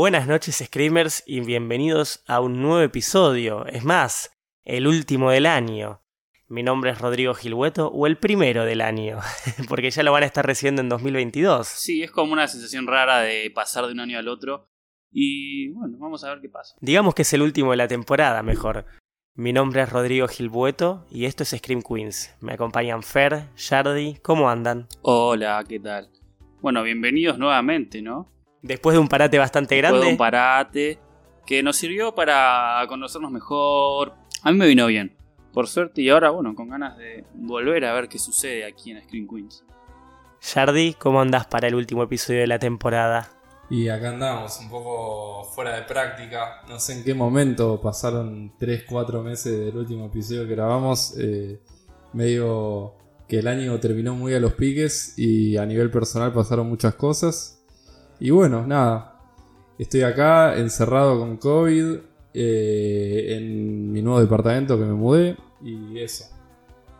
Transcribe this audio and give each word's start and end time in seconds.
Buenas 0.00 0.26
noches 0.26 0.62
Screamers 0.64 1.22
y 1.26 1.40
bienvenidos 1.40 2.24
a 2.26 2.40
un 2.40 2.62
nuevo 2.62 2.80
episodio, 2.80 3.66
es 3.66 3.84
más, 3.84 4.30
el 4.64 4.86
último 4.86 5.30
del 5.30 5.44
año. 5.44 6.00
Mi 6.48 6.62
nombre 6.62 6.90
es 6.90 6.98
Rodrigo 6.98 7.34
Gilhueto 7.34 7.88
o 7.88 8.06
el 8.06 8.16
primero 8.16 8.64
del 8.64 8.80
año, 8.80 9.18
porque 9.68 9.90
ya 9.90 10.02
lo 10.02 10.10
van 10.10 10.22
a 10.22 10.26
estar 10.26 10.46
recibiendo 10.46 10.80
en 10.80 10.88
2022. 10.88 11.66
Sí, 11.66 12.02
es 12.02 12.10
como 12.10 12.32
una 12.32 12.48
sensación 12.48 12.86
rara 12.86 13.20
de 13.20 13.50
pasar 13.54 13.84
de 13.88 13.92
un 13.92 14.00
año 14.00 14.18
al 14.18 14.28
otro. 14.28 14.70
Y 15.12 15.68
bueno, 15.72 15.98
vamos 15.98 16.24
a 16.24 16.30
ver 16.30 16.40
qué 16.40 16.48
pasa. 16.48 16.74
Digamos 16.80 17.14
que 17.14 17.20
es 17.20 17.32
el 17.34 17.42
último 17.42 17.72
de 17.72 17.76
la 17.76 17.86
temporada, 17.86 18.42
mejor. 18.42 18.86
Mi 19.34 19.52
nombre 19.52 19.82
es 19.82 19.90
Rodrigo 19.90 20.28
Gilbueto 20.28 21.04
y 21.10 21.26
esto 21.26 21.42
es 21.42 21.50
Scream 21.50 21.82
Queens. 21.82 22.34
Me 22.40 22.54
acompañan 22.54 23.02
Fer, 23.02 23.50
Yardi, 23.54 24.16
¿cómo 24.22 24.48
andan? 24.48 24.88
Hola, 25.02 25.62
¿qué 25.68 25.78
tal? 25.78 26.08
Bueno, 26.62 26.82
bienvenidos 26.82 27.38
nuevamente, 27.38 28.00
¿no? 28.00 28.39
Después 28.62 28.94
de 28.94 29.00
un 29.00 29.08
parate 29.08 29.38
bastante 29.38 29.74
Después 29.74 29.90
grande. 29.92 30.06
de 30.06 30.12
un 30.12 30.18
parate 30.18 30.98
que 31.46 31.62
nos 31.62 31.76
sirvió 31.76 32.14
para 32.14 32.84
conocernos 32.88 33.30
mejor. 33.30 34.14
A 34.42 34.52
mí 34.52 34.58
me 34.58 34.66
vino 34.66 34.86
bien, 34.86 35.16
por 35.52 35.66
suerte, 35.66 36.02
y 36.02 36.08
ahora, 36.10 36.30
bueno, 36.30 36.54
con 36.54 36.68
ganas 36.68 36.96
de 36.98 37.24
volver 37.34 37.84
a 37.84 37.92
ver 37.94 38.08
qué 38.08 38.18
sucede 38.18 38.64
aquí 38.64 38.90
en 38.90 39.02
Scream 39.02 39.26
Queens. 39.28 39.64
Yardi, 40.54 40.94
¿cómo 40.94 41.20
andás 41.20 41.46
para 41.46 41.68
el 41.68 41.74
último 41.74 42.02
episodio 42.02 42.40
de 42.40 42.46
la 42.46 42.58
temporada? 42.58 43.28
Y 43.68 43.88
acá 43.88 44.08
andamos, 44.10 44.58
un 44.60 44.68
poco 44.70 45.44
fuera 45.54 45.76
de 45.76 45.82
práctica. 45.82 46.62
No 46.68 46.80
sé 46.80 46.94
en 46.94 47.04
qué 47.04 47.14
momento 47.14 47.80
pasaron 47.80 48.52
3-4 48.58 49.22
meses 49.22 49.58
del 49.58 49.76
último 49.76 50.06
episodio 50.06 50.46
que 50.46 50.54
grabamos. 50.54 51.14
eh, 51.18 51.60
medio 52.12 52.94
que 53.28 53.38
el 53.38 53.46
año 53.46 53.78
terminó 53.78 54.14
muy 54.16 54.34
a 54.34 54.40
los 54.40 54.54
piques 54.54 55.14
y 55.16 55.56
a 55.56 55.64
nivel 55.66 55.90
personal 55.90 56.32
pasaron 56.32 56.68
muchas 56.68 56.94
cosas. 56.96 57.59
Y 58.20 58.30
bueno, 58.30 58.66
nada. 58.66 59.16
Estoy 59.78 60.02
acá 60.02 60.56
encerrado 60.56 61.18
con 61.18 61.38
COVID 61.38 61.96
eh, 62.34 63.36
en 63.36 63.90
mi 63.90 64.02
nuevo 64.02 64.20
departamento 64.20 64.78
que 64.78 64.84
me 64.84 64.92
mudé 64.92 65.36
y 65.64 65.98
eso. 65.98 66.26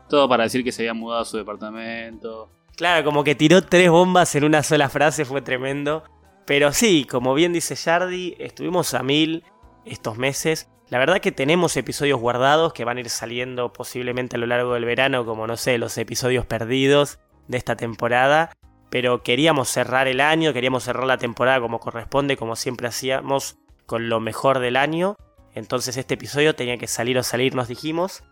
Todo 0.08 0.28
para 0.28 0.44
decir 0.44 0.64
que 0.64 0.72
se 0.72 0.82
había 0.82 0.94
mudado 0.94 1.22
a 1.22 1.24
su 1.27 1.36
departamento. 1.36 2.48
Claro, 2.77 3.04
como 3.04 3.22
que 3.22 3.34
tiró 3.34 3.62
tres 3.62 3.90
bombas 3.90 4.34
en 4.34 4.44
una 4.44 4.62
sola 4.62 4.88
frase, 4.88 5.27
fue 5.27 5.42
tremendo. 5.42 6.02
Pero 6.46 6.72
sí, 6.72 7.06
como 7.08 7.34
bien 7.34 7.52
dice 7.52 7.74
Yardi, 7.74 8.34
estuvimos 8.38 8.94
a 8.94 9.02
mil 9.02 9.44
estos 9.84 10.16
meses. 10.16 10.68
La 10.88 10.98
verdad 10.98 11.20
que 11.20 11.30
tenemos 11.30 11.77
episodios 11.77 12.18
guardados 12.18 12.72
que 12.72 12.84
van 12.84 12.96
a 12.96 13.00
ir 13.00 13.10
saliendo 13.10 13.72
posiblemente 13.72 14.36
a 14.36 14.38
lo 14.38 14.46
largo 14.46 14.74
del 14.74 14.86
verano, 14.86 15.24
como 15.27 15.46
no 15.46 15.56
sé, 15.56 15.78
los 15.78 15.96
episodios 15.98 16.46
perdidos 16.46 17.18
de 17.46 17.58
esta 17.58 17.77
temporada. 17.77 18.52
Pero 18.91 19.22
queríamos 19.22 19.69
cerrar 19.69 20.08
el 20.08 20.20
año, 20.20 20.52
queríamos 20.52 20.84
cerrar 20.84 21.06
la 21.06 21.19
temporada 21.19 21.60
como 21.60 21.78
corresponde, 21.78 22.36
como 22.36 22.56
siempre 22.56 22.88
hacíamos, 22.88 23.56
con 23.86 24.08
lo 24.08 24.20
mejor 24.20 24.58
del 24.58 24.77
año. 24.77 25.16
Entonces 25.55 25.96
este 25.96 26.14
episodio 26.14 26.55
tenía 26.55 26.77
que 26.77 26.86
salir 26.86 27.16
o 27.18 27.22
salir, 27.22 27.55
nos 27.55 27.68
dijimos. 27.68 28.22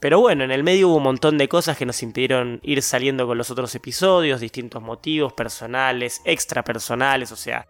Pero 0.00 0.20
bueno, 0.20 0.44
en 0.44 0.50
el 0.50 0.64
medio 0.64 0.88
hubo 0.88 0.96
un 0.96 1.02
montón 1.04 1.38
de 1.38 1.48
cosas 1.48 1.76
que 1.76 1.86
nos 1.86 2.02
impidieron 2.02 2.60
ir 2.62 2.82
saliendo 2.82 3.26
con 3.26 3.38
los 3.38 3.50
otros 3.50 3.74
episodios, 3.74 4.40
distintos 4.40 4.82
motivos 4.82 5.32
personales, 5.32 6.20
extrapersonales, 6.24 7.32
o 7.32 7.36
sea, 7.36 7.66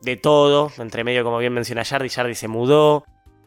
de 0.00 0.16
todo. 0.16 0.72
Entre 0.78 1.04
medio, 1.04 1.24
como 1.24 1.38
bien 1.38 1.52
menciona 1.52 1.82
Yardi, 1.82 2.08
Yardi 2.08 2.34
se 2.34 2.48
mudó. 2.48 3.04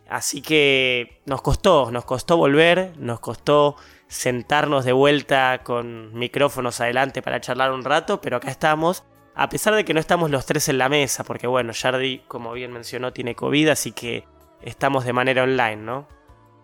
Así 0.07 0.41
que 0.41 1.21
nos 1.25 1.41
costó, 1.41 1.89
nos 1.89 2.05
costó 2.05 2.37
volver, 2.37 2.93
nos 2.97 3.21
costó 3.21 3.75
sentarnos 4.11 4.83
de 4.83 4.91
vuelta 4.91 5.61
con 5.63 6.13
micrófonos 6.13 6.81
adelante 6.81 7.21
para 7.21 7.39
charlar 7.39 7.71
un 7.71 7.85
rato, 7.85 8.19
pero 8.19 8.37
acá 8.37 8.51
estamos. 8.51 9.05
A 9.35 9.47
pesar 9.47 9.73
de 9.73 9.85
que 9.85 9.93
no 9.93 10.01
estamos 10.01 10.29
los 10.29 10.45
tres 10.45 10.67
en 10.67 10.77
la 10.77 10.89
mesa, 10.89 11.23
porque 11.23 11.47
bueno, 11.47 11.71
Yardi, 11.71 12.19
como 12.27 12.51
bien 12.51 12.73
mencionó, 12.73 13.13
tiene 13.13 13.35
COVID, 13.35 13.69
así 13.69 13.93
que 13.93 14.25
estamos 14.61 15.05
de 15.05 15.13
manera 15.13 15.43
online, 15.43 15.77
¿no? 15.77 16.09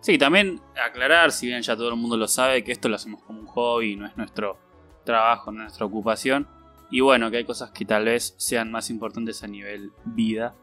Sí, 0.02 0.18
también 0.18 0.60
aclarar, 0.86 1.32
si 1.32 1.46
bien 1.46 1.62
ya 1.62 1.74
todo 1.74 1.88
el 1.88 1.96
mundo 1.96 2.18
lo 2.18 2.28
sabe, 2.28 2.62
que 2.62 2.70
esto 2.70 2.90
lo 2.90 2.96
hacemos 2.96 3.22
como 3.22 3.40
un 3.40 3.46
hobby, 3.46 3.96
no 3.96 4.06
es 4.06 4.14
nuestro 4.18 4.58
trabajo, 5.04 5.50
no 5.50 5.60
es 5.60 5.68
nuestra 5.68 5.86
ocupación. 5.86 6.46
Y 6.90 7.00
bueno, 7.00 7.30
que 7.30 7.38
hay 7.38 7.44
cosas 7.44 7.70
que 7.70 7.86
tal 7.86 8.04
vez 8.04 8.34
sean 8.36 8.70
más 8.70 8.90
importantes 8.90 9.42
a 9.42 9.46
nivel 9.46 9.92
vida. 10.04 10.54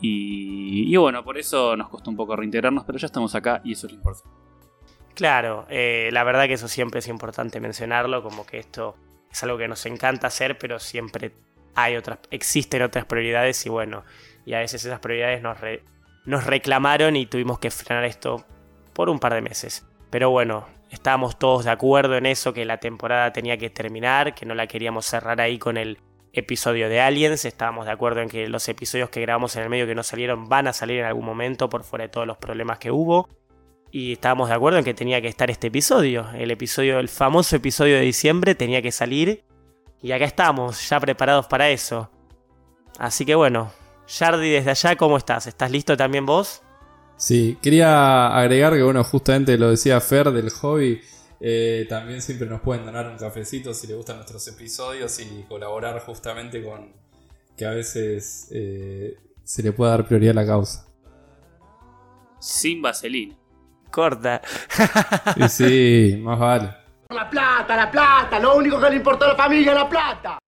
Y, 0.00 0.90
y 0.90 0.96
bueno, 0.96 1.22
por 1.22 1.36
eso 1.36 1.76
nos 1.76 1.90
costó 1.90 2.08
un 2.08 2.16
poco 2.16 2.34
reintegrarnos, 2.36 2.84
pero 2.84 2.96
ya 2.96 3.06
estamos 3.06 3.34
acá 3.34 3.60
y 3.64 3.72
eso 3.72 3.86
es 3.86 3.92
lo 3.92 3.98
importante. 3.98 4.41
Claro, 5.14 5.66
eh, 5.68 6.08
la 6.12 6.24
verdad 6.24 6.46
que 6.46 6.54
eso 6.54 6.68
siempre 6.68 7.00
es 7.00 7.08
importante 7.08 7.60
mencionarlo, 7.60 8.22
como 8.22 8.46
que 8.46 8.58
esto 8.58 8.96
es 9.30 9.42
algo 9.42 9.58
que 9.58 9.68
nos 9.68 9.84
encanta 9.86 10.28
hacer, 10.28 10.58
pero 10.58 10.78
siempre 10.78 11.32
hay 11.74 11.96
otras, 11.96 12.18
existen 12.30 12.82
otras 12.82 13.04
prioridades 13.04 13.64
y 13.66 13.68
bueno, 13.68 14.04
y 14.46 14.54
a 14.54 14.60
veces 14.60 14.84
esas 14.84 15.00
prioridades 15.00 15.42
nos, 15.42 15.60
re- 15.60 15.82
nos 16.24 16.44
reclamaron 16.46 17.16
y 17.16 17.26
tuvimos 17.26 17.58
que 17.58 17.70
frenar 17.70 18.04
esto 18.04 18.44
por 18.94 19.10
un 19.10 19.18
par 19.18 19.34
de 19.34 19.42
meses. 19.42 19.86
Pero 20.10 20.30
bueno, 20.30 20.66
estábamos 20.90 21.38
todos 21.38 21.64
de 21.64 21.70
acuerdo 21.70 22.16
en 22.16 22.26
eso, 22.26 22.52
que 22.52 22.64
la 22.64 22.78
temporada 22.78 23.32
tenía 23.32 23.56
que 23.56 23.70
terminar, 23.70 24.34
que 24.34 24.46
no 24.46 24.54
la 24.54 24.66
queríamos 24.66 25.06
cerrar 25.06 25.40
ahí 25.40 25.58
con 25.58 25.76
el 25.76 25.98
episodio 26.34 26.88
de 26.88 27.00
Aliens, 27.00 27.44
estábamos 27.44 27.84
de 27.84 27.92
acuerdo 27.92 28.22
en 28.22 28.28
que 28.30 28.48
los 28.48 28.66
episodios 28.68 29.10
que 29.10 29.20
grabamos 29.20 29.54
en 29.56 29.64
el 29.64 29.68
medio 29.68 29.86
que 29.86 29.94
no 29.94 30.02
salieron 30.02 30.48
van 30.48 30.66
a 30.66 30.72
salir 30.72 31.00
en 31.00 31.04
algún 31.04 31.26
momento 31.26 31.68
por 31.68 31.84
fuera 31.84 32.04
de 32.04 32.08
todos 32.08 32.26
los 32.26 32.38
problemas 32.38 32.78
que 32.78 32.90
hubo. 32.90 33.28
Y 33.94 34.14
estábamos 34.14 34.48
de 34.48 34.54
acuerdo 34.54 34.78
en 34.78 34.84
que 34.84 34.94
tenía 34.94 35.20
que 35.20 35.28
estar 35.28 35.50
este 35.50 35.66
episodio. 35.66 36.26
El 36.34 36.50
episodio, 36.50 36.98
el 36.98 37.10
famoso 37.10 37.56
episodio 37.56 37.96
de 37.96 38.00
diciembre 38.00 38.54
tenía 38.54 38.80
que 38.80 38.90
salir. 38.90 39.44
Y 40.00 40.12
acá 40.12 40.24
estamos, 40.24 40.88
ya 40.88 40.98
preparados 40.98 41.46
para 41.46 41.68
eso. 41.68 42.10
Así 42.98 43.26
que 43.26 43.34
bueno, 43.34 43.70
Yardi 44.08 44.50
desde 44.50 44.70
allá, 44.70 44.96
¿cómo 44.96 45.18
estás? 45.18 45.46
¿Estás 45.46 45.70
listo 45.70 45.94
también 45.94 46.24
vos? 46.24 46.62
Sí, 47.18 47.58
quería 47.60 48.34
agregar 48.34 48.72
que, 48.72 48.82
bueno, 48.82 49.04
justamente 49.04 49.58
lo 49.58 49.68
decía 49.68 50.00
Fer 50.00 50.30
del 50.32 50.48
hobby. 50.48 51.00
eh, 51.38 51.86
también 51.88 52.22
siempre 52.22 52.48
nos 52.48 52.62
pueden 52.62 52.86
donar 52.86 53.06
un 53.08 53.18
cafecito 53.18 53.74
si 53.74 53.86
les 53.86 53.96
gustan 53.96 54.16
nuestros 54.16 54.48
episodios 54.48 55.20
y 55.20 55.44
colaborar 55.48 56.00
justamente 56.00 56.64
con 56.64 56.92
que 57.56 57.66
a 57.66 57.70
veces 57.72 58.48
eh, 58.52 59.18
se 59.44 59.62
le 59.62 59.72
pueda 59.72 59.90
dar 59.90 60.06
prioridad 60.06 60.38
a 60.38 60.40
la 60.40 60.46
causa. 60.46 60.86
Sin 62.40 62.80
vaselina. 62.80 63.41
Corta. 63.92 64.40
Y 65.36 65.48
sí, 65.48 66.18
más 66.20 66.38
vale. 66.38 66.70
La 67.10 67.28
plata, 67.28 67.76
la 67.76 67.90
plata, 67.90 68.40
lo 68.40 68.56
único 68.56 68.80
que 68.80 68.90
le 68.90 68.96
importa 68.96 69.26
a 69.26 69.28
la 69.28 69.36
familia 69.36 69.72
es 69.72 69.78
la 69.78 69.88
plata. 69.88 70.38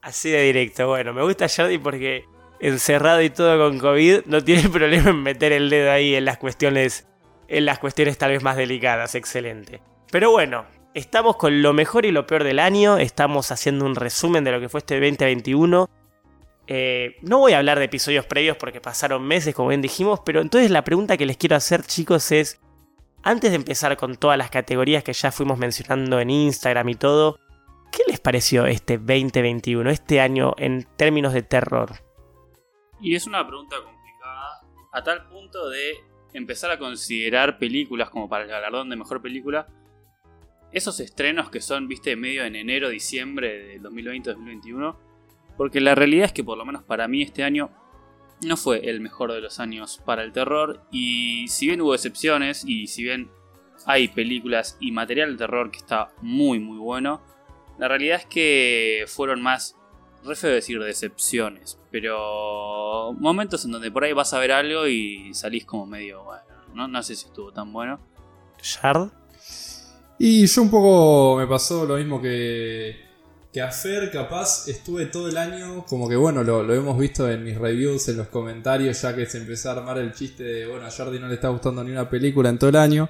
Así 0.00 0.30
de 0.30 0.42
directo. 0.42 0.88
Bueno, 0.88 1.12
me 1.12 1.22
gusta 1.22 1.46
Yardi 1.46 1.78
porque 1.78 2.24
encerrado 2.60 3.22
y 3.22 3.30
todo 3.30 3.58
con 3.58 3.78
COVID 3.78 4.22
no 4.26 4.42
tiene 4.42 4.68
problema 4.70 5.10
en 5.10 5.22
meter 5.22 5.52
el 5.52 5.70
dedo 5.70 5.92
ahí 5.92 6.14
en 6.14 6.24
las 6.24 6.38
cuestiones, 6.38 7.06
en 7.46 7.66
las 7.66 7.78
cuestiones 7.78 8.18
tal 8.18 8.30
vez 8.30 8.42
más 8.42 8.56
delicadas. 8.56 9.14
Excelente. 9.14 9.80
Pero 10.10 10.30
bueno, 10.30 10.64
estamos 10.94 11.36
con 11.36 11.62
lo 11.62 11.72
mejor 11.72 12.06
y 12.06 12.10
lo 12.10 12.26
peor 12.26 12.42
del 12.42 12.58
año. 12.58 12.96
Estamos 12.96 13.50
haciendo 13.50 13.84
un 13.84 13.94
resumen 13.94 14.44
de 14.44 14.52
lo 14.52 14.60
que 14.60 14.68
fue 14.68 14.78
este 14.78 14.94
2021. 14.94 15.88
Eh, 16.66 17.16
no 17.20 17.38
voy 17.40 17.52
a 17.52 17.58
hablar 17.58 17.78
de 17.78 17.84
episodios 17.84 18.24
previos 18.24 18.56
porque 18.56 18.80
pasaron 18.80 19.22
meses, 19.22 19.54
como 19.54 19.68
bien 19.68 19.82
dijimos, 19.82 20.20
pero 20.24 20.40
entonces 20.40 20.70
la 20.70 20.82
pregunta 20.82 21.16
que 21.18 21.26
les 21.26 21.36
quiero 21.36 21.56
hacer, 21.56 21.82
chicos, 21.82 22.32
es, 22.32 22.60
antes 23.24 23.50
de 23.50 23.56
empezar 23.56 23.96
con 23.96 24.16
todas 24.16 24.36
las 24.36 24.50
categorías 24.50 25.02
que 25.02 25.14
ya 25.14 25.32
fuimos 25.32 25.58
mencionando 25.58 26.20
en 26.20 26.28
Instagram 26.28 26.90
y 26.90 26.94
todo, 26.94 27.38
¿qué 27.90 28.02
les 28.06 28.20
pareció 28.20 28.66
este 28.66 28.98
2021, 28.98 29.88
este 29.88 30.20
año 30.20 30.54
en 30.58 30.86
términos 30.96 31.32
de 31.32 31.42
terror? 31.42 31.92
Y 33.00 33.14
es 33.14 33.26
una 33.26 33.46
pregunta 33.46 33.76
complicada 33.82 34.60
a 34.92 35.02
tal 35.02 35.26
punto 35.28 35.70
de 35.70 35.94
empezar 36.34 36.70
a 36.70 36.78
considerar 36.78 37.58
películas 37.58 38.10
como 38.10 38.28
para 38.28 38.44
el 38.44 38.50
galardón 38.50 38.90
de 38.90 38.96
mejor 38.96 39.22
película. 39.22 39.68
Esos 40.70 41.00
estrenos 41.00 41.48
que 41.48 41.60
son, 41.60 41.88
viste, 41.88 42.16
medio 42.16 42.44
en 42.44 42.56
enero, 42.56 42.90
diciembre 42.90 43.78
del 43.78 43.82
2020-2021. 43.82 44.96
Porque 45.56 45.80
la 45.80 45.94
realidad 45.94 46.26
es 46.26 46.32
que 46.32 46.44
por 46.44 46.58
lo 46.58 46.64
menos 46.64 46.82
para 46.82 47.08
mí 47.08 47.22
este 47.22 47.44
año 47.44 47.70
no 48.44 48.56
fue 48.56 48.88
el 48.88 49.00
mejor 49.00 49.32
de 49.32 49.40
los 49.40 49.60
años 49.60 50.00
para 50.04 50.22
el 50.22 50.32
terror. 50.32 50.82
Y 50.90 51.48
si 51.48 51.66
bien 51.66 51.80
hubo 51.80 51.94
excepciones 51.94 52.64
y 52.66 52.86
si 52.86 53.02
bien 53.02 53.30
hay 53.86 54.08
películas 54.08 54.76
y 54.80 54.92
material 54.92 55.32
de 55.32 55.38
terror 55.38 55.70
que 55.70 55.78
está 55.78 56.10
muy 56.22 56.58
muy 56.58 56.78
bueno, 56.78 57.22
la 57.78 57.88
realidad 57.88 58.20
es 58.20 58.26
que 58.26 59.04
fueron 59.08 59.42
más 59.42 59.76
re 60.24 60.36
feo 60.36 60.52
decir 60.52 60.82
decepciones, 60.82 61.78
pero 61.90 63.12
momentos 63.18 63.64
en 63.64 63.72
donde 63.72 63.90
por 63.90 64.04
ahí 64.04 64.12
vas 64.12 64.32
a 64.32 64.38
ver 64.38 64.52
algo 64.52 64.86
y 64.86 65.34
salís 65.34 65.66
como 65.66 65.86
medio, 65.86 66.24
bueno, 66.24 66.42
no, 66.72 66.88
no 66.88 67.02
sé 67.02 67.14
si 67.14 67.26
estuvo 67.26 67.52
tan 67.52 67.72
bueno. 67.72 68.00
¿Shard? 68.62 69.10
Y 70.18 70.46
yo 70.46 70.62
un 70.62 70.70
poco 70.70 71.36
me 71.36 71.46
pasó 71.46 71.84
lo 71.84 71.96
mismo 71.96 72.22
que, 72.22 72.96
que 73.54 73.62
a 73.62 73.70
Fer, 73.70 74.10
capaz 74.10 74.66
estuve 74.66 75.06
todo 75.06 75.28
el 75.28 75.36
año, 75.36 75.86
como 75.86 76.08
que 76.08 76.16
bueno, 76.16 76.42
lo, 76.42 76.74
hemos 76.74 76.98
visto 76.98 77.30
en 77.30 77.44
mis 77.44 77.56
reviews, 77.56 78.08
en 78.08 78.16
los 78.16 78.26
comentarios, 78.26 79.00
ya 79.00 79.14
que 79.14 79.26
se 79.26 79.38
empezó 79.38 79.70
a 79.70 79.74
armar 79.74 79.96
el 79.98 80.12
chiste 80.12 80.42
de, 80.42 80.66
bueno, 80.66 80.84
a 80.84 80.90
Jordi 80.90 81.20
no 81.20 81.28
le 81.28 81.34
está 81.34 81.50
gustando 81.50 81.84
ni 81.84 81.92
una 81.92 82.10
película 82.10 82.48
en 82.48 82.58
todo 82.58 82.70
el 82.70 82.76
año. 82.76 83.08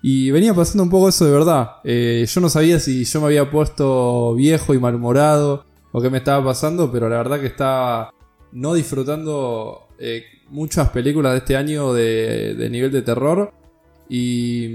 Y 0.00 0.30
venía 0.30 0.54
pasando 0.54 0.82
un 0.82 0.88
poco 0.88 1.10
eso 1.10 1.26
de 1.26 1.30
verdad. 1.30 1.72
Eh, 1.84 2.24
yo 2.26 2.40
no 2.40 2.48
sabía 2.48 2.80
si 2.80 3.04
yo 3.04 3.20
me 3.20 3.26
había 3.26 3.50
puesto 3.50 4.34
viejo 4.34 4.72
y 4.72 4.78
malhumorado 4.78 5.66
o 5.92 6.00
qué 6.00 6.08
me 6.08 6.18
estaba 6.18 6.42
pasando, 6.42 6.90
pero 6.90 7.10
la 7.10 7.18
verdad 7.18 7.38
que 7.38 7.46
estaba 7.46 8.14
no 8.52 8.72
disfrutando 8.72 9.88
eh, 9.98 10.24
muchas 10.48 10.88
películas 10.88 11.32
de 11.32 11.38
este 11.38 11.54
año 11.54 11.92
de, 11.92 12.54
de 12.54 12.70
nivel 12.70 12.92
de 12.92 13.02
terror. 13.02 13.52
Y 14.08 14.68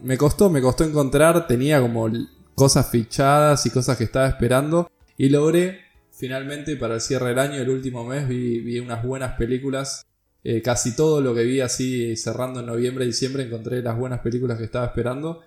mm, 0.00 0.06
me 0.06 0.16
costó, 0.16 0.48
me 0.48 0.62
costó 0.62 0.84
encontrar, 0.84 1.46
tenía 1.46 1.78
como 1.82 2.08
cosas 2.56 2.90
fichadas 2.90 3.64
y 3.66 3.70
cosas 3.70 3.96
que 3.96 4.04
estaba 4.04 4.26
esperando. 4.26 4.90
Y 5.16 5.28
logré, 5.28 5.82
finalmente, 6.10 6.76
para 6.76 6.94
el 6.94 7.00
cierre 7.00 7.28
del 7.28 7.38
año, 7.38 7.56
el 7.60 7.70
último 7.70 8.04
mes, 8.04 8.26
vi, 8.26 8.60
vi 8.60 8.80
unas 8.80 9.04
buenas 9.04 9.36
películas. 9.36 10.04
Eh, 10.42 10.62
casi 10.62 10.96
todo 10.96 11.20
lo 11.20 11.34
que 11.34 11.44
vi 11.44 11.60
así 11.60 12.16
cerrando 12.16 12.60
en 12.60 12.66
noviembre 12.66 13.04
y 13.04 13.08
diciembre 13.08 13.44
encontré 13.44 13.82
las 13.82 13.96
buenas 13.96 14.20
películas 14.20 14.58
que 14.58 14.64
estaba 14.64 14.86
esperando. 14.86 15.42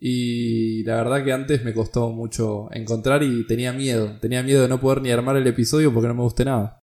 Y 0.00 0.84
la 0.84 0.96
verdad 0.96 1.24
que 1.24 1.32
antes 1.32 1.64
me 1.64 1.74
costó 1.74 2.10
mucho 2.10 2.68
encontrar 2.72 3.22
y 3.22 3.46
tenía 3.46 3.72
miedo. 3.72 4.18
Tenía 4.20 4.42
miedo 4.42 4.62
de 4.62 4.68
no 4.68 4.80
poder 4.80 5.02
ni 5.02 5.10
armar 5.10 5.36
el 5.36 5.46
episodio 5.46 5.92
porque 5.92 6.08
no 6.08 6.14
me 6.14 6.22
guste 6.22 6.44
nada. 6.44 6.78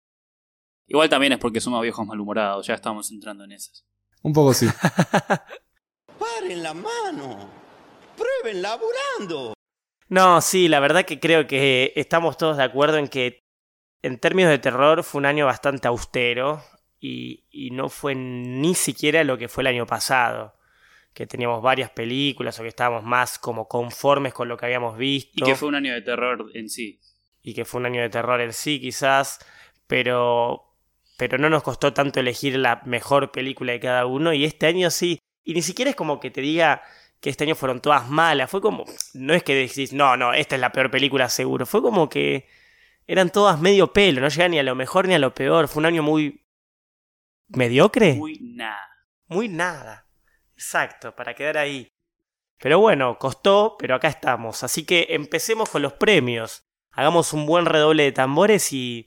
Igual 0.87 1.09
también 1.09 1.33
es 1.33 1.39
porque 1.39 1.61
somos 1.61 1.83
viejos 1.83 2.07
malhumorados, 2.07 2.67
ya 2.67 2.75
estamos 2.75 3.11
entrando 3.11 3.45
en 3.45 3.53
esas. 3.53 3.85
Un 4.23 4.33
poco 4.33 4.55
sí. 4.55 4.67
Paren 6.19 6.63
la 6.63 6.75
mano. 6.75 7.49
Prueben 8.17 8.63
laburando. 8.63 9.56
No, 10.09 10.41
sí, 10.41 10.69
la 10.69 10.81
verdad 10.81 11.05
que 11.05 11.19
creo 11.19 11.47
que 11.47 11.93
estamos 11.97 12.37
todos 12.37 12.57
de 12.57 12.63
acuerdo 12.65 12.99
en 12.99 13.09
que 13.09 13.43
en 14.03 14.19
términos 14.19 14.51
de 14.51 14.59
terror 14.59 15.03
fue 15.03 15.19
un 15.19 15.27
año 15.27 15.47
bastante 15.47 15.89
austero 15.89 16.63
y, 17.01 17.45
y 17.51 17.71
no 17.71 17.89
fue 17.89 18.15
ni 18.15 18.75
siquiera 18.75 19.25
lo 19.25 19.37
que 19.37 19.49
fue 19.49 19.63
el 19.63 19.69
año 19.69 19.87
pasado, 19.87 20.55
que 21.13 21.27
teníamos 21.27 21.61
varias 21.61 21.91
películas 21.91 22.59
o 22.59 22.63
que 22.63 22.69
estábamos 22.69 23.03
más 23.03 23.39
como 23.39 23.67
conformes 23.67 24.33
con 24.33 24.49
lo 24.49 24.57
que 24.57 24.67
habíamos 24.67 24.97
visto 24.97 25.33
Y 25.35 25.43
que 25.43 25.57
fue 25.57 25.69
un 25.69 25.75
año 25.75 25.93
de 25.93 26.03
terror 26.03 26.51
en 26.55 26.69
sí. 26.69 27.01
y 27.43 27.55
que 27.55 27.65
fue 27.65 27.81
un 27.81 27.87
año 27.87 28.03
de 28.03 28.11
terror 28.11 28.41
en 28.41 28.53
sí 28.53 28.81
quizás, 28.81 29.39
pero 29.87 30.63
pero 31.19 31.39
no 31.39 31.49
nos 31.49 31.63
costó 31.63 31.95
tanto 31.95 32.21
elegir 32.21 32.57
la 32.59 32.83
mejor 32.85 33.33
película 33.33 33.73
de 33.73 33.81
cada 33.81 34.05
uno 34.07 34.33
y 34.35 34.45
este 34.45 34.67
año 34.67 34.91
sí, 34.91 35.19
y 35.43 35.55
ni 35.55 35.63
siquiera 35.63 35.91
es 35.91 35.97
como 35.97 36.21
que 36.21 36.31
te 36.31 36.43
diga 36.43 36.83
que 37.21 37.31
este 37.31 37.45
año 37.45 37.55
fueron 37.55 37.81
todas 37.81 38.09
malas, 38.09 38.51
fue 38.51 38.61
como 38.61 38.85
no 39.15 39.35
es 39.35 39.43
que 39.43 39.55
decís, 39.55 39.93
no, 39.93 40.17
no, 40.17 40.33
esta 40.35 40.55
es 40.55 40.61
la 40.61 40.73
peor 40.73 40.91
película 40.91 41.29
seguro, 41.29 41.67
fue 41.67 41.83
como 41.83 42.09
que 42.09 42.49
eran 43.07 43.31
todas 43.31 43.61
medio 43.61 43.93
pelo, 43.93 44.21
no 44.21 44.29
llegan 44.29 44.51
ni 44.51 44.59
a 44.59 44.63
lo 44.63 44.75
mejor 44.75 45.09
ni 45.09 45.15
a 45.15 45.19
lo 45.19 45.35
peor, 45.35 45.69
fue 45.69 45.81
un 45.81 45.87
año 45.87 46.03
muy 46.03 46.47
mediocre, 47.49 48.15
muy, 48.15 48.39
Muy 49.29 49.49
nada. 49.49 49.67
nada. 49.75 50.07
Exacto, 50.55 51.15
para 51.15 51.35
quedar 51.35 51.59
ahí. 51.59 51.89
Pero 52.59 52.79
bueno, 52.81 53.19
costó, 53.19 53.77
pero 53.79 53.95
acá 53.95 54.09
estamos. 54.09 54.63
Así 54.63 54.85
que 54.85 55.09
empecemos 55.11 55.69
con 55.69 55.83
los 55.83 55.93
premios. 55.93 56.63
Hagamos 56.91 57.33
un 57.33 57.45
buen 57.45 57.67
redoble 57.67 58.05
de 58.05 58.13
tambores 58.13 58.73
y 58.73 59.07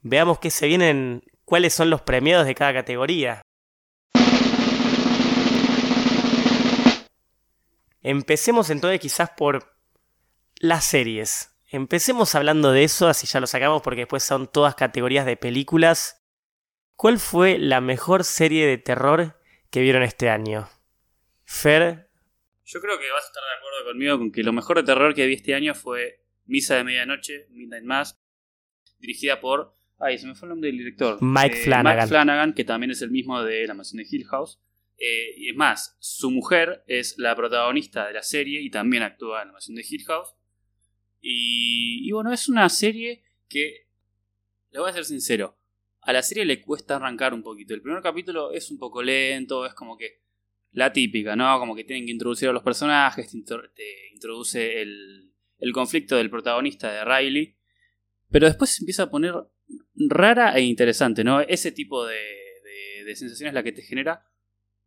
veamos 0.00 0.38
qué 0.38 0.50
se 0.50 0.68
vienen, 0.68 1.22
cuáles 1.44 1.74
son 1.74 1.90
los 1.90 2.02
premiados 2.02 2.46
de 2.46 2.54
cada 2.54 2.72
categoría. 2.72 3.42
Empecemos 8.04 8.68
entonces 8.68 9.00
quizás 9.00 9.30
por 9.30 9.74
las 10.56 10.84
series. 10.84 11.56
Empecemos 11.70 12.34
hablando 12.34 12.70
de 12.70 12.84
eso, 12.84 13.08
así 13.08 13.26
ya 13.26 13.40
lo 13.40 13.46
sacamos 13.46 13.80
porque 13.80 14.02
después 14.02 14.22
son 14.22 14.46
todas 14.46 14.74
categorías 14.74 15.24
de 15.24 15.38
películas. 15.38 16.22
¿Cuál 16.96 17.18
fue 17.18 17.58
la 17.58 17.80
mejor 17.80 18.24
serie 18.24 18.66
de 18.66 18.76
terror 18.76 19.40
que 19.70 19.80
vieron 19.80 20.02
este 20.02 20.28
año? 20.28 20.68
Fer, 21.44 22.10
Yo 22.66 22.80
creo 22.82 22.98
que 22.98 23.10
vas 23.10 23.24
a 23.24 23.26
estar 23.26 23.42
de 23.42 23.58
acuerdo 23.58 23.90
conmigo 23.90 24.18
con 24.18 24.30
que 24.30 24.42
lo 24.42 24.52
mejor 24.52 24.76
de 24.76 24.82
terror 24.82 25.14
que 25.14 25.26
vi 25.26 25.34
este 25.34 25.54
año 25.54 25.74
fue 25.74 26.22
Misa 26.44 26.76
de 26.76 26.84
Medianoche, 26.84 27.46
Midnight 27.52 27.84
Mass, 27.84 28.20
dirigida 28.98 29.40
por. 29.40 29.74
Ay, 29.98 30.18
se 30.18 30.26
me 30.26 30.34
fue 30.34 30.46
el 30.46 30.50
nombre 30.50 30.68
del 30.68 30.76
director. 30.76 31.16
Mike 31.22 31.56
Flanagan. 31.56 31.96
Mike 31.96 32.08
Flanagan, 32.08 32.52
que 32.52 32.64
también 32.64 32.90
es 32.90 33.00
el 33.00 33.10
mismo 33.10 33.42
de 33.42 33.66
La 33.66 33.72
Mansión 33.72 34.02
de 34.02 34.08
Hill 34.10 34.26
House. 34.26 34.60
Eh, 35.06 35.34
y 35.36 35.50
es 35.50 35.56
más, 35.56 35.98
su 36.00 36.30
mujer 36.30 36.82
es 36.86 37.18
la 37.18 37.36
protagonista 37.36 38.06
de 38.06 38.14
la 38.14 38.22
serie 38.22 38.62
y 38.62 38.70
también 38.70 39.02
actúa 39.02 39.42
en 39.42 39.48
La 39.48 39.52
Mansión 39.52 39.76
de 39.76 39.84
Hill 39.86 40.02
House. 40.06 40.34
Y, 41.20 42.08
y 42.08 42.10
bueno, 42.12 42.32
es 42.32 42.48
una 42.48 42.66
serie 42.70 43.22
que, 43.46 43.86
le 44.70 44.80
voy 44.80 44.88
a 44.88 44.94
ser 44.94 45.04
sincero, 45.04 45.58
a 46.00 46.12
la 46.14 46.22
serie 46.22 46.46
le 46.46 46.62
cuesta 46.62 46.96
arrancar 46.96 47.34
un 47.34 47.42
poquito. 47.42 47.74
El 47.74 47.82
primer 47.82 48.02
capítulo 48.02 48.50
es 48.52 48.70
un 48.70 48.78
poco 48.78 49.02
lento, 49.02 49.66
es 49.66 49.74
como 49.74 49.98
que 49.98 50.22
la 50.72 50.90
típica, 50.90 51.36
¿no? 51.36 51.58
Como 51.58 51.76
que 51.76 51.84
tienen 51.84 52.06
que 52.06 52.12
introducir 52.12 52.48
a 52.48 52.52
los 52.52 52.62
personajes, 52.62 53.30
te 53.30 54.08
introduce 54.10 54.80
el, 54.80 55.34
el 55.58 55.72
conflicto 55.74 56.16
del 56.16 56.30
protagonista 56.30 56.90
de 56.90 57.04
Riley, 57.04 57.58
pero 58.30 58.46
después 58.46 58.70
se 58.70 58.82
empieza 58.82 59.02
a 59.02 59.10
poner 59.10 59.34
rara 59.96 60.56
e 60.56 60.62
interesante, 60.62 61.24
¿no? 61.24 61.42
Ese 61.42 61.72
tipo 61.72 62.06
de, 62.06 62.16
de, 62.16 63.04
de 63.04 63.16
sensaciones 63.16 63.52
la 63.52 63.62
que 63.62 63.72
te 63.72 63.82
genera. 63.82 64.26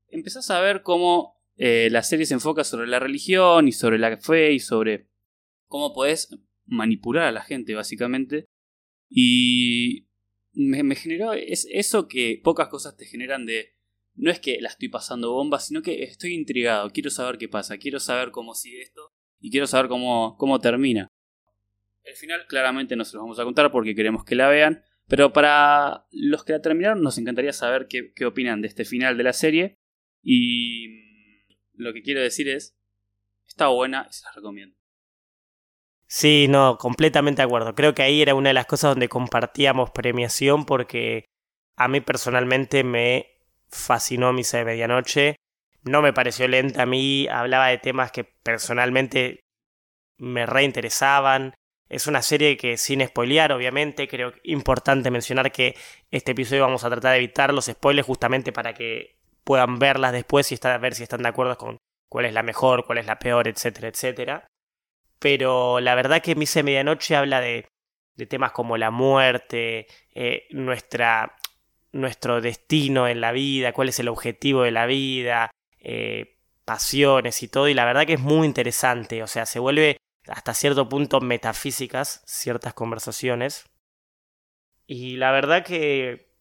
Empezás 0.09 0.49
a 0.49 0.61
ver 0.61 0.83
cómo 0.83 1.37
eh, 1.57 1.89
la 1.91 2.03
serie 2.03 2.25
se 2.25 2.35
enfoca 2.35 2.63
sobre 2.63 2.87
la 2.87 2.99
religión 2.99 3.67
y 3.67 3.71
sobre 3.71 3.97
la 3.97 4.17
fe 4.17 4.53
y 4.53 4.59
sobre 4.59 5.07
cómo 5.67 5.93
podés 5.93 6.29
manipular 6.65 7.23
a 7.23 7.31
la 7.31 7.41
gente, 7.41 7.75
básicamente. 7.75 8.45
Y 9.09 10.07
me, 10.53 10.83
me 10.83 10.95
generó 10.95 11.33
es, 11.33 11.67
eso 11.71 12.07
que 12.07 12.39
pocas 12.43 12.67
cosas 12.67 12.95
te 12.95 13.05
generan 13.05 13.45
de 13.45 13.75
no 14.15 14.31
es 14.31 14.39
que 14.39 14.59
la 14.59 14.69
estoy 14.69 14.89
pasando 14.89 15.33
bomba, 15.33 15.59
sino 15.59 15.81
que 15.81 16.03
estoy 16.03 16.33
intrigado, 16.33 16.89
quiero 16.89 17.11
saber 17.11 17.37
qué 17.37 17.47
pasa, 17.47 17.77
quiero 17.77 17.99
saber 17.99 18.31
cómo 18.31 18.55
sigue 18.55 18.81
esto 18.81 19.13
y 19.39 19.51
quiero 19.51 19.67
saber 19.67 19.87
cómo, 19.87 20.35
cómo 20.37 20.59
termina. 20.59 21.07
El 22.03 22.15
final 22.15 22.47
claramente 22.47 22.95
no 22.95 23.05
se 23.05 23.15
los 23.15 23.23
vamos 23.23 23.39
a 23.39 23.43
contar 23.43 23.71
porque 23.71 23.93
queremos 23.93 24.23
que 24.23 24.35
la 24.35 24.49
vean, 24.49 24.83
pero 25.07 25.33
para 25.33 26.07
los 26.11 26.43
que 26.43 26.53
la 26.53 26.61
terminaron 26.61 27.03
nos 27.03 27.17
encantaría 27.17 27.53
saber 27.53 27.87
qué, 27.87 28.11
qué 28.15 28.25
opinan 28.25 28.61
de 28.61 28.69
este 28.69 28.85
final 28.85 29.17
de 29.17 29.23
la 29.23 29.33
serie 29.33 29.77
y 30.21 30.87
mm, 30.87 31.53
lo 31.75 31.93
que 31.93 32.01
quiero 32.01 32.21
decir 32.21 32.49
es, 32.49 32.75
está 33.47 33.67
buena 33.67 34.07
y 34.09 34.13
se 34.13 34.25
las 34.25 34.35
recomiendo. 34.35 34.77
Sí, 36.07 36.47
no, 36.49 36.77
completamente 36.77 37.41
de 37.41 37.45
acuerdo. 37.45 37.75
Creo 37.75 37.93
que 37.93 38.01
ahí 38.01 38.21
era 38.21 38.33
una 38.33 38.49
de 38.49 38.53
las 38.53 38.65
cosas 38.65 38.91
donde 38.91 39.09
compartíamos 39.09 39.91
premiación 39.91 40.65
porque 40.65 41.25
a 41.75 41.87
mí 41.87 41.99
personalmente 42.01 42.83
me 42.83 43.27
fascinó 43.69 44.31
Misa 44.31 44.57
de 44.59 44.65
Medianoche. 44.65 45.35
No 45.83 46.01
me 46.01 46.13
pareció 46.13 46.47
lenta 46.47 46.83
a 46.83 46.85
mí, 46.85 47.27
hablaba 47.27 47.67
de 47.67 47.77
temas 47.77 48.11
que 48.11 48.23
personalmente 48.23 49.41
me 50.17 50.45
reinteresaban. 50.45 51.53
Es 51.89 52.07
una 52.07 52.21
serie 52.21 52.57
que 52.57 52.77
sin 52.77 53.05
spoilear, 53.05 53.51
obviamente, 53.51 54.07
creo 54.07 54.33
importante 54.43 55.11
mencionar 55.11 55.51
que 55.51 55.75
este 56.11 56.31
episodio 56.31 56.63
vamos 56.63 56.83
a 56.83 56.89
tratar 56.89 57.11
de 57.11 57.17
evitar 57.17 57.53
los 57.53 57.65
spoilers 57.65 58.07
justamente 58.07 58.51
para 58.51 58.73
que 58.73 59.16
puedan 59.47 59.79
verlas 59.79 60.11
después 60.11 60.51
y 60.51 60.55
estar, 60.55 60.77
ver 60.81 60.93
si 60.93 61.03
están 61.03 61.23
de 61.23 61.29
acuerdo 61.29 61.57
con 61.57 61.77
cuál 62.09 62.25
es 62.25 62.33
la 62.33 62.43
mejor, 62.43 62.85
cuál 62.85 62.97
es 62.97 63.05
la 63.05 63.17
peor, 63.17 63.47
etcétera, 63.47 63.87
etcétera. 63.87 64.47
Pero 65.19 65.79
la 65.79 65.95
verdad 65.95 66.21
que 66.21 66.35
Misa 66.35 66.59
de 66.59 66.63
Medianoche 66.63 67.15
habla 67.15 67.39
de, 67.39 67.65
de 68.17 68.25
temas 68.25 68.51
como 68.51 68.75
la 68.75 68.91
muerte, 68.91 69.87
eh, 70.13 70.47
nuestra, 70.49 71.37
nuestro 71.93 72.41
destino 72.41 73.07
en 73.07 73.21
la 73.21 73.31
vida, 73.31 73.71
cuál 73.71 73.87
es 73.87 73.99
el 73.99 74.09
objetivo 74.09 74.63
de 74.63 74.71
la 74.71 74.85
vida, 74.85 75.49
eh, 75.79 76.35
pasiones 76.65 77.41
y 77.41 77.47
todo, 77.47 77.69
y 77.69 77.73
la 77.73 77.85
verdad 77.85 78.05
que 78.05 78.15
es 78.15 78.19
muy 78.19 78.45
interesante, 78.45 79.23
o 79.23 79.27
sea, 79.27 79.45
se 79.45 79.59
vuelve 79.59 79.95
hasta 80.27 80.53
cierto 80.53 80.89
punto 80.89 81.21
metafísicas 81.21 82.21
ciertas 82.25 82.73
conversaciones, 82.73 83.65
y 84.85 85.15
la 85.15 85.31
verdad 85.31 85.63
que 85.63 86.33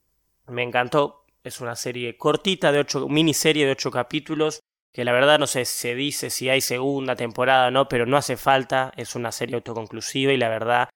me 0.48 0.64
encantó, 0.64 1.25
es 1.46 1.60
una 1.60 1.76
serie 1.76 2.16
cortita 2.16 2.72
de 2.72 2.80
ocho, 2.80 3.08
miniserie 3.08 3.66
de 3.66 3.72
ocho 3.72 3.92
capítulos, 3.92 4.60
que 4.92 5.04
la 5.04 5.12
verdad 5.12 5.38
no 5.38 5.46
sé, 5.46 5.64
se 5.64 5.94
dice 5.94 6.28
si 6.28 6.48
hay 6.48 6.60
segunda 6.60 7.14
temporada 7.14 7.68
o 7.68 7.70
no, 7.70 7.88
pero 7.88 8.04
no 8.04 8.16
hace 8.16 8.36
falta, 8.36 8.92
es 8.96 9.14
una 9.14 9.30
serie 9.30 9.54
autoconclusiva 9.54 10.32
y 10.32 10.38
la 10.38 10.48
verdad 10.48 10.88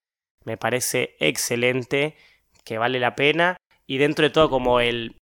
me 0.44 0.56
parece 0.56 1.14
excelente, 1.20 2.16
que 2.64 2.78
vale 2.78 2.98
la 2.98 3.14
pena. 3.14 3.56
Y 3.86 3.98
dentro 3.98 4.24
de 4.24 4.30
todo 4.30 4.50
como 4.50 4.80
el 4.80 5.16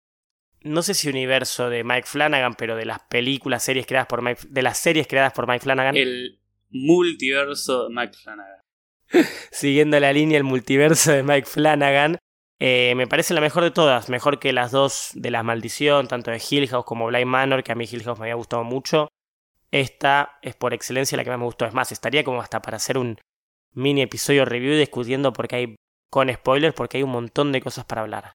no 0.62 0.82
sé 0.82 0.94
si 0.94 1.08
universo 1.08 1.68
de 1.68 1.85
Mike 1.85 2.06
Flanagan, 2.06 2.54
pero 2.54 2.75
de 2.75 2.87
las 2.87 3.00
películas, 3.00 3.62
series 3.62 3.87
creadas 3.87 4.08
por 4.08 4.23
Mike, 4.23 4.42
de 4.49 4.62
las 4.62 4.78
series 4.78 5.06
creadas 5.06 5.32
por 5.35 5.47
Mike 5.47 5.61
Flanagan, 5.61 5.97
El 5.97 6.40
multiverso 6.70 7.88
de 7.88 7.94
Mike 7.94 8.14
Flanagan. 8.14 8.61
siguiendo 9.50 9.99
la 10.00 10.12
línea 10.12 10.38
el 10.38 10.44
multiverso 10.44 11.12
de 11.12 11.23
Mike 11.23 11.47
Flanagan, 11.47 12.18
eh, 12.60 12.94
me 12.96 13.06
parece 13.06 13.34
la 13.34 13.40
mejor 13.40 13.62
de 13.62 13.70
todas, 13.70 14.08
mejor 14.08 14.40
que 14.40 14.52
las 14.52 14.72
dos 14.72 15.10
de 15.14 15.30
la 15.30 15.42
maldición, 15.42 16.08
tanto 16.08 16.30
de 16.30 16.42
Hill 16.48 16.68
House 16.68 16.84
como 16.84 17.06
Blind 17.06 17.26
Manor, 17.26 17.62
que 17.62 17.72
a 17.72 17.74
mí 17.74 17.88
Hill 17.90 18.02
House 18.02 18.18
me 18.18 18.24
había 18.24 18.34
gustado 18.34 18.64
mucho. 18.64 19.08
Esta 19.70 20.38
es 20.42 20.56
por 20.56 20.74
excelencia 20.74 21.16
la 21.16 21.24
que 21.24 21.30
más 21.30 21.38
me 21.38 21.44
gustó. 21.44 21.66
Es 21.66 21.74
más, 21.74 21.92
estaría 21.92 22.24
como 22.24 22.40
hasta 22.40 22.60
para 22.62 22.78
hacer 22.78 22.98
un 22.98 23.18
mini 23.74 24.02
episodio 24.02 24.44
review 24.44 24.74
discutiendo 24.76 25.32
porque 25.32 25.56
hay 25.56 25.76
con 26.10 26.32
spoilers, 26.32 26.74
porque 26.74 26.96
hay 26.96 27.02
un 27.02 27.10
montón 27.10 27.52
de 27.52 27.60
cosas 27.60 27.84
para 27.84 28.02
hablar. 28.02 28.32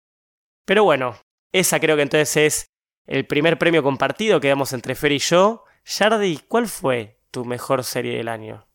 Pero 0.66 0.84
bueno, 0.84 1.18
esa 1.52 1.80
creo 1.80 1.96
que 1.96 2.04
entonces 2.04 2.38
es 2.38 2.66
el 3.08 3.26
primer 3.26 3.58
premio 3.58 3.84
compartido 3.84 4.40
que 4.40 4.48
damos 4.48 4.74
entre 4.74 4.96
Fer 4.96 5.12
y 5.12 5.20
yo. 5.20 5.66
Yardi, 5.86 6.40
¿cuál 6.48 6.68
fue 6.68 7.20
tu 7.32 7.44
mejor 7.44 7.84
serie 7.84 8.18
del 8.18 8.30
año? 8.30 8.66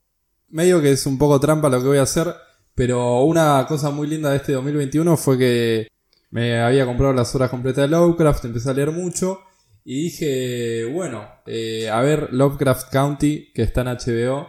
Medio 0.48 0.82
que 0.82 0.92
es 0.92 1.06
un 1.06 1.16
poco 1.16 1.40
trampa 1.40 1.68
lo 1.68 1.80
que 1.80 1.88
voy 1.88 1.98
a 1.98 2.02
hacer, 2.02 2.34
pero 2.78 3.24
una 3.24 3.66
cosa 3.66 3.90
muy 3.90 4.06
linda 4.06 4.30
de 4.30 4.36
este 4.36 4.52
2021 4.52 5.16
fue 5.16 5.36
que 5.36 5.88
Me 6.30 6.60
había 6.60 6.86
comprado 6.86 7.12
las 7.12 7.34
horas 7.34 7.50
completas 7.50 7.82
de 7.82 7.88
Lovecraft, 7.88 8.44
empecé 8.44 8.70
a 8.70 8.74
leer 8.74 8.92
mucho 8.92 9.40
y 9.84 10.04
dije, 10.04 10.84
bueno, 10.84 11.26
eh, 11.46 11.88
a 11.90 12.00
ver 12.02 12.28
Lovecraft 12.32 12.92
County, 12.92 13.50
que 13.52 13.62
está 13.62 13.80
en 13.80 13.88
HBO. 13.88 14.46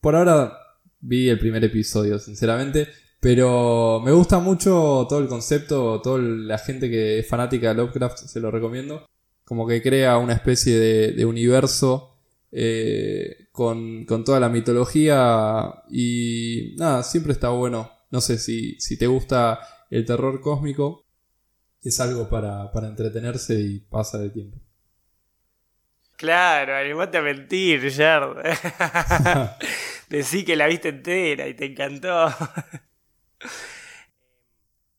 Por 0.00 0.14
ahora 0.14 0.56
vi 1.00 1.28
el 1.28 1.40
primer 1.40 1.64
episodio, 1.64 2.20
sinceramente, 2.20 2.86
pero 3.18 4.00
me 4.04 4.12
gusta 4.12 4.38
mucho 4.38 5.06
todo 5.08 5.18
el 5.18 5.26
concepto, 5.26 6.00
toda 6.00 6.20
la 6.20 6.58
gente 6.58 6.88
que 6.88 7.18
es 7.18 7.26
fanática 7.26 7.70
de 7.70 7.74
Lovecraft, 7.74 8.18
se 8.18 8.38
lo 8.38 8.52
recomiendo. 8.52 9.04
Como 9.44 9.66
que 9.66 9.82
crea 9.82 10.18
una 10.18 10.34
especie 10.34 10.78
de, 10.78 11.24
universo 11.24 12.18
eh, 12.52 13.47
con, 13.58 14.04
con, 14.04 14.22
toda 14.22 14.38
la 14.38 14.48
mitología 14.48 15.82
y 15.90 16.76
nada, 16.76 17.02
siempre 17.02 17.32
está 17.32 17.48
bueno. 17.48 17.90
No 18.08 18.20
sé 18.20 18.38
si, 18.38 18.78
si 18.78 18.96
te 18.96 19.08
gusta 19.08 19.58
el 19.90 20.04
terror 20.04 20.40
cósmico, 20.40 21.08
es 21.82 21.98
algo 21.98 22.28
para, 22.28 22.70
para 22.70 22.86
entretenerse 22.86 23.58
y 23.58 23.80
pasa 23.80 24.18
de 24.18 24.30
tiempo. 24.30 24.58
Claro, 26.16 26.76
animate 26.76 27.18
a 27.18 27.22
mentir, 27.22 27.92
Jard. 27.92 28.36
Decí 30.08 30.44
que 30.44 30.54
la 30.54 30.68
viste 30.68 30.90
entera 30.90 31.48
y 31.48 31.54
te 31.54 31.64
encantó. 31.64 32.32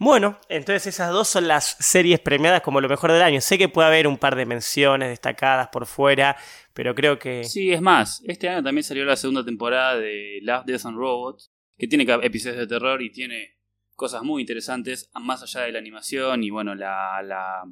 Bueno, 0.01 0.39
entonces 0.47 0.87
esas 0.87 1.11
dos 1.11 1.27
son 1.27 1.49
las 1.49 1.75
series 1.77 2.21
premiadas 2.21 2.61
como 2.61 2.79
lo 2.79 2.87
mejor 2.87 3.11
del 3.11 3.21
año. 3.21 3.41
Sé 3.41 3.57
que 3.57 3.67
puede 3.67 3.89
haber 3.89 4.07
un 4.07 4.17
par 4.17 4.37
de 4.37 4.45
menciones 4.45 5.09
destacadas 5.09 5.67
por 5.67 5.85
fuera, 5.85 6.37
pero 6.73 6.95
creo 6.95 7.19
que... 7.19 7.43
Sí, 7.43 7.73
es 7.73 7.81
más, 7.81 8.23
este 8.25 8.47
año 8.47 8.63
también 8.63 8.85
salió 8.85 9.03
la 9.03 9.17
segunda 9.17 9.43
temporada 9.43 9.97
de 9.97 10.39
Love, 10.41 10.63
Death 10.65 10.85
and 10.85 10.97
Robots, 10.97 11.51
que 11.77 11.87
tiene 11.87 12.05
episodios 12.23 12.59
de 12.59 12.67
terror 12.67 13.01
y 13.01 13.11
tiene 13.11 13.57
cosas 13.93 14.23
muy 14.23 14.41
interesantes, 14.41 15.11
más 15.19 15.43
allá 15.43 15.65
de 15.65 15.73
la 15.73 15.79
animación 15.79 16.45
y 16.45 16.49
bueno, 16.49 16.75
la, 16.75 17.21
la, 17.21 17.63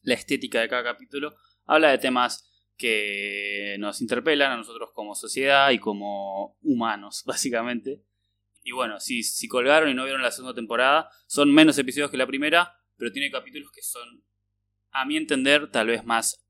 la 0.00 0.14
estética 0.14 0.62
de 0.62 0.68
cada 0.68 0.82
capítulo. 0.82 1.36
Habla 1.66 1.90
de 1.90 1.98
temas 1.98 2.50
que 2.78 3.76
nos 3.78 4.00
interpelan 4.00 4.52
a 4.52 4.56
nosotros 4.56 4.92
como 4.94 5.14
sociedad 5.14 5.70
y 5.72 5.78
como 5.78 6.56
humanos, 6.62 7.22
básicamente. 7.26 8.02
Y 8.64 8.72
bueno, 8.72 8.98
si, 8.98 9.22
si 9.22 9.46
colgaron 9.46 9.90
y 9.90 9.94
no 9.94 10.04
vieron 10.04 10.22
la 10.22 10.30
segunda 10.32 10.54
temporada, 10.54 11.10
son 11.26 11.52
menos 11.52 11.78
episodios 11.78 12.10
que 12.10 12.16
la 12.16 12.26
primera, 12.26 12.72
pero 12.96 13.12
tiene 13.12 13.30
capítulos 13.30 13.70
que 13.70 13.82
son, 13.82 14.24
a 14.90 15.04
mi 15.04 15.16
entender, 15.16 15.70
tal 15.70 15.88
vez 15.88 16.04
más 16.04 16.44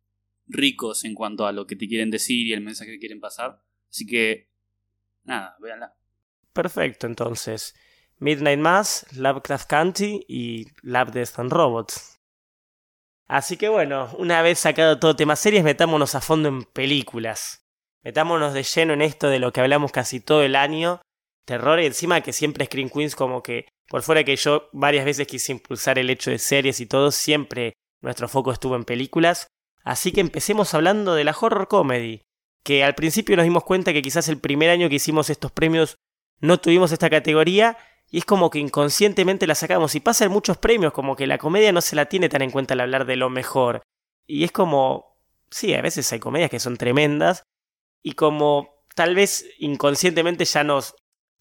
ricos 0.47 1.04
en 1.04 1.14
cuanto 1.14 1.47
a 1.47 1.52
lo 1.52 1.66
que 1.66 1.76
te 1.76 1.88
quieren 1.88 2.11
decir 2.11 2.47
y 2.47 2.52
el 2.52 2.61
mensaje 2.61 2.92
que 2.92 2.99
quieren 2.99 3.21
pasar. 3.21 3.61
Así 3.90 4.06
que, 4.06 4.49
nada, 5.25 5.56
véanla. 5.61 5.94
Perfecto, 6.52 7.06
entonces. 7.06 7.75
Midnight 8.18 8.61
Mass, 8.61 9.06
Lovecraft 9.16 9.68
County 9.68 10.25
y 10.28 10.66
Love, 10.83 11.11
Death 11.11 11.38
and 11.38 11.52
Robots. 11.52 12.21
Así 13.26 13.56
que 13.56 13.68
bueno, 13.68 14.14
una 14.18 14.42
vez 14.42 14.61
sacado 14.61 14.99
todo 14.99 15.16
tema 15.16 15.35
series, 15.35 15.64
metámonos 15.64 16.14
a 16.14 16.21
fondo 16.21 16.49
en 16.49 16.62
películas. 16.62 17.66
Metámonos 18.02 18.52
de 18.52 18.62
lleno 18.62 18.92
en 18.92 19.02
esto 19.02 19.28
de 19.28 19.38
lo 19.38 19.52
que 19.52 19.61
hablamos 19.61 19.90
casi 19.90 20.21
todo 20.21 20.42
el 20.42 20.56
año. 20.56 21.00
Terror 21.45 21.81
y 21.81 21.87
encima 21.87 22.21
que 22.21 22.33
siempre 22.33 22.67
Screen 22.67 22.91
Queens 22.91 23.15
como 23.15 23.43
que, 23.43 23.67
por 23.89 24.03
fuera 24.03 24.25
que 24.25 24.37
yo 24.37 24.69
varias 24.73 25.05
veces 25.05 25.27
quise 25.27 25.53
impulsar 25.53 25.99
el 25.99 26.11
hecho 26.11 26.31
de 26.31 26.39
series 26.39 26.81
y 26.81 26.87
todo, 26.87 27.11
siempre 27.11 27.75
nuestro 28.01 28.29
foco 28.29 28.53
estuvo 28.53 28.77
en 28.77 28.85
películas. 28.85 29.49
Así 29.83 30.13
que 30.13 30.21
empecemos 30.21 30.73
hablando 30.75 31.15
de 31.15 31.25
la 31.25 31.37
horror 31.39 31.69
comedy. 31.69 32.23
Que 32.63 32.83
al 32.83 32.95
principio 32.95 33.37
nos 33.37 33.45
dimos 33.45 33.65
cuenta 33.65 33.93
que 33.93 34.01
quizás 34.01 34.29
el 34.29 34.41
primer 34.41 34.71
año 34.71 34.89
que 34.89 34.95
hicimos 34.95 35.29
estos 35.29 35.53
premios 35.53 35.97
no 36.41 36.59
tuvimos 36.59 36.93
esta 36.93 37.11
categoría 37.11 37.77
y 38.11 38.19
es 38.19 38.25
como 38.25 38.49
que 38.49 38.59
inconscientemente 38.59 39.47
la 39.47 39.55
sacamos. 39.55 39.95
Y 39.95 40.01
pasa 40.01 40.25
en 40.25 40.33
muchos 40.33 40.57
premios, 40.57 40.93
como 40.93 41.17
que 41.17 41.27
la 41.27 41.37
comedia 41.37 41.73
no 41.73 41.81
se 41.81 41.97
la 41.97 42.07
tiene 42.07 42.29
tan 42.29 42.43
en 42.43 42.51
cuenta 42.51 42.75
al 42.75 42.81
hablar 42.81 43.07
de 43.07 43.17
lo 43.17 43.29
mejor. 43.29 43.83
Y 44.27 44.45
es 44.45 44.53
como, 44.53 45.19
sí, 45.51 45.75
a 45.75 45.83
veces 45.83 46.11
hay 46.13 46.21
comedias 46.21 46.51
que 46.51 46.61
son 46.61 46.77
tremendas. 46.77 47.43
Y 48.03 48.13
como 48.13 48.85
tal 48.95 49.15
vez 49.15 49.47
inconscientemente 49.59 50.45
ya 50.45 50.65
nos 50.65 50.95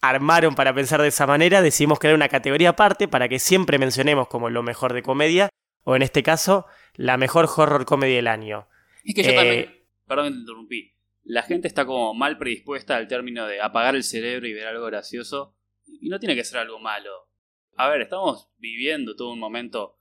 armaron 0.03 0.53
para 0.53 0.73
pensar 0.73 1.01
de 1.01 1.07
esa 1.07 1.25
manera, 1.25 1.61
decidimos 1.61 1.97
crear 1.97 2.13
una 2.13 2.27
categoría 2.27 2.71
aparte 2.71 3.07
para 3.07 3.29
que 3.29 3.39
siempre 3.39 3.79
mencionemos 3.79 4.27
como 4.27 4.49
lo 4.49 4.61
mejor 4.61 4.91
de 4.91 5.01
comedia, 5.01 5.47
o 5.85 5.95
en 5.95 6.01
este 6.01 6.23
caso, 6.23 6.65
la 6.95 7.15
mejor 7.15 7.47
horror 7.55 7.85
comedy 7.85 8.15
del 8.15 8.27
año. 8.27 8.67
Es 9.05 9.15
que 9.15 9.23
yo 9.23 9.33
también, 9.33 9.59
eh, 9.59 9.85
perdón, 10.05 10.33
te 10.33 10.39
interrumpí. 10.39 10.93
La 11.23 11.43
gente 11.43 11.69
está 11.69 11.85
como 11.85 12.13
mal 12.13 12.37
predispuesta 12.37 12.97
al 12.97 13.07
término 13.07 13.47
de 13.47 13.61
apagar 13.61 13.95
el 13.95 14.03
cerebro 14.03 14.45
y 14.45 14.53
ver 14.53 14.67
algo 14.67 14.85
gracioso 14.87 15.55
y 15.85 16.09
no 16.09 16.19
tiene 16.19 16.35
que 16.35 16.43
ser 16.43 16.59
algo 16.59 16.79
malo. 16.79 17.29
A 17.77 17.87
ver, 17.87 18.01
estamos 18.01 18.49
viviendo 18.57 19.15
todo 19.15 19.31
un 19.31 19.39
momento 19.39 19.97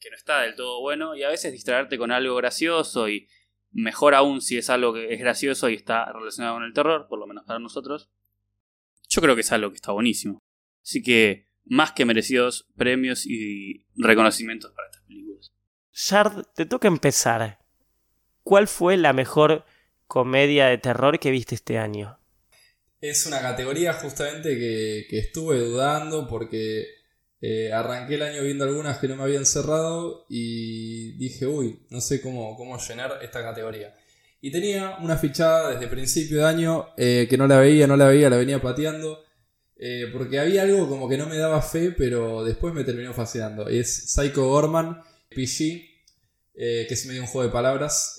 que 0.00 0.08
no 0.08 0.16
está 0.16 0.40
del 0.40 0.54
todo 0.54 0.80
bueno 0.80 1.14
y 1.14 1.24
a 1.24 1.28
veces 1.28 1.52
distraerte 1.52 1.98
con 1.98 2.10
algo 2.10 2.34
gracioso 2.36 3.10
y 3.10 3.28
mejor 3.70 4.14
aún 4.14 4.40
si 4.40 4.56
es 4.56 4.70
algo 4.70 4.94
que 4.94 5.12
es 5.12 5.20
gracioso 5.20 5.68
y 5.68 5.74
está 5.74 6.10
relacionado 6.10 6.54
con 6.54 6.64
el 6.64 6.72
terror, 6.72 7.06
por 7.06 7.18
lo 7.18 7.26
menos 7.26 7.44
para 7.44 7.58
nosotros, 7.58 8.10
yo 9.12 9.20
creo 9.20 9.34
que 9.34 9.42
es 9.42 9.52
algo 9.52 9.70
que 9.70 9.76
está 9.76 9.92
buenísimo. 9.92 10.42
Así 10.82 11.02
que 11.02 11.46
más 11.64 11.92
que 11.92 12.06
merecidos 12.06 12.66
premios 12.76 13.26
y 13.26 13.84
reconocimientos 13.94 14.72
para 14.72 14.88
estas 14.88 15.02
películas. 15.02 15.52
Shard, 15.92 16.46
te 16.54 16.64
toca 16.64 16.88
empezar. 16.88 17.58
¿Cuál 18.42 18.66
fue 18.68 18.96
la 18.96 19.12
mejor 19.12 19.66
comedia 20.06 20.66
de 20.66 20.78
terror 20.78 21.18
que 21.18 21.30
viste 21.30 21.54
este 21.54 21.78
año? 21.78 22.18
Es 23.00 23.26
una 23.26 23.40
categoría 23.42 23.92
justamente 23.92 24.56
que, 24.56 25.18
estuve 25.18 25.60
dudando 25.60 26.26
porque 26.26 26.86
eh, 27.40 27.70
arranqué 27.72 28.14
el 28.14 28.22
año 28.22 28.42
viendo 28.42 28.64
algunas 28.64 28.98
que 28.98 29.08
no 29.08 29.16
me 29.16 29.24
habían 29.24 29.44
cerrado 29.44 30.24
y 30.30 31.12
dije, 31.18 31.46
uy, 31.46 31.86
no 31.90 32.00
sé 32.00 32.22
cómo, 32.22 32.56
cómo 32.56 32.78
llenar 32.78 33.18
esta 33.22 33.42
categoría. 33.42 33.94
Y 34.42 34.50
tenía 34.50 34.98
una 35.00 35.16
fichada 35.16 35.70
desde 35.70 35.86
principio 35.86 36.38
de 36.38 36.44
año 36.44 36.88
eh, 36.98 37.26
que 37.30 37.38
no 37.38 37.46
la 37.46 37.58
veía, 37.58 37.86
no 37.86 37.96
la 37.96 38.08
veía, 38.08 38.28
la 38.28 38.36
venía 38.36 38.60
pateando. 38.60 39.24
Eh, 39.76 40.10
porque 40.12 40.38
había 40.38 40.62
algo 40.62 40.86
como 40.88 41.08
que 41.08 41.16
no 41.16 41.26
me 41.26 41.38
daba 41.38 41.62
fe, 41.62 41.92
pero 41.96 42.44
después 42.44 42.74
me 42.74 42.84
terminó 42.84 43.14
fascinando. 43.14 43.68
Es 43.68 44.12
Psycho 44.12 44.46
Gorman, 44.46 45.00
PG, 45.30 45.56
que 46.54 46.86
es 46.90 47.06
medio 47.06 47.22
un 47.22 47.28
juego 47.28 47.46
de 47.46 47.52
palabras. 47.52 48.18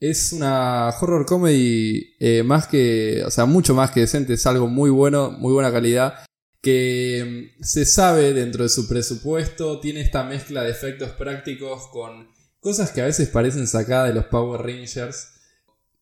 Es 0.00 0.34
una 0.34 0.90
horror 1.00 1.24
comedy 1.24 2.14
eh, 2.20 2.42
más 2.42 2.66
que, 2.66 3.22
o 3.24 3.30
sea, 3.30 3.46
mucho 3.46 3.74
más 3.74 3.90
que 3.90 4.00
decente, 4.00 4.34
es 4.34 4.46
algo 4.46 4.68
muy 4.68 4.90
bueno, 4.90 5.30
muy 5.30 5.54
buena 5.54 5.72
calidad, 5.72 6.26
que 6.60 7.54
mm, 7.58 7.62
se 7.62 7.86
sabe 7.86 8.34
dentro 8.34 8.64
de 8.64 8.68
su 8.68 8.86
presupuesto, 8.86 9.80
tiene 9.80 10.02
esta 10.02 10.22
mezcla 10.24 10.62
de 10.62 10.72
efectos 10.72 11.08
prácticos 11.12 11.88
con 11.88 12.28
cosas 12.64 12.92
que 12.92 13.02
a 13.02 13.04
veces 13.04 13.28
parecen 13.28 13.66
sacadas 13.66 14.08
de 14.08 14.14
los 14.14 14.24
Power 14.24 14.62
Rangers. 14.62 15.34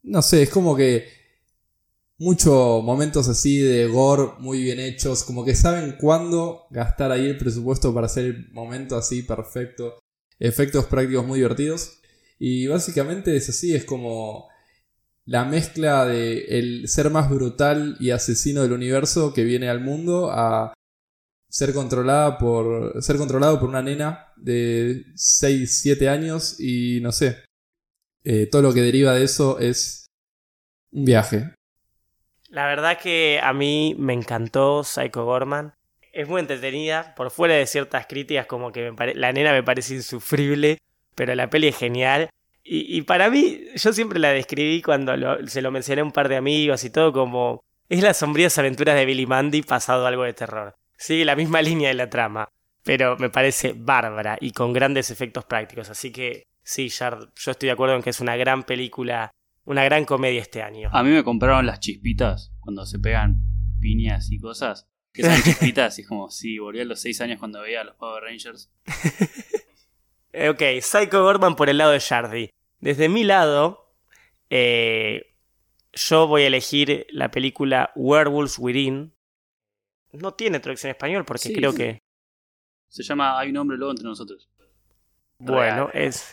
No 0.05 0.23
sé, 0.23 0.43
es 0.43 0.49
como 0.49 0.77
que 0.77 1.09
muchos 2.19 2.85
momentos 2.85 3.29
así 3.29 3.59
de 3.59 3.89
gore 3.89 4.35
muy 4.39 4.63
bien 4.63 4.79
hechos, 4.79 5.25
como 5.25 5.45
que 5.45 5.57
saben 5.57 5.97
cuándo 5.99 6.69
gastar 6.71 7.11
ahí 7.11 7.27
el 7.27 7.37
presupuesto 7.37 7.93
para 7.93 8.07
hacer 8.07 8.27
el 8.27 8.53
momento 8.53 8.97
así 8.97 9.25
perfecto. 9.25 9.99
Efectos 10.39 10.87
prácticos 10.87 11.27
muy 11.27 11.41
divertidos. 11.41 11.99
Y 12.39 12.69
básicamente 12.69 13.37
es 13.37 13.49
así, 13.49 13.75
es 13.75 13.85
como 13.85 14.49
la 15.25 15.45
mezcla 15.45 16.07
de 16.07 16.45
el 16.59 16.89
ser 16.89 17.11
más 17.11 17.29
brutal 17.29 17.97
y 17.99 18.11
asesino 18.11 18.63
del 18.63 18.73
universo 18.73 19.35
que 19.35 19.43
viene 19.43 19.69
al 19.69 19.81
mundo 19.81 20.31
a 20.31 20.75
ser 21.53 21.75
controlada 21.75 22.39
por 22.39 23.03
ser 23.03 23.17
controlado 23.19 23.61
por 23.61 23.69
una 23.69 23.83
nena 23.83 24.33
de 24.37 25.05
6, 25.15 25.81
7 25.83 26.09
años 26.09 26.59
y 26.59 27.01
no 27.01 27.13
sé. 27.13 27.45
Eh, 28.25 28.47
todo 28.51 28.63
lo 28.63 28.73
que 28.73 28.81
deriva 28.81 29.15
de 29.15 29.25
eso 29.25 29.59
es 29.59 30.07
un 30.93 31.05
viaje. 31.05 31.55
La 32.49 32.67
verdad 32.67 32.99
que 32.99 33.41
a 33.43 33.53
mí 33.53 33.95
me 33.99 34.15
encantó 34.15 34.85
Psycho 34.85 35.25
Gorman. 35.25 35.75
Es 36.13 36.29
muy 36.29 36.41
entretenida, 36.41 37.15
por 37.15 37.31
fuera 37.31 37.55
de 37.55 37.67
ciertas 37.67 38.07
críticas 38.07 38.47
como 38.47 38.71
que 38.71 38.93
la 39.15 39.33
nena 39.33 39.53
me 39.53 39.63
parece 39.63 39.95
insufrible 39.95 40.79
pero 41.15 41.35
la 41.35 41.49
peli 41.51 41.69
es 41.69 41.77
genial. 41.77 42.31
Y, 42.65 43.03
para 43.03 43.29
mí, 43.29 43.61
yo 43.75 43.93
siempre 43.93 44.21
la 44.21 44.31
describí 44.31 44.83
cuando 44.83 45.13
se 45.49 45.63
lo 45.63 45.73
mencioné 45.73 46.01
a 46.01 46.05
un 46.05 46.13
par 46.13 46.29
de 46.29 46.37
amigos 46.37 46.85
y 46.85 46.91
todo 46.91 47.13
como... 47.13 47.65
Es 47.89 48.03
las 48.03 48.19
sombrías 48.19 48.57
aventuras 48.57 48.95
de 48.95 49.05
Billy 49.05 49.27
Mandy 49.27 49.63
pasado 49.63 50.07
algo 50.07 50.23
de 50.23 50.33
terror. 50.33 50.75
Sigue 51.03 51.25
la 51.25 51.35
misma 51.35 51.61
línea 51.63 51.89
de 51.89 51.95
la 51.95 52.09
trama, 52.09 52.49
pero 52.85 53.17
me 53.19 53.29
parece 53.29 53.75
bárbara 53.77 54.39
y 54.41 54.53
con 54.53 54.73
grandes 54.73 55.11
efectos 55.11 55.45
prácticos. 55.45 55.91
Así 55.91 56.13
que 56.13 56.45
sí, 56.63 56.89
Shard, 56.89 57.31
yo 57.35 57.51
estoy 57.51 57.67
de 57.67 57.73
acuerdo 57.73 57.97
en 57.97 58.03
que 58.03 58.11
es 58.11 58.21
una 58.21 58.37
gran 58.37 58.63
película, 58.63 59.33
una 59.65 59.83
gran 59.83 60.05
comedia 60.05 60.41
este 60.41 60.63
año. 60.63 60.91
A 60.93 61.03
mí 61.03 61.11
me 61.11 61.25
compraron 61.25 61.67
las 61.67 61.81
chispitas 61.81 62.53
cuando 62.61 62.87
se 62.87 63.01
pegan 63.01 63.43
piñas 63.81 64.31
y 64.31 64.39
cosas. 64.39 64.89
Que 65.13 65.25
son 65.25 65.35
chispitas 65.43 65.99
y 65.99 66.03
es 66.03 66.09
como, 66.09 66.31
sí, 66.31 66.59
volví 66.59 66.81
a 66.81 66.85
los 66.85 67.01
seis 67.01 67.21
años 67.21 67.41
cuando 67.41 67.61
veía 67.61 67.81
a 67.81 67.85
los 67.85 67.97
Power 67.97 68.23
Rangers. 68.23 68.71
Eh, 70.35 70.49
ok, 70.49 70.63
Psycho 70.81 71.23
Gorman 71.23 71.57
por 71.57 71.69
el 71.69 71.77
lado 71.77 71.91
de 71.91 71.99
Shardy. 71.99 72.49
Desde 72.81 73.11
mi 73.11 73.23
lado, 73.23 73.95
eh, 74.49 75.35
yo 75.93 76.27
voy 76.27 76.45
a 76.45 76.47
elegir 76.47 77.07
la 77.11 77.31
película 77.31 77.93
Werewolves 77.97 78.59
Within. 78.59 79.13
No 80.13 80.35
tiene 80.35 80.61
traducción 80.61 80.91
en 80.91 80.97
español 80.97 81.25
porque 81.25 81.53
creo 81.53 81.75
que... 81.75 82.03
Se 82.89 83.03
llama 83.03 83.39
Hay 83.39 83.51
un 83.51 83.57
hombre 83.57 83.79
lobo 83.79 83.93
entre 83.93 84.07
nosotros. 84.07 84.49
Bueno, 85.39 85.89
es, 85.93 86.33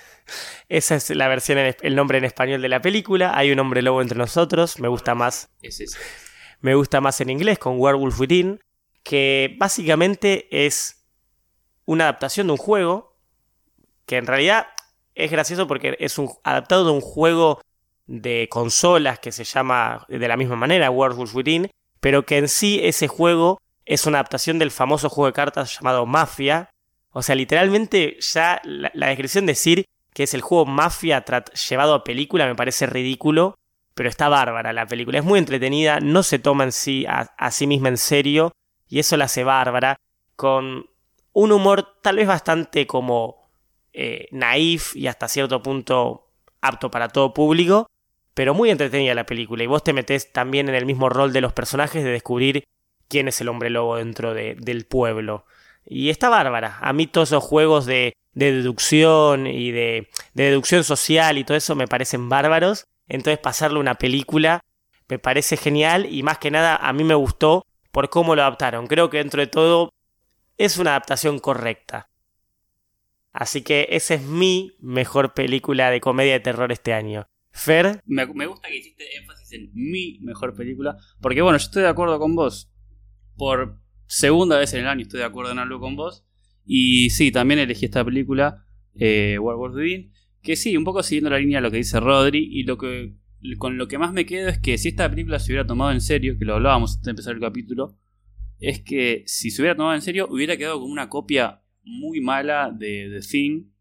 esa 0.68 0.96
es 0.96 1.10
la 1.12 1.28
versión, 1.28 1.58
en, 1.58 1.76
el 1.82 1.96
nombre 1.96 2.18
en 2.18 2.26
español 2.26 2.62
de 2.62 2.70
la 2.70 2.82
película. 2.82 3.36
Hay 3.36 3.52
un 3.52 3.60
hombre 3.60 3.82
lobo 3.82 4.02
entre 4.02 4.18
nosotros. 4.18 4.80
Me 4.80 4.88
gusta 4.88 5.16
más. 5.16 5.50
Es 5.62 5.80
ese. 5.80 5.98
Me 6.62 6.76
gusta 6.76 7.00
más 7.00 7.22
en 7.22 7.30
inglés 7.30 7.58
con 7.58 7.80
Werewolf 7.80 8.20
Within, 8.20 8.60
que 9.04 9.56
básicamente 9.58 10.48
es 10.66 11.06
una 11.86 12.04
adaptación 12.04 12.48
de 12.48 12.54
un 12.54 12.58
juego 12.58 13.18
que 14.06 14.18
en 14.18 14.28
realidad 14.28 14.68
es 15.16 15.32
gracioso 15.32 15.68
porque 15.68 15.96
es 16.00 16.18
un 16.18 16.30
adaptado 16.44 16.86
de 16.86 16.92
un 16.92 17.02
juego 17.02 17.62
de 18.08 18.48
consolas 18.50 19.20
que 19.20 19.32
se 19.32 19.44
llama 19.44 20.06
de 20.10 20.28
la 20.28 20.36
misma 20.36 20.56
manera 20.56 20.92
Werewolf 20.92 21.34
Within, 21.34 21.70
pero 22.00 22.26
que 22.26 22.38
en 22.38 22.50
sí 22.50 22.80
ese 22.84 23.08
juego 23.08 23.62
es 23.90 24.06
una 24.06 24.20
adaptación 24.20 24.60
del 24.60 24.70
famoso 24.70 25.10
juego 25.10 25.26
de 25.26 25.34
cartas 25.34 25.80
llamado 25.80 26.06
Mafia. 26.06 26.70
O 27.10 27.24
sea, 27.24 27.34
literalmente 27.34 28.18
ya 28.20 28.62
la, 28.64 29.08
descripción 29.08 29.48
decir 29.48 29.86
que 30.14 30.24
es 30.24 30.36
el 30.36 30.42
juego 30.42 30.68
Mafia 30.68 31.26
llevado 31.68 31.96
a 31.96 32.04
película 32.04 32.46
me 32.46 32.54
parece 32.54 32.86
ridículo, 32.86 33.56
pero 33.96 34.08
está 34.08 34.30
bárbara 34.30 34.74
la 34.74 34.86
película. 34.86 35.18
Es 35.18 35.26
muy 35.26 35.40
entretenida, 35.40 36.00
no 36.02 36.22
se 36.22 36.38
toma 36.38 36.66
en 36.66 36.72
sí 36.72 37.08
a, 37.08 37.50
sí 37.50 37.66
misma 37.66 37.90
en 37.90 37.98
serio 37.98 38.52
y 38.88 39.00
eso 39.00 39.18
la 39.18 39.26
hace 39.26 39.44
bárbara, 39.44 39.96
con 40.36 40.86
un 41.34 41.52
humor 41.52 42.00
tal 42.04 42.18
vez 42.18 42.28
bastante 42.28 42.86
como 42.86 43.50
eh, 43.94 44.28
naif 44.32 44.96
y 44.96 45.08
hasta 45.08 45.28
cierto 45.28 45.64
punto 45.64 46.28
apto 46.62 46.92
para 46.92 47.10
todo 47.10 47.34
público, 47.34 47.88
pero 48.36 48.54
muy 48.54 48.70
entretenida 48.70 49.16
la 49.16 49.26
película 49.26 49.64
y 49.64 49.68
vos 49.68 49.84
te 49.84 49.94
metés 49.94 50.32
también 50.32 50.70
en 50.70 50.76
el 50.76 50.86
mismo 50.86 51.10
rol 51.10 51.34
de 51.34 51.42
los 51.42 51.54
personajes 51.54 52.04
de 52.04 52.12
descubrir 52.12 52.64
quién 53.10 53.28
es 53.28 53.42
el 53.42 53.50
hombre 53.50 53.70
lobo 53.70 53.98
dentro 53.98 54.34
del 54.34 54.86
pueblo. 54.86 55.46
Y 55.86 56.10
está 56.10 56.30
bárbara. 56.30 56.78
A 56.82 56.94
mí 56.94 57.08
todos 57.08 57.30
esos 57.30 57.44
juegos 57.44 57.86
de, 57.86 58.14
deducción 58.34 59.48
y 59.48 59.72
de, 59.72 60.10
deducción 60.34 60.84
social 60.84 61.38
y 61.38 61.44
todo 61.44 61.58
eso 61.58 61.76
me 61.76 61.88
parecen 61.88 62.30
bárbaros. 62.30 62.86
Entonces 63.08 63.40
pasarle 63.40 63.80
una 63.80 63.96
película 63.96 64.62
me 65.10 65.18
parece 65.18 65.58
genial 65.58 66.06
y 66.06 66.22
más 66.22 66.38
que 66.38 66.52
nada 66.52 66.76
a 66.76 66.94
mí 66.94 67.04
me 67.04 67.16
gustó 67.16 67.66
por 67.92 68.10
cómo 68.10 68.36
lo 68.36 68.44
adaptaron. 68.44 68.86
Creo 68.86 69.10
que 69.10 69.18
dentro 69.18 69.42
de 69.42 69.48
todo 69.48 69.92
es 70.58 70.78
una 70.78 70.92
adaptación 70.92 71.40
correcta. 71.40 72.10
Así 73.34 73.64
que 73.64 73.88
esa 73.90 74.14
es 74.14 74.22
mi 74.22 74.76
mejor 74.80 75.34
película 75.34 75.90
de 75.90 76.00
comedia 76.00 76.34
de 76.34 76.40
terror 76.42 76.72
este 76.72 76.94
año. 76.94 77.28
Fer. 77.52 78.02
Me, 78.06 78.28
me, 78.28 78.46
gusta 78.46 78.68
que 78.68 78.78
hiciste 78.78 79.18
énfasis 79.18 79.54
en 79.54 79.72
mi 79.74 80.20
mejor 80.22 80.56
película. 80.56 80.96
Porque 81.20 81.42
bueno, 81.42 81.58
yo 81.58 81.66
estoy 81.66 81.82
de 81.82 81.90
acuerdo 81.90 82.20
con 82.20 82.36
vos. 82.36 82.72
Por 83.40 83.80
segunda 84.06 84.60
vez 84.60 84.74
en 84.74 84.82
el 84.82 84.88
año 84.88 85.02
estoy 85.02 85.22
de 85.22 85.26
acuerdo 85.26 85.54
en 85.54 85.60
algo 85.60 85.80
con 85.80 85.96
vos. 85.96 86.26
Y 86.66 87.10
sí, 87.10 87.32
también 87.32 87.60
elegí 87.60 87.86
esta 87.86 88.06
película, 88.06 88.66
eh, 88.94 89.40
World 89.40 90.12
que 90.44 90.56
sí, 90.56 90.78
un 90.78 90.84
poco 90.84 91.02
siguiendo 91.02 91.32
la 91.32 91.40
línea 91.40 91.58
de 91.58 91.64
lo 91.64 91.72
que 91.72 91.78
dice 91.78 92.00
Rodri, 92.00 92.48
y 92.52 92.64
lo 92.64 92.78
que 92.78 93.16
con 93.58 93.78
lo 93.78 93.88
que 93.88 93.98
más 93.98 94.12
me 94.12 94.26
quedo 94.26 94.50
es 94.50 94.60
que 94.60 94.78
si 94.78 94.90
esta 94.90 95.10
película 95.10 95.40
se 95.40 95.52
hubiera 95.52 95.66
tomado 95.66 95.92
en 95.92 96.02
serio, 96.02 96.38
que 96.38 96.46
lo 96.46 96.56
hablábamos 96.56 96.92
antes 96.92 97.06
de 97.06 97.12
empezar 97.12 97.34
el 97.34 97.42
capítulo, 97.42 97.98
es 98.60 98.82
que 98.82 99.24
si 99.26 99.50
se 99.50 99.62
hubiera 99.62 99.76
tomado 99.76 99.96
en 99.96 100.02
serio, 100.02 100.28
hubiera 100.30 100.58
quedado 100.58 100.80
como 100.80 100.92
una 100.92 101.08
copia 101.08 101.62
muy 101.84 102.20
mala 102.20 102.72
de 102.72 103.10
The 103.14 103.28
Thing 103.28 103.72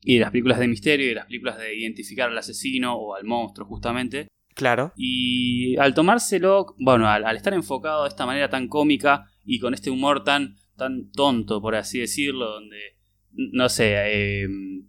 y 0.00 0.14
de 0.14 0.20
las 0.20 0.30
películas 0.30 0.58
de 0.58 0.68
misterio 0.68 1.06
y 1.06 1.08
de 1.10 1.14
las 1.14 1.26
películas 1.26 1.58
de 1.58 1.76
identificar 1.76 2.30
al 2.30 2.38
asesino 2.38 2.94
o 2.94 3.14
al 3.14 3.24
monstruo, 3.24 3.66
justamente. 3.68 4.28
Claro. 4.56 4.94
Y 4.96 5.76
al 5.76 5.92
tomárselo, 5.92 6.74
bueno, 6.78 7.06
al, 7.10 7.36
estar 7.36 7.52
enfocado 7.52 8.04
de 8.04 8.08
esta 8.08 8.24
manera 8.24 8.48
tan 8.48 8.68
cómica 8.68 9.30
y 9.44 9.58
con 9.60 9.74
este 9.74 9.90
humor 9.90 10.24
tan, 10.24 10.56
tan 10.76 11.10
tonto, 11.12 11.60
por 11.60 11.74
así 11.74 11.98
decirlo, 11.98 12.52
donde, 12.52 12.96
no 13.32 13.68
sé, 13.68 14.40
em, 14.44 14.88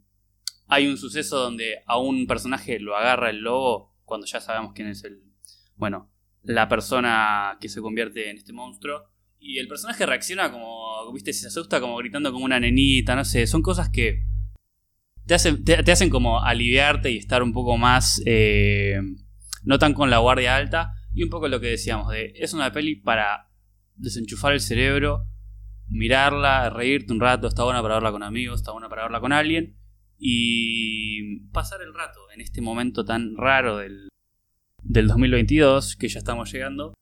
hay 0.68 0.88
un 0.88 0.98
suceso 0.98 1.38
donde 1.38 1.80
a 1.86 2.00
un 2.00 2.28
personaje 2.28 2.80
lo 2.80 2.96
agarra 2.96 3.30
el 3.30 3.42
lobo, 3.42 3.94
cuando 4.06 4.26
ya 4.26 4.40
sabemos 4.40 4.72
quién 4.74 4.88
es 4.88 5.04
el, 5.04 5.22
bueno, 5.76 6.10
la 6.44 6.70
persona 6.70 7.58
que 7.60 7.68
se 7.68 7.82
convierte 7.82 8.30
en 8.30 8.38
este 8.38 8.54
monstruo. 8.54 9.04
Y 9.38 9.60
el 9.60 9.68
personaje 9.68 10.06
reacciona 10.06 10.50
como, 10.50 11.12
viste, 11.12 11.34
se 11.34 11.48
asusta 11.48 11.82
como 11.82 11.98
gritando 11.98 12.32
como 12.32 12.46
una 12.46 12.60
nenita, 12.60 13.18
no 13.18 13.26
sé, 13.26 13.46
son 13.48 13.62
cosas 13.62 13.90
que 13.90 14.24
te 15.26 15.34
hacen, 15.34 15.66
te, 15.66 15.92
hacen 15.92 16.10
como 16.10 16.42
aliviarte 16.42 17.12
y 17.12 17.18
estar 17.18 17.44
un 17.44 17.52
poco 17.52 17.78
más... 17.78 18.22
Eh, 18.26 19.02
no 19.68 19.80
tan 19.80 19.94
con 19.94 20.10
la 20.10 20.20
guardia 20.20 20.56
alta. 20.56 20.94
Y 21.14 21.24
un 21.24 21.30
poco 21.30 21.48
lo 21.50 21.60
que 21.60 21.68
decíamos, 21.68 22.10
de, 22.12 22.34
es 22.36 22.54
una 22.54 22.72
peli 22.72 22.96
para 22.96 23.50
desenchufar 23.96 24.54
el 24.54 24.62
cerebro, 24.62 25.28
mirarla, 25.88 26.70
reírte 26.70 27.12
un 27.12 27.20
rato, 27.20 27.48
está 27.48 27.64
buena 27.64 27.82
para 27.82 27.96
verla 27.96 28.12
con 28.12 28.24
amigos, 28.24 28.62
está 28.62 28.72
buena 28.72 28.88
para 28.88 29.04
verla 29.04 29.20
con 29.20 29.34
alguien. 29.34 29.76
Y 30.18 31.42
pasar 31.52 31.82
el 31.82 31.94
rato 31.94 32.32
en 32.34 32.42
este 32.42 32.62
momento 32.62 33.04
tan 33.04 33.36
raro 33.36 33.78
del, 33.78 34.10
del 34.84 35.08
2022, 35.08 35.98
que 35.98 36.08
ya 36.08 36.20
estamos 36.20 36.52
llegando. 36.52 36.94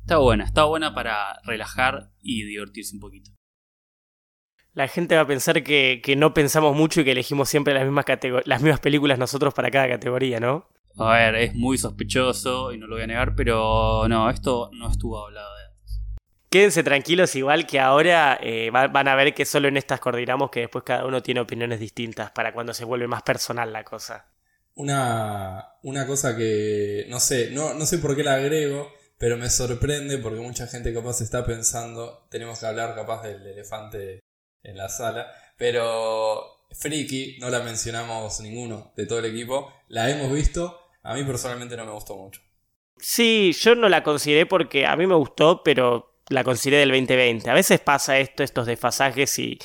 Está 0.00 0.18
buena, 0.18 0.44
está 0.44 0.64
buena 0.64 0.94
para 0.94 1.40
relajar 1.44 2.10
y 2.20 2.44
divertirse 2.44 2.94
un 2.94 3.00
poquito. 3.00 3.30
La 4.74 4.86
gente 4.86 5.16
va 5.16 5.22
a 5.22 5.26
pensar 5.26 5.62
que, 5.64 6.00
que 6.04 6.14
no 6.14 6.34
pensamos 6.34 6.76
mucho 6.76 7.00
y 7.00 7.04
que 7.04 7.12
elegimos 7.12 7.48
siempre 7.48 7.74
las 7.74 7.84
mismas, 7.84 8.04
las 8.44 8.62
mismas 8.62 8.80
películas 8.80 9.18
nosotros 9.18 9.54
para 9.54 9.70
cada 9.70 9.88
categoría, 9.88 10.40
¿no? 10.40 10.68
A 10.96 11.12
ver, 11.14 11.34
es 11.36 11.54
muy 11.54 11.78
sospechoso 11.78 12.72
y 12.72 12.78
no 12.78 12.86
lo 12.86 12.96
voy 12.96 13.04
a 13.04 13.06
negar, 13.06 13.34
pero 13.34 14.06
no, 14.08 14.28
esto 14.28 14.70
no 14.74 14.90
estuvo 14.90 15.24
hablado 15.24 15.56
de 15.56 15.64
antes. 15.64 16.02
Quédense 16.50 16.82
tranquilos, 16.82 17.36
igual 17.36 17.66
que 17.66 17.78
ahora 17.78 18.38
eh, 18.42 18.70
van 18.70 19.08
a 19.08 19.14
ver 19.14 19.32
que 19.34 19.44
solo 19.44 19.68
en 19.68 19.76
estas 19.76 20.00
coordinamos 20.00 20.50
que 20.50 20.60
después 20.60 20.84
cada 20.84 21.06
uno 21.06 21.22
tiene 21.22 21.40
opiniones 21.40 21.80
distintas 21.80 22.32
para 22.32 22.52
cuando 22.52 22.74
se 22.74 22.84
vuelve 22.84 23.06
más 23.06 23.22
personal 23.22 23.72
la 23.72 23.84
cosa. 23.84 24.26
Una, 24.74 25.74
una 25.82 26.06
cosa 26.06 26.36
que 26.36 27.06
no 27.08 27.20
sé, 27.20 27.50
no, 27.50 27.74
no 27.74 27.86
sé 27.86 27.98
por 27.98 28.16
qué 28.16 28.24
la 28.24 28.34
agrego, 28.34 28.92
pero 29.18 29.36
me 29.36 29.50
sorprende 29.50 30.18
porque 30.18 30.40
mucha 30.40 30.66
gente 30.66 30.94
capaz 30.94 31.20
está 31.20 31.44
pensando, 31.44 32.26
tenemos 32.30 32.58
que 32.58 32.66
hablar 32.66 32.94
capaz 32.94 33.22
del 33.22 33.46
elefante 33.46 34.20
en 34.62 34.76
la 34.76 34.88
sala, 34.88 35.30
pero 35.56 36.64
Freaky, 36.72 37.36
no 37.40 37.50
la 37.50 37.60
mencionamos 37.60 38.40
ninguno 38.40 38.92
de 38.96 39.06
todo 39.06 39.18
el 39.18 39.26
equipo, 39.26 39.72
la 39.88 40.08
hemos 40.08 40.32
visto, 40.32 40.79
a 41.02 41.14
mí 41.14 41.24
personalmente 41.24 41.76
no 41.76 41.86
me 41.86 41.92
gustó 41.92 42.16
mucho. 42.16 42.40
Sí, 42.96 43.52
yo 43.58 43.74
no 43.74 43.88
la 43.88 44.02
consideré 44.02 44.46
porque 44.46 44.86
a 44.86 44.94
mí 44.96 45.06
me 45.06 45.14
gustó, 45.14 45.62
pero 45.62 46.10
la 46.28 46.44
consideré 46.44 46.78
del 46.80 46.90
2020. 46.90 47.50
A 47.50 47.54
veces 47.54 47.80
pasa 47.80 48.18
esto, 48.18 48.42
estos 48.42 48.66
desfasajes 48.66 49.38
y, 49.38 49.58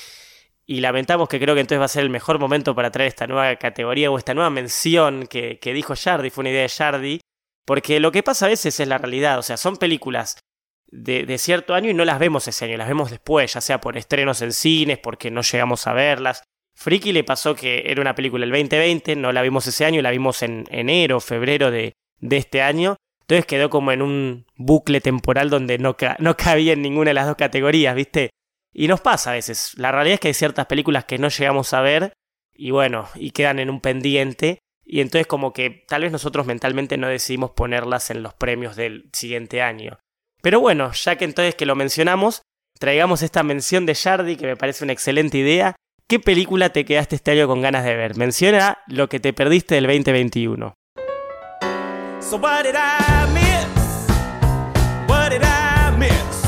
lamentamos 0.68 1.30
que 1.30 1.40
creo 1.40 1.54
que 1.54 1.62
entonces 1.62 1.82
va 1.82 1.86
a 1.86 1.90
ser 1.90 2.04
el 2.04 2.10
mejor 2.10 2.40
momento 2.40 2.74
para 2.74 2.92
traer 2.92 3.10
esta 3.10 3.28
nueva 3.28 3.56
categoría 3.58 4.10
o 4.10 4.18
esta 4.18 4.34
nueva 4.34 4.50
mención 4.50 5.28
que, 5.28 5.60
que 5.60 5.74
dijo 5.74 5.94
Jardy, 5.96 6.30
fue 6.30 6.44
una 6.44 6.50
idea 6.50 6.64
de 6.64 6.70
Jardy, 6.70 7.22
porque 7.66 8.00
lo 8.00 8.12
que 8.12 8.24
pasa 8.24 8.46
a 8.46 8.50
veces 8.50 8.80
es 8.80 8.88
la 8.88 8.98
realidad, 8.98 9.38
o 9.38 9.44
sea, 9.44 9.58
son 9.58 9.78
películas 9.78 10.40
de, 10.88 11.26
de, 11.26 11.38
cierto 11.38 11.74
año 11.74 11.90
y 11.90 11.94
no 11.94 12.06
las 12.06 12.20
vemos 12.20 12.48
ese 12.48 12.66
año, 12.66 12.78
las 12.78 12.88
vemos 12.88 13.12
después, 13.12 13.54
ya 13.54 13.62
sea 13.62 13.82
por 13.82 13.98
estrenos 13.98 14.42
en 14.42 14.54
cines, 14.54 14.98
porque 14.98 15.30
no 15.30 15.42
llegamos 15.42 15.86
a 15.88 15.94
verlas, 15.94 16.44
Freaky 16.76 17.14
le 17.14 17.24
pasó 17.24 17.56
que 17.56 17.84
era 17.86 18.02
una 18.02 18.16
película 18.16 18.46
del 18.46 18.52
2020, 18.52 19.16
no 19.16 19.32
la 19.32 19.42
vimos 19.42 19.66
ese 19.66 19.86
año, 19.86 20.02
la 20.02 20.12
vimos 20.12 20.44
en 20.44 20.66
enero, 20.70 21.20
febrero 21.20 21.72
de, 21.72 21.94
de 22.20 22.38
este 22.38 22.62
año. 22.62 22.98
Entonces 23.22 23.46
quedó 23.46 23.70
como 23.70 23.92
en 23.92 24.02
un 24.02 24.46
bucle 24.56 25.02
temporal 25.02 25.50
donde 25.50 25.78
no, 25.80 25.96
no 26.20 26.38
cabía 26.38 26.74
en 26.74 26.82
ninguna 26.82 27.10
de 27.10 27.16
las 27.16 27.28
dos 27.28 27.38
categorías, 27.38 27.96
¿viste? 27.96 28.30
Y 28.72 28.88
nos 28.88 29.02
pasa 29.02 29.32
a 29.32 29.34
veces. 29.34 29.74
La 29.78 29.92
realidad 29.92 30.16
es 30.16 30.20
que 30.20 30.28
hay 30.28 30.34
ciertas 30.34 30.68
películas 30.68 31.06
que 31.06 31.18
no 31.18 31.30
llegamos 31.30 31.74
a 31.74 31.82
ver 31.82 32.14
y 32.54 32.72
bueno, 32.72 33.08
y 33.16 33.32
quedan 33.32 33.60
en 33.60 33.70
un 33.70 33.82
pendiente. 33.82 34.60
Y 34.84 35.02
entonces 35.02 35.26
como 35.26 35.54
que 35.54 35.86
tal 35.88 36.04
vez 36.04 36.12
nosotros 36.12 36.46
mentalmente 36.46 36.98
no 36.98 37.08
decidimos 37.08 37.52
ponerlas 37.52 38.12
en 38.12 38.22
los 38.22 38.34
premios 38.34 38.76
del 38.76 39.10
siguiente 39.14 39.62
año. 39.62 39.98
Pero 40.42 40.60
bueno, 40.60 40.92
ya 40.92 41.16
que 41.16 41.26
entonces 41.26 41.56
que 41.56 41.66
lo 41.66 41.76
mencionamos, 41.76 42.44
traigamos 42.78 43.24
esta 43.24 43.42
mención 43.42 43.88
de 43.88 43.96
Jardy 43.96 44.36
que 44.36 44.46
me 44.46 44.58
parece 44.58 44.84
una 44.84 44.94
excelente 44.94 45.40
idea 45.40 45.76
¿Qué 46.08 46.20
película 46.20 46.70
te 46.70 46.86
quedaste 46.86 47.16
este 47.16 47.32
año 47.32 47.48
con 47.48 47.64
ganas 47.64 47.84
de 47.84 47.96
ver? 47.96 48.16
Menciona 48.16 48.78
lo 48.86 49.10
que 49.10 49.20
te 49.20 49.34
perdiste 49.34 49.74
del 49.74 49.88
2021. 49.88 50.76
So 52.22 52.38
what 52.38 52.64
did 52.64 52.76
I 52.76 53.34
miss? 53.34 54.08
What 55.10 55.32
did 55.32 55.42
I 55.42 55.98
miss? 55.98 56.44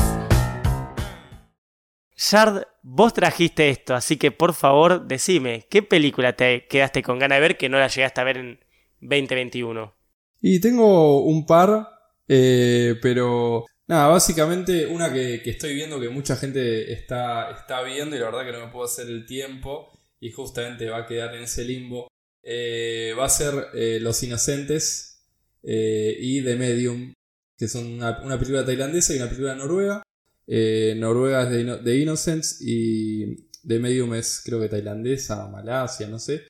Shard, 2.14 2.68
vos 2.82 3.12
trajiste 3.12 3.68
esto, 3.70 3.96
así 3.96 4.16
que 4.16 4.30
por 4.30 4.54
favor 4.54 5.08
decime, 5.08 5.66
¿qué 5.68 5.82
película 5.82 6.34
te 6.34 6.68
quedaste 6.68 7.02
con 7.02 7.18
ganas 7.18 7.38
de 7.38 7.40
ver 7.40 7.56
que 7.56 7.68
no 7.68 7.80
la 7.80 7.88
llegaste 7.88 8.20
a 8.20 8.24
ver 8.24 8.36
en 8.36 8.60
2021? 9.00 9.92
Y 10.40 10.60
tengo 10.60 11.24
un 11.24 11.46
par, 11.46 11.88
eh, 12.28 12.94
pero 13.02 13.66
Nada, 13.88 14.08
básicamente 14.08 14.86
una 14.86 15.10
que, 15.10 15.42
estoy 15.46 15.74
viendo 15.74 15.98
que 15.98 16.10
mucha 16.10 16.36
gente 16.36 16.92
está, 16.92 17.50
está 17.50 17.82
viendo 17.82 18.14
y 18.14 18.18
la 18.18 18.26
verdad 18.26 18.44
que 18.44 18.52
no 18.52 18.66
me 18.66 18.70
puedo 18.70 18.84
hacer 18.84 19.06
el 19.06 19.24
tiempo 19.24 19.90
y 20.20 20.30
justamente 20.30 20.90
va 20.90 20.98
a 20.98 21.06
quedar 21.06 21.34
en 21.34 21.44
ese 21.44 21.64
limbo. 21.64 22.06
Eh, 22.42 23.14
va 23.18 23.24
a 23.24 23.30
ser 23.30 23.68
eh, 23.74 23.98
Los 24.00 24.22
Inocentes 24.22 25.26
eh, 25.62 26.14
y 26.20 26.42
The 26.44 26.56
Medium, 26.56 27.14
que 27.56 27.66
son 27.66 27.94
una, 27.94 28.38
película 28.38 28.64
tailandesa 28.64 29.14
y 29.14 29.16
una 29.16 29.26
película 29.26 29.54
noruega. 29.54 30.02
Noruega 30.46 31.44
es 31.44 31.50
de, 31.50 31.64
de 31.78 31.96
Innocence 31.98 32.56
y 32.60 33.48
The 33.66 33.78
Medium 33.78 34.14
es 34.14 34.42
creo 34.44 34.60
que 34.60 34.68
tailandesa, 34.68 35.48
Malasia, 35.48 36.08
no 36.08 36.18
sé. 36.18 36.46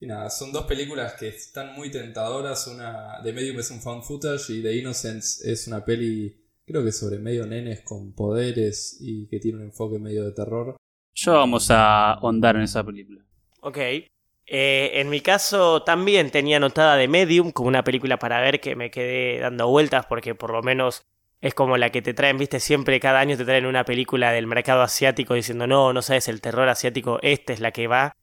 Y 0.00 0.06
nada, 0.06 0.30
son 0.30 0.52
dos 0.52 0.66
películas 0.66 1.14
que 1.14 1.28
están 1.28 1.74
muy 1.74 1.90
tentadoras. 1.90 2.66
Una, 2.66 3.20
The 3.22 3.32
Medium 3.32 3.60
es 3.60 3.70
un 3.70 3.80
found 3.80 4.04
footage 4.04 4.52
y 4.54 4.62
The 4.62 4.74
Innocence 4.74 5.50
es 5.50 5.66
una 5.66 5.84
peli, 5.84 6.41
creo 6.72 6.84
que 6.84 6.92
sobre 6.92 7.18
medio 7.18 7.46
nenes 7.46 7.82
con 7.82 8.12
poderes 8.14 8.96
y 9.00 9.26
que 9.28 9.38
tiene 9.38 9.58
un 9.58 9.64
enfoque 9.64 9.98
medio 9.98 10.24
de 10.24 10.32
terror. 10.32 10.76
Yo 11.14 11.34
vamos 11.34 11.70
a 11.70 12.14
ahondar 12.14 12.56
en 12.56 12.62
esa 12.62 12.82
película. 12.82 13.22
Ok. 13.60 13.78
Eh, 13.78 14.90
en 14.94 15.08
mi 15.10 15.20
caso 15.20 15.82
también 15.82 16.30
tenía 16.30 16.56
anotada 16.56 16.96
de 16.96 17.08
Medium 17.08 17.52
como 17.52 17.68
una 17.68 17.84
película 17.84 18.18
para 18.18 18.40
ver 18.40 18.60
que 18.60 18.74
me 18.74 18.90
quedé 18.90 19.38
dando 19.38 19.68
vueltas 19.68 20.06
porque 20.06 20.34
por 20.34 20.50
lo 20.50 20.62
menos 20.62 21.02
es 21.40 21.54
como 21.54 21.76
la 21.76 21.90
que 21.90 22.02
te 22.02 22.14
traen, 22.14 22.38
viste, 22.38 22.58
siempre 22.58 22.98
cada 23.00 23.20
año 23.20 23.36
te 23.36 23.44
traen 23.44 23.66
una 23.66 23.84
película 23.84 24.32
del 24.32 24.46
mercado 24.46 24.80
asiático 24.82 25.34
diciendo 25.34 25.66
no, 25.66 25.92
no 25.92 26.00
sabes 26.00 26.28
el 26.28 26.40
terror 26.40 26.68
asiático, 26.68 27.18
esta 27.22 27.52
es 27.52 27.60
la 27.60 27.70
que 27.70 27.86
va. 27.86 28.16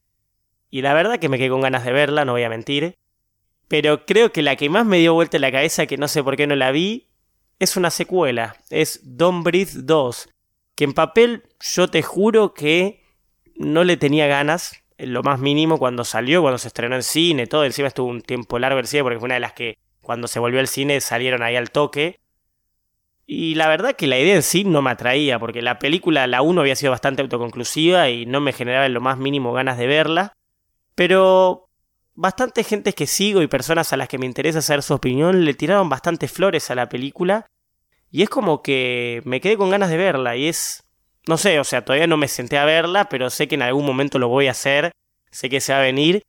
Y 0.71 0.81
la 0.81 0.93
verdad 0.93 1.19
que 1.19 1.29
me 1.29 1.37
quedé 1.37 1.49
con 1.49 1.61
ganas 1.61 1.85
de 1.85 1.91
verla, 1.91 2.25
no 2.25 2.33
voy 2.33 2.43
a 2.43 2.49
mentir. 2.49 2.95
Pero 3.67 4.05
creo 4.05 4.31
que 4.31 4.41
la 4.41 4.55
que 4.55 4.69
más 4.69 4.85
me 4.85 4.97
dio 4.97 5.13
vuelta 5.13 5.37
en 5.37 5.41
la 5.41 5.51
cabeza, 5.51 5.85
que 5.85 5.97
no 5.97 6.07
sé 6.07 6.23
por 6.23 6.35
qué 6.35 6.47
no 6.47 6.55
la 6.55 6.71
vi, 6.71 7.08
es 7.59 7.77
una 7.77 7.91
secuela. 7.91 8.55
Es 8.69 9.01
Don't 9.03 9.43
Breathe 9.43 9.83
2. 9.83 10.29
Que 10.75 10.85
en 10.85 10.93
papel 10.93 11.43
yo 11.59 11.89
te 11.89 12.01
juro 12.01 12.53
que 12.53 13.03
no 13.55 13.83
le 13.83 13.97
tenía 13.97 14.27
ganas, 14.27 14.81
en 14.97 15.13
lo 15.13 15.23
más 15.23 15.39
mínimo, 15.39 15.77
cuando 15.77 16.03
salió, 16.03 16.41
cuando 16.41 16.57
se 16.57 16.67
estrenó 16.67 16.95
en 16.95 17.03
cine, 17.03 17.47
todo. 17.47 17.65
Encima 17.65 17.87
estuvo 17.87 18.07
un 18.07 18.21
tiempo 18.21 18.59
largo 18.59 18.79
el 18.79 18.87
cine 18.87 19.03
porque 19.03 19.19
fue 19.19 19.27
una 19.27 19.35
de 19.35 19.39
las 19.41 19.53
que 19.53 19.77
cuando 20.01 20.27
se 20.27 20.39
volvió 20.39 20.59
al 20.59 20.67
cine 20.67 20.99
salieron 21.01 21.43
ahí 21.43 21.55
al 21.55 21.71
toque. 21.71 22.19
Y 23.25 23.55
la 23.55 23.67
verdad 23.67 23.95
que 23.95 24.07
la 24.07 24.17
idea 24.17 24.35
en 24.35 24.41
sí 24.41 24.63
no 24.63 24.81
me 24.81 24.89
atraía, 24.89 25.37
porque 25.37 25.61
la 25.61 25.77
película, 25.79 26.25
la 26.25 26.41
1 26.41 26.61
había 26.61 26.75
sido 26.75 26.91
bastante 26.91 27.21
autoconclusiva 27.21 28.09
y 28.09 28.25
no 28.25 28.41
me 28.41 28.53
generaba 28.53 28.87
en 28.87 28.93
lo 28.93 29.01
más 29.01 29.17
mínimo 29.19 29.53
ganas 29.53 29.77
de 29.77 29.87
verla. 29.87 30.33
Pero 30.95 31.68
bastante 32.19 32.65
gente 32.65 32.91
que 32.91 33.07
sigo 33.07 33.41
y 33.41 33.47
personas 33.47 33.93
a 33.93 33.97
las 33.97 34.09
que 34.09 34.17
me 34.17 34.25
interesa 34.25 34.61
saber 34.61 34.83
su 34.83 34.93
opinión 34.93 35.45
le 35.45 35.53
tiraron 35.53 35.87
bastantes 35.87 36.29
flores 36.29 36.69
a 36.69 36.75
la 36.75 36.89
película. 36.89 37.45
Y 38.11 38.23
es 38.23 38.29
como 38.29 38.61
que 38.61 39.21
me 39.23 39.39
quedé 39.39 39.55
con 39.55 39.69
ganas 39.69 39.89
de 39.89 39.97
verla 39.97 40.35
y 40.35 40.47
es... 40.47 40.83
No 41.27 41.37
sé, 41.37 41.59
o 41.59 41.63
sea, 41.63 41.85
todavía 41.85 42.07
no 42.07 42.17
me 42.17 42.27
senté 42.27 42.57
a 42.57 42.65
verla, 42.65 43.07
pero 43.07 43.29
sé 43.29 43.47
que 43.47 43.55
en 43.55 43.61
algún 43.61 43.85
momento 43.85 44.19
lo 44.19 44.27
voy 44.27 44.47
a 44.47 44.51
hacer, 44.51 44.91
sé 45.31 45.49
que 45.49 45.61
se 45.61 45.71
va 45.71 45.79
a 45.79 45.83
venir. 45.83 46.23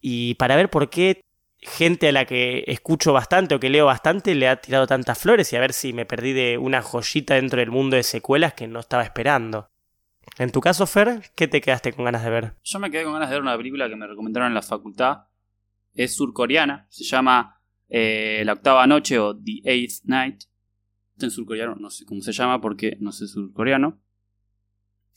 Y 0.00 0.34
para 0.34 0.56
ver 0.56 0.68
por 0.68 0.90
qué 0.90 1.22
gente 1.60 2.08
a 2.08 2.12
la 2.12 2.26
que 2.26 2.64
escucho 2.66 3.14
bastante 3.14 3.54
o 3.54 3.60
que 3.60 3.70
leo 3.70 3.86
bastante 3.86 4.34
le 4.34 4.48
ha 4.48 4.60
tirado 4.60 4.86
tantas 4.86 5.18
flores 5.18 5.50
y 5.52 5.56
a 5.56 5.60
ver 5.60 5.72
si 5.72 5.92
me 5.92 6.04
perdí 6.04 6.32
de 6.32 6.58
una 6.58 6.82
joyita 6.82 7.36
dentro 7.36 7.60
del 7.60 7.70
mundo 7.70 7.96
de 7.96 8.02
secuelas 8.02 8.52
que 8.52 8.66
no 8.66 8.80
estaba 8.80 9.04
esperando. 9.04 9.68
En 10.38 10.50
tu 10.50 10.60
caso, 10.60 10.86
Fer, 10.86 11.22
¿qué 11.34 11.46
te 11.48 11.60
quedaste 11.60 11.92
con 11.92 12.04
ganas 12.04 12.24
de 12.24 12.30
ver? 12.30 12.54
Yo 12.64 12.78
me 12.78 12.90
quedé 12.90 13.04
con 13.04 13.12
ganas 13.12 13.28
de 13.28 13.36
ver 13.36 13.42
una 13.42 13.56
película 13.56 13.88
que 13.88 13.96
me 13.96 14.06
recomendaron 14.06 14.48
en 14.48 14.54
la 14.54 14.62
facultad. 14.62 15.24
Es 15.94 16.14
surcoreana, 16.14 16.86
se 16.88 17.04
llama 17.04 17.60
eh, 17.88 18.42
La 18.44 18.54
Octava 18.54 18.86
Noche 18.86 19.18
o 19.18 19.36
The 19.36 19.60
Eighth 19.64 20.04
Night. 20.04 20.44
En 21.20 21.30
surcoreano, 21.30 21.76
no 21.76 21.90
sé 21.90 22.04
cómo 22.04 22.22
se 22.22 22.32
llama 22.32 22.60
porque 22.60 22.96
no 22.98 23.12
sé 23.12 23.28
surcoreano. 23.28 24.00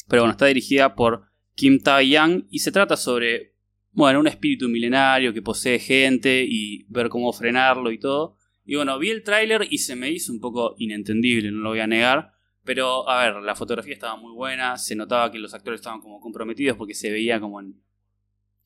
Pero 0.07 0.23
bueno, 0.23 0.33
está 0.33 0.45
dirigida 0.45 0.95
por 0.95 1.31
Kim 1.55 1.79
Tae-yang 1.79 2.47
y 2.49 2.59
se 2.59 2.71
trata 2.71 2.97
sobre, 2.97 3.55
bueno, 3.91 4.19
un 4.19 4.27
espíritu 4.27 4.67
milenario 4.67 5.33
que 5.33 5.41
posee 5.41 5.79
gente 5.79 6.45
y 6.47 6.83
ver 6.89 7.09
cómo 7.09 7.31
frenarlo 7.33 7.91
y 7.91 7.99
todo. 7.99 8.37
Y 8.65 8.75
bueno, 8.75 8.99
vi 8.99 9.09
el 9.09 9.23
tráiler 9.23 9.67
y 9.69 9.79
se 9.79 9.95
me 9.95 10.11
hizo 10.11 10.33
un 10.33 10.39
poco 10.39 10.75
inentendible, 10.77 11.51
no 11.51 11.61
lo 11.61 11.69
voy 11.69 11.79
a 11.79 11.87
negar. 11.87 12.34
Pero, 12.65 13.07
a 13.09 13.23
ver, 13.25 13.43
la 13.43 13.55
fotografía 13.55 13.93
estaba 13.93 14.17
muy 14.17 14.33
buena, 14.33 14.77
se 14.77 14.95
notaba 14.95 15.31
que 15.31 15.39
los 15.39 15.53
actores 15.53 15.79
estaban 15.81 16.01
como 16.01 16.19
comprometidos 16.19 16.77
porque 16.77 16.95
se 16.95 17.11
veía 17.11 17.39
como 17.39 17.61
en, 17.61 17.81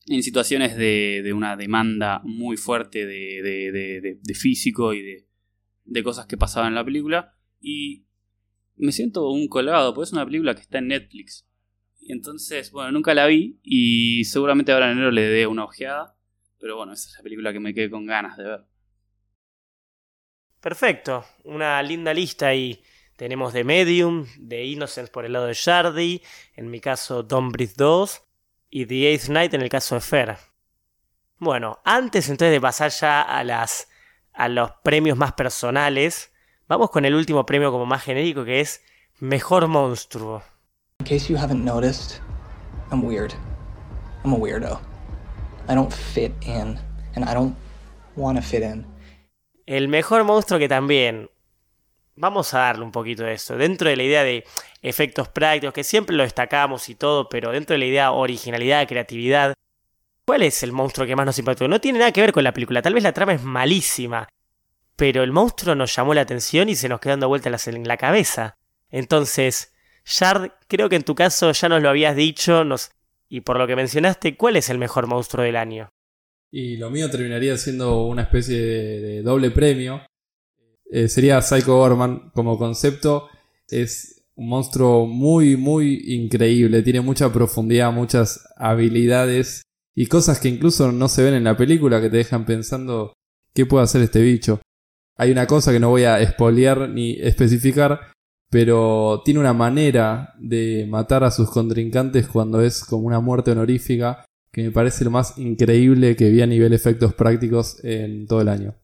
en 0.06 0.22
situaciones 0.22 0.76
de, 0.76 1.22
de 1.24 1.32
una 1.32 1.56
demanda 1.56 2.20
muy 2.24 2.56
fuerte 2.56 3.06
de, 3.06 3.42
de, 3.42 4.18
de- 4.22 4.34
físico 4.34 4.94
y 4.94 5.02
de, 5.84 6.02
cosas 6.02 6.26
que 6.26 6.36
pasaban 6.38 6.68
en 6.70 6.74
la 6.76 6.84
película. 6.84 7.34
Y 7.60 8.06
me 8.76 8.92
siento 8.92 9.30
un 9.30 9.48
colgado, 9.48 9.94
porque 9.94 10.06
es 10.08 10.12
una 10.12 10.24
película 10.24 10.54
que 10.54 10.62
está 10.62 10.78
en 10.78 10.88
Netflix. 10.88 11.46
Entonces, 12.08 12.72
bueno, 12.72 12.92
nunca 12.92 13.14
la 13.14 13.26
vi 13.26 13.60
y 13.62 14.24
seguramente 14.24 14.72
ahora 14.72 14.86
en 14.86 14.92
enero 14.98 15.10
le 15.12 15.22
dé 15.22 15.46
una 15.46 15.64
ojeada. 15.64 16.16
Pero 16.58 16.76
bueno, 16.76 16.92
esa 16.92 17.08
es 17.08 17.16
la 17.18 17.22
película 17.22 17.52
que 17.52 17.60
me 17.60 17.74
quedé 17.74 17.90
con 17.90 18.06
ganas 18.06 18.36
de 18.38 18.44
ver. 18.44 18.60
Perfecto, 20.60 21.24
una 21.44 21.82
linda 21.82 22.12
lista 22.12 22.54
y 22.54 22.82
tenemos 23.20 23.52
de 23.52 23.64
Medium, 23.64 24.24
de 24.38 24.64
Innocence 24.64 25.12
por 25.12 25.26
el 25.26 25.34
lado 25.34 25.44
de 25.44 25.52
Shardy, 25.52 26.22
en 26.56 26.70
mi 26.70 26.80
caso 26.80 27.22
Don't 27.22 27.52
Breathe 27.52 27.74
2 27.76 28.22
y 28.70 28.86
The 28.86 29.10
Eighth 29.10 29.28
Night 29.28 29.52
en 29.52 29.60
el 29.60 29.68
caso 29.68 29.94
de 29.94 30.00
Fer. 30.00 30.38
Bueno, 31.36 31.80
antes 31.84 32.30
entonces 32.30 32.50
de 32.50 32.62
pasar 32.62 32.90
ya 32.90 33.20
a 33.20 33.44
las 33.44 33.88
a 34.32 34.48
los 34.48 34.70
premios 34.82 35.18
más 35.18 35.34
personales, 35.34 36.32
vamos 36.66 36.88
con 36.88 37.04
el 37.04 37.14
último 37.14 37.44
premio 37.44 37.70
como 37.70 37.84
más 37.84 38.02
genérico 38.02 38.42
que 38.46 38.60
es 38.60 38.82
Mejor 39.18 39.68
Monstruo. 39.68 40.42
In 41.00 41.04
case 41.04 41.30
you 41.30 41.38
haven't 41.38 41.62
noticed, 41.62 42.22
I'm 42.90 43.04
weird. 43.04 43.34
I'm 44.24 44.32
a 44.32 44.38
weirdo. 44.38 44.80
I 45.68 45.74
don't 45.74 45.92
fit 45.92 46.32
in, 46.40 46.78
and 47.14 47.28
I 47.28 47.34
don't 47.34 47.54
want 48.16 48.38
to 48.38 48.42
fit 48.42 48.62
in. 48.62 48.86
El 49.66 49.88
mejor 49.88 50.24
monstruo 50.24 50.58
que 50.58 50.68
también. 50.68 51.28
Vamos 52.20 52.52
a 52.52 52.58
darle 52.58 52.84
un 52.84 52.92
poquito 52.92 53.24
de 53.24 53.32
eso. 53.32 53.56
Dentro 53.56 53.88
de 53.88 53.96
la 53.96 54.02
idea 54.02 54.22
de 54.22 54.44
efectos 54.82 55.28
prácticos, 55.28 55.72
que 55.72 55.82
siempre 55.82 56.14
lo 56.14 56.22
destacamos 56.22 56.86
y 56.90 56.94
todo, 56.94 57.30
pero 57.30 57.50
dentro 57.50 57.72
de 57.72 57.78
la 57.78 57.86
idea 57.86 58.12
originalidad, 58.12 58.86
creatividad. 58.86 59.54
¿Cuál 60.26 60.42
es 60.42 60.62
el 60.62 60.70
monstruo 60.70 61.06
que 61.06 61.16
más 61.16 61.24
nos 61.24 61.38
impactó? 61.38 61.66
No 61.66 61.80
tiene 61.80 61.98
nada 61.98 62.12
que 62.12 62.20
ver 62.20 62.32
con 62.32 62.44
la 62.44 62.52
película. 62.52 62.82
Tal 62.82 62.92
vez 62.92 63.04
la 63.04 63.14
trama 63.14 63.32
es 63.32 63.42
malísima. 63.42 64.28
Pero 64.96 65.22
el 65.22 65.32
monstruo 65.32 65.74
nos 65.74 65.96
llamó 65.96 66.12
la 66.12 66.20
atención 66.20 66.68
y 66.68 66.76
se 66.76 66.90
nos 66.90 67.00
quedó 67.00 67.12
dando 67.12 67.28
vueltas 67.28 67.66
en 67.68 67.88
la 67.88 67.96
cabeza. 67.96 68.58
Entonces, 68.90 69.72
Shard, 70.04 70.50
creo 70.68 70.90
que 70.90 70.96
en 70.96 71.04
tu 71.04 71.14
caso 71.14 71.52
ya 71.52 71.70
nos 71.70 71.80
lo 71.80 71.88
habías 71.88 72.14
dicho. 72.14 72.64
Nos... 72.64 72.90
Y 73.30 73.40
por 73.40 73.56
lo 73.56 73.66
que 73.66 73.76
mencionaste, 73.76 74.36
¿cuál 74.36 74.56
es 74.56 74.68
el 74.68 74.76
mejor 74.76 75.06
monstruo 75.06 75.42
del 75.42 75.56
año? 75.56 75.88
Y 76.50 76.76
lo 76.76 76.90
mío 76.90 77.08
terminaría 77.08 77.56
siendo 77.56 78.02
una 78.04 78.22
especie 78.22 78.60
de, 78.60 79.00
de 79.00 79.22
doble 79.22 79.50
premio. 79.52 80.02
Eh, 80.90 81.08
sería 81.08 81.40
Psycho 81.40 81.76
Gorman 81.76 82.30
como 82.34 82.58
concepto. 82.58 83.28
Es 83.68 84.24
un 84.34 84.48
monstruo 84.48 85.06
muy, 85.06 85.56
muy 85.56 86.02
increíble. 86.06 86.82
Tiene 86.82 87.00
mucha 87.00 87.32
profundidad, 87.32 87.92
muchas 87.92 88.46
habilidades 88.56 89.62
y 89.94 90.06
cosas 90.06 90.40
que 90.40 90.48
incluso 90.48 90.92
no 90.92 91.08
se 91.08 91.22
ven 91.22 91.34
en 91.34 91.44
la 91.44 91.56
película 91.56 92.00
que 92.00 92.10
te 92.10 92.18
dejan 92.18 92.46
pensando 92.46 93.12
qué 93.54 93.66
puede 93.66 93.84
hacer 93.84 94.02
este 94.02 94.20
bicho. 94.20 94.60
Hay 95.16 95.30
una 95.30 95.46
cosa 95.46 95.72
que 95.72 95.80
no 95.80 95.90
voy 95.90 96.04
a 96.04 96.20
espolear 96.20 96.88
ni 96.88 97.12
especificar, 97.20 98.00
pero 98.50 99.22
tiene 99.24 99.40
una 99.40 99.52
manera 99.52 100.34
de 100.38 100.86
matar 100.88 101.24
a 101.24 101.30
sus 101.30 101.50
contrincantes 101.50 102.26
cuando 102.26 102.62
es 102.62 102.84
como 102.84 103.06
una 103.06 103.20
muerte 103.20 103.50
honorífica 103.50 104.24
que 104.52 104.64
me 104.64 104.70
parece 104.70 105.04
lo 105.04 105.10
más 105.10 105.38
increíble 105.38 106.16
que 106.16 106.30
vi 106.30 106.42
a 106.42 106.46
nivel 106.46 106.72
efectos 106.72 107.14
prácticos 107.14 107.84
en 107.84 108.26
todo 108.26 108.40
el 108.40 108.48
año. 108.48 108.79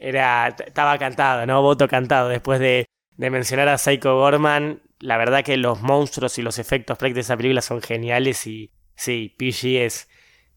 Era, 0.00 0.48
estaba 0.48 0.98
cantado, 0.98 1.46
¿no? 1.46 1.60
Voto 1.62 1.86
cantado. 1.86 2.28
Después 2.28 2.58
de, 2.58 2.86
de 3.16 3.30
mencionar 3.30 3.68
a 3.68 3.78
Psycho 3.78 4.16
Gorman, 4.16 4.82
la 4.98 5.18
verdad 5.18 5.44
que 5.44 5.56
los 5.56 5.82
monstruos 5.82 6.38
y 6.38 6.42
los 6.42 6.58
efectos 6.58 6.96
prácticos 6.96 7.16
de 7.16 7.20
esa 7.20 7.36
película 7.36 7.60
son 7.60 7.82
geniales 7.82 8.46
y 8.46 8.72
sí, 8.96 9.34
PG 9.38 9.84
es 9.84 10.08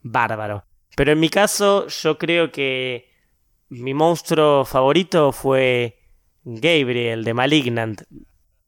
bárbaro. 0.02 0.66
Pero 0.96 1.12
en 1.12 1.20
mi 1.20 1.30
caso, 1.30 1.88
yo 1.88 2.18
creo 2.18 2.52
que 2.52 3.10
mi 3.70 3.94
monstruo 3.94 4.64
favorito 4.64 5.32
fue 5.32 6.00
Gabriel 6.44 7.24
de 7.24 7.34
Malignant. 7.34 8.04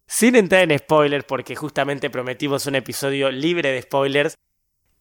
Sin 0.08 0.36
entrar 0.36 0.70
en 0.70 0.78
spoilers, 0.78 1.26
porque 1.26 1.56
justamente 1.56 2.10
prometimos 2.10 2.66
un 2.68 2.76
episodio 2.76 3.32
libre 3.32 3.72
de 3.72 3.82
spoilers, 3.82 4.36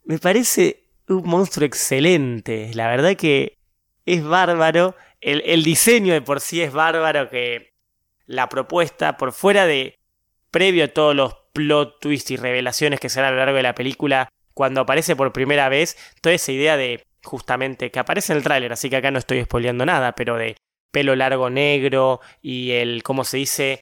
me 0.05 0.19
parece 0.19 0.85
un 1.09 1.27
monstruo 1.27 1.67
excelente. 1.67 2.71
La 2.75 2.89
verdad 2.89 3.17
que 3.17 3.59
es 4.07 4.23
bárbaro. 4.23 4.95
El, 5.25 5.43
el 5.47 5.65
diseño 5.65 6.13
de 6.13 6.21
por 6.21 6.41
sí 6.41 6.61
es 6.61 6.73
bárbaro. 6.73 7.31
Que 7.31 7.73
la 8.27 8.49
propuesta, 8.49 9.17
por 9.17 9.33
fuera 9.33 9.67
de. 9.67 9.99
previo 10.51 10.85
a 10.85 10.89
todos 10.89 11.17
los 11.17 11.35
plot 11.53 12.01
twists 12.01 12.31
y 12.31 12.37
revelaciones 12.37 13.01
que 13.01 13.09
se 13.09 13.21
dan 13.21 13.29
a 13.29 13.31
lo 13.33 13.39
largo 13.39 13.57
de 13.57 13.63
la 13.63 13.75
película, 13.75 14.29
cuando 14.53 14.83
aparece 14.83 15.17
por 15.17 15.33
primera 15.33 15.69
vez, 15.69 15.97
toda 16.21 16.35
esa 16.35 16.53
idea 16.53 16.77
de. 16.77 17.03
justamente. 17.23 17.91
que 17.91 17.99
aparece 17.99 18.33
en 18.33 18.39
el 18.39 18.45
tráiler, 18.45 18.73
así 18.73 18.91
que 18.91 18.97
acá 18.97 19.11
no 19.11 19.19
estoy 19.19 19.43
spoileando 19.43 19.87
nada, 19.87 20.13
pero 20.15 20.37
de 20.37 20.57
pelo 20.91 21.17
largo 21.17 21.49
negro 21.49 22.21
y 22.43 22.73
el. 22.73 23.03
¿cómo 23.03 23.25
se 23.25 23.39
dice? 23.39 23.81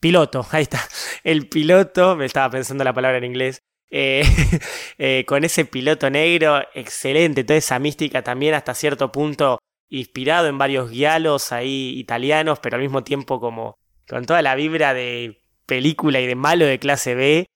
Piloto, 0.00 0.46
ahí 0.50 0.62
está. 0.62 0.80
El 1.24 1.48
piloto, 1.48 2.16
me 2.16 2.24
estaba 2.24 2.50
pensando 2.50 2.84
la 2.84 2.94
palabra 2.94 3.18
en 3.18 3.24
inglés. 3.24 3.58
Eh, 3.90 4.24
eh, 4.98 5.24
con 5.26 5.44
ese 5.44 5.66
piloto 5.66 6.08
negro, 6.08 6.62
excelente, 6.72 7.44
toda 7.44 7.58
esa 7.58 7.78
mística 7.78 8.22
también 8.22 8.54
hasta 8.54 8.74
cierto 8.74 9.12
punto 9.12 9.58
inspirado 9.98 10.48
en 10.48 10.58
varios 10.58 10.90
guialos 10.90 11.52
ahí 11.52 11.98
italianos, 11.98 12.58
pero 12.60 12.76
al 12.76 12.82
mismo 12.82 13.04
tiempo 13.04 13.40
como 13.40 13.78
con 14.08 14.26
toda 14.26 14.42
la 14.42 14.54
vibra 14.54 14.94
de 14.94 15.42
película 15.66 16.20
y 16.20 16.26
de 16.26 16.34
malo 16.34 16.66
de 16.66 16.78
clase 16.78 17.14
B. 17.14 17.46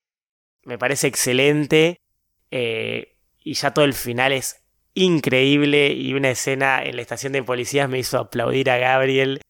Me 0.63 0.77
parece 0.77 1.07
excelente. 1.07 1.97
eh, 2.51 3.15
y 3.41 3.53
ya 3.53 3.73
todo 3.73 3.85
el 3.85 3.93
final 3.93 4.31
es 4.31 4.63
increíble. 4.93 5.93
Y 5.93 6.13
una 6.13 6.31
escena 6.31 6.83
en 6.83 6.95
la 6.95 7.01
estación 7.01 7.33
de 7.33 7.43
policías 7.43 7.89
me 7.89 7.99
hizo 7.99 8.17
aplaudir 8.19 8.69
a 8.69 8.77
Gabriel 8.77 9.41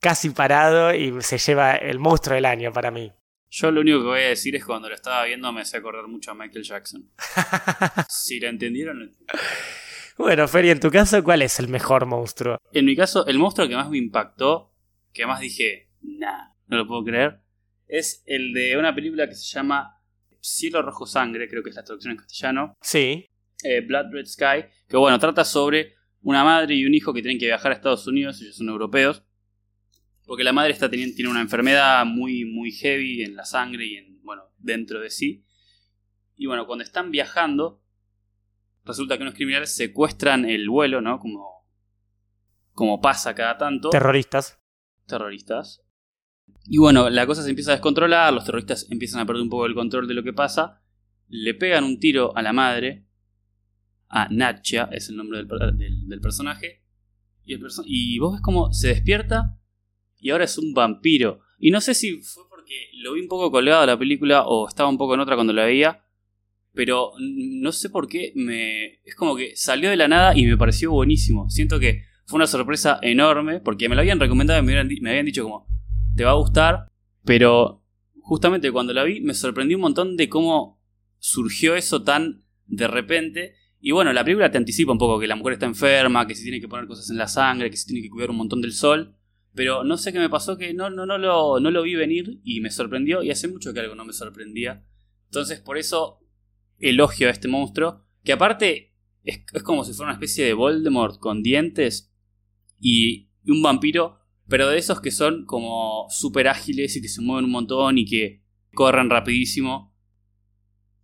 casi 0.00 0.30
parado 0.30 0.94
y 0.94 1.20
se 1.22 1.38
lleva 1.38 1.76
el 1.76 1.98
monstruo 1.98 2.34
del 2.34 2.44
año 2.44 2.72
para 2.72 2.90
mí. 2.90 3.12
Yo 3.50 3.70
lo 3.70 3.80
único 3.80 4.00
que 4.00 4.06
voy 4.06 4.20
a 4.20 4.28
decir 4.28 4.54
es 4.56 4.62
que 4.62 4.66
cuando 4.66 4.88
lo 4.88 4.94
estaba 4.94 5.24
viendo 5.24 5.50
me 5.52 5.62
hacía 5.62 5.78
acordar 5.78 6.06
mucho 6.08 6.30
a 6.30 6.34
Michael 6.34 6.64
Jackson. 6.64 7.08
si 8.08 8.36
entendieron, 8.44 8.98
lo 8.98 9.04
entendieron. 9.04 9.85
Bueno, 10.18 10.48
Feri, 10.48 10.70
en 10.70 10.80
tu 10.80 10.90
caso, 10.90 11.22
¿cuál 11.22 11.42
es 11.42 11.58
el 11.58 11.68
mejor 11.68 12.06
monstruo? 12.06 12.58
En 12.72 12.86
mi 12.86 12.96
caso, 12.96 13.26
el 13.26 13.38
monstruo 13.38 13.68
que 13.68 13.76
más 13.76 13.90
me 13.90 13.98
impactó, 13.98 14.72
que 15.12 15.26
más 15.26 15.40
dije, 15.40 15.90
nah, 16.00 16.52
no 16.68 16.78
lo 16.78 16.86
puedo 16.86 17.04
creer, 17.04 17.40
es 17.86 18.22
el 18.26 18.52
de 18.54 18.78
una 18.78 18.94
película 18.94 19.28
que 19.28 19.34
se 19.34 19.44
llama 19.44 20.00
Cielo 20.40 20.80
Rojo 20.80 21.06
Sangre, 21.06 21.48
creo 21.48 21.62
que 21.62 21.70
es 21.70 21.76
la 21.76 21.84
traducción 21.84 22.12
en 22.12 22.18
castellano, 22.18 22.74
Sí, 22.80 23.26
eh, 23.62 23.80
Blood 23.82 24.06
Red 24.10 24.26
Sky, 24.26 24.64
que 24.88 24.96
bueno, 24.96 25.18
trata 25.18 25.44
sobre 25.44 25.94
una 26.22 26.44
madre 26.44 26.74
y 26.74 26.86
un 26.86 26.94
hijo 26.94 27.12
que 27.12 27.20
tienen 27.20 27.38
que 27.38 27.46
viajar 27.46 27.72
a 27.72 27.74
Estados 27.74 28.06
Unidos, 28.06 28.40
ellos 28.40 28.56
son 28.56 28.68
europeos, 28.68 29.22
porque 30.24 30.44
la 30.44 30.52
madre 30.52 30.72
está 30.72 30.88
teniendo, 30.90 31.14
tiene 31.14 31.30
una 31.30 31.40
enfermedad 31.40 32.04
muy, 32.06 32.44
muy 32.44 32.72
heavy 32.72 33.22
en 33.22 33.36
la 33.36 33.44
sangre 33.44 33.84
y 33.86 33.96
en, 33.96 34.22
bueno, 34.22 34.44
dentro 34.58 35.00
de 35.00 35.10
sí. 35.10 35.44
Y 36.36 36.46
bueno, 36.46 36.66
cuando 36.66 36.84
están 36.84 37.10
viajando, 37.10 37.80
resulta 38.86 39.16
que 39.16 39.22
unos 39.22 39.34
criminales 39.34 39.74
secuestran 39.74 40.44
el 40.48 40.68
vuelo, 40.70 41.00
¿no? 41.00 41.18
Como, 41.18 41.66
como 42.72 43.00
pasa 43.00 43.34
cada 43.34 43.58
tanto. 43.58 43.90
terroristas. 43.90 44.58
terroristas. 45.06 45.82
Y 46.64 46.78
bueno, 46.78 47.10
la 47.10 47.26
cosa 47.26 47.42
se 47.42 47.50
empieza 47.50 47.72
a 47.72 47.74
descontrolar, 47.74 48.32
los 48.32 48.44
terroristas 48.44 48.86
empiezan 48.90 49.20
a 49.20 49.26
perder 49.26 49.42
un 49.42 49.50
poco 49.50 49.66
el 49.66 49.74
control 49.74 50.06
de 50.08 50.14
lo 50.14 50.22
que 50.22 50.32
pasa, 50.32 50.82
le 51.28 51.54
pegan 51.54 51.84
un 51.84 51.98
tiro 51.98 52.36
a 52.36 52.42
la 52.42 52.52
madre, 52.52 53.06
a 54.08 54.28
Natcha, 54.30 54.88
es 54.92 55.08
el 55.08 55.16
nombre 55.16 55.38
del, 55.44 55.48
del- 55.76 56.08
del 56.08 56.20
personaje, 56.20 56.82
y, 57.44 57.54
el 57.54 57.60
perso- 57.60 57.82
y 57.84 58.18
vos 58.18 58.32
ves 58.34 58.42
cómo 58.42 58.72
se 58.72 58.88
despierta 58.88 59.58
y 60.18 60.30
ahora 60.30 60.44
es 60.44 60.58
un 60.58 60.72
vampiro. 60.74 61.40
Y 61.58 61.70
no 61.70 61.80
sé 61.80 61.94
si 61.94 62.20
fue 62.20 62.44
porque 62.48 62.74
lo 62.94 63.12
vi 63.14 63.20
un 63.22 63.28
poco 63.28 63.50
colgado 63.50 63.80
de 63.82 63.86
la 63.88 63.98
película 63.98 64.44
o 64.46 64.68
estaba 64.68 64.88
un 64.88 64.98
poco 64.98 65.14
en 65.14 65.20
otra 65.20 65.34
cuando 65.36 65.52
la 65.52 65.64
veía, 65.64 66.04
pero 66.76 67.12
no 67.18 67.72
sé 67.72 67.88
por 67.88 68.06
qué 68.06 68.32
me... 68.36 69.00
Es 69.02 69.16
como 69.16 69.34
que 69.34 69.56
salió 69.56 69.88
de 69.88 69.96
la 69.96 70.08
nada 70.08 70.36
y 70.36 70.44
me 70.44 70.58
pareció 70.58 70.92
buenísimo. 70.92 71.48
Siento 71.48 71.80
que 71.80 72.02
fue 72.26 72.36
una 72.36 72.46
sorpresa 72.46 72.98
enorme 73.00 73.60
porque 73.60 73.88
me 73.88 73.94
lo 73.94 74.02
habían 74.02 74.20
recomendado 74.20 74.62
y 74.62 74.62
me, 74.62 74.84
me 75.00 75.10
habían 75.10 75.24
dicho 75.24 75.42
como, 75.42 75.66
te 76.14 76.24
va 76.24 76.32
a 76.32 76.34
gustar, 76.34 76.92
pero 77.24 77.82
justamente 78.20 78.70
cuando 78.70 78.92
la 78.92 79.04
vi 79.04 79.22
me 79.22 79.32
sorprendí 79.32 79.74
un 79.74 79.80
montón 79.80 80.18
de 80.18 80.28
cómo 80.28 80.78
surgió 81.18 81.76
eso 81.76 82.02
tan 82.02 82.44
de 82.66 82.88
repente. 82.88 83.54
Y 83.80 83.92
bueno, 83.92 84.12
la 84.12 84.22
película 84.22 84.50
te 84.50 84.58
anticipa 84.58 84.92
un 84.92 84.98
poco 84.98 85.18
que 85.18 85.26
la 85.26 85.36
mujer 85.36 85.54
está 85.54 85.64
enferma, 85.64 86.26
que 86.26 86.34
se 86.34 86.42
tiene 86.42 86.60
que 86.60 86.68
poner 86.68 86.86
cosas 86.86 87.08
en 87.08 87.16
la 87.16 87.26
sangre, 87.26 87.70
que 87.70 87.78
se 87.78 87.86
tiene 87.86 88.02
que 88.02 88.10
cuidar 88.10 88.28
un 88.28 88.36
montón 88.36 88.60
del 88.60 88.72
sol. 88.72 89.16
Pero 89.54 89.82
no 89.82 89.96
sé 89.96 90.12
qué 90.12 90.18
me 90.18 90.28
pasó 90.28 90.58
que 90.58 90.74
no, 90.74 90.90
no, 90.90 91.06
no, 91.06 91.16
lo, 91.16 91.58
no 91.58 91.70
lo 91.70 91.82
vi 91.82 91.94
venir 91.94 92.38
y 92.44 92.60
me 92.60 92.70
sorprendió. 92.70 93.22
Y 93.22 93.30
hace 93.30 93.48
mucho 93.48 93.72
que 93.72 93.80
algo 93.80 93.94
no 93.94 94.04
me 94.04 94.12
sorprendía. 94.12 94.84
Entonces 95.24 95.60
por 95.60 95.78
eso 95.78 96.20
elogio 96.78 97.28
a 97.28 97.32
este 97.32 97.48
monstruo. 97.48 98.04
Que 98.24 98.32
aparte 98.32 98.94
es, 99.22 99.42
como 99.62 99.84
si 99.84 99.92
fuera 99.92 100.10
una 100.10 100.14
especie 100.14 100.44
de 100.44 100.54
Voldemort 100.54 101.18
con 101.18 101.42
dientes 101.42 102.12
y 102.80 103.30
un 103.46 103.62
vampiro. 103.62 104.20
Pero 104.48 104.68
de 104.68 104.78
esos 104.78 105.00
que 105.00 105.10
son 105.10 105.44
como 105.44 106.06
súper 106.08 106.48
ágiles 106.48 106.96
y 106.96 107.02
que 107.02 107.08
se 107.08 107.20
mueven 107.20 107.46
un 107.46 107.50
montón 107.50 107.98
y 107.98 108.04
que 108.04 108.44
corren 108.72 109.10
rapidísimo. 109.10 109.94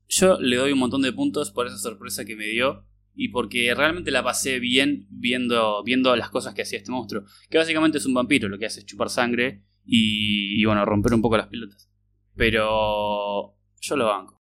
Yo 0.08 0.38
le 0.40 0.56
doy 0.56 0.72
un 0.72 0.78
montón 0.78 1.02
de 1.02 1.12
puntos 1.12 1.50
por 1.50 1.66
esa 1.66 1.78
sorpresa 1.78 2.24
que 2.24 2.36
me 2.36 2.46
dio 2.46 2.86
y 3.14 3.28
porque 3.28 3.74
realmente 3.74 4.10
la 4.10 4.22
pasé 4.22 4.58
bien 4.58 5.06
viendo, 5.10 5.82
viendo 5.84 6.14
las 6.16 6.30
cosas 6.30 6.54
que 6.54 6.62
hacía 6.62 6.78
este 6.78 6.92
monstruo. 6.92 7.24
Que 7.50 7.58
básicamente 7.58 7.98
es 7.98 8.06
un 8.06 8.14
vampiro, 8.14 8.48
lo 8.48 8.58
que 8.58 8.66
hace 8.66 8.80
es 8.80 8.86
chupar 8.86 9.10
sangre 9.10 9.64
y, 9.84 10.60
y 10.60 10.64
bueno, 10.64 10.84
romper 10.84 11.14
un 11.14 11.22
poco 11.22 11.36
las 11.36 11.48
pelotas. 11.48 11.90
Pero 12.36 13.56
yo 13.80 13.96
lo 13.96 14.06
banco. 14.06 14.41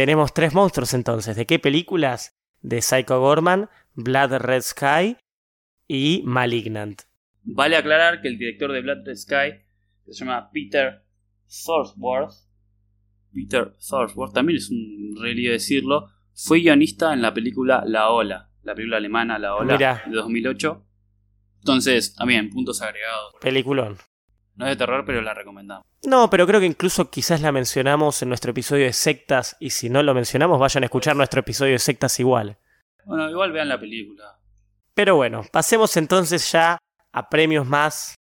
Tenemos 0.00 0.32
tres 0.32 0.54
monstruos 0.54 0.94
entonces. 0.94 1.36
¿De 1.36 1.44
qué 1.44 1.58
películas? 1.58 2.34
De 2.62 2.80
Psycho 2.80 3.20
Gorman, 3.20 3.68
Blood 3.92 4.32
Red 4.38 4.62
Sky 4.62 5.18
y 5.86 6.22
Malignant. 6.24 7.02
Vale 7.42 7.76
aclarar 7.76 8.22
que 8.22 8.28
el 8.28 8.38
director 8.38 8.72
de 8.72 8.80
Blood 8.80 9.04
Red 9.04 9.16
Sky, 9.16 9.60
que 10.06 10.12
se 10.14 10.24
llama 10.24 10.48
Peter 10.54 11.04
Thorsworth, 11.66 12.32
Peter 13.30 13.76
Thorsworth, 13.90 14.32
también 14.32 14.56
es 14.56 14.70
un 14.70 15.18
re 15.20 15.34
lío 15.34 15.52
decirlo, 15.52 16.08
fue 16.32 16.60
guionista 16.60 17.12
en 17.12 17.20
la 17.20 17.34
película 17.34 17.82
La 17.84 18.08
Ola, 18.08 18.50
la 18.62 18.74
película 18.74 18.96
alemana 18.96 19.38
La 19.38 19.54
Ola 19.54 19.74
Mirá. 19.74 20.02
de 20.06 20.16
2008. 20.16 20.82
Entonces, 21.58 22.14
también, 22.14 22.48
puntos 22.48 22.80
agregados. 22.80 23.34
Peliculón. 23.42 23.98
No 24.60 24.66
es 24.66 24.72
de 24.72 24.76
terror, 24.76 25.06
pero 25.06 25.22
la 25.22 25.32
recomendamos. 25.32 25.86
No, 26.06 26.28
pero 26.28 26.46
creo 26.46 26.60
que 26.60 26.66
incluso 26.66 27.10
quizás 27.10 27.40
la 27.40 27.50
mencionamos 27.50 28.20
en 28.20 28.28
nuestro 28.28 28.50
episodio 28.50 28.84
de 28.84 28.92
sectas 28.92 29.56
y 29.58 29.70
si 29.70 29.88
no 29.88 30.02
lo 30.02 30.12
mencionamos 30.12 30.60
vayan 30.60 30.82
a 30.82 30.86
escuchar 30.86 31.16
nuestro 31.16 31.40
episodio 31.40 31.72
de 31.72 31.78
sectas 31.78 32.20
igual. 32.20 32.58
Bueno, 33.06 33.30
igual 33.30 33.52
vean 33.52 33.70
la 33.70 33.80
película. 33.80 34.38
Pero 34.92 35.16
bueno, 35.16 35.46
pasemos 35.50 35.96
entonces 35.96 36.52
ya 36.52 36.76
a 37.10 37.30
premios 37.30 37.66
más 37.66 38.16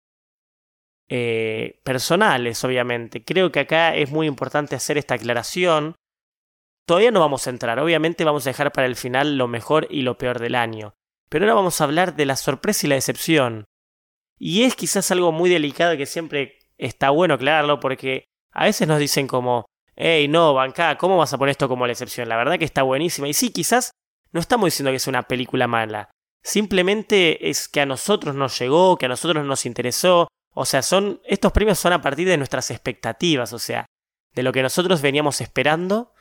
eh, 1.09 1.81
personales, 1.83 2.63
obviamente. 2.63 3.21
Creo 3.25 3.51
que 3.51 3.59
acá 3.59 3.93
es 3.93 4.09
muy 4.09 4.25
importante 4.25 4.77
hacer 4.77 4.97
esta 4.97 5.15
aclaración. 5.15 5.95
Todavía 6.85 7.11
no 7.11 7.19
vamos 7.19 7.47
a 7.47 7.49
entrar, 7.49 7.79
obviamente 7.79 8.23
vamos 8.23 8.47
a 8.47 8.51
dejar 8.51 8.71
para 8.71 8.87
el 8.87 8.95
final 8.95 9.37
lo 9.37 9.49
mejor 9.49 9.87
y 9.89 10.03
lo 10.03 10.17
peor 10.17 10.39
del 10.39 10.55
año. 10.55 10.93
Pero 11.27 11.43
ahora 11.43 11.55
vamos 11.55 11.81
a 11.81 11.83
hablar 11.83 12.15
de 12.15 12.25
la 12.25 12.37
sorpresa 12.37 12.87
y 12.87 12.89
la 12.89 12.95
decepción. 12.95 13.65
Y 14.39 14.63
es 14.63 14.75
quizás 14.75 15.11
algo 15.11 15.31
muy 15.31 15.49
delicado 15.49 15.97
que 15.97 16.05
siempre 16.05 16.59
está 16.77 17.09
bueno 17.09 17.33
aclararlo 17.33 17.79
porque 17.79 18.23
a 18.51 18.63
veces 18.63 18.87
nos 18.87 18.99
dicen 18.99 19.27
como, 19.27 19.65
hey, 19.95 20.27
no, 20.29 20.53
banca, 20.53 20.97
¿cómo 20.97 21.17
vas 21.17 21.33
a 21.33 21.37
poner 21.37 21.51
esto 21.51 21.67
como 21.67 21.85
la 21.85 21.91
excepción? 21.91 22.29
La 22.29 22.37
verdad 22.37 22.57
que 22.57 22.65
está 22.65 22.83
buenísima. 22.83 23.27
Y 23.27 23.33
sí, 23.33 23.51
quizás 23.51 23.91
no 24.31 24.39
estamos 24.39 24.67
diciendo 24.67 24.91
que 24.91 24.97
es 24.97 25.07
una 25.07 25.23
película 25.23 25.67
mala. 25.67 26.09
Simplemente 26.41 27.49
es 27.49 27.67
que 27.67 27.81
a 27.81 27.85
nosotros 27.85 28.33
nos 28.33 28.57
llegó, 28.57 28.97
que 28.97 29.05
a 29.05 29.09
nosotros 29.09 29.45
nos 29.45 29.65
interesó. 29.65 30.29
O 30.55 30.65
sea, 30.65 30.81
son. 30.81 31.21
Estos 31.25 31.51
premios 31.51 31.77
son 31.77 31.93
a 31.93 32.01
partir 32.01 32.27
de 32.27 32.37
nuestras 32.37 32.71
expectativas, 32.71 33.51
o 33.51 33.59
sea, 33.59 33.85
de 34.33 34.43
lo 34.43 34.53
que 34.53 34.63
nosotros 34.63 35.01
veníamos 35.01 35.41
esperando. 35.41 36.13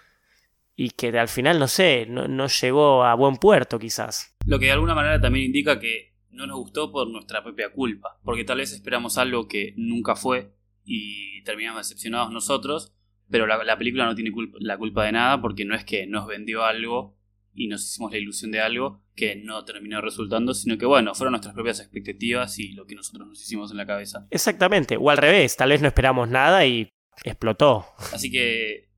Y 0.74 0.90
que 0.90 1.16
al 1.18 1.28
final, 1.28 1.58
no 1.58 1.66
sé, 1.66 2.06
no, 2.08 2.28
no 2.28 2.46
llegó 2.46 3.04
a 3.04 3.14
buen 3.14 3.36
puerto, 3.36 3.78
quizás. 3.78 4.36
Lo 4.44 4.58
que 4.58 4.66
de 4.66 4.72
alguna 4.72 4.94
manera 4.94 5.20
también 5.20 5.46
indica 5.46 5.78
que 5.78 6.14
no 6.38 6.46
nos 6.46 6.56
gustó 6.58 6.90
por 6.92 7.08
nuestra 7.10 7.42
propia 7.42 7.70
culpa. 7.72 8.18
Porque 8.24 8.44
tal 8.44 8.58
vez 8.58 8.72
esperamos 8.72 9.18
algo 9.18 9.46
que 9.48 9.74
nunca 9.76 10.16
fue 10.16 10.52
y 10.84 11.42
terminamos 11.42 11.86
decepcionados 11.86 12.32
nosotros. 12.32 12.94
Pero 13.30 13.46
la, 13.46 13.62
la 13.64 13.76
película 13.76 14.06
no 14.06 14.14
tiene 14.14 14.32
culpa- 14.32 14.56
la 14.60 14.78
culpa 14.78 15.04
de 15.04 15.12
nada 15.12 15.40
porque 15.42 15.64
no 15.66 15.74
es 15.74 15.84
que 15.84 16.06
nos 16.06 16.26
vendió 16.26 16.64
algo 16.64 17.18
y 17.52 17.66
nos 17.66 17.84
hicimos 17.84 18.12
la 18.12 18.18
ilusión 18.18 18.52
de 18.52 18.60
algo 18.60 19.02
que 19.16 19.34
no 19.36 19.64
terminó 19.64 20.00
resultando, 20.00 20.54
sino 20.54 20.78
que 20.78 20.86
bueno, 20.86 21.14
fueron 21.14 21.32
nuestras 21.32 21.54
propias 21.54 21.80
expectativas 21.80 22.58
y 22.60 22.72
lo 22.72 22.86
que 22.86 22.94
nosotros 22.94 23.26
nos 23.28 23.42
hicimos 23.42 23.70
en 23.72 23.76
la 23.78 23.86
cabeza. 23.86 24.26
Exactamente. 24.30 24.96
O 24.96 25.10
al 25.10 25.16
revés, 25.18 25.56
tal 25.56 25.70
vez 25.70 25.82
no 25.82 25.88
esperamos 25.88 26.28
nada 26.28 26.64
y 26.64 26.88
explotó. 27.24 27.84
Así 28.12 28.30
que 28.30 28.88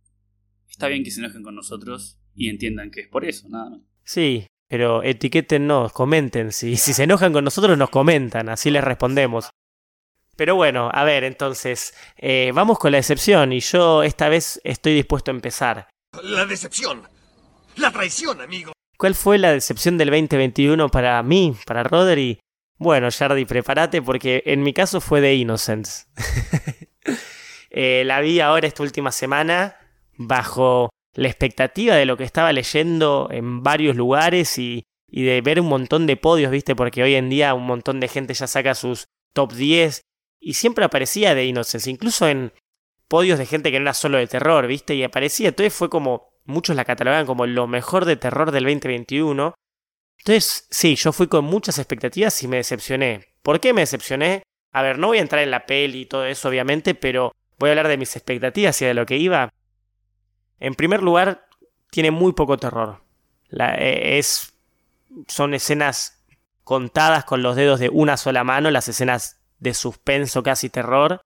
está 0.68 0.88
bien 0.88 1.02
que 1.02 1.10
se 1.10 1.20
enojen 1.20 1.42
con 1.42 1.54
nosotros 1.56 2.20
y 2.34 2.48
entiendan 2.50 2.90
que 2.90 3.00
es 3.00 3.08
por 3.08 3.24
eso, 3.24 3.48
nada 3.48 3.70
más. 3.70 3.80
Sí, 4.04 4.46
pero 4.70 5.02
etiquétennos, 5.02 5.92
comenten. 5.92 6.52
Si, 6.52 6.76
si 6.76 6.92
se 6.92 7.02
enojan 7.02 7.32
con 7.32 7.42
nosotros, 7.42 7.76
nos 7.76 7.90
comentan, 7.90 8.48
así 8.48 8.70
les 8.70 8.84
respondemos. 8.84 9.50
Pero 10.36 10.54
bueno, 10.54 10.88
a 10.94 11.02
ver, 11.02 11.24
entonces, 11.24 11.92
eh, 12.16 12.52
vamos 12.54 12.78
con 12.78 12.92
la 12.92 12.98
excepción 12.98 13.52
y 13.52 13.58
yo 13.58 14.04
esta 14.04 14.28
vez 14.28 14.60
estoy 14.62 14.94
dispuesto 14.94 15.32
a 15.32 15.34
empezar. 15.34 15.88
La 16.22 16.46
decepción. 16.46 17.02
La 17.76 17.90
traición, 17.90 18.40
amigo. 18.40 18.72
¿Cuál 18.96 19.16
fue 19.16 19.38
la 19.38 19.50
decepción 19.50 19.98
del 19.98 20.10
2021 20.10 20.88
para 20.88 21.20
mí, 21.24 21.56
para 21.66 21.82
Rodri? 21.82 22.38
Bueno, 22.78 23.08
Jardi, 23.10 23.46
prepárate 23.46 24.00
porque 24.00 24.44
en 24.46 24.62
mi 24.62 24.72
caso 24.72 25.00
fue 25.00 25.20
de 25.20 25.34
Innocence. 25.34 26.06
Eh, 27.72 28.02
la 28.04 28.20
vi 28.20 28.40
ahora 28.40 28.66
esta 28.66 28.82
última 28.82 29.12
semana 29.12 29.76
bajo 30.16 30.90
la 31.14 31.28
expectativa 31.28 31.94
de 31.94 32.06
lo 32.06 32.16
que 32.16 32.24
estaba 32.24 32.52
leyendo 32.52 33.28
en 33.30 33.62
varios 33.62 33.96
lugares 33.96 34.58
y, 34.58 34.84
y 35.08 35.22
de 35.22 35.40
ver 35.40 35.60
un 35.60 35.68
montón 35.68 36.06
de 36.06 36.16
podios, 36.16 36.50
¿viste? 36.50 36.76
Porque 36.76 37.02
hoy 37.02 37.14
en 37.14 37.28
día 37.28 37.54
un 37.54 37.66
montón 37.66 38.00
de 38.00 38.08
gente 38.08 38.34
ya 38.34 38.46
saca 38.46 38.74
sus 38.74 39.06
top 39.32 39.52
10 39.52 40.02
y 40.40 40.54
siempre 40.54 40.84
aparecía 40.84 41.34
de 41.34 41.44
Innocence, 41.44 41.90
incluso 41.90 42.28
en 42.28 42.52
podios 43.08 43.38
de 43.38 43.46
gente 43.46 43.70
que 43.70 43.78
no 43.78 43.84
era 43.84 43.94
solo 43.94 44.18
de 44.18 44.26
terror, 44.26 44.66
¿viste? 44.66 44.94
Y 44.94 45.02
aparecía, 45.02 45.48
entonces 45.48 45.74
fue 45.74 45.90
como, 45.90 46.30
muchos 46.44 46.76
la 46.76 46.84
catalogan 46.84 47.26
como 47.26 47.46
lo 47.46 47.66
mejor 47.66 48.04
de 48.04 48.16
terror 48.16 48.50
del 48.52 48.64
2021. 48.64 49.54
Entonces, 50.18 50.66
sí, 50.70 50.96
yo 50.96 51.12
fui 51.12 51.28
con 51.28 51.44
muchas 51.44 51.78
expectativas 51.78 52.42
y 52.42 52.48
me 52.48 52.58
decepcioné. 52.58 53.28
¿Por 53.42 53.60
qué 53.60 53.72
me 53.72 53.82
decepcioné? 53.82 54.42
A 54.72 54.82
ver, 54.82 54.98
no 54.98 55.08
voy 55.08 55.18
a 55.18 55.22
entrar 55.22 55.42
en 55.42 55.50
la 55.50 55.66
peli 55.66 56.02
y 56.02 56.06
todo 56.06 56.26
eso, 56.26 56.48
obviamente, 56.48 56.94
pero 56.94 57.32
voy 57.58 57.70
a 57.70 57.72
hablar 57.72 57.88
de 57.88 57.96
mis 57.96 58.14
expectativas 58.16 58.80
y 58.82 58.84
de 58.84 58.94
lo 58.94 59.06
que 59.06 59.16
iba. 59.16 59.50
En 60.60 60.74
primer 60.74 61.02
lugar, 61.02 61.46
tiene 61.90 62.10
muy 62.10 62.32
poco 62.32 62.58
terror. 62.58 63.02
Eh, 63.50 64.18
es, 64.18 64.54
son 65.26 65.54
escenas 65.54 66.24
contadas 66.62 67.24
con 67.24 67.42
los 67.42 67.56
dedos 67.56 67.80
de 67.80 67.88
una 67.88 68.16
sola 68.16 68.44
mano, 68.44 68.70
las 68.70 68.86
escenas 68.86 69.42
de 69.58 69.74
suspenso, 69.74 70.42
casi 70.42 70.68
terror. 70.68 71.22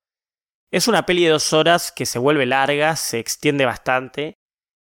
Es 0.70 0.88
una 0.88 1.04
peli 1.04 1.24
de 1.24 1.30
dos 1.30 1.52
horas 1.52 1.92
que 1.92 2.06
se 2.06 2.18
vuelve 2.18 2.46
larga, 2.46 2.96
se 2.96 3.18
extiende 3.18 3.66
bastante. 3.66 4.34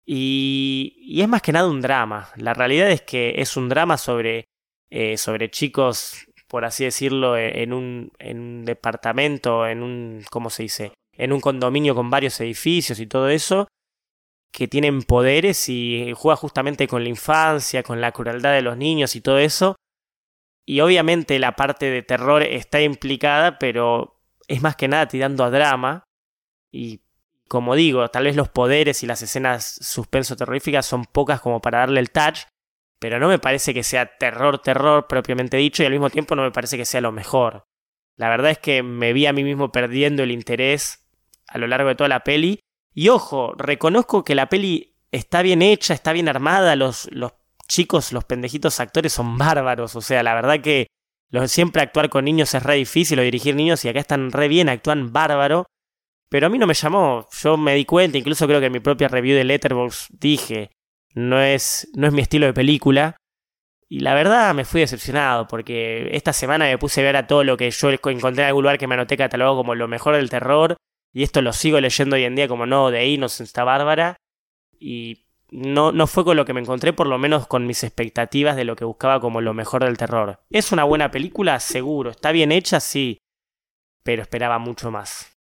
Y, 0.06 0.96
y 0.98 1.22
es 1.22 1.28
más 1.28 1.44
que 1.44 1.52
nada 1.52 1.70
un 1.70 1.82
drama. 1.82 2.30
La 2.36 2.54
realidad 2.54 2.90
es 2.90 3.02
que 3.04 3.36
es 3.38 3.56
un 3.56 3.70
drama 3.70 3.98
sobre, 3.98 4.46
eh, 4.90 5.18
sobre 5.18 5.52
chicos, 5.52 6.26
por 6.48 6.66
así 6.66 6.84
decirlo, 6.84 7.38
e, 7.38 7.62
en 7.64 7.74
un, 7.74 8.12
en 8.18 8.40
un 8.40 8.66
departamento, 8.66 9.68
en 9.68 9.84
un, 9.84 10.24
¿cómo 10.32 10.50
se 10.50 10.64
dice? 10.64 10.94
En 11.14 11.32
un 11.32 11.40
condominio 11.40 11.94
con 11.94 12.10
varios 12.10 12.40
edificios 12.42 13.00
y 13.00 13.06
todo 13.06 13.30
eso 13.30 13.68
que 14.52 14.68
tienen 14.68 15.02
poderes 15.04 15.70
y 15.70 16.14
juega 16.16 16.36
justamente 16.36 16.88
con 16.88 17.04
la 17.04 17.10
infancia, 17.10 17.84
con 17.84 18.02
la 18.02 18.12
crueldad 18.12 18.54
de 18.54 18.62
los 18.62 18.78
niños 18.78 19.16
y 19.16 19.22
todo 19.22 19.40
eso. 19.40 19.76
Y 20.66 20.82
obviamente 20.82 21.40
la 21.40 21.56
parte 21.56 21.90
de 21.90 22.04
terror 22.04 22.44
está 22.44 22.82
implicada, 22.82 23.58
pero 23.60 24.20
es 24.48 24.62
más 24.62 24.76
que 24.76 24.88
nada 24.88 25.08
tirando 25.08 25.44
a 25.44 25.50
drama. 25.50 26.04
Y 26.72 27.02
como 27.48 27.76
digo, 27.76 28.08
tal 28.10 28.26
vez 28.26 28.36
los 28.36 28.50
poderes 28.50 29.04
y 29.04 29.08
las 29.08 29.22
escenas 29.22 29.78
suspenso 29.82 30.36
terroríficas 30.36 30.86
son 30.86 31.06
pocas 31.06 31.42
como 31.42 31.60
para 31.62 31.80
darle 31.80 32.00
el 32.00 32.12
touch, 32.12 32.44
pero 33.00 33.20
no 33.20 33.28
me 33.28 33.40
parece 33.40 33.74
que 33.74 33.84
sea 33.84 34.18
terror, 34.18 34.60
terror 34.60 35.08
propiamente 35.08 35.58
dicho, 35.58 35.84
y 35.84 35.86
al 35.86 35.92
mismo 35.92 36.10
tiempo 36.10 36.36
no 36.36 36.44
me 36.44 36.52
parece 36.52 36.78
que 36.78 36.86
sea 36.86 37.02
lo 37.02 37.12
mejor. 37.12 37.66
La 38.16 38.30
verdad 38.30 38.52
es 38.52 38.60
que 38.60 38.84
me 38.84 39.14
vi 39.14 39.26
a 39.26 39.34
mí 39.34 39.44
mismo 39.44 39.72
perdiendo 39.72 40.24
el 40.24 40.32
interés 40.32 41.10
a 41.48 41.58
lo 41.58 41.68
largo 41.68 41.90
de 41.90 41.96
toda 41.96 42.08
la 42.08 42.24
peli, 42.24 42.60
y 42.94 43.10
ojo, 43.10 43.54
reconozco 43.58 44.24
que 44.24 44.36
la 44.36 44.48
peli 44.50 44.96
está 45.12 45.42
bien 45.42 45.62
hecha, 45.62 45.94
está 45.94 46.14
bien 46.14 46.30
armada, 46.30 46.76
los, 46.76 47.10
los 47.12 47.34
chicos, 47.68 48.12
los 48.12 48.26
pendejitos 48.26 48.80
actores 48.80 49.14
son 49.14 49.38
bárbaros, 49.38 49.96
o 49.96 50.02
sea, 50.02 50.24
la 50.24 50.34
verdad 50.34 50.62
que 50.62 50.88
siempre 51.48 51.82
actuar 51.82 52.10
con 52.10 52.26
niños 52.26 52.54
es 52.54 52.64
re 52.64 52.76
difícil 52.76 53.20
o 53.20 53.24
dirigir 53.24 53.56
niños 53.56 53.84
y 53.86 53.90
acá 53.90 54.00
están 54.00 54.32
re 54.32 54.48
bien, 54.48 54.70
actúan 54.70 55.14
bárbaro. 55.14 55.66
Pero 56.30 56.48
a 56.48 56.50
mí 56.50 56.58
no 56.58 56.68
me 56.68 56.74
llamó, 56.74 57.28
yo 57.42 57.58
me 57.58 57.76
di 57.76 57.86
cuenta, 57.86 58.18
incluso 58.18 58.48
creo 58.48 58.60
que 58.60 58.68
en 58.68 58.72
mi 58.72 58.80
propia 58.80 59.10
review 59.10 59.36
de 59.36 59.44
Letterboxd 59.44 60.12
dije, 60.18 60.72
no 61.14 61.42
es, 61.42 61.90
no 61.94 62.08
es 62.08 62.14
mi 62.14 62.22
estilo 62.22 62.46
de 62.46 62.54
película. 62.54 63.18
Y 63.90 64.00
la 64.00 64.14
verdad 64.14 64.54
me 64.56 64.64
fui 64.64 64.80
decepcionado, 64.80 65.48
porque 65.48 66.16
esta 66.16 66.32
semana 66.32 66.66
me 66.66 66.78
puse 66.78 67.02
a 67.02 67.04
ver 67.04 67.18
a 67.18 67.28
todo 67.28 67.44
lo 67.44 67.58
que 67.58 67.70
yo 67.70 67.90
encontré 67.90 68.44
en 68.44 68.48
algún 68.48 68.64
lugar 68.64 68.78
que 68.78 68.88
me 68.88 68.94
anoté 68.96 69.18
catalogado 69.18 69.58
como 69.58 69.76
lo 69.76 69.90
mejor 69.90 70.16
del 70.16 70.30
terror, 70.30 70.78
y 71.14 71.24
esto 71.24 71.42
lo 71.42 71.54
sigo 71.54 71.80
leyendo 71.80 72.16
hoy 72.16 72.24
en 72.24 72.36
día 72.36 72.48
como 72.48 72.66
no, 72.66 72.90
de 72.90 73.00
ahí 73.00 73.20
está 73.22 73.64
bárbara. 73.64 74.18
Y 74.80 75.26
no, 75.50 75.92
no 75.92 76.08
fue 76.08 76.24
con 76.24 76.38
lo 76.38 76.46
que 76.46 76.54
me 76.54 76.62
encontré, 76.62 76.94
por 76.94 77.08
lo 77.08 77.18
menos 77.18 77.48
con 77.48 77.68
mis 77.68 77.84
expectativas 77.84 78.56
de 78.56 78.64
lo 78.64 78.76
que 78.76 78.86
buscaba 78.86 79.20
como 79.20 79.42
lo 79.42 79.54
mejor 79.54 79.84
del 79.84 79.98
terror. 79.98 80.40
¿Es 80.50 80.72
una 80.72 80.86
buena 80.86 81.12
película? 81.12 81.60
Seguro. 81.60 82.12
¿Está 82.12 82.32
bien 82.32 82.52
hecha? 82.52 82.80
Sí. 82.80 83.18
Pero 84.04 84.22
esperaba 84.22 84.58
mucho 84.58 84.90
más. 84.90 85.38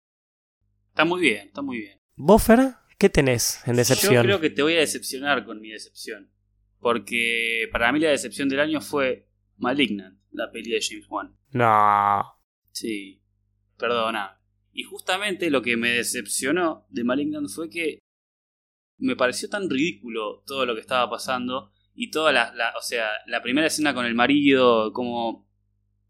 Está 0.88 1.04
muy 1.04 1.20
bien, 1.20 1.48
está 1.48 1.62
muy 1.62 1.78
bien. 1.78 1.98
¿Boffer? 2.16 2.74
¿Qué 2.98 3.10
tenés 3.10 3.62
en 3.68 3.76
decepción? 3.76 4.14
Yo 4.14 4.22
creo 4.22 4.40
que 4.40 4.50
te 4.50 4.62
voy 4.62 4.74
a 4.74 4.80
decepcionar 4.80 5.44
con 5.44 5.60
mi 5.60 5.68
decepción. 5.68 6.32
Porque 6.80 7.68
para 7.70 7.92
mí 7.92 8.00
la 8.00 8.10
decepción 8.10 8.48
del 8.48 8.60
año 8.60 8.80
fue 8.80 9.28
Malignant, 9.58 10.18
la 10.32 10.50
peli 10.50 10.70
de 10.70 10.80
James 10.80 11.06
Wan. 11.08 11.36
No. 11.52 12.40
Sí. 12.72 13.22
Perdona. 13.76 14.37
Y 14.78 14.84
justamente 14.84 15.50
lo 15.50 15.60
que 15.60 15.76
me 15.76 15.90
decepcionó 15.90 16.86
de 16.88 17.02
Malignant 17.02 17.48
fue 17.48 17.68
que 17.68 17.98
me 18.98 19.16
pareció 19.16 19.48
tan 19.48 19.68
ridículo 19.68 20.44
todo 20.46 20.66
lo 20.66 20.76
que 20.76 20.80
estaba 20.80 21.10
pasando 21.10 21.72
y 21.94 22.12
toda 22.12 22.30
la, 22.30 22.52
o 22.78 22.80
sea, 22.80 23.08
la 23.26 23.42
primera 23.42 23.66
escena 23.66 23.92
con 23.92 24.06
el 24.06 24.14
marido, 24.14 24.92
cómo 24.92 25.50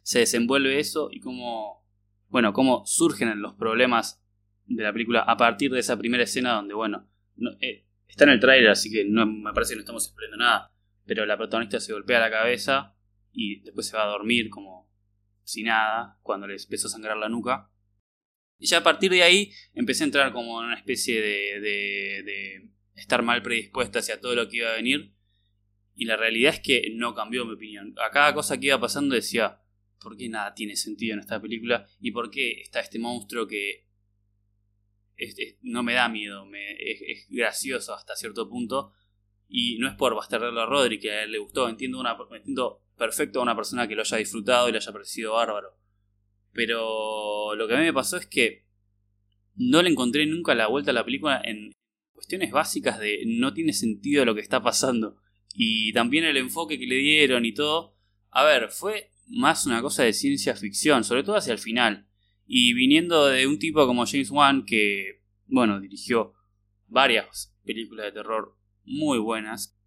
se 0.03 0.19
desenvuelve 0.19 0.77
eso 0.77 1.09
y 1.11 1.19
cómo, 1.19 1.83
bueno, 2.27 2.53
cómo 2.53 2.85
surgen 2.85 3.41
los 3.41 3.55
problemas 3.55 4.23
de 4.67 4.83
la 4.83 4.93
película 4.93 5.21
a 5.21 5.35
partir 5.35 5.71
de 5.71 5.79
esa 5.79 5.97
primera 5.97 6.23
escena 6.23 6.53
donde, 6.53 6.75
bueno, 6.75 7.09
eh, 7.61 7.87
está 8.07 8.25
en 8.25 8.29
el 8.29 8.39
tráiler, 8.39 8.69
así 8.69 8.91
que 8.91 9.03
no, 9.03 9.25
me 9.25 9.51
parece 9.51 9.71
que 9.71 9.77
no 9.77 9.81
estamos 9.81 10.05
explicando 10.05 10.37
nada, 10.37 10.71
pero 11.07 11.25
la 11.25 11.37
protagonista 11.37 11.79
se 11.79 11.93
golpea 11.93 12.19
la 12.19 12.29
cabeza 12.29 12.95
y 13.31 13.61
después 13.61 13.87
se 13.87 13.97
va 13.97 14.03
a 14.03 14.11
dormir 14.11 14.51
como 14.51 14.93
sin 15.41 15.65
nada 15.65 16.19
cuando 16.21 16.45
le 16.45 16.55
empezó 16.55 16.85
a 16.85 16.91
sangrar 16.91 17.17
la 17.17 17.29
nuca. 17.29 17.71
Y 18.59 18.67
ya 18.67 18.79
a 18.79 18.83
partir 18.83 19.09
de 19.11 19.23
ahí 19.23 19.51
empecé 19.73 20.03
a 20.03 20.07
entrar 20.07 20.33
como 20.33 20.59
en 20.61 20.67
una 20.67 20.75
especie 20.75 21.21
de 21.21 22.69
estar 22.99 23.23
mal 23.23 23.41
predispuesta 23.41 23.99
hacia 23.99 24.19
todo 24.19 24.35
lo 24.35 24.47
que 24.47 24.57
iba 24.57 24.71
a 24.71 24.75
venir. 24.75 25.13
Y 25.95 26.05
la 26.05 26.15
realidad 26.15 26.53
es 26.53 26.59
que 26.59 26.91
no 26.93 27.13
cambió 27.15 27.45
mi 27.45 27.53
opinión. 27.53 27.95
A 28.05 28.09
cada 28.11 28.33
cosa 28.33 28.57
que 28.57 28.67
iba 28.67 28.79
pasando 28.79 29.15
decía, 29.15 29.61
¿por 29.99 30.15
qué 30.15 30.29
nada 30.29 30.53
tiene 30.53 30.75
sentido 30.75 31.13
en 31.13 31.19
esta 31.19 31.41
película? 31.41 31.87
¿Y 31.99 32.11
por 32.11 32.29
qué 32.29 32.61
está 32.61 32.79
este 32.79 32.99
monstruo 32.99 33.47
que 33.47 33.85
no 35.61 35.83
me 35.83 35.93
da 35.93 36.07
miedo? 36.07 36.45
Me, 36.45 36.71
es, 36.71 37.27
gracioso 37.29 37.93
hasta 37.93 38.15
cierto 38.15 38.47
punto. 38.47 38.93
Y 39.47 39.77
no 39.79 39.87
es 39.87 39.95
por 39.95 40.15
bastardarlo 40.15 40.61
a 40.61 40.65
Rodri 40.65 40.99
que 40.99 41.11
a 41.11 41.23
él 41.23 41.31
le 41.31 41.39
gustó. 41.39 41.67
Entiendo, 41.67 41.99
una, 41.99 42.15
entiendo 42.31 42.83
perfecto 42.97 43.39
a 43.39 43.43
una 43.43 43.55
persona 43.55 43.87
que 43.87 43.95
lo 43.95 44.01
haya 44.01 44.17
disfrutado 44.17 44.69
y 44.69 44.71
le 44.71 44.77
haya 44.77 44.91
parecido 44.91 45.33
bárbaro. 45.33 45.75
Pero 46.59 47.55
lo 47.55 47.69
que 47.69 47.73
a 47.73 47.77
mí 47.77 47.85
me 47.85 47.93
pasó 47.93 48.17
es 48.17 48.25
que 48.25 48.65
no 49.55 49.81
le 49.81 49.89
encontré 49.89 50.25
nunca 50.25 50.53
la 50.55 50.67
vuelta 50.67 50.91
a 50.91 50.93
la 50.93 51.05
película 51.05 51.41
en, 51.41 51.71
cuestiones 52.11 52.51
básicas 52.51 52.99
de 52.99 53.23
no 53.25 53.53
tiene 53.53 53.71
sentido 53.71 54.25
lo 54.25 54.35
que 54.35 54.41
está 54.41 54.61
pasando. 54.61 55.21
Y 55.53 55.93
también 55.93 56.25
el 56.25 56.35
enfoque 56.35 56.77
que 56.77 56.85
le 56.85 56.97
dieron 56.97 57.45
y 57.45 57.53
todo. 57.53 57.95
A 58.29 58.43
ver, 58.43 58.71
fue 58.71 59.09
más 59.25 59.65
una 59.67 59.81
cosa 59.81 60.03
de 60.03 60.11
ciencia 60.11 60.53
ficción, 60.53 61.05
sobre 61.05 61.23
todo 61.23 61.37
hacia 61.37 61.53
el 61.53 61.59
final. 61.59 62.09
Y 62.45 62.73
viniendo 62.73 63.27
de 63.27 63.47
un 63.47 63.57
tipo 63.57 63.87
como 63.87 64.05
James 64.05 64.31
Wan, 64.31 64.65
que, 64.65 65.21
bueno, 65.45 65.79
dirigió 65.79 66.33
varias 66.87 67.55
películas 67.63 68.07
de 68.07 68.11
terror 68.11 68.57
muy 68.83 69.17
buenas. 69.17 69.79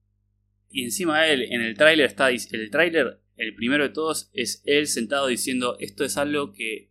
Y 0.71 0.85
encima 0.85 1.27
él, 1.27 1.43
en 1.43 1.61
el 1.61 1.77
tráiler 1.77 2.07
está, 2.07 2.31
el 2.31 2.71
tráiler, 2.71 3.22
el 3.37 3.55
primero 3.55 3.85
de 3.85 3.91
todos, 3.91 4.31
es 4.33 4.63
él 4.67 4.87
sentado 4.87 5.27
diciendo, 5.27 5.77
esto 5.81 6.05
es 6.05 6.17
algo 6.17 6.53
que, 6.53 6.91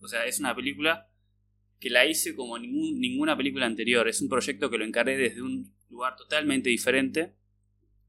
o 0.00 0.08
sea, 0.08 0.26
es 0.26 0.38
una 0.38 0.54
película 0.54 1.08
que 1.82 1.90
la 1.90 2.06
hice 2.06 2.36
como 2.36 2.58
ningún, 2.58 3.00
ninguna 3.00 3.36
película 3.36 3.66
anterior. 3.66 4.06
Es 4.06 4.22
un 4.22 4.28
proyecto 4.28 4.70
que 4.70 4.78
lo 4.78 4.84
encaré 4.84 5.16
desde 5.16 5.42
un 5.42 5.74
lugar 5.90 6.14
totalmente 6.14 6.70
diferente. 6.70 7.34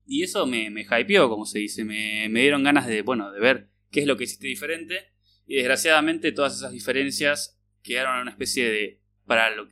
Y 0.05 0.21
eso 0.21 0.45
me, 0.45 0.69
me 0.69 0.83
hypeó, 0.83 1.27
como 1.27 1.45
se 1.47 1.57
dice. 1.57 1.83
Me, 1.83 2.29
me, 2.29 2.41
dieron 2.41 2.63
ganas 2.63 2.85
de, 2.85 3.01
bueno, 3.01 3.31
de 3.31 3.39
ver 3.39 3.71
qué 3.89 4.01
es 4.01 4.05
lo 4.05 4.15
que 4.15 4.25
hiciste 4.25 4.45
diferente. 4.45 5.11
Y 5.47 5.55
desgraciadamente 5.55 6.31
todas 6.31 6.55
esas 6.55 6.71
diferencias 6.71 7.59
quedaron 7.81 8.17
en 8.17 8.21
una 8.21 8.31
especie 8.31 8.69
de. 8.69 9.01
Para, 9.25 9.55
lo, 9.55 9.67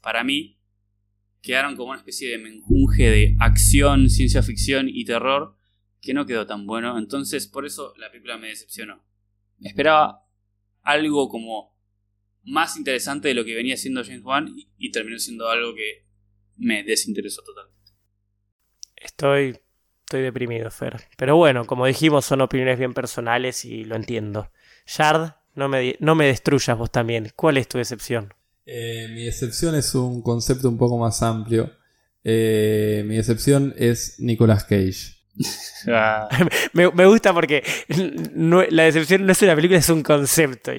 para 0.00 0.24
mí, 0.24 0.58
quedaron 1.42 1.76
como 1.76 1.90
una 1.90 1.98
especie 1.98 2.30
de 2.30 2.38
menjunje 2.38 3.10
de 3.10 3.36
acción, 3.38 4.08
ciencia 4.08 4.42
ficción 4.42 4.88
y 4.88 5.04
terror 5.04 5.55
que 6.00 6.14
no 6.14 6.26
quedó 6.26 6.46
tan 6.46 6.66
bueno. 6.66 6.98
Entonces, 6.98 7.46
por 7.46 7.66
eso 7.66 7.94
la 7.96 8.10
película 8.10 8.38
me 8.38 8.48
decepcionó. 8.48 9.02
Esperaba 9.60 10.26
algo 10.82 11.28
como 11.28 11.76
más 12.44 12.76
interesante 12.76 13.28
de 13.28 13.34
lo 13.34 13.44
que 13.44 13.54
venía 13.54 13.76
siendo 13.76 14.04
James 14.04 14.22
Wan 14.22 14.54
y, 14.78 14.90
terminó 14.90 15.18
siendo 15.18 15.48
algo 15.48 15.74
que 15.74 16.06
me 16.56 16.84
desinteresó 16.84 17.42
totalmente. 17.42 17.92
Estoy, 18.94 19.58
estoy 20.00 20.22
deprimido, 20.22 20.70
Fer. 20.70 21.08
Pero 21.16 21.36
bueno, 21.36 21.66
como 21.66 21.86
dijimos, 21.86 22.24
son 22.24 22.40
opiniones 22.40 22.78
bien 22.78 22.94
personales 22.94 23.64
y 23.64 23.84
lo 23.84 23.96
entiendo. 23.96 24.50
Shard, 24.86 25.32
no 25.54 25.68
me, 25.68 25.96
no 25.98 26.14
me 26.14 26.26
destruyas 26.26 26.78
vos 26.78 26.90
también. 26.90 27.32
¿Cuál 27.34 27.56
es 27.56 27.68
tu 27.68 27.78
decepción? 27.78 28.32
Eh, 28.64 29.08
mi 29.12 29.24
decepción 29.24 29.74
es 29.74 29.94
un 29.94 30.22
concepto 30.22 30.68
un 30.68 30.78
poco 30.78 30.98
más 30.98 31.22
amplio. 31.22 31.72
Eh, 32.22 33.04
mi 33.06 33.16
decepción 33.16 33.74
es 33.76 34.18
Nicolas 34.18 34.64
Cage. 34.64 35.15
Ah. 35.88 36.28
me, 36.72 37.06
gusta 37.06 37.32
porque 37.32 37.62
la 38.68 38.84
decepción 38.84 39.26
no 39.26 39.32
es 39.32 39.42
una 39.42 39.54
película, 39.54 39.78
es 39.78 39.88
un 39.88 40.02
concepto. 40.02 40.72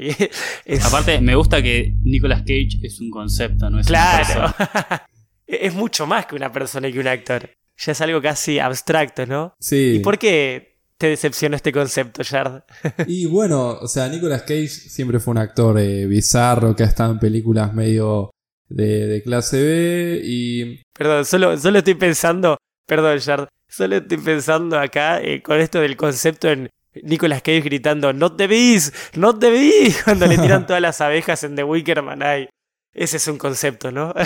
Aparte, 0.84 1.22
me 1.22 1.36
gusta 1.36 1.62
que 1.62 1.94
Nicolas 2.04 2.42
Cage 2.42 2.80
es 2.82 3.00
un 3.00 3.12
concepto, 3.12 3.70
no 3.70 3.80
es 3.80 3.88
claro. 3.88 4.54
es 5.48 5.74
mucho 5.74 6.08
más 6.08 6.26
que 6.26 6.36
una 6.36 6.52
persona 6.52 6.88
y 6.88 6.94
que 6.94 7.00
un 7.00 7.08
actor. 7.08 7.50
Ya 7.78 7.92
es 7.92 8.02
algo 8.02 8.22
casi 8.22 8.60
abstracto, 8.60 9.26
¿no? 9.26 9.54
Sí. 9.60 9.98
¿Y 9.98 10.00
por 10.00 10.18
qué 10.18 10.78
te 10.98 11.08
decepcionó 11.08 11.56
este 11.56 11.72
concepto, 11.72 12.24
Jard? 12.24 12.64
y 13.08 13.28
bueno, 13.28 13.78
o 13.80 13.88
sea, 13.88 14.10
Nicolas 14.10 14.42
Cage 14.42 14.68
siempre 14.68 15.20
fue 15.20 15.32
un 15.32 15.38
actor 15.38 15.80
eh, 15.80 16.08
bizarro 16.08 16.76
que 16.76 16.84
ha 16.84 16.88
estado 16.88 17.12
en 17.14 17.20
películas 17.20 17.74
medio 17.74 18.32
de, 18.68 19.22
clase 19.24 19.62
B 19.62 20.22
y... 20.24 20.82
Perdón, 20.94 21.26
solo, 21.26 21.58
solo 21.58 21.78
estoy 21.78 21.94
pensando, 21.94 22.58
perdón, 22.88 23.20
Jard, 23.20 23.48
Solo 23.70 23.98
estoy 23.98 24.18
pensando 24.18 24.80
acá 24.80 25.22
eh, 25.22 25.44
con 25.44 25.60
esto 25.60 25.82
del 25.82 25.98
concepto 25.98 26.50
en, 26.50 26.72
Nicolas 27.04 27.42
Cage 27.42 27.62
gritando, 27.62 28.14
not 28.14 28.38
the 28.38 28.48
bees, 28.48 28.94
not 29.16 29.40
the 29.40 29.52
bees, 29.52 30.02
cuando 30.04 30.26
le 30.26 30.38
tiran 30.38 30.66
todas 30.66 30.82
las 30.82 31.02
abejas 31.02 31.44
en 31.44 31.56
The 31.56 31.64
Wicker 31.64 32.02
Man. 32.02 32.24
Ay, 32.24 32.50
ese 32.94 33.18
es 33.18 33.28
un 33.28 33.38
concepto, 33.38 33.92
¿no? 33.92 34.14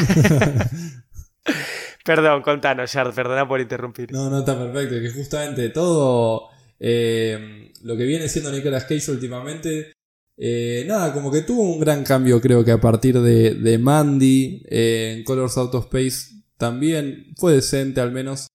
Perdón, 2.06 2.42
contanos, 2.42 2.92
Yard, 2.94 3.14
perdona 3.14 3.48
por 3.48 3.60
interrumpir. 3.60 4.12
No, 4.12 4.30
no, 4.30 4.40
está 4.40 4.58
perfecto. 4.58 4.96
Que 5.02 5.12
justamente 5.12 5.70
todo 5.70 6.50
eh, 6.80 7.72
lo 7.84 7.96
que 7.96 8.06
viene 8.06 8.28
siendo 8.28 8.52
Nicolas 8.52 8.86
Cage 8.86 9.12
últimamente, 9.12 9.94
eh, 10.38 10.84
nada, 10.88 11.14
como 11.14 11.32
que 11.32 11.42
tuvo 11.42 11.62
un 11.62 11.80
gran 11.80 12.04
cambio, 12.04 12.42
creo 12.42 12.66
que 12.66 12.72
a 12.72 12.82
partir 12.82 13.20
de, 13.20 13.54
de 13.54 13.78
Mandy, 13.78 14.64
en 14.68 15.24
Colors 15.24 15.58
Out 15.58 15.76
of 15.76 15.86
Space 15.86 16.41
también 16.62 17.34
fue 17.38 17.54
decente 17.54 18.02
al 18.02 18.12
menos, 18.12 18.46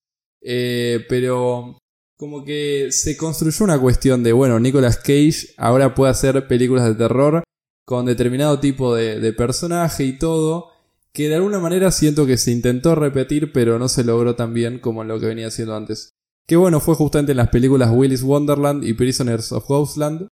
pero 0.41 1.77
como 2.17 2.45
que 2.45 2.93
se 2.93 3.17
construyó 3.17 3.65
una 3.65 3.81
cuestión 3.81 4.23
de, 4.23 4.33
bueno, 4.33 4.61
Nicolas 4.61 4.99
Cage 4.99 5.49
ahora 5.57 5.93
puede 5.97 6.13
hacer 6.13 6.47
películas 6.47 6.85
de 6.87 6.95
terror 6.95 7.43
con 7.85 8.07
determinado 8.07 8.61
tipo 8.61 8.95
de, 8.95 9.19
de 9.19 9.33
personaje 9.33 10.05
y 10.05 10.19
todo 10.19 10.71
que 11.13 11.29
de 11.29 11.35
alguna 11.35 11.59
manera 11.59 11.91
siento 11.91 12.27
que 12.27 12.37
se 12.37 12.53
intentó 12.53 12.95
repetir 12.95 13.51
pero 13.51 13.77
no 13.81 13.89
se 13.89 14.05
logró 14.05 14.37
tan 14.37 14.55
bien 14.55 14.79
como 14.79 15.03
lo 15.03 15.19
que 15.19 15.27
venía 15.27 15.49
haciendo 15.49 15.75
antes. 15.75 16.11
Que 16.47 16.55
bueno, 16.55 16.79
fue 16.79 16.95
justamente 16.95 17.33
en 17.33 17.39
las 17.39 17.49
películas 17.49 17.91
Willis 17.93 18.23
Wonderland 18.23 18.85
y 18.85 18.95
Prisoners 18.95 19.51
of 19.51 19.67
Ghostland. 19.67 20.29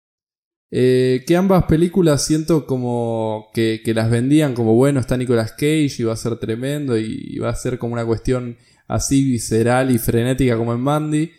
Eh, 0.72 1.24
que 1.26 1.36
ambas 1.36 1.64
películas 1.64 2.24
siento 2.24 2.64
como 2.64 3.48
que, 3.52 3.82
que, 3.84 3.92
las 3.92 4.08
vendían 4.08 4.54
como 4.54 4.74
bueno, 4.74 5.00
está 5.00 5.16
Nicolas 5.16 5.52
Cage 5.52 5.96
y 5.98 6.04
va 6.04 6.12
a 6.12 6.16
ser 6.16 6.38
tremendo 6.38 6.96
y, 6.96 7.38
va 7.38 7.48
a 7.50 7.56
ser 7.56 7.76
como 7.78 7.94
una 7.94 8.06
cuestión 8.06 8.56
así 8.86 9.24
visceral 9.24 9.90
y 9.90 9.98
frenética 9.98 10.56
como 10.56 10.72
en 10.72 10.80
Mandy. 10.80 11.32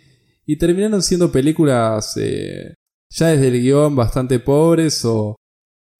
Y 0.46 0.58
terminaron 0.58 1.02
siendo 1.02 1.32
películas 1.32 2.18
eh, 2.18 2.74
ya 3.10 3.28
desde 3.28 3.48
el 3.48 3.62
guion 3.62 3.96
bastante 3.96 4.40
pobres 4.40 5.06
o 5.06 5.36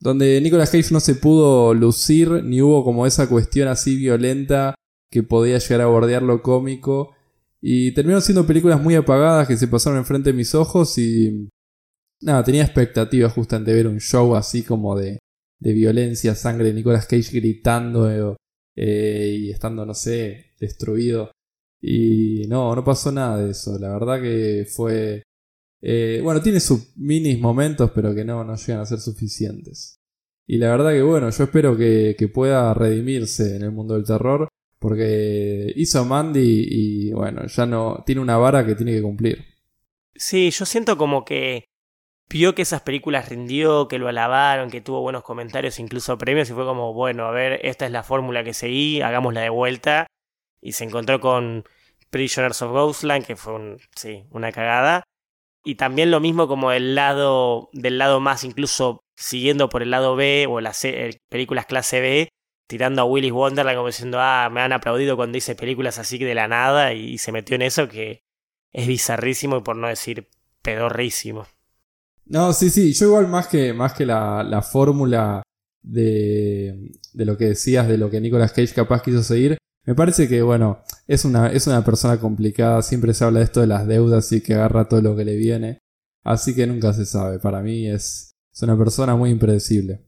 donde 0.00 0.40
Nicolas 0.40 0.70
Cage 0.70 0.92
no 0.92 1.00
se 1.00 1.14
pudo 1.14 1.72
lucir 1.74 2.28
ni 2.44 2.60
hubo 2.60 2.84
como 2.84 3.06
esa 3.06 3.28
cuestión 3.28 3.68
así 3.68 3.96
violenta 3.96 4.74
que 5.10 5.22
podía 5.22 5.58
llegar 5.58 5.82
a 5.82 5.86
bordear 5.86 6.22
lo 6.22 6.42
cómico. 6.42 7.14
Y 7.60 7.92
terminaron 7.92 8.22
siendo 8.22 8.46
películas 8.46 8.82
muy 8.82 8.96
apagadas 8.96 9.46
que 9.46 9.56
se 9.56 9.68
pasaron 9.68 9.98
enfrente 9.98 10.30
de 10.30 10.36
mis 10.36 10.54
ojos 10.54 10.98
y... 10.98 11.48
Nada, 12.22 12.44
tenía 12.44 12.62
expectativas 12.62 13.32
justamente 13.32 13.72
de 13.72 13.76
ver 13.76 13.86
un 13.88 14.00
show 14.00 14.34
así 14.34 14.62
como 14.62 14.96
de, 14.96 15.18
de 15.58 15.72
violencia, 15.72 16.34
sangre, 16.34 16.66
de 16.66 16.74
Nicolas 16.74 17.06
Cage 17.06 17.32
gritando 17.32 18.36
eh, 18.76 19.36
y 19.38 19.50
estando, 19.50 19.84
no 19.84 19.94
sé, 19.94 20.52
destruido. 20.58 21.32
Y 21.80 22.46
no, 22.48 22.74
no 22.76 22.84
pasó 22.84 23.10
nada 23.12 23.42
de 23.42 23.50
eso. 23.50 23.78
La 23.78 23.92
verdad 23.92 24.20
que 24.20 24.66
fue 24.68 25.22
eh, 25.82 26.20
bueno, 26.22 26.40
tiene 26.40 26.60
sus 26.60 26.96
minis 26.96 27.40
momentos, 27.40 27.90
pero 27.92 28.14
que 28.14 28.24
no, 28.24 28.44
no 28.44 28.54
llegan 28.54 28.80
a 28.80 28.86
ser 28.86 29.00
suficientes. 29.00 29.98
Y 30.46 30.58
la 30.58 30.70
verdad 30.70 30.92
que 30.92 31.02
bueno, 31.02 31.28
yo 31.28 31.44
espero 31.44 31.76
que, 31.76 32.30
pueda 32.32 32.72
redimirse 32.72 33.56
en 33.56 33.62
el 33.62 33.72
mundo 33.72 33.94
del 33.94 34.04
terror, 34.04 34.48
porque 34.78 35.72
hizo 35.76 36.04
Mandy 36.04 36.66
y 36.70 37.12
bueno, 37.12 37.46
ya 37.46 37.66
no 37.66 38.02
tiene 38.06 38.20
una 38.20 38.36
vara 38.36 38.64
que 38.64 38.76
tiene 38.76 38.92
que 38.92 39.02
cumplir. 39.02 39.44
Sí, 40.14 40.50
yo 40.50 40.64
siento 40.64 40.96
como 40.96 41.24
que 41.24 41.64
vio 42.32 42.54
que 42.54 42.62
esas 42.62 42.80
películas 42.80 43.28
rindió, 43.28 43.88
que 43.88 43.98
lo 43.98 44.08
alabaron, 44.08 44.70
que 44.70 44.80
tuvo 44.80 45.02
buenos 45.02 45.22
comentarios, 45.22 45.78
incluso 45.78 46.16
premios, 46.16 46.48
y 46.48 46.54
fue 46.54 46.64
como, 46.64 46.94
bueno, 46.94 47.26
a 47.26 47.30
ver, 47.30 47.60
esta 47.62 47.84
es 47.84 47.92
la 47.92 48.02
fórmula 48.02 48.42
que 48.42 48.54
seguí, 48.54 49.02
hagámosla 49.02 49.42
de 49.42 49.50
vuelta. 49.50 50.06
Y 50.60 50.72
se 50.72 50.84
encontró 50.84 51.20
con 51.20 51.64
Prisoners 52.10 52.62
of 52.62 52.72
Ghostland, 52.72 53.26
que 53.26 53.36
fue 53.36 53.54
un, 53.54 53.78
sí, 53.94 54.24
una 54.30 54.50
cagada. 54.50 55.04
Y 55.64 55.76
también 55.76 56.10
lo 56.10 56.20
mismo 56.20 56.48
como 56.48 56.70
del 56.70 56.94
lado, 56.94 57.68
del 57.72 57.98
lado 57.98 58.18
más, 58.20 58.44
incluso 58.44 59.04
siguiendo 59.14 59.68
por 59.68 59.82
el 59.82 59.90
lado 59.90 60.16
B 60.16 60.46
o 60.48 60.60
las 60.60 60.84
eh, 60.84 61.20
películas 61.28 61.66
clase 61.66 62.00
B, 62.00 62.28
tirando 62.66 63.02
a 63.02 63.04
Willis 63.04 63.32
Wonderland 63.32 63.76
como 63.76 63.88
diciendo, 63.88 64.18
ah, 64.20 64.48
me 64.50 64.62
han 64.62 64.72
aplaudido 64.72 65.16
cuando 65.16 65.36
hice 65.38 65.54
películas 65.54 65.98
así 65.98 66.18
de 66.18 66.34
la 66.34 66.48
nada 66.48 66.94
y, 66.94 67.18
se 67.18 67.30
metió 67.30 67.56
en 67.56 67.62
eso 67.62 67.88
que 67.88 68.22
es 68.72 68.86
bizarrísimo 68.86 69.58
y 69.58 69.62
por 69.62 69.76
no 69.76 69.88
decir 69.88 70.30
pedorrísimo. 70.62 71.46
No, 72.26 72.52
sí, 72.52 72.70
sí, 72.70 72.92
yo 72.92 73.06
igual 73.06 73.28
más 73.28 73.48
que, 73.48 73.72
más 73.72 73.92
que 73.94 74.06
la, 74.06 74.42
la 74.42 74.62
fórmula 74.62 75.42
de, 75.82 76.92
de 77.12 77.24
lo 77.24 77.36
que 77.36 77.46
decías, 77.46 77.88
de 77.88 77.98
lo 77.98 78.10
que 78.10 78.20
Nicolas 78.20 78.52
Cage 78.52 78.74
capaz 78.74 79.02
quiso 79.02 79.22
seguir, 79.22 79.58
me 79.84 79.94
parece 79.96 80.28
que, 80.28 80.42
bueno, 80.42 80.84
es 81.08 81.24
una, 81.24 81.48
es 81.48 81.66
una 81.66 81.84
persona 81.84 82.18
complicada, 82.20 82.82
siempre 82.82 83.14
se 83.14 83.24
habla 83.24 83.40
de 83.40 83.46
esto 83.46 83.60
de 83.60 83.66
las 83.66 83.86
deudas 83.86 84.30
y 84.32 84.40
que 84.40 84.54
agarra 84.54 84.88
todo 84.88 85.02
lo 85.02 85.16
que 85.16 85.24
le 85.24 85.36
viene. 85.36 85.78
Así 86.22 86.54
que 86.54 86.66
nunca 86.68 86.92
se 86.92 87.04
sabe. 87.04 87.40
Para 87.40 87.62
mí 87.62 87.88
es, 87.88 88.32
es 88.52 88.62
una 88.62 88.78
persona 88.78 89.16
muy 89.16 89.30
impredecible. 89.30 90.02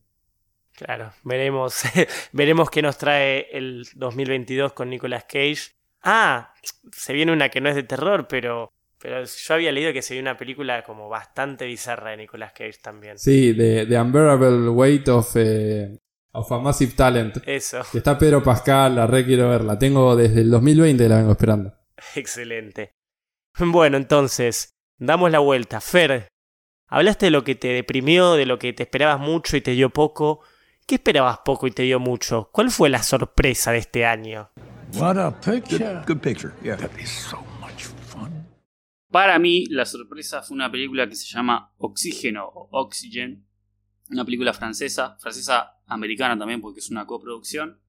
Claro, 0.74 1.12
veremos, 1.24 1.82
veremos 2.32 2.70
qué 2.70 2.82
nos 2.82 2.98
trae 2.98 3.48
el 3.52 3.86
2022 3.96 4.72
con 4.74 4.90
Nicolas 4.90 5.24
Cage. 5.24 5.72
Ah, 6.02 6.54
se 6.92 7.12
viene 7.12 7.32
una 7.32 7.48
que 7.48 7.60
no 7.60 7.68
es 7.68 7.74
de 7.74 7.82
terror, 7.82 8.28
pero, 8.28 8.72
pero 9.04 9.22
yo 9.22 9.54
había 9.54 9.70
leído 9.70 9.92
que 9.92 10.00
se 10.00 10.14
viene 10.14 10.30
una 10.30 10.38
película 10.38 10.82
como 10.82 11.10
bastante 11.10 11.66
bizarra 11.66 12.12
de 12.12 12.16
Nicolas 12.16 12.52
Cage 12.52 12.78
también. 12.82 13.18
Sí, 13.18 13.52
de 13.52 13.84
The 13.84 14.00
Unbearable 14.00 14.70
Weight 14.70 15.06
of, 15.08 15.30
eh, 15.34 15.98
of 16.32 16.50
a 16.50 16.58
Massive 16.58 16.94
Talent. 16.96 17.36
Eso. 17.44 17.82
está 17.92 18.16
Pedro 18.16 18.42
Pascal, 18.42 18.96
la 18.96 19.06
re 19.06 19.26
quiero 19.26 19.50
verla. 19.50 19.78
Tengo 19.78 20.16
desde 20.16 20.40
el 20.40 20.50
2020 20.50 21.06
la 21.06 21.18
vengo 21.18 21.32
esperando. 21.32 21.74
Excelente. 22.14 22.92
Bueno, 23.58 23.98
entonces, 23.98 24.70
damos 24.96 25.30
la 25.30 25.40
vuelta. 25.40 25.82
Fer, 25.82 26.28
hablaste 26.88 27.26
de 27.26 27.30
lo 27.30 27.44
que 27.44 27.56
te 27.56 27.68
deprimió, 27.68 28.32
de 28.32 28.46
lo 28.46 28.58
que 28.58 28.72
te 28.72 28.84
esperabas 28.84 29.20
mucho 29.20 29.58
y 29.58 29.60
te 29.60 29.72
dio 29.72 29.90
poco. 29.90 30.40
¿Qué 30.86 30.94
esperabas 30.94 31.40
poco 31.44 31.66
y 31.66 31.72
te 31.72 31.82
dio 31.82 32.00
mucho? 32.00 32.48
¿Cuál 32.50 32.70
fue 32.70 32.88
la 32.88 33.02
sorpresa 33.02 33.72
de 33.72 33.78
este 33.80 34.06
año? 34.06 34.50
What 34.94 35.18
a 35.18 35.38
picture. 35.42 36.00
Good 36.06 36.20
picture, 36.20 36.54
yeah. 36.62 36.78
fun. 36.78 37.53
Para 39.14 39.38
mí, 39.38 39.66
la 39.66 39.86
sorpresa 39.86 40.42
fue 40.42 40.56
una 40.56 40.72
película 40.72 41.08
que 41.08 41.14
se 41.14 41.32
llama 41.32 41.72
Oxígeno 41.78 42.46
o 42.48 42.68
Oxygen, 42.72 43.46
una 44.10 44.24
película 44.24 44.52
francesa, 44.52 45.16
francesa 45.20 45.78
americana 45.86 46.36
también 46.36 46.60
porque 46.60 46.80
es 46.80 46.90
una 46.90 47.06
coproducción, 47.06 47.80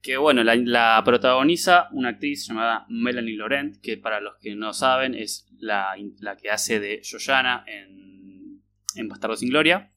que 0.00 0.16
bueno, 0.16 0.44
la, 0.44 1.02
protagoniza 1.04 1.88
una 1.90 2.10
actriz 2.10 2.46
llamada 2.46 2.86
Melanie 2.88 3.36
Laurent, 3.36 3.80
que 3.80 3.96
para 3.96 4.20
los 4.20 4.36
que 4.40 4.54
no 4.54 4.72
saben 4.72 5.16
es 5.16 5.48
la, 5.58 5.96
que 6.40 6.50
hace 6.50 6.78
de 6.78 7.02
Joyana 7.02 7.64
en, 7.66 8.62
en 8.94 9.08
Bastardo 9.08 9.34
sin 9.34 9.48
Gloria. 9.48 9.92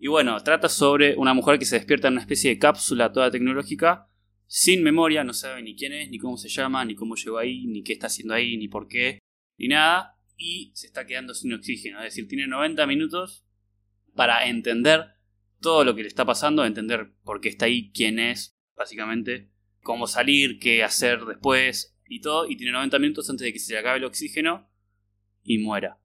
Y 0.00 0.08
bueno, 0.08 0.36
trata 0.42 0.68
sobre 0.68 1.14
una 1.14 1.32
mujer 1.32 1.60
que 1.60 1.64
se 1.64 1.76
despierta 1.76 2.08
en 2.08 2.14
una 2.14 2.22
especie 2.22 2.50
de 2.50 2.58
cápsula 2.58 3.12
toda 3.12 3.30
tecnológica, 3.30 4.08
sin 4.48 4.82
memoria, 4.82 5.22
no 5.22 5.32
sabe 5.32 5.62
ni 5.62 5.76
quién 5.76 5.92
es, 5.92 6.10
ni 6.10 6.18
cómo 6.18 6.36
se 6.38 6.48
llama, 6.48 6.84
ni 6.84 6.96
cómo 6.96 7.14
llegó 7.14 7.38
ahí, 7.38 7.68
ni 7.68 7.84
qué 7.84 7.92
está 7.92 8.08
haciendo 8.08 8.34
ahí, 8.34 8.56
ni 8.56 8.66
por 8.66 8.88
qué, 8.88 9.20
ni 9.58 9.68
nada, 9.68 10.18
y 10.36 10.72
se 10.74 10.86
está 10.86 11.06
quedando 11.06 11.34
sin 11.34 11.52
oxígeno. 11.52 11.98
Es 11.98 12.14
decir, 12.14 12.28
tiene 12.28 12.46
90 12.46 12.86
minutos 12.86 13.44
para 14.14 14.46
entender 14.46 15.16
todo 15.60 15.84
lo 15.84 15.94
que 15.94 16.02
le 16.02 16.08
está 16.08 16.24
pasando, 16.24 16.64
entender 16.64 17.12
por 17.22 17.40
qué 17.40 17.48
está 17.48 17.66
ahí, 17.66 17.90
quién 17.92 18.18
es, 18.18 18.58
básicamente, 18.76 19.50
cómo 19.80 20.06
salir, 20.06 20.58
qué 20.58 20.84
hacer 20.84 21.24
después 21.24 21.96
y 22.08 22.20
todo, 22.20 22.48
y 22.48 22.56
tiene 22.56 22.72
90 22.72 22.98
minutos 22.98 23.30
antes 23.30 23.44
de 23.44 23.52
que 23.52 23.58
se 23.58 23.72
le 23.72 23.80
acabe 23.80 23.98
el 23.98 24.04
oxígeno 24.04 24.70
y 25.42 25.58
muera. 25.58 25.98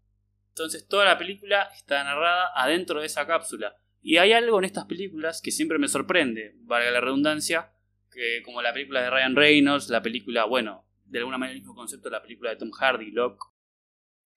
Entonces 0.49 0.88
toda 0.88 1.06
la 1.06 1.18
película 1.18 1.70
está 1.76 2.04
narrada 2.04 2.52
adentro 2.56 2.99
de 2.99 3.06
esa 3.06 3.26
cápsula. 3.26 3.76
Y 4.02 4.18
hay 4.18 4.34
algo 4.34 4.60
en 4.60 4.66
estas 4.66 4.86
películas 4.86 5.41
que 5.41 5.52
siempre 5.52 5.78
me 5.78 5.88
sorprende, 5.88 6.56
valga 6.62 6.91
la 6.91 7.02
redundancia, 7.02 7.74
que 8.12 8.41
como 8.43 8.62
la 8.62 8.74
película 8.74 9.02
de 9.02 9.10
Ryan 9.10 9.36
Reynolds, 9.36 9.89
la 9.89 10.02
película, 10.02 10.45
bueno, 10.45 10.88
de 11.12 11.20
alguna 11.20 11.38
manera 11.38 11.55
el 11.55 11.62
mismo 11.62 11.76
concepto 11.76 12.09
de 12.09 12.16
la 12.16 12.22
película 12.22 12.49
de 12.49 12.55
Tom 12.55 12.72
Hardy, 12.72 13.12
Locke. 13.12 13.43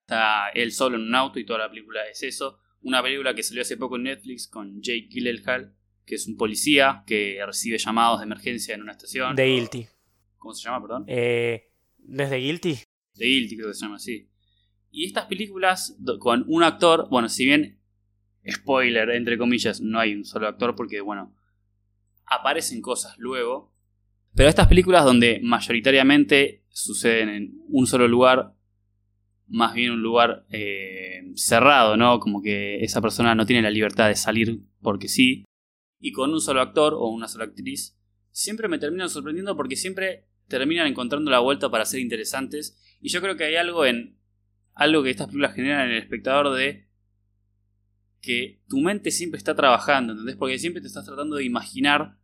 Está 0.03 0.51
él 0.51 0.73
solo 0.73 0.97
en 0.97 1.03
un 1.03 1.15
auto 1.15 1.39
y 1.39 1.47
toda 1.47 1.61
la 1.61 1.71
película 1.71 2.07
es 2.07 2.23
eso 2.23 2.61
una 2.85 3.03
película 3.03 3.35
que 3.35 3.43
salió 3.43 3.63
hace 3.63 3.77
poco 3.77 3.97
en 3.97 4.05
Netflix 4.05 4.47
con 4.47 4.81
Jake 4.81 5.09
Gyllenhaal, 5.11 5.75
que 6.05 6.15
es 6.15 6.27
un 6.29 6.37
policía 6.37 7.03
que 7.07 7.41
recibe 7.45 7.79
llamados 7.79 8.21
de 8.21 8.27
emergencia 8.27 8.75
en 8.75 8.83
una 8.83 8.93
estación. 8.93 9.35
De 9.35 9.47
Guilty. 9.47 9.87
¿Cómo 10.37 10.53
se 10.53 10.65
llama, 10.65 10.83
perdón? 10.83 11.05
Eh, 11.09 11.71
¿No 11.99 12.23
es 12.23 12.31
de 12.31 12.37
Guilty? 12.37 12.79
De 13.15 13.25
Guilty 13.25 13.57
creo 13.57 13.69
que 13.69 13.75
se 13.75 13.81
llama 13.81 13.97
así. 13.97 14.29
Y 14.91 15.07
estas 15.07 15.27
películas 15.27 15.97
con 16.21 16.45
un 16.47 16.63
actor, 16.63 17.09
bueno, 17.09 17.29
si 17.31 17.47
bien, 17.47 17.81
spoiler, 18.49 19.11
entre 19.11 19.39
comillas, 19.39 19.81
no 19.81 19.99
hay 19.99 20.15
un 20.15 20.27
solo 20.27 20.47
actor 20.47 20.77
porque, 20.77 21.01
bueno, 21.01 21.35
aparecen 22.27 22.83
cosas 22.83 23.17
luego. 23.17 23.75
Pero 24.35 24.51
estas 24.51 24.69
películas 24.69 25.05
donde 25.05 25.41
mayoritariamente 25.43 26.64
suceden 26.75 27.29
en 27.31 27.63
un 27.69 27.87
solo 27.87 28.07
lugar 28.07 28.55
más 29.47 29.75
bien 29.75 29.93
un 29.93 30.03
lugar 30.03 30.47
eh, 30.51 31.33
cerrado, 31.35 31.97
¿no? 31.97 32.19
Como 32.21 32.43
que 32.43 32.83
esa 32.83 33.01
persona 33.01 33.35
no 33.35 33.47
tiene 33.47 33.63
la 33.63 33.71
libertad 33.71 34.09
de 34.09 34.17
salir 34.17 34.63
porque 34.81 35.09
sí. 35.09 35.45
Y 36.01 36.13
con 36.13 36.33
un 36.33 36.41
solo 36.41 36.61
actor 36.61 36.95
o 36.95 37.09
una 37.09 37.29
sola 37.29 37.45
actriz, 37.45 37.97
siempre 38.31 38.69
me 38.69 38.79
terminan 38.79 39.11
sorprendiendo 39.11 39.57
porque 39.57 39.77
siempre 39.77 40.27
terminan 40.49 40.87
encontrando 40.87 41.31
la 41.31 41.39
vuelta 41.41 41.71
para 41.71 41.85
ser 41.85 42.01
interesantes. 42.01 42.81
Y 43.01 43.09
yo 43.09 43.21
creo 43.21 43.37
que 43.37 43.45
hay 43.45 43.57
algo 43.57 43.87
en 43.87 44.19
algo 44.75 45.03
que 45.03 45.11
estas 45.11 45.29
películas 45.29 45.55
generan 45.55 45.87
en 45.89 45.97
el 45.97 46.03
espectador 46.03 46.55
de 46.55 46.89
que 48.21 48.63
tu 48.69 48.81
mente 48.81 49.11
siempre 49.11 49.39
está 49.39 49.55
trabajando, 49.55 50.13
¿entendés? 50.13 50.37
Porque 50.37 50.59
siempre 50.59 50.81
te 50.81 50.89
estás 50.89 51.05
tratando 51.05 51.37
de 51.37 51.45
imaginar 51.45 52.19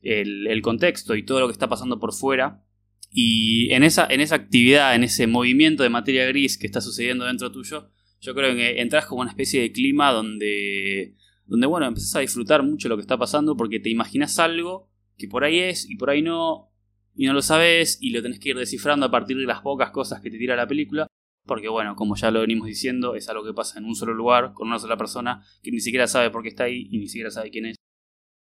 el, 0.00 0.46
el 0.46 0.62
contexto 0.62 1.16
y 1.16 1.24
todo 1.24 1.40
lo 1.40 1.48
que 1.48 1.52
está 1.52 1.68
pasando 1.68 1.98
por 1.98 2.14
fuera. 2.14 2.64
Y 3.12 3.70
en 3.72 3.82
esa, 3.82 4.06
en 4.08 4.20
esa 4.20 4.36
actividad, 4.36 4.94
en 4.94 5.04
ese 5.04 5.26
movimiento 5.26 5.82
de 5.82 5.90
materia 5.90 6.26
gris 6.26 6.56
que 6.56 6.66
está 6.66 6.80
sucediendo 6.80 7.26
dentro 7.26 7.52
tuyo, 7.52 7.90
yo 8.20 8.34
creo 8.34 8.54
que 8.54 8.80
entras 8.80 9.06
como 9.06 9.20
una 9.20 9.30
especie 9.30 9.60
de 9.60 9.72
clima 9.72 10.12
donde, 10.12 11.14
donde 11.44 11.66
bueno, 11.66 11.86
empezás 11.86 12.16
a 12.16 12.20
disfrutar 12.20 12.62
mucho 12.62 12.88
lo 12.88 12.96
que 12.96 13.02
está 13.02 13.18
pasando 13.18 13.56
porque 13.56 13.80
te 13.80 13.90
imaginas 13.90 14.38
algo 14.38 14.90
que 15.18 15.28
por 15.28 15.44
ahí 15.44 15.58
es 15.58 15.88
y 15.90 15.96
por 15.96 16.08
ahí 16.08 16.22
no, 16.22 16.72
y 17.14 17.26
no 17.26 17.34
lo 17.34 17.42
sabes 17.42 17.98
y 18.00 18.10
lo 18.10 18.22
tenés 18.22 18.38
que 18.38 18.50
ir 18.50 18.56
descifrando 18.56 19.06
a 19.06 19.10
partir 19.10 19.36
de 19.36 19.44
las 19.44 19.60
pocas 19.60 19.90
cosas 19.90 20.20
que 20.22 20.30
te 20.30 20.38
tira 20.38 20.56
la 20.56 20.66
película. 20.66 21.06
Porque 21.44 21.68
bueno, 21.68 21.96
como 21.96 22.14
ya 22.16 22.30
lo 22.30 22.40
venimos 22.40 22.66
diciendo, 22.66 23.14
es 23.16 23.28
algo 23.28 23.44
que 23.44 23.52
pasa 23.52 23.78
en 23.78 23.84
un 23.84 23.96
solo 23.96 24.14
lugar, 24.14 24.52
con 24.54 24.68
una 24.68 24.78
sola 24.78 24.96
persona, 24.96 25.44
que 25.62 25.72
ni 25.72 25.80
siquiera 25.80 26.06
sabe 26.06 26.30
por 26.30 26.42
qué 26.42 26.48
está 26.48 26.64
ahí 26.64 26.86
y 26.90 26.98
ni 26.98 27.08
siquiera 27.08 27.30
sabe 27.30 27.50
quién 27.50 27.66
es. 27.66 27.76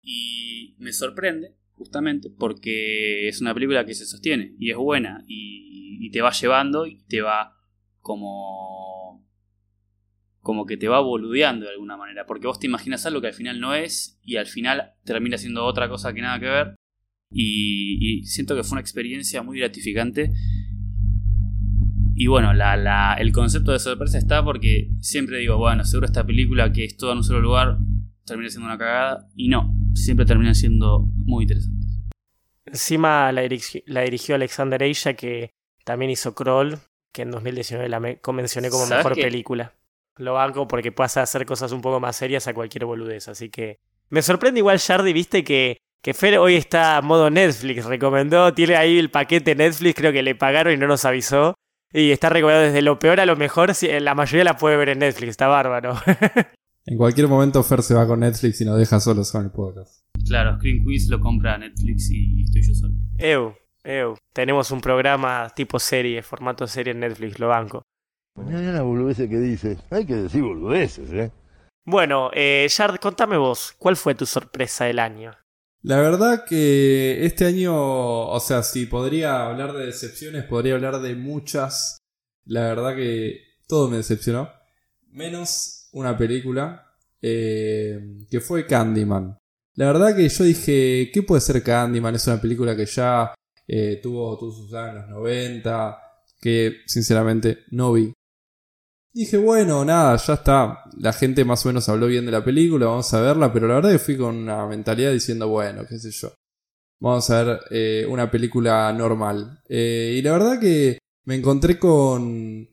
Y 0.00 0.76
me 0.78 0.92
sorprende, 0.92 1.56
justamente, 1.74 2.30
porque 2.30 3.28
es 3.28 3.40
una 3.40 3.54
película 3.54 3.84
que 3.84 3.94
se 3.94 4.06
sostiene 4.06 4.54
y 4.58 4.70
es 4.70 4.76
buena 4.76 5.24
y, 5.26 6.10
te 6.12 6.22
va 6.22 6.30
llevando 6.30 6.86
y 6.86 7.02
te 7.08 7.22
va 7.22 7.56
como... 8.00 9.26
como 10.40 10.64
que 10.64 10.76
te 10.76 10.86
va 10.86 11.00
boludeando 11.00 11.66
de 11.66 11.72
alguna 11.72 11.96
manera, 11.96 12.24
porque 12.24 12.46
vos 12.46 12.60
te 12.60 12.68
imaginas 12.68 13.04
algo 13.04 13.20
que 13.20 13.26
al 13.26 13.34
final 13.34 13.58
no 13.58 13.74
es 13.74 14.20
y 14.22 14.36
al 14.36 14.46
final 14.46 14.92
termina 15.04 15.38
siendo 15.38 15.64
otra 15.64 15.88
cosa 15.88 16.12
que 16.12 16.22
nada 16.22 16.38
que 16.38 16.46
ver. 16.46 16.76
Y, 17.32 18.20
y 18.20 18.26
siento 18.26 18.54
que 18.54 18.62
fue 18.62 18.76
una 18.76 18.80
experiencia 18.80 19.42
muy 19.42 19.58
gratificante 19.58 20.30
y 22.16 22.28
bueno, 22.28 22.52
la, 22.52 22.76
la, 22.76 23.14
el 23.14 23.32
concepto 23.32 23.72
de 23.72 23.80
sorpresa 23.80 24.18
está 24.18 24.44
porque 24.44 24.88
siempre 25.00 25.38
digo, 25.38 25.58
bueno, 25.58 25.84
seguro 25.84 26.06
esta 26.06 26.24
película 26.24 26.72
que 26.72 26.84
es 26.84 26.96
todo 26.96 27.10
en 27.12 27.18
un 27.18 27.24
solo 27.24 27.40
lugar 27.40 27.78
termina 28.24 28.48
siendo 28.50 28.66
una 28.66 28.78
cagada. 28.78 29.28
Y 29.34 29.48
no, 29.48 29.74
siempre 29.94 30.26
termina 30.26 30.54
siendo 30.54 31.06
muy 31.14 31.44
interesante. 31.44 31.86
Encima 32.66 33.30
la, 33.32 33.42
dirigi- 33.44 33.82
la 33.86 34.02
dirigió 34.02 34.34
Alexander 34.34 34.82
Eisha, 34.82 35.14
que 35.14 35.50
también 35.84 36.10
hizo 36.10 36.34
Crawl, 36.34 36.78
que 37.12 37.22
en 37.22 37.30
2019 37.30 37.88
la 37.88 38.00
me- 38.00 38.18
mencioné 38.32 38.70
como 38.70 38.86
¿Sabes 38.86 39.04
mejor 39.04 39.14
qué? 39.14 39.22
película. 39.22 39.72
Lo 40.16 40.34
banco 40.34 40.66
porque 40.68 40.92
pasa 40.92 41.20
a 41.20 41.22
hacer 41.24 41.44
cosas 41.44 41.72
un 41.72 41.80
poco 41.82 42.00
más 42.00 42.16
serias 42.16 42.46
a 42.48 42.54
cualquier 42.54 42.84
boludez. 42.84 43.28
Así 43.28 43.50
que 43.50 43.78
me 44.10 44.22
sorprende 44.22 44.60
igual, 44.60 44.78
Shardy, 44.78 45.12
viste 45.12 45.42
que, 45.44 45.78
que 46.02 46.14
Fer 46.14 46.38
hoy 46.38 46.54
está 46.54 46.96
a 46.96 47.02
modo 47.02 47.30
Netflix. 47.30 47.84
Recomendó, 47.84 48.54
tiene 48.54 48.76
ahí 48.76 48.98
el 48.98 49.10
paquete 49.10 49.54
Netflix, 49.54 49.94
creo 49.96 50.12
que 50.12 50.22
le 50.22 50.34
pagaron 50.34 50.72
y 50.72 50.76
no 50.76 50.86
nos 50.86 51.04
avisó. 51.04 51.54
Y 51.92 52.10
está 52.10 52.28
recomendado 52.28 52.64
desde 52.66 52.82
lo 52.82 52.98
peor 52.98 53.20
a 53.20 53.26
lo 53.26 53.36
mejor. 53.36 53.74
si- 53.74 53.88
La 54.00 54.14
mayoría 54.14 54.44
la 54.44 54.56
puede 54.56 54.76
ver 54.76 54.88
en 54.90 55.00
Netflix, 55.00 55.30
está 55.30 55.48
bárbaro. 55.48 55.94
En 56.86 56.98
cualquier 56.98 57.28
momento 57.28 57.62
Fer 57.62 57.82
se 57.82 57.94
va 57.94 58.06
con 58.06 58.20
Netflix 58.20 58.60
y 58.60 58.66
nos 58.66 58.78
deja 58.78 59.00
solos 59.00 59.32
con 59.32 59.46
el 59.46 59.50
podcast. 59.50 60.02
Claro, 60.26 60.58
Screen 60.58 60.84
Quiz 60.84 61.08
lo 61.08 61.18
compra 61.18 61.56
Netflix 61.56 62.10
y 62.10 62.42
estoy 62.42 62.62
yo 62.62 62.74
solo. 62.74 62.94
Eu, 63.16 63.54
eu. 63.84 64.16
Tenemos 64.34 64.70
un 64.70 64.82
programa 64.82 65.50
tipo 65.56 65.78
serie, 65.78 66.22
formato 66.22 66.66
serie 66.66 66.92
en 66.92 67.00
Netflix, 67.00 67.38
lo 67.38 67.48
banco. 67.48 67.82
Mira 68.36 68.60
la 68.60 68.82
boludez 68.82 69.16
que 69.16 69.38
dice. 69.38 69.78
Hay 69.90 70.04
que 70.04 70.14
decir 70.14 70.42
boludeces, 70.42 71.10
¿eh? 71.10 71.32
Bueno, 71.86 72.30
eh, 72.34 72.68
Yard, 72.68 72.98
contame 72.98 73.38
vos, 73.38 73.74
¿cuál 73.78 73.96
fue 73.96 74.14
tu 74.14 74.26
sorpresa 74.26 74.84
del 74.84 74.98
año? 74.98 75.32
La 75.80 76.00
verdad 76.00 76.44
que 76.46 77.24
este 77.24 77.46
año, 77.46 77.74
o 77.74 78.40
sea, 78.40 78.62
si 78.62 78.84
podría 78.84 79.46
hablar 79.46 79.72
de 79.72 79.86
decepciones, 79.86 80.44
podría 80.44 80.74
hablar 80.74 81.00
de 81.00 81.14
muchas. 81.14 81.96
La 82.44 82.60
verdad 82.62 82.94
que 82.94 83.40
todo 83.66 83.88
me 83.88 83.96
decepcionó. 83.96 84.50
Menos 85.10 85.83
una 85.94 86.16
película 86.16 86.86
eh, 87.20 88.26
que 88.30 88.40
fue 88.40 88.66
Candyman. 88.66 89.36
La 89.76 89.86
verdad 89.86 90.14
que 90.14 90.28
yo 90.28 90.44
dije, 90.44 91.10
¿qué 91.12 91.22
puede 91.22 91.40
ser 91.40 91.62
Candyman? 91.62 92.14
Es 92.14 92.26
una 92.26 92.40
película 92.40 92.76
que 92.76 92.86
ya 92.86 93.34
eh, 93.66 93.98
tuvo, 94.02 94.38
tuvo 94.38 94.52
sus 94.52 94.72
en 94.72 94.94
los 94.94 95.08
90, 95.08 95.98
que 96.40 96.82
sinceramente 96.86 97.64
no 97.70 97.92
vi. 97.92 98.12
Dije, 99.12 99.36
bueno, 99.36 99.84
nada, 99.84 100.16
ya 100.16 100.34
está. 100.34 100.84
La 100.98 101.12
gente 101.12 101.44
más 101.44 101.64
o 101.64 101.68
menos 101.68 101.88
habló 101.88 102.08
bien 102.08 102.26
de 102.26 102.32
la 102.32 102.44
película, 102.44 102.86
vamos 102.86 103.12
a 103.14 103.20
verla, 103.20 103.52
pero 103.52 103.68
la 103.68 103.76
verdad 103.76 103.92
que 103.92 103.98
fui 103.98 104.16
con 104.16 104.36
una 104.36 104.66
mentalidad 104.66 105.12
diciendo, 105.12 105.48
bueno, 105.48 105.86
qué 105.88 105.98
sé 105.98 106.10
yo. 106.10 106.32
Vamos 107.00 107.30
a 107.30 107.42
ver 107.42 107.60
eh, 107.70 108.06
una 108.08 108.30
película 108.30 108.92
normal. 108.92 109.60
Y 109.68 110.20
la 110.22 110.32
verdad 110.32 110.60
que 110.60 110.98
me 111.24 111.36
encontré 111.36 111.78
con, 111.78 112.68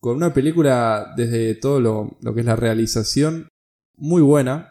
con 0.00 0.16
una 0.16 0.32
película 0.32 1.12
desde 1.16 1.54
todo 1.54 1.80
lo, 1.80 2.18
lo 2.20 2.34
que 2.34 2.40
es 2.40 2.46
la 2.46 2.56
realización 2.56 3.48
muy 3.96 4.22
buena, 4.22 4.70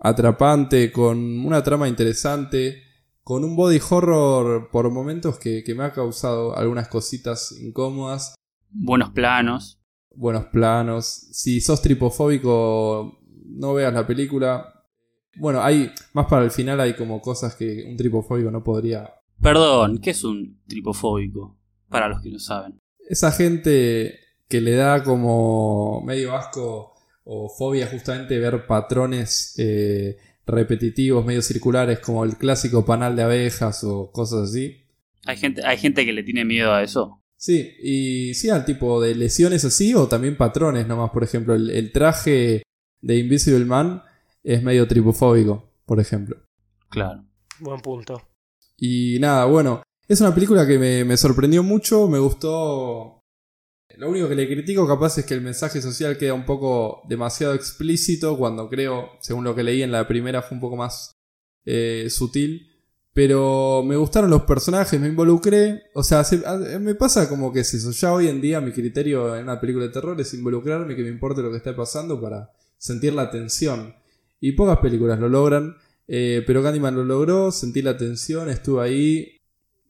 atrapante, 0.00 0.92
con 0.92 1.44
una 1.44 1.62
trama 1.62 1.88
interesante, 1.88 2.82
con 3.24 3.44
un 3.44 3.56
body 3.56 3.80
horror 3.90 4.68
por 4.70 4.90
momentos 4.90 5.38
que, 5.38 5.62
que 5.64 5.74
me 5.74 5.84
ha 5.84 5.92
causado 5.92 6.56
algunas 6.56 6.88
cositas 6.88 7.52
incómodas 7.52 8.34
Buenos 8.74 9.10
planos. 9.10 9.78
buenos 10.14 10.46
planos. 10.46 11.06
Si 11.06 11.60
sos 11.60 11.82
tripofóbico, 11.82 13.20
no 13.44 13.74
veas 13.74 13.92
la 13.92 14.06
película. 14.06 14.86
Bueno, 15.36 15.62
hay 15.62 15.90
más 16.14 16.26
para 16.26 16.44
el 16.44 16.50
final 16.50 16.80
hay 16.80 16.96
como 16.96 17.20
cosas 17.20 17.54
que 17.54 17.84
un 17.86 17.96
tripofóbico 17.96 18.50
no 18.50 18.64
podría. 18.64 19.12
Perdón, 19.40 19.98
¿qué 19.98 20.10
es 20.10 20.24
un 20.24 20.62
tripofóbico? 20.66 21.58
Para 21.88 22.08
los 22.08 22.22
que 22.22 22.30
no 22.30 22.38
saben. 22.38 22.78
Esa 23.08 23.30
gente 23.30 24.20
que 24.52 24.60
le 24.60 24.72
da 24.72 25.02
como 25.02 26.02
medio 26.02 26.36
asco 26.36 26.92
o 27.24 27.48
fobia 27.48 27.86
justamente 27.86 28.38
ver 28.38 28.66
patrones 28.66 29.54
eh, 29.56 30.18
repetitivos, 30.44 31.24
medio 31.24 31.40
circulares, 31.40 32.00
como 32.00 32.22
el 32.22 32.36
clásico 32.36 32.84
panal 32.84 33.16
de 33.16 33.22
abejas 33.22 33.82
o 33.82 34.12
cosas 34.12 34.50
así. 34.50 34.84
Hay 35.24 35.38
gente, 35.38 35.64
hay 35.64 35.78
gente 35.78 36.04
que 36.04 36.12
le 36.12 36.22
tiene 36.22 36.44
miedo 36.44 36.70
a 36.70 36.82
eso. 36.82 37.22
Sí, 37.34 37.76
y 37.82 38.34
sí 38.34 38.50
al 38.50 38.66
tipo 38.66 39.00
de 39.00 39.14
lesiones 39.14 39.64
así 39.64 39.94
o 39.94 40.06
también 40.06 40.36
patrones 40.36 40.86
nomás. 40.86 41.12
Por 41.12 41.24
ejemplo, 41.24 41.54
el, 41.54 41.70
el 41.70 41.90
traje 41.90 42.62
de 43.00 43.16
Invisible 43.16 43.64
Man 43.64 44.02
es 44.42 44.62
medio 44.62 44.86
tripofóbico, 44.86 45.72
por 45.86 45.98
ejemplo. 45.98 46.36
Claro. 46.90 47.24
Buen 47.58 47.80
punto. 47.80 48.20
Y 48.76 49.16
nada, 49.18 49.46
bueno, 49.46 49.82
es 50.06 50.20
una 50.20 50.34
película 50.34 50.66
que 50.66 50.78
me, 50.78 51.06
me 51.06 51.16
sorprendió 51.16 51.62
mucho, 51.62 52.06
me 52.06 52.18
gustó. 52.18 53.21
Lo 54.02 54.10
único 54.10 54.28
que 54.28 54.34
le 54.34 54.48
critico 54.48 54.84
capaz 54.84 55.18
es 55.18 55.24
que 55.26 55.34
el 55.34 55.42
mensaje 55.42 55.80
social 55.80 56.18
queda 56.18 56.34
un 56.34 56.44
poco 56.44 57.02
demasiado 57.08 57.54
explícito 57.54 58.36
cuando 58.36 58.68
creo, 58.68 59.10
según 59.20 59.44
lo 59.44 59.54
que 59.54 59.62
leí 59.62 59.80
en 59.80 59.92
la 59.92 60.08
primera, 60.08 60.42
fue 60.42 60.56
un 60.56 60.60
poco 60.60 60.74
más 60.76 61.12
eh, 61.64 62.08
sutil. 62.10 62.68
Pero 63.14 63.84
me 63.86 63.94
gustaron 63.94 64.28
los 64.30 64.42
personajes, 64.42 64.98
me 65.00 65.06
involucré. 65.06 65.82
O 65.94 66.02
sea, 66.02 66.24
se- 66.24 66.42
a- 66.44 66.56
me 66.80 66.96
pasa 66.96 67.28
como 67.28 67.52
que 67.52 67.60
es 67.60 67.74
eso. 67.74 67.92
Ya 67.92 68.12
hoy 68.12 68.26
en 68.26 68.40
día 68.40 68.60
mi 68.60 68.72
criterio 68.72 69.36
en 69.36 69.44
una 69.44 69.60
película 69.60 69.84
de 69.86 69.92
terror 69.92 70.20
es 70.20 70.34
involucrarme, 70.34 70.96
que 70.96 71.02
me 71.02 71.08
importe 71.10 71.40
lo 71.42 71.50
que 71.52 71.58
está 71.58 71.76
pasando 71.76 72.20
para 72.20 72.50
sentir 72.78 73.12
la 73.12 73.30
tensión. 73.30 73.94
Y 74.40 74.52
pocas 74.52 74.78
películas 74.78 75.20
lo 75.20 75.28
logran. 75.28 75.76
eh, 76.08 76.42
pero 76.44 76.60
Candyman 76.64 76.96
lo 76.96 77.04
logró, 77.04 77.52
sentí 77.52 77.80
la 77.82 77.96
tensión, 77.96 78.48
estuve 78.50 78.82
ahí. 78.82 79.36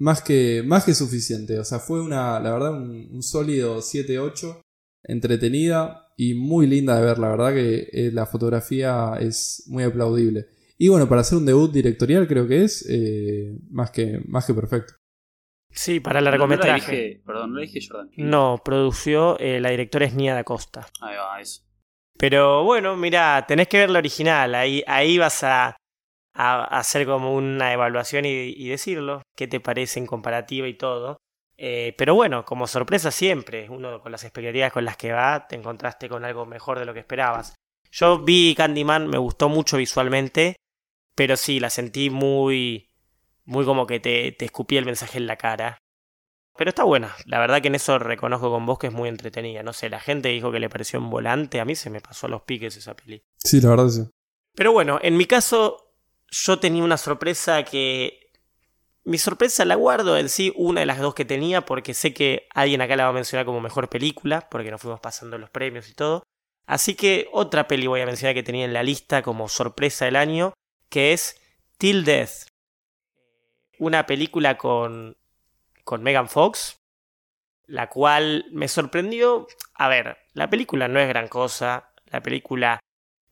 Más 0.03 0.21
que, 0.23 0.63
más 0.67 0.85
que 0.85 0.95
suficiente. 0.95 1.59
O 1.59 1.65
sea, 1.65 1.79
fue 1.79 2.01
una, 2.03 2.41
la 2.41 2.53
verdad, 2.53 2.73
un, 2.73 3.09
un 3.13 3.23
sólido 3.23 3.79
7-8. 3.81 4.61
Entretenida 5.05 6.09
y 6.17 6.35
muy 6.35 6.67
linda 6.67 6.99
de 6.99 7.05
ver. 7.05 7.19
La 7.19 7.29
verdad 7.29 7.53
que 7.55 7.89
eh, 7.93 8.11
la 8.13 8.27
fotografía 8.27 9.13
es 9.21 9.65
muy 9.69 9.85
aplaudible. 9.85 10.47
Y 10.79 10.89
bueno, 10.89 11.09
para 11.09 11.21
hacer 11.21 11.39
un 11.39 11.47
debut 11.47 11.73
directorial 11.73 12.27
creo 12.27 12.47
que 12.49 12.65
es 12.65 12.85
eh, 12.89 13.57
más, 13.71 13.91
que, 13.91 14.21
más 14.27 14.47
que 14.47 14.55
perfecto. 14.55 14.95
Sí, 15.71 16.01
para 16.01 16.21
No, 16.21 16.25
no 16.25 16.25
la 16.25 16.31
largometraje. 16.33 16.93
dije- 16.93 17.23
perdón, 17.25 17.51
no 17.53 17.57
la 17.57 17.63
dije 17.63 17.81
Jordan. 17.89 18.11
No, 18.17 18.61
produció 18.65 19.39
eh, 19.39 19.61
la 19.61 19.71
directora 19.71 20.07
es 20.07 20.15
Nia 20.15 20.35
da 20.35 20.45
Costa. 20.45 20.87
Ahí 21.01 21.17
va, 21.17 21.41
eso. 21.41 21.63
Pero 22.19 22.65
bueno, 22.65 22.97
mira, 22.97 23.45
tenés 23.47 23.69
que 23.69 23.79
ver 23.79 23.91
la 23.91 23.99
original. 24.01 24.55
Ahí, 24.55 24.83
ahí 24.87 25.17
vas 25.19 25.43
a, 25.45 25.77
a 26.35 26.65
hacer 26.65 27.07
como 27.07 27.35
una 27.35 27.73
evaluación 27.73 28.25
y, 28.25 28.31
y 28.31 28.69
decirlo. 28.69 29.23
¿Qué 29.37 29.47
te 29.47 29.61
parece 29.61 29.99
en 29.99 30.07
comparativa 30.07 30.69
y 30.69 30.75
todo? 30.75 31.19
Eh, 31.65 31.95
pero 31.97 32.15
bueno, 32.15 32.45
como 32.45 32.67
sorpresa 32.67 33.11
siempre, 33.11 33.69
uno 33.71 34.01
con 34.01 34.11
las 34.11 34.25
expectativas 34.25 34.73
con 34.73 34.85
las 34.85 34.97
que 34.97 35.13
va, 35.13 35.47
te 35.47 35.57
encontraste 35.57 36.09
con 36.09 36.25
algo 36.25 36.45
mejor 36.45 36.79
de 36.79 36.85
lo 36.85 36.93
que 36.93 37.01
esperabas. 37.01 37.55
Yo 37.91 38.19
vi 38.19 38.55
Candyman, 38.57 39.07
me 39.07 39.19
gustó 39.19 39.49
mucho 39.49 39.77
visualmente, 39.77 40.57
pero 41.15 41.37
sí, 41.37 41.61
la 41.61 41.71
sentí 41.71 42.11
muy, 42.11 42.89
muy 43.45 43.65
como 43.65 43.87
que 43.87 44.01
te, 44.01 44.33
te 44.33 44.47
escupía 44.47 44.81
el 44.81 44.87
mensaje 44.87 45.19
en 45.19 45.27
la 45.27 45.37
cara. 45.37 45.79
Pero 46.57 46.71
está 46.71 46.85
buena, 46.85 47.15
la 47.27 47.39
verdad 47.39 47.63
que 47.63 47.69
en 47.69 47.77
eso 47.77 47.99
reconozco 47.99 48.51
con 48.51 48.67
vos 48.67 48.79
que 48.79 48.89
es 48.89 48.93
muy 48.93 49.09
entretenida. 49.09 49.63
No 49.63 49.73
sé, 49.73 49.89
la 49.89 50.01
gente 50.01 50.31
dijo 50.31 50.51
que 50.51 50.59
le 50.59 50.69
pareció 50.69 50.99
un 50.99 51.11
volante, 51.11 51.61
a 51.61 51.65
mí 51.65 51.75
se 51.77 51.91
me 51.91 52.01
pasó 52.01 52.27
a 52.27 52.31
los 52.31 52.43
piques 52.43 52.77
esa 52.77 52.95
peli. 52.95 53.23
Sí, 53.39 53.61
la 53.61 53.71
verdad 53.71 53.89
sí. 53.89 54.03
Pero 54.55 54.73
bueno, 54.73 54.99
en 55.01 55.17
mi 55.17 55.27
caso, 55.27 55.92
yo 56.33 56.59
tenía 56.59 56.83
una 56.83 56.97
sorpresa 56.97 57.63
que 57.63 58.31
mi 59.05 59.19
sorpresa 59.19 59.65
la 59.65 59.75
guardo 59.75 60.17
en 60.17 60.29
sí, 60.29 60.53
una 60.57 60.81
de 60.81 60.87
las 60.87 60.99
dos 60.99 61.15
que 61.15 61.25
tenía, 61.25 61.67
porque 61.67 61.93
sé 61.93 62.15
que 62.15 62.49
alguien 62.55 62.81
acá 62.81 62.97
la 62.97 63.05
va 63.05 63.11
a 63.11 63.15
mencionar 63.15 63.45
como 63.45 63.61
mejor 63.61 63.89
película, 63.89 64.49
porque 64.51 64.71
nos 64.71 64.81
fuimos 64.81 65.01
pasando 65.01 65.37
los 65.37 65.51
premios 65.51 65.91
y 65.91 65.95
todo. 65.95 66.23
Así 66.67 66.95
que 66.95 67.29
otra 67.33 67.69
peli 67.69 67.87
voy 67.87 68.01
a 68.01 68.07
mencionar 68.07 68.35
que 68.35 68.43
tenía 68.43 68.65
en 68.65 68.73
la 68.73 68.83
lista 68.83 69.23
como 69.23 69.49
sorpresa 69.49 70.07
del 70.07 70.17
año, 70.17 70.55
que 70.89 71.13
es 71.13 71.39
Till 71.77 72.05
Death. 72.05 72.49
Una 73.79 74.07
película 74.07 74.57
con, 74.57 75.17
con 75.85 76.03
Megan 76.03 76.29
Fox, 76.29 76.77
la 77.67 77.91
cual 77.91 78.47
me 78.53 78.69
sorprendió. 78.69 79.49
A 79.75 79.89
ver, 79.89 80.17
la 80.33 80.49
película 80.49 80.89
no 80.89 80.99
es 80.99 81.09
gran 81.09 81.29
cosa, 81.29 81.93
la 82.07 82.23
película 82.23 82.79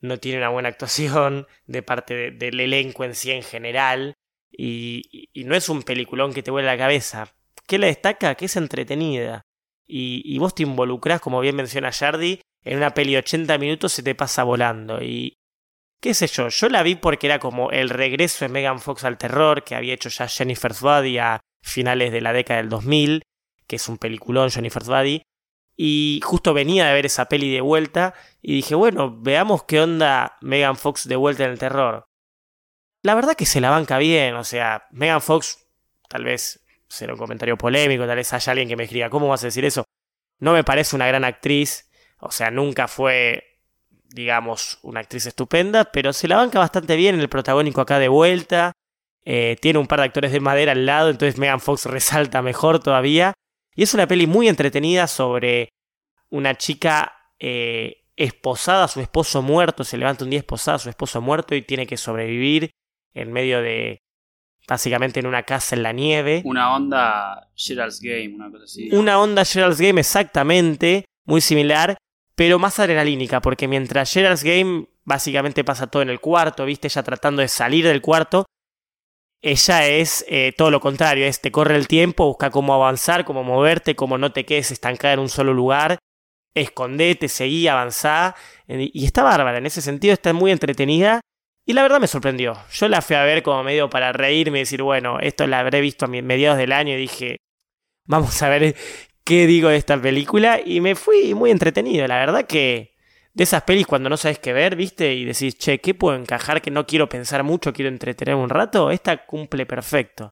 no 0.01 0.19
tiene 0.19 0.39
una 0.39 0.49
buena 0.49 0.69
actuación 0.69 1.47
de 1.67 1.83
parte 1.83 2.31
del 2.31 2.61
elenco 2.61 3.05
en 3.05 3.15
sí 3.15 3.31
en 3.31 3.43
general, 3.43 4.15
y, 4.51 5.29
y, 5.33 5.45
no 5.45 5.55
es 5.55 5.69
un 5.69 5.83
peliculón 5.83 6.35
que 6.35 6.43
te 6.43 6.51
vuelve 6.51 6.67
la 6.67 6.77
cabeza. 6.77 7.33
¿Qué 7.67 7.79
la 7.79 7.87
destaca? 7.87 8.35
Que 8.35 8.47
es 8.47 8.57
entretenida. 8.57 9.43
Y, 9.87 10.23
y 10.25 10.39
vos 10.39 10.55
te 10.55 10.65
involucrás, 10.65 11.21
como 11.21 11.41
bien 11.41 11.57
menciona 11.57 11.93
Jardy, 11.93 12.41
en 12.65 12.77
una 12.77 12.93
peli 12.93 13.13
de 13.13 13.19
80 13.19 13.59
minutos 13.59 13.93
se 13.93 14.03
te 14.03 14.15
pasa 14.15 14.45
volando. 14.45 15.03
Y 15.03 15.35
qué 16.01 16.15
sé 16.15 16.27
yo, 16.27 16.49
yo 16.49 16.69
la 16.69 16.83
vi 16.83 16.97
porque 16.97 17.27
era 17.27 17.39
como 17.39 17.71
el 17.71 17.91
regreso 17.91 18.45
de 18.45 18.51
Megan 18.51 18.81
Fox 18.81 19.05
al 19.05 19.19
terror 19.19 19.65
que 19.65 19.75
había 19.75 19.95
hecho 19.95 20.09
ya 20.09 20.29
Jennifer's 20.29 20.81
Body 20.81 21.19
a 21.19 21.41
finales 21.63 22.13
de 22.13 22.21
la 22.21 22.33
década 22.33 22.61
del 22.61 22.69
2000, 22.69 23.23
que 23.67 23.77
es 23.77 23.89
un 23.89 23.99
peliculón 23.99 24.51
Jennifer's 24.51 24.89
Body. 24.89 25.23
Y 25.83 26.21
justo 26.23 26.53
venía 26.53 26.87
de 26.87 26.93
ver 26.93 27.07
esa 27.07 27.25
peli 27.25 27.51
de 27.51 27.63
vuelta 27.63 28.13
y 28.43 28.53
dije, 28.55 28.75
bueno, 28.75 29.17
veamos 29.19 29.65
qué 29.65 29.81
onda 29.81 30.37
Megan 30.43 30.77
Fox 30.77 31.09
de 31.09 31.17
vuelta 31.17 31.45
en 31.45 31.53
el 31.53 31.59
terror. 31.59 32.05
La 33.03 33.15
verdad 33.15 33.35
que 33.35 33.47
se 33.47 33.63
la 33.63 33.71
banca 33.71 33.97
bien, 33.97 34.35
o 34.35 34.45
sea, 34.45 34.87
Megan 34.91 35.23
Fox, 35.23 35.67
tal 36.07 36.25
vez 36.25 36.63
será 36.87 37.15
un 37.15 37.19
comentario 37.19 37.57
polémico, 37.57 38.07
tal 38.07 38.17
vez 38.17 38.31
haya 38.35 38.51
alguien 38.51 38.69
que 38.69 38.77
me 38.77 38.85
escriba, 38.85 39.09
¿cómo 39.09 39.29
vas 39.29 39.43
a 39.43 39.47
decir 39.47 39.65
eso? 39.65 39.87
No 40.39 40.53
me 40.53 40.65
parece 40.65 40.97
una 40.97 41.07
gran 41.07 41.25
actriz, 41.25 41.91
o 42.19 42.31
sea, 42.31 42.51
nunca 42.51 42.87
fue, 42.87 43.63
digamos, 44.05 44.81
una 44.83 45.01
actriz 45.01 45.25
estupenda, 45.25 45.87
pero 45.87 46.13
se 46.13 46.29
la 46.29 46.37
banca 46.37 46.59
bastante 46.59 46.95
bien 46.95 47.15
en 47.15 47.23
el 47.23 47.31
protagónico 47.31 47.81
acá 47.81 47.99
de 47.99 48.09
vuelta. 48.09 48.73
Eh, 49.25 49.57
tiene 49.63 49.79
un 49.79 49.87
par 49.87 50.01
de 50.01 50.05
actores 50.05 50.33
de 50.33 50.41
madera 50.41 50.73
al 50.73 50.85
lado, 50.85 51.09
entonces 51.09 51.39
Megan 51.39 51.61
Fox 51.61 51.87
resalta 51.87 52.43
mejor 52.43 52.81
todavía. 52.81 53.33
Y 53.75 53.83
es 53.83 53.95
una 53.95 54.07
peli 54.07 54.27
muy 54.27 54.49
entretenida 54.49 55.07
sobre 55.07 55.69
una 56.31 56.57
chica 56.57 57.13
eh, 57.39 58.05
esposada, 58.17 58.89
su 58.89 59.01
esposo 59.01 59.43
muerto, 59.43 59.85
se 59.85 59.97
levanta 59.97 60.25
un 60.25 60.31
día 60.31 60.41
esposada, 60.41 60.79
su 60.79 60.89
esposo 60.89 61.21
muerto 61.21 61.55
y 61.55 61.63
tiene 61.63 61.87
que 61.87 61.97
sobrevivir 61.97 62.71
en 63.15 63.33
medio 63.33 63.63
de, 63.63 64.03
básicamente 64.69 65.21
en 65.21 65.27
una 65.27 65.43
casa 65.43 65.75
en 65.75 65.83
la 65.83 65.93
nieve. 65.93 66.43
Una 66.45 66.75
onda 66.75 67.51
Gerald's 67.57 68.01
Game, 68.01 68.35
una 68.35 68.51
cosa 68.51 68.65
así. 68.65 68.89
Una 68.93 69.21
onda 69.21 69.45
Gerald's 69.45 69.81
Game 69.81 70.01
exactamente, 70.01 71.07
muy 71.25 71.41
similar, 71.41 71.97
pero 72.35 72.59
más 72.59 72.79
adrenalínica, 72.79 73.41
porque 73.41 73.69
mientras 73.69 74.13
Gerald's 74.13 74.45
Game 74.45 74.87
básicamente 75.05 75.65
pasa 75.65 75.89
todo 75.89 76.03
en 76.03 76.11
el 76.11 76.21
cuarto, 76.21 76.65
viste, 76.65 76.89
ella 76.89 77.03
tratando 77.03 77.43
de 77.43 77.49
salir 77.49 77.85
del 77.85 78.01
cuarto, 78.01 78.47
ella 79.43 79.87
es 79.87 80.25
eh, 80.29 80.53
todo 80.57 80.71
lo 80.71 80.81
contrario, 80.81 81.27
es 81.27 81.41
te 81.41 81.51
corre 81.51 81.77
el 81.77 81.89
tiempo, 81.89 82.27
busca 82.27 82.51
cómo 82.51 82.75
avanzar, 82.75 83.25
cómo 83.25 83.43
moverte, 83.43 83.97
cómo 83.97 84.19
no 84.19 84.33
te 84.33 84.45
quedes 84.45 84.71
estancada 84.71 85.15
en 85.15 85.21
un 85.21 85.29
solo 85.29 85.55
lugar, 85.55 85.99
escondete, 86.55 87.29
seguí, 87.29 87.69
avanzá, 87.69 88.35
y 88.69 89.05
está 89.05 89.23
bárbara, 89.23 89.59
en 89.59 89.67
ese 89.67 89.81
sentido 89.81 90.13
está 90.13 90.33
muy 90.33 90.51
entretenida, 90.51 91.21
y 91.67 91.73
la 91.73 91.83
verdad 91.83 92.01
me 92.01 92.07
sorprendió. 92.07 92.57
Yo 92.73 92.89
la 92.89 93.01
fui 93.01 93.17
a 93.17 93.25
ver 93.25 93.43
como 93.43 93.63
medio 93.63 93.89
para 93.89 94.13
reírme 94.13 94.59
y 94.59 94.63
decir, 94.63 94.83
bueno, 94.83 95.21
esto 95.21 95.47
la 95.47 95.61
habré 95.61 95.81
visto 95.81 96.05
a 96.05 96.09
mediados 96.09 96.59
del 96.59 96.73
año 96.73 96.95
y 96.95 96.97
dije, 96.97 97.37
vamos 98.07 98.43
a 98.43 98.49
ver 98.49 98.75
qué 99.25 99.47
digo 99.47 99.69
de 99.69 99.77
esta 99.77 100.01
película, 100.01 100.61
y 100.65 100.81
me 100.81 100.95
fui 100.95 101.35
muy 101.35 101.51
entretenido, 101.51 102.07
la 102.07 102.19
verdad 102.19 102.47
que 102.47 102.95
de 103.33 103.45
esas 103.45 103.63
pelis 103.63 103.87
cuando 103.87 104.09
no 104.09 104.17
sabes 104.17 104.39
qué 104.39 104.53
ver, 104.53 104.77
¿viste? 104.77 105.15
Y 105.15 105.25
decís, 105.25 105.57
che, 105.57 105.81
¿qué 105.81 105.95
puedo 105.95 106.17
encajar 106.17 106.61
que 106.61 106.71
no 106.71 106.87
quiero 106.87 107.09
pensar 107.09 107.43
mucho, 107.45 107.73
quiero 107.73 107.89
entretenerme 107.89 108.43
un 108.43 108.51
rato? 108.51 108.91
Esta 108.91 109.25
cumple 109.27 109.67
perfecto. 109.67 110.31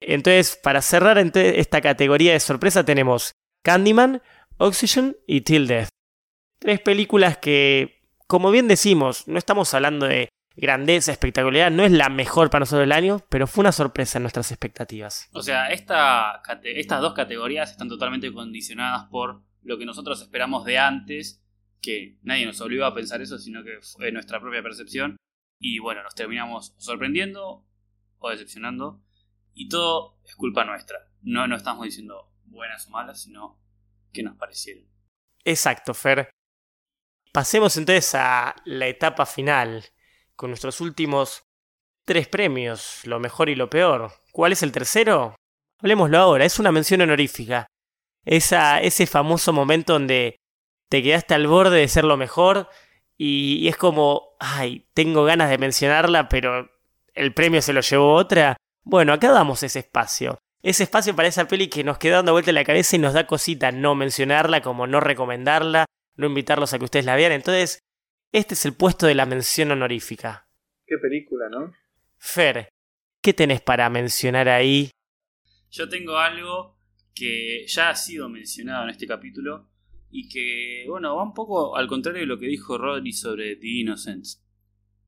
Entonces, 0.00 0.58
para 0.62 0.80
cerrar 0.80 1.18
esta 1.18 1.80
categoría 1.80 2.32
de 2.32 2.40
sorpresa 2.40 2.84
tenemos 2.84 3.32
Candyman, 3.62 4.22
Oxygen 4.56 5.16
y 5.26 5.42
Till 5.42 5.66
Death. 5.66 5.88
Tres 6.58 6.80
películas 6.80 7.36
que, 7.38 8.02
como 8.26 8.50
bien 8.50 8.66
decimos, 8.66 9.28
no 9.28 9.38
estamos 9.38 9.72
hablando 9.74 10.06
de 10.06 10.30
grandeza, 10.56 11.12
espectacularidad, 11.12 11.70
no 11.70 11.84
es 11.84 11.92
la 11.92 12.08
mejor 12.08 12.50
para 12.50 12.60
nosotros 12.60 12.80
del 12.80 12.92
año, 12.92 13.24
pero 13.28 13.46
fue 13.46 13.62
una 13.62 13.72
sorpresa 13.72 14.18
en 14.18 14.24
nuestras 14.24 14.50
expectativas. 14.50 15.28
O 15.32 15.42
sea, 15.42 15.68
esta, 15.70 16.42
estas 16.62 17.00
dos 17.00 17.14
categorías 17.14 17.70
están 17.70 17.88
totalmente 17.88 18.32
condicionadas 18.32 19.04
por 19.10 19.42
lo 19.62 19.78
que 19.78 19.86
nosotros 19.86 20.20
esperamos 20.20 20.64
de 20.64 20.78
antes 20.78 21.42
que 21.80 22.18
nadie 22.22 22.46
nos 22.46 22.60
obligó 22.60 22.84
a 22.84 22.94
pensar 22.94 23.20
eso, 23.20 23.38
sino 23.38 23.64
que 23.64 23.80
fue 23.80 24.12
nuestra 24.12 24.40
propia 24.40 24.62
percepción. 24.62 25.16
Y 25.58 25.78
bueno, 25.78 26.02
nos 26.02 26.14
terminamos 26.14 26.74
sorprendiendo 26.78 27.66
o 28.18 28.30
decepcionando. 28.30 29.02
Y 29.54 29.68
todo 29.68 30.18
es 30.24 30.36
culpa 30.36 30.64
nuestra. 30.64 30.98
No, 31.22 31.46
no 31.46 31.56
estamos 31.56 31.84
diciendo 31.84 32.32
buenas 32.44 32.86
o 32.86 32.90
malas, 32.90 33.22
sino 33.22 33.60
que 34.12 34.22
nos 34.22 34.36
parecieron. 34.36 34.84
Exacto, 35.44 35.94
Fer. 35.94 36.30
Pasemos 37.32 37.76
entonces 37.76 38.14
a 38.14 38.56
la 38.64 38.86
etapa 38.86 39.24
final, 39.24 39.84
con 40.34 40.50
nuestros 40.50 40.80
últimos 40.80 41.42
tres 42.04 42.28
premios, 42.28 43.06
lo 43.06 43.20
mejor 43.20 43.48
y 43.48 43.54
lo 43.54 43.70
peor. 43.70 44.12
¿Cuál 44.32 44.52
es 44.52 44.62
el 44.62 44.72
tercero? 44.72 45.36
Hablemoslo 45.78 46.18
ahora, 46.18 46.44
es 46.44 46.58
una 46.58 46.72
mención 46.72 47.00
honorífica. 47.02 47.66
Esa, 48.24 48.80
ese 48.80 49.06
famoso 49.06 49.52
momento 49.52 49.94
donde 49.94 50.39
te 50.90 51.02
quedaste 51.02 51.34
al 51.34 51.46
borde 51.46 51.78
de 51.78 51.88
ser 51.88 52.04
lo 52.04 52.16
mejor 52.16 52.68
y, 53.16 53.68
es 53.68 53.76
como, 53.76 54.36
ay, 54.40 54.86
tengo 54.92 55.24
ganas 55.24 55.50
de 55.50 55.58
mencionarla, 55.58 56.28
pero 56.28 56.70
el 57.14 57.32
premio 57.32 57.62
se 57.62 57.72
lo 57.72 57.80
llevó 57.80 58.14
otra. 58.14 58.56
Bueno, 58.82 59.12
acá 59.12 59.30
damos 59.30 59.62
ese 59.62 59.78
espacio. 59.78 60.38
Ese 60.62 60.82
espacio 60.82 61.14
para 61.14 61.28
esa 61.28 61.46
peli 61.46 61.68
que 61.68 61.84
nos 61.84 61.98
queda 61.98 62.16
dando 62.16 62.32
vuelta 62.32 62.50
en 62.50 62.56
la 62.56 62.64
cabeza 62.64 62.96
y 62.96 62.98
nos 62.98 63.14
da 63.14 63.26
cosita 63.26 63.72
no 63.72 63.94
mencionarla, 63.94 64.62
como 64.62 64.86
no 64.86 65.00
recomendarla, 65.00 65.86
no 66.16 66.26
invitarlos 66.26 66.74
a 66.74 66.78
que 66.78 66.84
ustedes 66.84 67.04
la 67.04 67.16
vean. 67.16 67.32
Entonces, 67.32 67.78
este 68.32 68.54
es 68.54 68.64
el 68.64 68.74
puesto 68.74 69.06
de 69.06 69.14
la 69.14 69.26
mención 69.26 69.70
honorífica. 69.70 70.48
Qué 70.86 70.98
película, 70.98 71.48
¿no? 71.48 71.72
Fer, 72.18 72.68
¿qué 73.22 73.32
tenés 73.32 73.60
para 73.60 73.88
mencionar 73.90 74.48
ahí? 74.48 74.90
Yo 75.70 75.88
tengo 75.88 76.18
algo 76.18 76.78
que 77.14 77.64
ya 77.68 77.90
ha 77.90 77.96
sido 77.96 78.28
mencionado 78.28 78.84
en 78.84 78.90
este 78.90 79.06
capítulo, 79.06 79.68
y 80.10 80.28
que, 80.28 80.84
bueno, 80.88 81.16
va 81.16 81.22
un 81.22 81.34
poco 81.34 81.76
al 81.76 81.86
contrario 81.86 82.20
de 82.20 82.26
lo 82.26 82.38
que 82.38 82.46
dijo 82.46 82.76
Rodri 82.78 83.12
sobre 83.12 83.56
The 83.56 83.66
Innocents. 83.66 84.44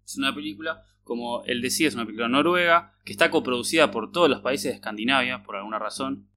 Es 0.04 0.16
una 0.16 0.34
película, 0.34 0.84
como 1.02 1.42
él 1.44 1.60
decía, 1.60 1.88
es 1.88 1.94
una 1.94 2.04
película 2.04 2.28
noruega, 2.28 2.94
que 3.04 3.12
está 3.12 3.30
coproducida 3.30 3.90
por 3.90 4.12
todos 4.12 4.28
los 4.28 4.40
países 4.40 4.72
de 4.72 4.76
Escandinavia, 4.76 5.42
por 5.42 5.56
alguna 5.56 5.78
razón. 5.78 6.28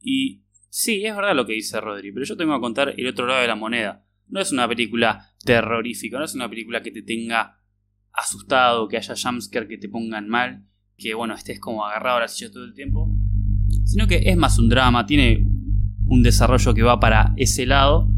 Y 0.00 0.42
sí, 0.68 1.04
es 1.04 1.16
verdad 1.16 1.34
lo 1.34 1.46
que 1.46 1.54
dice 1.54 1.80
Rodri, 1.80 2.12
pero 2.12 2.26
yo 2.26 2.36
tengo 2.36 2.54
que 2.54 2.60
contar 2.60 2.94
el 2.96 3.06
otro 3.06 3.26
lado 3.26 3.40
de 3.40 3.48
la 3.48 3.54
moneda. 3.54 4.04
No 4.26 4.40
es 4.40 4.52
una 4.52 4.68
película 4.68 5.32
terrorífica, 5.44 6.18
no 6.18 6.24
es 6.24 6.34
una 6.34 6.48
película 6.48 6.82
que 6.82 6.90
te 6.90 7.02
tenga 7.02 7.58
asustado, 8.12 8.88
que 8.88 8.98
haya 8.98 9.14
jumpscare 9.16 9.68
que 9.68 9.78
te 9.78 9.88
pongan 9.88 10.28
mal, 10.28 10.66
que 10.96 11.14
bueno, 11.14 11.34
estés 11.34 11.60
como 11.60 11.86
agarrado 11.86 12.18
a 12.18 12.20
la 12.20 12.28
silla 12.28 12.50
todo 12.50 12.64
el 12.64 12.74
tiempo. 12.74 13.08
Sino 13.84 14.06
que 14.06 14.16
es 14.16 14.36
más 14.36 14.58
un 14.58 14.68
drama, 14.68 15.06
tiene 15.06 15.57
un 16.08 16.22
desarrollo 16.22 16.74
que 16.74 16.82
va 16.82 16.98
para 16.98 17.34
ese 17.36 17.66
lado, 17.66 18.10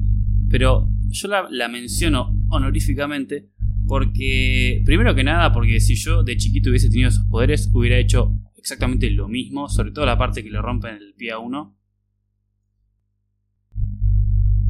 pero 0.49 0.89
yo 1.09 1.29
la, 1.29 1.69
menciono 1.69 2.47
honoríficamente 2.49 3.51
porque, 3.87 4.83
primero 4.85 5.15
que 5.15 5.25
nada, 5.25 5.53
porque 5.53 5.81
si 5.81 5.97
yo 5.97 6.23
de 6.23 6.37
chiquito 6.37 6.71
hubiese 6.71 6.89
tenido 6.89 7.09
esos 7.09 7.25
poderes, 7.25 7.69
hubiera 7.73 7.99
hecho 7.99 8.33
exactamente 8.57 9.11
lo 9.11 9.29
mismo, 9.29 9.69
sobre 9.69 9.91
todo 9.91 10.07
la 10.07 10.17
parte 10.17 10.45
que 10.45 10.51
le 10.51 10.63
rompen 10.63 10.97
el 10.97 11.15
pie 11.15 11.33
a 11.33 11.39
uno. 11.39 11.77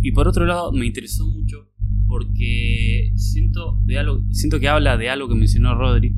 Y 0.00 0.12
por 0.12 0.26
otro 0.26 0.46
lado, 0.46 0.72
me 0.72 0.86
interesó 0.86 1.26
mucho 1.26 1.70
porque 2.08 3.12
siento, 3.14 3.78
de 3.84 3.98
algo, 3.98 4.24
siento 4.32 4.58
que 4.58 4.68
habla 4.68 4.96
de 4.96 5.10
algo 5.10 5.28
que 5.28 5.34
mencionó 5.34 5.74
Rodri, 5.74 6.16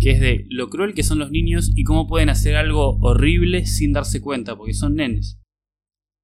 que 0.00 0.12
es 0.12 0.20
de 0.20 0.46
lo 0.48 0.70
cruel 0.70 0.94
que 0.94 1.02
son 1.02 1.18
los 1.18 1.30
niños 1.30 1.72
y 1.74 1.84
cómo 1.84 2.06
pueden 2.06 2.30
hacer 2.30 2.56
algo 2.56 2.98
horrible 3.00 3.66
sin 3.66 3.92
darse 3.92 4.20
cuenta, 4.20 4.56
porque 4.56 4.74
son 4.74 4.94
nenes. 4.94 5.38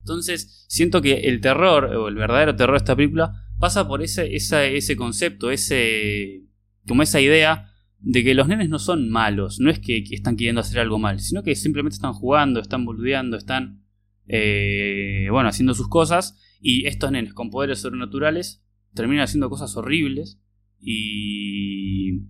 Entonces, 0.00 0.64
siento 0.68 1.02
que 1.02 1.20
el 1.20 1.40
terror, 1.40 1.84
o 1.84 2.08
el 2.08 2.14
verdadero 2.14 2.56
terror 2.56 2.74
de 2.74 2.78
esta 2.78 2.96
película, 2.96 3.46
pasa 3.58 3.86
por 3.86 4.02
ese, 4.02 4.34
ese 4.34 4.96
concepto, 4.96 5.50
ese. 5.50 6.44
como 6.86 7.02
esa 7.02 7.20
idea 7.20 7.70
de 7.98 8.24
que 8.24 8.34
los 8.34 8.48
nenes 8.48 8.70
no 8.70 8.78
son 8.78 9.10
malos, 9.10 9.60
no 9.60 9.70
es 9.70 9.78
que, 9.78 9.98
están 10.10 10.36
queriendo 10.36 10.62
hacer 10.62 10.80
algo 10.80 10.98
mal, 10.98 11.20
sino 11.20 11.42
que 11.42 11.54
simplemente 11.54 11.96
están 11.96 12.14
jugando, 12.14 12.60
están 12.60 12.84
boludeando, 12.84 13.36
están. 13.36 13.84
Eh, 14.26 15.26
bueno, 15.30 15.48
haciendo 15.48 15.74
sus 15.74 15.88
cosas, 15.88 16.38
y 16.60 16.86
estos 16.86 17.10
nenes 17.10 17.34
con 17.34 17.50
poderes 17.50 17.80
sobrenaturales 17.80 18.62
terminan 18.94 19.24
haciendo 19.24 19.50
cosas 19.50 19.76
horribles, 19.76 20.40
y. 20.80 22.22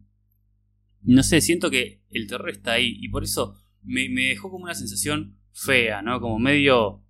No 1.02 1.22
sé, 1.22 1.40
siento 1.40 1.70
que 1.70 2.02
el 2.10 2.26
terror 2.26 2.50
está 2.50 2.72
ahí, 2.72 2.96
y 3.00 3.08
por 3.08 3.22
eso 3.22 3.54
me 3.82 4.08
dejó 4.08 4.50
como 4.50 4.64
una 4.64 4.74
sensación 4.74 5.38
fea, 5.52 6.02
¿no? 6.02 6.20
Como 6.20 6.38
medio... 6.38 7.04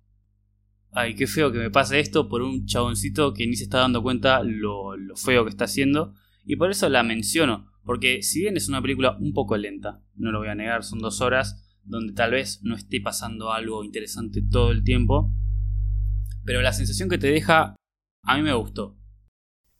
Ay, 0.93 1.15
qué 1.15 1.25
feo 1.25 1.51
que 1.51 1.57
me 1.57 1.69
pase 1.69 1.99
esto 1.99 2.27
por 2.27 2.41
un 2.41 2.65
chaboncito 2.65 3.33
que 3.33 3.47
ni 3.47 3.55
se 3.55 3.63
está 3.63 3.79
dando 3.79 4.03
cuenta 4.03 4.43
lo, 4.43 4.97
lo 4.97 5.15
feo 5.15 5.43
que 5.45 5.49
está 5.49 5.65
haciendo. 5.65 6.13
Y 6.45 6.57
por 6.57 6.69
eso 6.69 6.89
la 6.89 7.03
menciono. 7.03 7.71
Porque 7.83 8.21
si 8.21 8.41
bien 8.41 8.57
es 8.57 8.67
una 8.67 8.81
película 8.81 9.17
un 9.19 9.33
poco 9.33 9.57
lenta, 9.57 10.01
no 10.15 10.31
lo 10.31 10.39
voy 10.39 10.49
a 10.49 10.55
negar, 10.55 10.83
son 10.83 10.99
dos 10.99 11.21
horas 11.21 11.63
donde 11.83 12.13
tal 12.13 12.31
vez 12.31 12.59
no 12.63 12.75
esté 12.75 13.01
pasando 13.01 13.51
algo 13.51 13.83
interesante 13.83 14.41
todo 14.41 14.71
el 14.71 14.83
tiempo. 14.83 15.31
Pero 16.43 16.61
la 16.61 16.73
sensación 16.73 17.09
que 17.09 17.17
te 17.17 17.27
deja, 17.27 17.75
a 18.23 18.37
mí 18.37 18.43
me 18.43 18.53
gustó. 18.53 18.97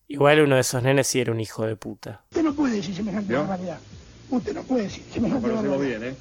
Igual 0.08 0.42
uno 0.42 0.56
de 0.56 0.62
esos 0.62 0.82
nenes 0.84 1.08
sí 1.08 1.20
era 1.20 1.32
un 1.32 1.40
hijo 1.40 1.66
de 1.66 1.76
puta. 1.76 2.26
Usted 2.32 2.44
no 2.44 2.54
puede 2.54 2.76
decir 2.76 2.96
semejante 2.96 3.34
barbaridad. 3.34 3.80
Usted 4.30 4.54
no 4.54 4.64
puede 4.64 4.84
decir 4.84 5.04
semejante 5.12 5.50
barbaridad. 5.50 6.16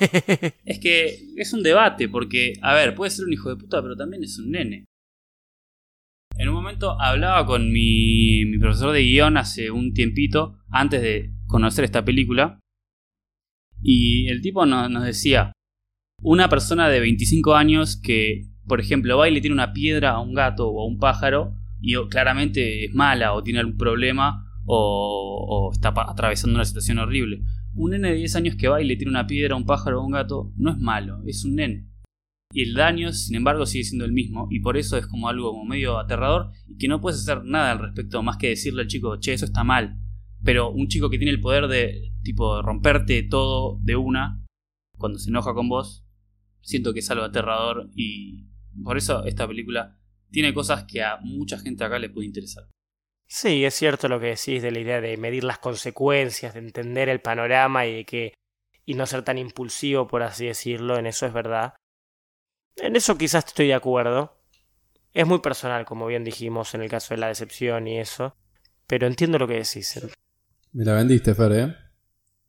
Es 0.64 0.78
que 0.78 1.18
es 1.36 1.52
un 1.52 1.62
debate, 1.62 2.08
porque, 2.08 2.54
a 2.62 2.74
ver, 2.74 2.94
puede 2.94 3.10
ser 3.10 3.24
un 3.26 3.32
hijo 3.32 3.48
de 3.48 3.56
puta, 3.56 3.82
pero 3.82 3.96
también 3.96 4.22
es 4.24 4.38
un 4.38 4.50
nene. 4.50 4.84
En 6.38 6.48
un 6.48 6.54
momento 6.54 7.00
hablaba 7.00 7.44
con 7.44 7.70
mi, 7.72 8.56
profesor 8.58 8.92
de 8.92 9.02
guion 9.02 9.36
hace 9.36 9.70
un 9.70 9.92
tiempito, 9.92 10.58
antes 10.70 11.02
de 11.02 11.32
conocer 11.46 11.84
esta 11.84 12.04
película, 12.04 12.58
y 13.82 14.28
el 14.28 14.40
tipo 14.40 14.66
no- 14.66 14.88
nos 14.88 15.04
decía, 15.04 15.52
una 16.22 16.48
persona 16.48 16.88
de 16.88 17.00
25 17.00 17.54
años 17.56 17.96
que, 17.96 18.46
por 18.66 18.80
ejemplo, 18.80 19.18
va 19.18 19.28
y 19.28 19.34
le 19.34 19.40
tiene 19.40 19.54
una 19.54 19.72
piedra 19.72 20.12
a 20.12 20.20
un 20.20 20.34
gato 20.34 20.68
o 20.68 20.82
a 20.82 20.86
un 20.86 20.98
pájaro, 20.98 21.56
y 21.80 21.94
claramente 22.08 22.86
es 22.86 22.94
mala 22.94 23.34
o 23.34 23.42
tiene 23.42 23.60
algún 23.60 23.76
problema 23.78 24.44
o, 24.66 25.46
o 25.68 25.72
está 25.72 25.94
atravesando 25.96 26.56
una 26.56 26.64
situación 26.64 26.98
horrible. 26.98 27.42
Un 27.78 27.92
nene 27.92 28.08
de 28.08 28.16
10 28.16 28.34
años 28.34 28.56
que 28.56 28.66
va 28.66 28.82
y 28.82 28.84
le 28.84 28.96
tira 28.96 29.08
una 29.08 29.28
piedra 29.28 29.54
a 29.54 29.56
un 29.56 29.64
pájaro 29.64 30.00
o 30.00 30.02
a 30.02 30.04
un 30.04 30.10
gato 30.10 30.52
no 30.56 30.72
es 30.72 30.78
malo, 30.78 31.22
es 31.26 31.44
un 31.44 31.54
nene. 31.54 31.86
Y 32.52 32.62
el 32.62 32.74
daño, 32.74 33.12
sin 33.12 33.36
embargo, 33.36 33.66
sigue 33.66 33.84
siendo 33.84 34.04
el 34.04 34.10
mismo, 34.10 34.48
y 34.50 34.58
por 34.58 34.76
eso 34.76 34.96
es 34.96 35.06
como 35.06 35.28
algo 35.28 35.52
como 35.52 35.64
medio 35.64 35.96
aterrador 35.96 36.50
y 36.66 36.76
que 36.76 36.88
no 36.88 37.00
puedes 37.00 37.20
hacer 37.20 37.44
nada 37.44 37.70
al 37.70 37.78
respecto 37.78 38.20
más 38.24 38.36
que 38.36 38.48
decirle 38.48 38.82
al 38.82 38.88
chico, 38.88 39.20
che, 39.20 39.32
eso 39.32 39.44
está 39.44 39.62
mal. 39.62 39.96
Pero 40.42 40.72
un 40.72 40.88
chico 40.88 41.08
que 41.08 41.18
tiene 41.18 41.30
el 41.30 41.40
poder 41.40 41.68
de, 41.68 42.12
tipo, 42.24 42.62
romperte 42.62 43.22
todo 43.22 43.78
de 43.80 43.94
una, 43.94 44.44
cuando 44.96 45.20
se 45.20 45.30
enoja 45.30 45.54
con 45.54 45.68
vos, 45.68 46.04
siento 46.62 46.92
que 46.92 46.98
es 46.98 47.10
algo 47.12 47.24
aterrador 47.26 47.90
y 47.94 48.48
por 48.82 48.96
eso 48.96 49.24
esta 49.24 49.46
película 49.46 49.96
tiene 50.32 50.52
cosas 50.52 50.82
que 50.82 51.02
a 51.02 51.18
mucha 51.22 51.58
gente 51.58 51.84
acá 51.84 52.00
le 52.00 52.10
puede 52.10 52.26
interesar. 52.26 52.64
Sí, 53.30 53.64
es 53.66 53.74
cierto 53.74 54.08
lo 54.08 54.18
que 54.18 54.28
decís 54.28 54.62
de 54.62 54.70
la 54.70 54.78
idea 54.78 55.00
de 55.02 55.16
medir 55.18 55.44
las 55.44 55.58
consecuencias, 55.58 56.54
de 56.54 56.60
entender 56.60 57.10
el 57.10 57.20
panorama 57.20 57.84
y 57.86 57.96
de 57.96 58.04
que 58.04 58.34
y 58.86 58.94
no 58.94 59.04
ser 59.04 59.22
tan 59.22 59.36
impulsivo, 59.36 60.08
por 60.08 60.22
así 60.22 60.46
decirlo, 60.46 60.98
en 60.98 61.06
eso 61.06 61.26
es 61.26 61.32
verdad. 61.34 61.74
En 62.76 62.96
eso 62.96 63.18
quizás 63.18 63.44
estoy 63.46 63.66
de 63.66 63.74
acuerdo. 63.74 64.38
Es 65.12 65.26
muy 65.26 65.40
personal, 65.40 65.84
como 65.84 66.06
bien 66.06 66.24
dijimos, 66.24 66.74
en 66.74 66.80
el 66.80 66.88
caso 66.88 67.12
de 67.12 67.20
la 67.20 67.28
decepción 67.28 67.86
y 67.86 67.98
eso. 67.98 68.34
Pero 68.86 69.06
entiendo 69.06 69.38
lo 69.38 69.46
que 69.46 69.58
decís. 69.58 70.00
Me 70.72 70.86
la 70.86 70.94
vendiste, 70.94 71.34
Fer, 71.34 71.52
¿eh? 71.52 71.76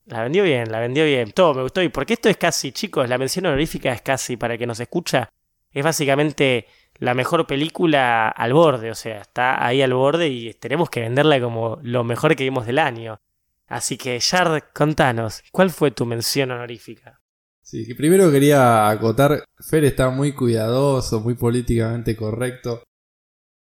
La 0.05 0.23
vendió 0.23 0.43
bien, 0.43 0.71
la 0.71 0.80
vendió 0.80 1.03
bien. 1.03 1.34
Todo 1.34 1.55
me 1.55 1.61
gustó. 1.61 1.84
Y 1.84 1.89
porque 1.89 2.13
esto 2.13 2.30
es 2.30 2.38
casi, 2.38 2.71
chicos, 2.71 3.09
la 3.09 3.17
mención 3.17 3.45
honorífica 3.45 3.91
es 3.91 4.01
casi, 4.01 4.38
para 4.38 4.53
el 4.53 4.59
que 4.59 4.65
nos 4.65 4.80
escucha, 4.80 5.30
es 5.71 5.84
básicamente 5.84 6.67
la 7.00 7.14
mejor 7.14 7.47
película 7.47 8.30
al 8.30 8.54
borde. 8.54 8.91
O 8.91 8.95
sea, 8.95 9.22
está 9.22 9.66
ahí 9.66 9.82
al 9.82 9.93
borde 9.93 10.28
y 10.28 10.54
tenemos 10.54 10.89
que 10.89 11.02
venderla 11.02 11.41
como 11.41 11.80
lo 11.82 12.04
mejor 12.04 12.36
que 12.36 12.43
vimos 12.43 12.66
del 12.66 12.80
año. 12.80 13.20
Así 13.68 13.97
que, 13.97 14.20
Yard, 14.20 14.64
contanos, 14.74 15.43
¿cuál 15.52 15.70
fue 15.70 15.91
tu 15.91 16.06
mención 16.06 16.52
honorífica? 16.52 17.22
Sí, 17.62 17.86
que 17.86 17.93
primero 17.93 18.32
quería 18.32 18.89
acotar, 18.89 19.43
Fer 19.60 19.86
está 19.86 20.10
muy 20.10 20.34
cuidadoso, 20.34 21.20
muy 21.20 21.36
políticamente 21.36 22.16
correcto. 22.16 22.82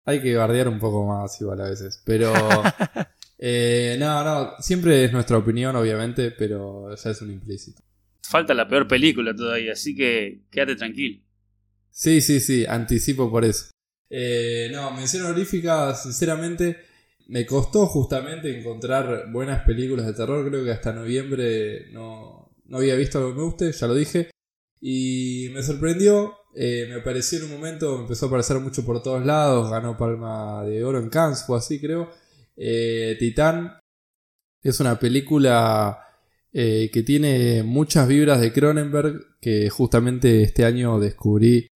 Hay 0.03 0.21
que 0.21 0.35
bardear 0.35 0.67
un 0.67 0.79
poco 0.79 1.05
más 1.07 1.39
igual 1.39 1.61
a 1.61 1.69
veces, 1.69 2.03
pero... 2.05 2.33
eh, 3.37 3.95
no, 3.97 4.23
no, 4.25 4.51
siempre 4.59 5.05
es 5.05 5.13
nuestra 5.13 5.37
opinión, 5.37 5.73
obviamente, 5.77 6.31
pero 6.31 6.93
ya 6.93 7.11
es 7.11 7.21
un 7.21 7.31
implícito. 7.31 7.81
Falta 8.21 8.53
la 8.53 8.67
peor 8.67 8.89
película 8.89 9.33
todavía, 9.33 9.71
así 9.71 9.95
que 9.95 10.41
quédate 10.51 10.75
tranquilo. 10.75 11.22
Sí, 11.93 12.21
sí, 12.21 12.39
sí, 12.39 12.65
anticipo 12.65 13.29
por 13.29 13.45
eso. 13.45 13.67
Eh, 14.09 14.69
no, 14.71 14.91
mención 14.91 15.25
honorífica, 15.25 15.93
sinceramente, 15.93 16.77
me 17.27 17.45
costó 17.45 17.85
justamente 17.85 18.57
encontrar 18.59 19.31
buenas 19.31 19.63
películas 19.63 20.07
de 20.07 20.13
terror. 20.13 20.49
Creo 20.49 20.65
que 20.65 20.71
hasta 20.71 20.91
noviembre 20.91 21.91
no, 21.91 22.51
no 22.65 22.77
había 22.77 22.95
visto 22.95 23.19
algo 23.19 23.31
que 23.31 23.37
me 23.37 23.43
guste, 23.43 23.71
ya 23.71 23.87
lo 23.87 23.93
dije. 23.93 24.31
Y 24.81 25.49
me 25.53 25.61
sorprendió, 25.61 26.33
eh, 26.55 26.87
me 26.89 26.95
apareció 26.95 27.37
en 27.39 27.45
un 27.45 27.51
momento, 27.51 27.95
me 27.95 28.01
empezó 28.03 28.25
a 28.25 28.27
aparecer 28.29 28.59
mucho 28.59 28.83
por 28.83 29.01
todos 29.03 29.23
lados, 29.23 29.69
ganó 29.69 29.95
Palma 29.95 30.63
de 30.65 30.83
Oro 30.83 30.99
en 30.99 31.09
Cannes, 31.09 31.45
fue 31.45 31.57
así 31.57 31.79
creo. 31.79 32.09
Eh, 32.57 33.15
Titán 33.19 33.79
es 34.63 34.79
una 34.79 34.99
película 34.99 35.99
eh, 36.51 36.89
que 36.91 37.03
tiene 37.03 37.63
muchas 37.63 38.07
vibras 38.07 38.41
de 38.41 38.51
Cronenberg, 38.51 39.39
que 39.39 39.69
justamente 39.69 40.41
este 40.41 40.65
año 40.65 40.99
descubrí 40.99 41.67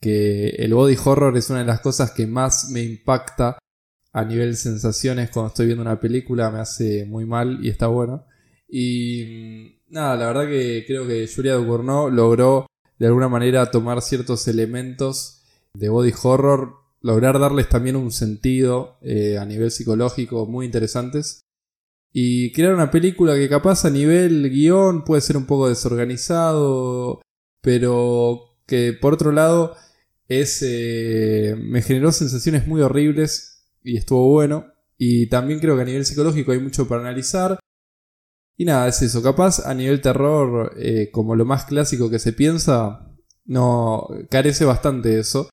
que 0.00 0.50
el 0.50 0.74
body 0.74 0.96
horror 1.04 1.36
es 1.36 1.50
una 1.50 1.60
de 1.60 1.66
las 1.66 1.80
cosas 1.80 2.10
que 2.12 2.26
más 2.26 2.70
me 2.70 2.82
impacta 2.82 3.58
a 4.12 4.24
nivel 4.24 4.56
sensaciones 4.56 5.30
cuando 5.30 5.48
estoy 5.48 5.66
viendo 5.66 5.82
una 5.82 6.00
película, 6.00 6.50
me 6.50 6.60
hace 6.60 7.04
muy 7.04 7.26
mal 7.26 7.58
y 7.62 7.68
está 7.68 7.86
bueno. 7.88 8.24
Y 8.68 9.24
mm, 9.24 9.92
nada, 9.94 10.16
la 10.16 10.26
verdad 10.28 10.48
que 10.48 10.84
creo 10.86 11.06
que 11.06 11.28
Julia 11.28 11.54
Ducournau 11.54 12.10
logró 12.10 12.66
de 12.98 13.06
alguna 13.06 13.28
manera 13.28 13.70
tomar 13.70 14.00
ciertos 14.00 14.48
elementos 14.48 15.42
de 15.74 15.88
body 15.88 16.12
horror, 16.22 16.76
lograr 17.02 17.38
darles 17.38 17.68
también 17.68 17.96
un 17.96 18.10
sentido 18.10 18.98
eh, 19.02 19.36
a 19.38 19.44
nivel 19.44 19.70
psicológico 19.70 20.46
muy 20.46 20.64
interesantes. 20.64 21.42
Y 22.12 22.52
crear 22.52 22.72
una 22.72 22.90
película 22.90 23.34
que 23.34 23.50
capaz 23.50 23.84
a 23.84 23.90
nivel 23.90 24.48
guion 24.48 25.04
puede 25.04 25.20
ser 25.20 25.36
un 25.36 25.44
poco 25.44 25.68
desorganizado, 25.68 27.20
pero 27.60 28.56
que 28.66 28.94
por 28.94 29.12
otro 29.12 29.32
lado 29.32 29.76
es 30.28 30.62
eh, 30.62 31.54
me 31.58 31.82
generó 31.82 32.12
sensaciones 32.12 32.66
muy 32.66 32.80
horribles 32.80 33.68
y 33.82 33.96
estuvo 33.96 34.28
bueno. 34.30 34.66
Y 34.98 35.28
también 35.28 35.60
creo 35.60 35.76
que 35.76 35.82
a 35.82 35.86
nivel 35.86 36.06
psicológico 36.06 36.52
hay 36.52 36.60
mucho 36.60 36.88
para 36.88 37.02
analizar. 37.02 37.58
Y 38.56 38.64
nada, 38.64 38.88
es 38.88 39.02
eso. 39.02 39.22
Capaz 39.22 39.66
a 39.66 39.74
nivel 39.74 40.00
terror, 40.00 40.74
eh, 40.78 41.10
como 41.12 41.36
lo 41.36 41.44
más 41.44 41.66
clásico 41.66 42.08
que 42.10 42.18
se 42.18 42.32
piensa, 42.32 43.14
no 43.44 44.08
carece 44.30 44.64
bastante 44.64 45.10
de 45.10 45.20
eso. 45.20 45.50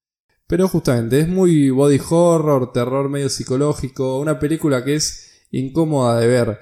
Pero 0.48 0.68
justamente 0.68 1.20
es 1.20 1.28
muy 1.28 1.70
body 1.70 2.00
horror, 2.10 2.72
terror 2.72 3.10
medio 3.10 3.30
psicológico, 3.30 4.20
una 4.20 4.40
película 4.40 4.84
que 4.84 4.96
es 4.96 5.48
incómoda 5.52 6.20
de 6.20 6.28
ver, 6.28 6.60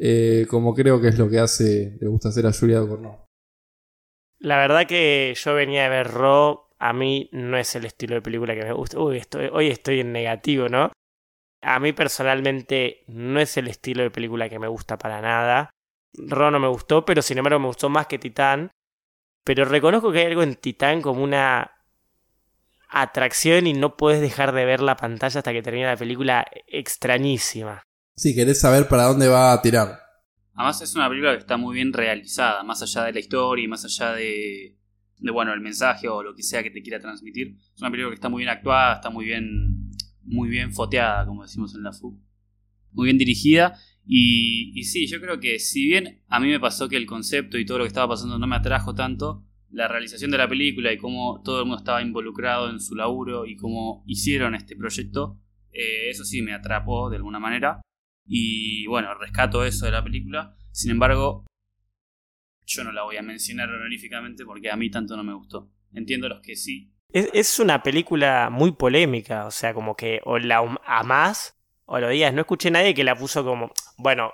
eh, 0.00 0.46
como 0.48 0.74
creo 0.74 1.00
que 1.00 1.08
es 1.08 1.18
lo 1.18 1.28
que 1.30 1.38
hace, 1.38 1.96
le 2.00 2.08
gusta 2.08 2.28
hacer 2.28 2.46
a 2.46 2.52
Julia 2.52 2.80
Ducournau. 2.80 3.24
La 4.38 4.58
verdad 4.58 4.86
que 4.86 5.34
yo 5.36 5.54
venía 5.54 5.86
a 5.86 5.88
ver 5.88 6.08
Raw, 6.08 6.61
a 6.82 6.92
mí 6.92 7.28
no 7.30 7.56
es 7.56 7.76
el 7.76 7.84
estilo 7.84 8.16
de 8.16 8.22
película 8.22 8.56
que 8.56 8.64
me 8.64 8.72
gusta. 8.72 8.98
Uy, 8.98 9.18
estoy, 9.18 9.48
hoy 9.52 9.68
estoy 9.68 10.00
en 10.00 10.10
negativo, 10.10 10.68
¿no? 10.68 10.90
A 11.62 11.78
mí 11.78 11.92
personalmente 11.92 13.04
no 13.06 13.38
es 13.38 13.56
el 13.56 13.68
estilo 13.68 14.02
de 14.02 14.10
película 14.10 14.48
que 14.48 14.58
me 14.58 14.66
gusta 14.66 14.98
para 14.98 15.20
nada. 15.20 15.70
Raw 16.14 16.50
no 16.50 16.58
me 16.58 16.66
gustó, 16.66 17.04
pero 17.04 17.22
sin 17.22 17.38
embargo 17.38 17.60
me 17.60 17.68
gustó 17.68 17.88
más 17.88 18.08
que 18.08 18.18
Titán. 18.18 18.72
Pero 19.44 19.64
reconozco 19.64 20.10
que 20.10 20.18
hay 20.18 20.26
algo 20.26 20.42
en 20.42 20.56
Titán 20.56 21.02
como 21.02 21.22
una 21.22 21.70
atracción 22.88 23.68
y 23.68 23.74
no 23.74 23.96
puedes 23.96 24.20
dejar 24.20 24.50
de 24.50 24.64
ver 24.64 24.80
la 24.80 24.96
pantalla 24.96 25.38
hasta 25.38 25.52
que 25.52 25.62
termine 25.62 25.86
la 25.86 25.96
película 25.96 26.44
extrañísima. 26.66 27.84
Si 28.16 28.34
querés 28.34 28.60
saber 28.60 28.88
para 28.88 29.04
dónde 29.04 29.28
va 29.28 29.52
a 29.52 29.62
tirar. 29.62 30.00
Además 30.54 30.82
es 30.82 30.96
una 30.96 31.08
película 31.08 31.30
que 31.34 31.38
está 31.38 31.56
muy 31.56 31.76
bien 31.76 31.92
realizada, 31.92 32.64
más 32.64 32.82
allá 32.82 33.04
de 33.04 33.12
la 33.12 33.20
historia 33.20 33.64
y 33.64 33.68
más 33.68 33.84
allá 33.84 34.14
de, 34.14 34.81
de 35.22 35.30
bueno, 35.30 35.52
el 35.52 35.60
mensaje 35.60 36.08
o 36.08 36.22
lo 36.22 36.34
que 36.34 36.42
sea 36.42 36.62
que 36.62 36.70
te 36.70 36.82
quiera 36.82 37.00
transmitir. 37.00 37.56
Es 37.74 37.80
una 37.80 37.90
película 37.90 38.10
que 38.10 38.16
está 38.16 38.28
muy 38.28 38.40
bien 38.40 38.50
actuada, 38.50 38.94
está 38.94 39.10
muy 39.10 39.24
bien 39.24 39.90
muy 40.24 40.48
bien 40.48 40.72
foteada, 40.72 41.26
como 41.26 41.42
decimos 41.42 41.74
en 41.74 41.82
la 41.82 41.92
FU. 41.92 42.20
Muy 42.92 43.06
bien 43.06 43.18
dirigida 43.18 43.76
y, 44.04 44.82
sí, 44.84 45.06
yo 45.06 45.20
creo 45.20 45.38
que 45.38 45.58
si 45.58 45.86
bien 45.86 46.22
a 46.28 46.40
mí 46.40 46.48
me 46.48 46.60
pasó 46.60 46.88
que 46.88 46.96
el 46.96 47.06
concepto 47.06 47.58
y 47.58 47.64
todo 47.64 47.78
lo 47.78 47.84
que 47.84 47.88
estaba 47.88 48.08
pasando 48.08 48.38
no 48.38 48.46
me 48.46 48.56
atrajo 48.56 48.94
tanto, 48.94 49.44
la 49.70 49.88
realización 49.88 50.30
de 50.30 50.38
la 50.38 50.48
película 50.48 50.92
y 50.92 50.98
cómo 50.98 51.40
todo 51.42 51.60
el 51.60 51.66
mundo 51.66 51.78
estaba 51.78 52.02
involucrado 52.02 52.68
en 52.68 52.80
su 52.80 52.94
laburo 52.94 53.46
y 53.46 53.56
cómo 53.56 54.04
hicieron 54.06 54.54
este 54.54 54.76
proyecto, 54.76 55.38
eh, 55.72 56.10
eso 56.10 56.24
sí 56.24 56.42
me 56.42 56.52
atrapó 56.52 57.08
de 57.08 57.16
alguna 57.16 57.38
manera. 57.38 57.80
Y 58.26 58.86
bueno, 58.86 59.14
rescato 59.14 59.64
eso 59.64 59.86
de 59.86 59.92
la 59.92 60.04
película. 60.04 60.56
Sin 60.72 60.90
embargo, 60.90 61.44
yo 62.74 62.84
no 62.84 62.92
la 62.92 63.02
voy 63.02 63.16
a 63.16 63.22
mencionar 63.22 63.68
honoríficamente 63.70 64.44
porque 64.44 64.70
a 64.70 64.76
mí 64.76 64.90
tanto 64.90 65.16
no 65.16 65.24
me 65.24 65.34
gustó. 65.34 65.68
Entiendo 65.94 66.28
los 66.28 66.40
que 66.40 66.56
sí. 66.56 66.90
Es, 67.12 67.28
es 67.32 67.58
una 67.58 67.82
película 67.82 68.48
muy 68.50 68.72
polémica, 68.72 69.46
o 69.46 69.50
sea, 69.50 69.74
como 69.74 69.94
que 69.94 70.20
o 70.24 70.38
la 70.38 70.78
amás 70.86 71.56
o 71.84 71.98
lo 71.98 72.08
odias. 72.08 72.32
No 72.32 72.40
escuché 72.40 72.68
a 72.68 72.72
nadie 72.72 72.94
que 72.94 73.04
la 73.04 73.14
puso 73.14 73.44
como, 73.44 73.70
bueno, 73.98 74.32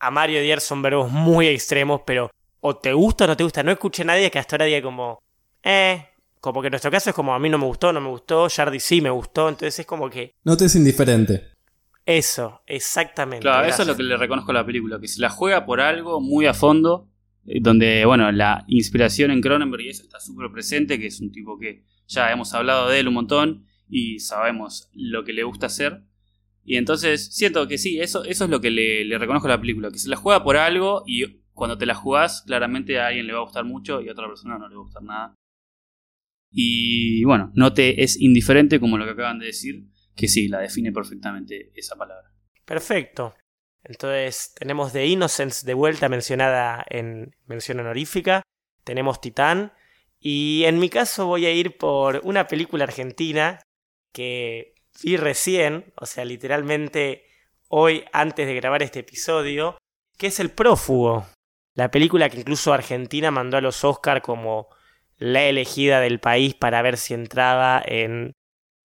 amar 0.00 0.30
y 0.30 0.36
odiar 0.36 0.60
son 0.60 0.82
verbos 0.82 1.10
muy 1.12 1.46
extremos, 1.46 2.00
pero 2.04 2.30
o 2.60 2.76
te 2.76 2.92
gusta 2.92 3.24
o 3.24 3.28
no 3.28 3.36
te 3.36 3.44
gusta. 3.44 3.62
No 3.62 3.70
escuché 3.72 4.02
a 4.02 4.06
nadie 4.06 4.30
que 4.30 4.38
hasta 4.40 4.56
ahora 4.56 4.64
diga 4.66 4.82
como, 4.82 5.22
eh, 5.62 6.06
como 6.40 6.60
que 6.60 6.66
en 6.68 6.72
nuestro 6.72 6.90
caso 6.90 7.10
es 7.10 7.14
como 7.16 7.32
a 7.34 7.38
mí 7.38 7.48
no 7.48 7.58
me 7.58 7.66
gustó, 7.66 7.92
no 7.92 8.00
me 8.00 8.08
gustó, 8.08 8.48
Jardy 8.50 8.80
sí 8.80 9.00
me 9.00 9.10
gustó, 9.10 9.48
entonces 9.48 9.78
es 9.78 9.86
como 9.86 10.10
que 10.10 10.34
No 10.42 10.56
te 10.56 10.64
es 10.64 10.74
indiferente. 10.74 11.52
eso, 12.04 12.62
exactamente. 12.66 13.42
Claro, 13.42 13.68
eso 13.68 13.82
es 13.82 13.88
lo 13.88 13.96
que 13.96 14.02
le 14.02 14.16
reconozco 14.16 14.50
a 14.50 14.54
la 14.54 14.66
película, 14.66 14.98
que 15.00 15.06
se 15.06 15.20
la 15.20 15.30
juega 15.30 15.64
por 15.64 15.80
algo 15.80 16.20
muy 16.20 16.46
a 16.46 16.54
fondo, 16.54 17.08
donde, 17.44 18.04
bueno, 18.04 18.30
la 18.32 18.64
inspiración 18.68 19.30
en 19.30 19.40
Cronenberg 19.40 19.82
y 19.82 19.88
eso 19.88 20.02
está 20.02 20.20
súper 20.20 20.50
presente, 20.50 20.98
que 20.98 21.06
es 21.06 21.20
un 21.20 21.32
tipo 21.32 21.58
que 21.58 21.84
ya 22.06 22.30
hemos 22.30 22.54
hablado 22.54 22.88
de 22.88 23.00
él 23.00 23.08
un 23.08 23.14
montón 23.14 23.66
y 23.88 24.20
sabemos 24.20 24.90
lo 24.94 25.24
que 25.24 25.32
le 25.32 25.42
gusta 25.42 25.66
hacer. 25.66 26.02
Y 26.64 26.76
entonces 26.76 27.34
siento 27.34 27.66
que 27.66 27.78
sí, 27.78 28.00
eso, 28.00 28.24
eso 28.24 28.44
es 28.44 28.50
lo 28.50 28.60
que 28.60 28.70
le, 28.70 29.04
le 29.04 29.18
reconozco 29.18 29.48
a 29.48 29.52
la 29.52 29.60
película, 29.60 29.90
que 29.90 29.98
se 29.98 30.08
la 30.08 30.16
juega 30.16 30.44
por 30.44 30.56
algo 30.56 31.02
y 31.06 31.42
cuando 31.52 31.76
te 31.76 31.86
la 31.86 31.94
jugás, 31.94 32.42
claramente 32.46 32.98
a 32.98 33.08
alguien 33.08 33.26
le 33.26 33.32
va 33.32 33.40
a 33.40 33.44
gustar 33.44 33.64
mucho 33.64 34.00
y 34.00 34.08
a 34.08 34.12
otra 34.12 34.28
persona 34.28 34.58
no 34.58 34.68
le 34.68 34.74
va 34.74 34.80
a 34.80 34.84
gustar 34.84 35.02
nada. 35.02 35.34
Y 36.50 37.24
bueno, 37.24 37.50
no 37.54 37.72
te 37.72 38.02
es 38.02 38.20
indiferente 38.20 38.78
como 38.78 38.98
lo 38.98 39.04
que 39.04 39.12
acaban 39.12 39.38
de 39.38 39.46
decir, 39.46 39.86
que 40.14 40.28
sí, 40.28 40.48
la 40.48 40.60
define 40.60 40.92
perfectamente 40.92 41.72
esa 41.74 41.96
palabra. 41.96 42.30
Perfecto. 42.64 43.34
Entonces 43.84 44.54
tenemos 44.54 44.92
The 44.92 45.06
Innocence 45.06 45.66
de 45.66 45.74
vuelta 45.74 46.08
mencionada 46.08 46.84
en 46.88 47.34
mención 47.46 47.80
honorífica. 47.80 48.42
Tenemos 48.84 49.20
Titán. 49.20 49.72
Y 50.20 50.64
en 50.66 50.78
mi 50.78 50.88
caso 50.88 51.26
voy 51.26 51.46
a 51.46 51.52
ir 51.52 51.76
por 51.78 52.20
una 52.24 52.46
película 52.46 52.84
argentina 52.84 53.60
que 54.12 54.74
vi 55.02 55.16
recién, 55.16 55.92
o 55.96 56.06
sea, 56.06 56.24
literalmente 56.24 57.24
hoy 57.68 58.04
antes 58.12 58.46
de 58.46 58.54
grabar 58.54 58.82
este 58.82 59.00
episodio, 59.00 59.78
que 60.18 60.28
es 60.28 60.38
El 60.38 60.50
Prófugo. 60.50 61.26
La 61.74 61.90
película 61.90 62.28
que 62.28 62.38
incluso 62.38 62.72
Argentina 62.72 63.30
mandó 63.30 63.56
a 63.56 63.62
los 63.62 63.82
Oscar 63.82 64.20
como 64.22 64.68
la 65.16 65.44
elegida 65.44 66.00
del 66.00 66.20
país 66.20 66.54
para 66.54 66.82
ver 66.82 66.98
si 66.98 67.14
entraba 67.14 67.82
en 67.84 68.32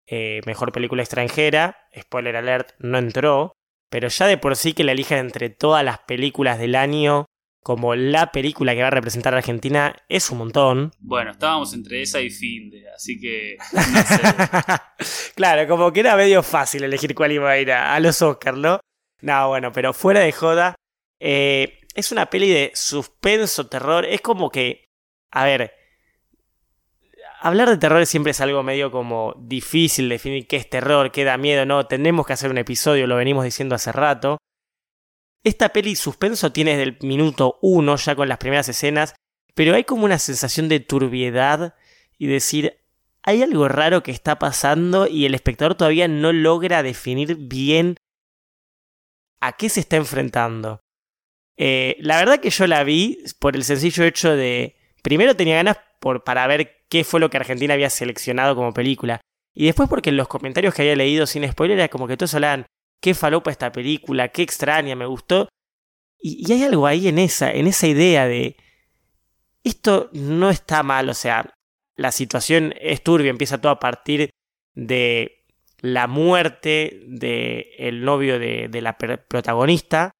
eh, 0.05 0.41
Mejor 0.45 0.71
Película 0.71 1.03
Extranjera. 1.03 1.77
Spoiler 1.99 2.37
alert, 2.37 2.71
no 2.79 2.97
entró. 2.97 3.53
Pero 3.89 4.07
ya 4.09 4.27
de 4.27 4.37
por 4.37 4.55
sí 4.55 4.73
que 4.73 4.83
la 4.83 4.91
elijan 4.91 5.19
entre 5.19 5.49
todas 5.49 5.83
las 5.83 5.99
películas 5.99 6.59
del 6.59 6.75
año 6.75 7.25
como 7.63 7.95
la 7.95 8.31
película 8.31 8.73
que 8.73 8.81
va 8.81 8.87
a 8.87 8.91
representar 8.91 9.33
a 9.33 9.37
Argentina 9.39 9.93
es 10.07 10.29
un 10.29 10.37
montón. 10.37 10.93
Bueno, 10.99 11.31
estábamos 11.31 11.73
entre 11.73 12.01
esa 12.01 12.21
y 12.21 12.29
Finde, 12.29 12.89
así 12.95 13.19
que 13.19 13.57
no 13.73 13.81
sé. 15.05 15.33
claro, 15.35 15.67
como 15.67 15.91
que 15.91 15.99
era 15.99 16.15
medio 16.15 16.43
fácil 16.43 16.85
elegir 16.85 17.13
cuál 17.13 17.33
iba 17.33 17.49
a 17.49 17.59
ir 17.59 17.73
a, 17.73 17.93
a 17.93 17.99
los 17.99 18.21
Oscars, 18.21 18.57
¿no? 18.57 18.79
No, 19.21 19.49
bueno, 19.49 19.73
pero 19.73 19.91
fuera 19.91 20.21
de 20.21 20.31
joda, 20.31 20.75
eh, 21.19 21.79
es 21.93 22.11
una 22.13 22.27
peli 22.29 22.49
de 22.49 22.71
suspenso, 22.73 23.67
terror. 23.67 24.05
Es 24.05 24.21
como 24.21 24.49
que, 24.49 24.85
a 25.31 25.43
ver, 25.43 25.73
hablar 27.39 27.69
de 27.69 27.77
terror 27.77 28.05
siempre 28.05 28.31
es 28.31 28.41
algo 28.41 28.63
medio 28.63 28.91
como 28.91 29.35
difícil 29.39 30.09
definir 30.09 30.47
qué 30.47 30.57
es 30.57 30.69
terror, 30.69 31.11
qué 31.11 31.23
da 31.23 31.37
miedo, 31.37 31.65
no. 31.65 31.85
Tenemos 31.87 32.25
que 32.25 32.33
hacer 32.33 32.51
un 32.51 32.57
episodio, 32.57 33.07
lo 33.07 33.15
venimos 33.15 33.43
diciendo 33.43 33.75
hace 33.75 33.91
rato. 33.91 34.37
Esta 35.43 35.69
peli 35.69 35.95
suspenso 35.95 36.51
tiene 36.51 36.71
desde 36.71 36.83
el 36.83 36.97
minuto 37.01 37.57
uno, 37.61 37.95
ya 37.95 38.15
con 38.15 38.27
las 38.27 38.37
primeras 38.37 38.67
escenas, 38.69 39.15
pero 39.53 39.75
hay 39.75 39.83
como 39.83 40.05
una 40.05 40.19
sensación 40.19 40.67
de 40.67 40.79
turbiedad 40.79 41.75
y 42.17 42.27
decir, 42.27 42.79
hay 43.23 43.43
algo 43.43 43.67
raro 43.67 44.03
que 44.03 44.11
está 44.11 44.39
pasando 44.39 45.07
y 45.07 45.25
el 45.25 45.35
espectador 45.35 45.75
todavía 45.75 46.07
no 46.07 46.33
logra 46.33 46.83
definir 46.83 47.35
bien 47.35 47.95
a 49.39 49.53
qué 49.53 49.69
se 49.69 49.79
está 49.79 49.95
enfrentando. 49.95 50.81
Eh, 51.55 51.97
la 51.99 52.17
verdad 52.17 52.39
que 52.39 52.49
yo 52.49 52.67
la 52.67 52.83
vi 52.83 53.23
por 53.39 53.55
el 53.55 53.63
sencillo 53.63 54.03
hecho 54.03 54.35
de, 54.35 54.75
primero 55.01 55.35
tenía 55.35 55.55
ganas 55.55 55.77
por, 55.99 56.23
para 56.23 56.45
ver 56.47 56.76
qué 56.89 57.03
fue 57.03 57.19
lo 57.19 57.29
que 57.29 57.37
Argentina 57.37 57.73
había 57.73 57.89
seleccionado 57.89 58.55
como 58.55 58.73
película. 58.73 59.21
Y 59.53 59.65
después 59.65 59.89
porque 59.89 60.09
en 60.09 60.17
los 60.17 60.27
comentarios 60.27 60.73
que 60.73 60.83
había 60.83 60.95
leído 60.95 61.25
sin 61.25 61.49
spoiler 61.49 61.79
era 61.79 61.89
como 61.89 62.07
que 62.07 62.17
todos 62.17 62.33
hablaban, 62.35 62.65
qué 63.01 63.13
falopa 63.13 63.51
esta 63.51 63.71
película, 63.71 64.29
qué 64.29 64.43
extraña, 64.43 64.95
me 64.95 65.05
gustó. 65.05 65.49
Y, 66.19 66.51
hay 66.51 66.63
algo 66.63 66.87
ahí 66.87 67.07
en 67.07 67.19
esa, 67.19 67.51
en 67.51 67.67
esa 67.67 67.87
idea 67.87 68.27
de, 68.27 68.57
esto 69.63 70.09
no 70.13 70.49
está 70.49 70.83
mal, 70.83 71.09
o 71.09 71.13
sea, 71.13 71.53
la 71.95 72.11
situación 72.11 72.73
es 72.79 73.03
turbia, 73.03 73.29
empieza 73.29 73.59
todo 73.59 73.71
a 73.71 73.79
partir 73.79 74.29
de 74.75 75.45
la 75.79 76.07
muerte 76.07 77.01
del 77.07 77.65
el 77.77 78.03
novio 78.03 78.39
de, 78.39 78.67
de 78.67 78.81
la 78.81 78.97
protagonista 78.97 80.11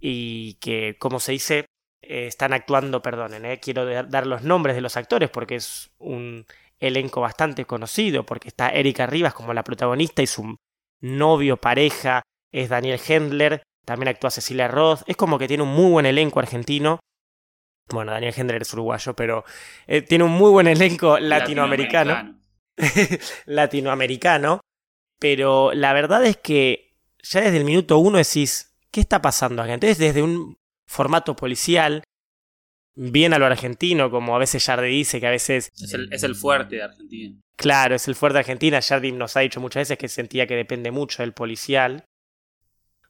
y 0.00 0.54
que, 0.54 0.96
como 0.98 1.20
se 1.20 1.32
dice, 1.32 1.66
eh, 2.02 2.26
están 2.26 2.52
actuando, 2.52 3.00
perdonen, 3.00 3.44
eh, 3.44 3.60
quiero 3.60 3.86
dar 4.04 4.26
los 4.26 4.42
nombres 4.42 4.74
de 4.74 4.82
los 4.82 4.96
actores 4.96 5.30
porque 5.30 5.56
es 5.56 5.90
un 5.98 6.44
elenco 6.80 7.20
bastante 7.20 7.64
conocido, 7.64 8.26
porque 8.26 8.48
está 8.48 8.70
Erika 8.70 9.06
Rivas 9.06 9.34
como 9.34 9.54
la 9.54 9.62
protagonista 9.62 10.20
y 10.20 10.26
su 10.26 10.56
novio, 11.00 11.56
pareja, 11.56 12.22
es 12.52 12.68
Daniel 12.68 13.00
Hendler, 13.06 13.62
también 13.84 14.08
actúa 14.08 14.30
Cecilia 14.30 14.68
Roth, 14.68 15.02
es 15.06 15.16
como 15.16 15.38
que 15.38 15.46
tiene 15.48 15.62
un 15.62 15.70
muy 15.70 15.90
buen 15.90 16.06
elenco 16.06 16.40
argentino. 16.40 16.98
Bueno, 17.88 18.12
Daniel 18.12 18.34
Hendler 18.36 18.62
es 18.62 18.72
uruguayo, 18.72 19.14
pero 19.14 19.44
eh, 19.86 20.02
tiene 20.02 20.24
un 20.24 20.32
muy 20.32 20.50
buen 20.50 20.66
elenco 20.66 21.18
latinoamericano. 21.18 22.36
Latinoamericano. 22.76 23.18
latinoamericano. 23.46 24.60
Pero 25.18 25.72
la 25.72 25.92
verdad 25.92 26.24
es 26.24 26.36
que 26.36 26.96
ya 27.22 27.42
desde 27.42 27.58
el 27.58 27.64
minuto 27.64 27.98
uno 27.98 28.18
decís, 28.18 28.74
¿qué 28.90 29.00
está 29.00 29.22
pasando 29.22 29.62
acá? 29.62 29.74
Entonces, 29.74 29.98
desde 29.98 30.22
un 30.22 30.56
formato 30.86 31.36
policial, 31.36 32.02
bien 32.94 33.32
a 33.32 33.38
lo 33.38 33.46
argentino, 33.46 34.10
como 34.10 34.36
a 34.36 34.38
veces 34.38 34.64
Jardi 34.64 34.88
dice, 34.88 35.20
que 35.20 35.26
a 35.26 35.30
veces... 35.30 35.70
Es 35.80 35.94
el, 35.94 36.12
es 36.12 36.22
el 36.22 36.34
fuerte 36.34 36.76
de 36.76 36.82
Argentina. 36.82 37.38
Claro, 37.56 37.94
es 37.94 38.08
el 38.08 38.14
fuerte 38.14 38.34
de 38.34 38.40
Argentina. 38.40 38.80
Jardim 38.82 39.16
nos 39.16 39.36
ha 39.36 39.40
dicho 39.40 39.60
muchas 39.60 39.82
veces 39.82 39.98
que 39.98 40.08
sentía 40.08 40.46
que 40.46 40.56
depende 40.56 40.90
mucho 40.90 41.22
del 41.22 41.32
policial. 41.32 42.04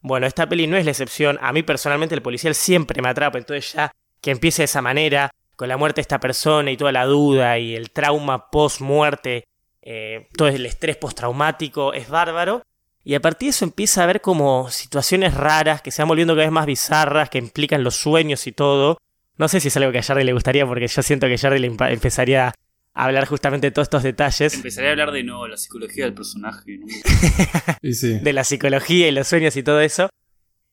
Bueno, 0.01 0.27
esta 0.27 0.49
peli 0.49 0.67
no 0.67 0.77
es 0.77 0.85
la 0.85 0.91
excepción. 0.91 1.39
A 1.41 1.53
mí 1.53 1.63
personalmente 1.63 2.15
el 2.15 2.23
policial 2.23 2.55
siempre 2.55 3.01
me 3.01 3.09
atrapa. 3.09 3.39
Entonces 3.39 3.73
ya 3.73 3.93
que 4.21 4.31
empiece 4.31 4.63
de 4.63 4.67
esa 4.67 4.83
manera, 4.83 5.31
con 5.57 5.69
la 5.69 5.77
muerte 5.77 6.01
de 6.01 6.03
esta 6.03 6.21
persona 6.21 6.71
y 6.71 6.77
toda 6.77 6.93
la 6.93 7.07
duda 7.07 7.59
y 7.59 7.75
el 7.75 7.91
trauma 7.91 8.51
post-muerte, 8.51 9.45
eh, 9.81 10.29
todo 10.37 10.49
el 10.49 10.67
estrés 10.67 10.97
postraumático, 10.97 11.93
es 11.93 12.09
bárbaro. 12.09 12.63
Y 13.05 13.15
a 13.15 13.21
partir 13.21 13.47
de 13.47 13.51
eso 13.51 13.65
empieza 13.65 14.01
a 14.01 14.05
haber 14.05 14.21
como 14.21 14.71
situaciones 14.71 15.35
raras 15.35 15.83
que 15.83 15.91
se 15.91 16.03
van 16.03 16.09
volviendo 16.09 16.35
cada 16.35 16.47
vez 16.47 16.53
más 16.53 16.67
bizarras, 16.67 17.31
que 17.31 17.39
implican 17.39 17.83
los 17.83 17.97
sueños 17.97 18.47
y 18.47 18.53
todo. 18.53 18.99
No 19.39 19.49
sé 19.49 19.61
si 19.61 19.69
es 19.69 19.77
algo 19.77 19.91
que 19.91 19.99
a 19.99 20.03
Jardy 20.03 20.25
le 20.25 20.33
gustaría, 20.33 20.67
porque 20.67 20.87
yo 20.87 21.03
siento 21.03 21.27
que 21.27 21.39
Jardy 21.39 21.59
le 21.59 21.67
empezaría 21.67 22.55
a 22.95 23.05
hablar 23.05 23.27
justamente 23.27 23.69
de 23.69 23.71
todos 23.71 23.87
estos 23.87 24.03
detalles. 24.03 24.55
Empezaría 24.55 24.91
a 24.91 24.93
hablar 24.93 25.13
de 25.13 25.25
nuevo 25.25 25.49
la 25.49 25.57
psicología 25.57 26.05
del 26.05 26.15
personaje. 26.15 26.79
¿no? 26.79 26.87
y 27.83 27.95
sí. 27.95 28.19
De 28.19 28.33
la 28.33 28.45
psicología 28.45 29.09
y 29.09 29.13
los 29.13 29.27
sueños 29.27 29.57
y 29.57 29.63
todo 29.63 29.81
eso. 29.81 30.11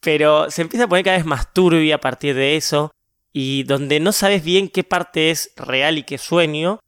Pero 0.02 0.52
se 0.52 0.62
empieza 0.62 0.86
a 0.86 0.88
poner 0.88 1.06
cada 1.06 1.18
vez 1.18 1.26
más 1.26 1.54
turbia 1.54 1.96
a 1.96 2.00
partir 2.00 2.36
de 2.36 2.58
eso. 2.58 2.92
Y 3.32 3.64
donde 3.64 4.00
no 4.00 4.12
sabes 4.12 4.44
bien 4.44 4.70
qué 4.70 4.84
parte 4.84 5.32
es 5.32 5.52
real 5.56 5.98
y 5.98 6.04
qué 6.04 6.18
sueño. 6.18 6.80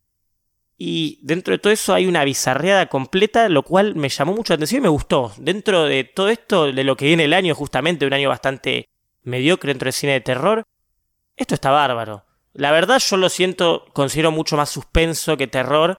Y 0.83 1.19
dentro 1.21 1.51
de 1.51 1.59
todo 1.59 1.71
eso 1.71 1.93
hay 1.93 2.07
una 2.07 2.23
bizarreada 2.23 2.87
completa, 2.87 3.47
lo 3.49 3.61
cual 3.61 3.93
me 3.93 4.09
llamó 4.09 4.33
mucho 4.33 4.51
la 4.51 4.55
atención 4.55 4.79
y 4.79 4.81
me 4.81 4.89
gustó. 4.89 5.31
Dentro 5.37 5.83
de 5.83 6.05
todo 6.05 6.29
esto, 6.29 6.71
de 6.71 6.83
lo 6.83 6.97
que 6.97 7.05
viene 7.05 7.25
el 7.25 7.33
año, 7.33 7.53
justamente 7.53 8.07
un 8.07 8.13
año 8.13 8.29
bastante 8.29 8.89
mediocre 9.21 9.67
dentro 9.67 9.85
del 9.85 9.93
cine 9.93 10.13
de 10.13 10.21
terror, 10.21 10.63
esto 11.35 11.53
está 11.53 11.69
bárbaro. 11.69 12.25
La 12.53 12.71
verdad 12.71 12.97
yo 12.97 13.17
lo 13.17 13.29
siento, 13.29 13.85
considero 13.93 14.31
mucho 14.31 14.57
más 14.57 14.71
suspenso 14.71 15.37
que 15.37 15.45
terror, 15.45 15.97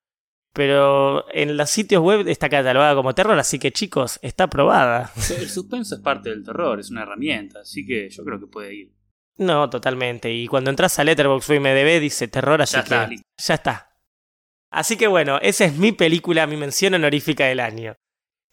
pero 0.52 1.32
en 1.32 1.56
los 1.56 1.70
sitios 1.70 2.02
web 2.02 2.26
está 2.26 2.48
catalogada 2.48 2.96
como 2.96 3.14
terror, 3.14 3.38
así 3.38 3.60
que 3.60 3.70
chicos, 3.70 4.18
está 4.20 4.44
aprobada. 4.44 5.12
El 5.38 5.48
suspenso 5.48 5.94
es 5.94 6.00
parte 6.00 6.30
del 6.30 6.42
terror, 6.42 6.80
es 6.80 6.90
una 6.90 7.02
herramienta, 7.02 7.60
así 7.60 7.86
que 7.86 8.10
yo 8.10 8.24
creo 8.24 8.40
que 8.40 8.48
puede 8.48 8.74
ir. 8.74 8.92
No, 9.36 9.70
totalmente. 9.70 10.32
Y 10.32 10.48
cuando 10.48 10.70
entras 10.70 10.98
a 10.98 11.04
Letterboxd 11.04 11.50
o 11.50 11.54
IMDb 11.54 12.00
dice 12.00 12.26
terror, 12.26 12.60
así 12.60 12.74
Ya 12.74 12.82
que 12.82 12.94
está, 12.94 13.10
ya 13.38 13.54
está. 13.54 13.91
Así 14.72 14.96
que 14.96 15.06
bueno, 15.06 15.38
esa 15.42 15.66
es 15.66 15.76
mi 15.76 15.92
película, 15.92 16.46
mi 16.46 16.56
mención 16.56 16.94
honorífica 16.94 17.44
del 17.44 17.60
año. 17.60 17.94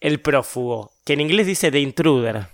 El 0.00 0.20
prófugo, 0.20 0.92
que 1.04 1.14
en 1.14 1.22
inglés 1.22 1.46
dice 1.46 1.70
The 1.70 1.80
Intruder. 1.80 2.48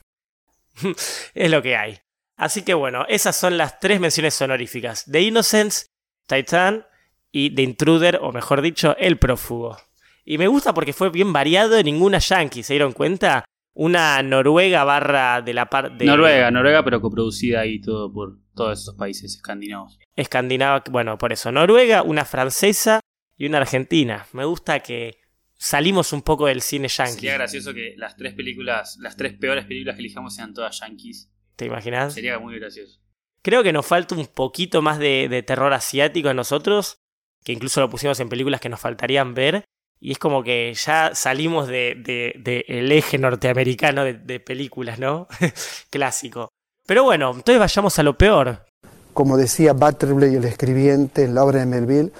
es 1.34 1.50
lo 1.50 1.60
que 1.62 1.76
hay. 1.76 1.98
Así 2.38 2.62
que 2.62 2.74
bueno, 2.74 3.04
esas 3.08 3.34
son 3.34 3.58
las 3.58 3.80
tres 3.80 3.98
menciones 3.98 4.40
honoríficas. 4.40 5.04
The 5.10 5.20
Innocence, 5.20 5.86
Titan 6.28 6.86
y 7.32 7.54
The 7.56 7.62
Intruder, 7.62 8.20
o 8.22 8.30
mejor 8.30 8.62
dicho, 8.62 8.96
El 8.98 9.18
prófugo. 9.18 9.76
Y 10.24 10.38
me 10.38 10.46
gusta 10.46 10.72
porque 10.72 10.92
fue 10.92 11.10
bien 11.10 11.32
variado, 11.32 11.82
ninguna 11.82 12.18
yankee, 12.18 12.62
¿se 12.62 12.74
dieron 12.74 12.92
cuenta? 12.92 13.44
Una 13.74 14.22
noruega 14.22 14.84
barra 14.84 15.42
de 15.42 15.54
la 15.54 15.66
parte... 15.66 16.04
Noruega, 16.04 16.50
Noruega, 16.52 16.84
pero 16.84 17.00
coproducida 17.00 17.60
ahí 17.60 17.80
todo 17.80 18.12
por 18.12 18.38
todos 18.54 18.78
estos 18.78 18.94
países 18.94 19.34
escandinavos. 19.34 19.98
Escandinava, 20.14 20.84
bueno, 20.90 21.18
por 21.18 21.32
eso, 21.32 21.50
Noruega, 21.50 22.02
una 22.02 22.24
francesa 22.24 23.00
y 23.36 23.46
una 23.46 23.58
argentina. 23.58 24.26
Me 24.32 24.44
gusta 24.44 24.80
que 24.80 25.18
salimos 25.58 26.12
un 26.12 26.22
poco 26.22 26.46
del 26.46 26.62
cine 26.62 26.88
yankee. 26.88 27.12
Sería 27.12 27.34
gracioso 27.34 27.74
que 27.74 27.94
las 27.96 28.16
tres 28.16 28.34
películas, 28.34 28.96
las 29.00 29.16
tres 29.16 29.34
peores 29.34 29.64
películas 29.66 29.96
que 29.96 30.02
elijamos 30.02 30.34
sean 30.34 30.54
todas 30.54 30.80
yankees. 30.80 31.30
¿Te 31.56 31.66
imaginas? 31.66 32.14
Sería 32.14 32.38
muy 32.38 32.58
gracioso. 32.58 33.00
Creo 33.42 33.62
que 33.62 33.72
nos 33.72 33.86
falta 33.86 34.14
un 34.14 34.26
poquito 34.26 34.82
más 34.82 34.98
de, 34.98 35.28
de 35.28 35.42
terror 35.42 35.72
asiático 35.72 36.28
a 36.28 36.34
nosotros, 36.34 36.98
que 37.44 37.52
incluso 37.52 37.80
lo 37.80 37.88
pusimos 37.88 38.18
en 38.20 38.28
películas 38.28 38.60
que 38.60 38.68
nos 38.68 38.80
faltarían 38.80 39.34
ver. 39.34 39.64
Y 39.98 40.12
es 40.12 40.18
como 40.18 40.42
que 40.42 40.74
ya 40.74 41.14
salimos 41.14 41.68
del 41.68 42.02
de, 42.02 42.34
de, 42.38 42.64
el 42.68 42.92
eje 42.92 43.16
norteamericano 43.16 44.04
de, 44.04 44.14
de 44.14 44.40
películas, 44.40 44.98
¿no? 44.98 45.26
Clásico. 45.90 46.50
Pero 46.86 47.04
bueno, 47.04 47.32
entonces 47.34 47.58
vayamos 47.58 47.98
a 47.98 48.02
lo 48.02 48.18
peor. 48.18 48.66
Como 49.14 49.38
decía 49.38 49.72
Butterley, 49.72 50.34
el 50.34 50.44
escribiente 50.44 51.24
en 51.24 51.34
la 51.34 51.44
obra 51.44 51.60
de 51.60 51.66
Melville, 51.66 52.12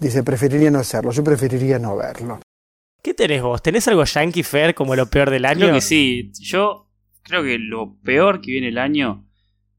dice, 0.00 0.22
preferiría 0.22 0.70
no 0.70 0.78
hacerlo, 0.78 1.12
yo 1.12 1.24
preferiría 1.24 1.78
no 1.78 1.96
verlo. 1.96 2.40
¿Qué 3.02 3.14
tenés 3.14 3.42
vos? 3.42 3.62
¿Tenés 3.62 3.86
algo 3.88 4.04
Yankee 4.04 4.42
Fair 4.42 4.74
como 4.74 4.96
lo 4.96 5.06
peor 5.10 5.30
del 5.30 5.44
año? 5.44 5.60
Creo 5.60 5.74
que 5.74 5.80
sí. 5.80 6.32
Yo 6.40 6.90
creo 7.22 7.42
que 7.42 7.58
lo 7.58 7.98
peor 8.00 8.40
que 8.40 8.52
viene 8.52 8.68
el 8.68 8.78
año, 8.78 9.28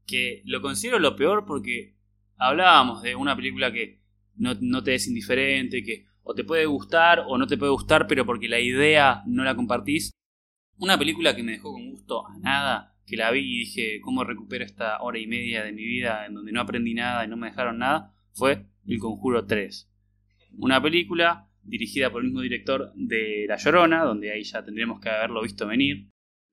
que 0.06 0.42
lo 0.44 0.62
considero 0.62 0.98
lo 0.98 1.16
peor 1.16 1.44
porque 1.44 1.96
hablábamos 2.36 3.02
de 3.02 3.16
una 3.16 3.34
película 3.34 3.72
que 3.72 4.00
no, 4.36 4.54
no 4.60 4.82
te 4.82 4.94
es 4.94 5.08
indiferente, 5.08 5.82
que 5.82 6.06
o 6.22 6.34
te 6.34 6.44
puede 6.44 6.66
gustar 6.66 7.24
o 7.26 7.38
no 7.38 7.46
te 7.46 7.56
puede 7.56 7.72
gustar, 7.72 8.06
pero 8.06 8.26
porque 8.26 8.48
la 8.48 8.60
idea 8.60 9.22
no 9.26 9.44
la 9.44 9.54
compartís. 9.54 10.10
Una 10.78 10.98
película 10.98 11.34
que 11.34 11.42
me 11.42 11.52
dejó 11.52 11.72
con 11.72 11.90
gusto 11.90 12.26
a 12.26 12.36
nada, 12.38 12.96
que 13.06 13.16
la 13.16 13.30
vi 13.30 13.40
y 13.40 13.58
dije, 13.60 14.00
¿cómo 14.00 14.24
recupero 14.24 14.64
esta 14.64 15.00
hora 15.00 15.18
y 15.18 15.26
media 15.26 15.62
de 15.62 15.72
mi 15.72 15.84
vida 15.84 16.26
en 16.26 16.34
donde 16.34 16.52
no 16.52 16.60
aprendí 16.60 16.94
nada 16.94 17.24
y 17.24 17.28
no 17.28 17.36
me 17.36 17.48
dejaron 17.48 17.78
nada? 17.78 18.12
Fue 18.32 18.66
El 18.86 18.98
Conjuro 18.98 19.46
3. 19.46 19.88
Una 20.58 20.82
película 20.82 21.48
dirigida 21.62 22.10
por 22.10 22.22
el 22.22 22.28
mismo 22.28 22.42
director 22.42 22.92
de 22.94 23.46
La 23.48 23.56
Llorona, 23.56 24.04
donde 24.04 24.30
ahí 24.30 24.42
ya 24.42 24.64
tendríamos 24.64 25.00
que 25.00 25.10
haberlo 25.10 25.42
visto 25.42 25.66
venir, 25.66 26.08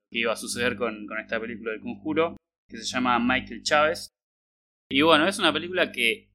que 0.09 0.19
iba 0.19 0.33
a 0.33 0.37
suceder 0.37 0.75
con, 0.75 1.07
esta 1.19 1.39
película 1.39 1.71
del 1.71 1.81
Conjuro, 1.81 2.35
que 2.67 2.77
se 2.77 2.85
llama 2.85 3.19
Michael 3.19 3.63
Chávez. 3.63 4.09
Y 4.89 5.01
bueno, 5.01 5.27
es 5.27 5.39
una 5.39 5.53
película 5.53 5.91
que 5.91 6.31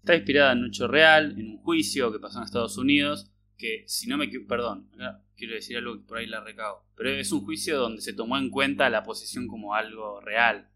está 0.00 0.16
inspirada 0.16 0.52
en 0.52 0.60
un 0.60 0.68
hecho 0.68 0.88
real, 0.88 1.32
en 1.38 1.50
un 1.50 1.58
juicio 1.58 2.12
que 2.12 2.18
pasó 2.18 2.38
en 2.38 2.44
Estados 2.44 2.78
Unidos, 2.78 3.30
que 3.56 3.84
si 3.86 4.08
no 4.08 4.16
me 4.16 4.26
equivoco, 4.26 4.48
perdón, 4.48 4.90
quiero 5.36 5.54
decir 5.54 5.76
algo 5.76 5.98
que 5.98 6.06
por 6.06 6.18
ahí 6.18 6.26
la 6.26 6.40
recago, 6.40 6.86
pero 6.94 7.10
es 7.10 7.32
un 7.32 7.44
juicio 7.44 7.78
donde 7.78 8.02
se 8.02 8.12
tomó 8.12 8.38
en 8.38 8.50
cuenta 8.50 8.88
la 8.90 9.02
posesión 9.02 9.46
como 9.48 9.74
algo 9.74 10.20
real. 10.20 10.70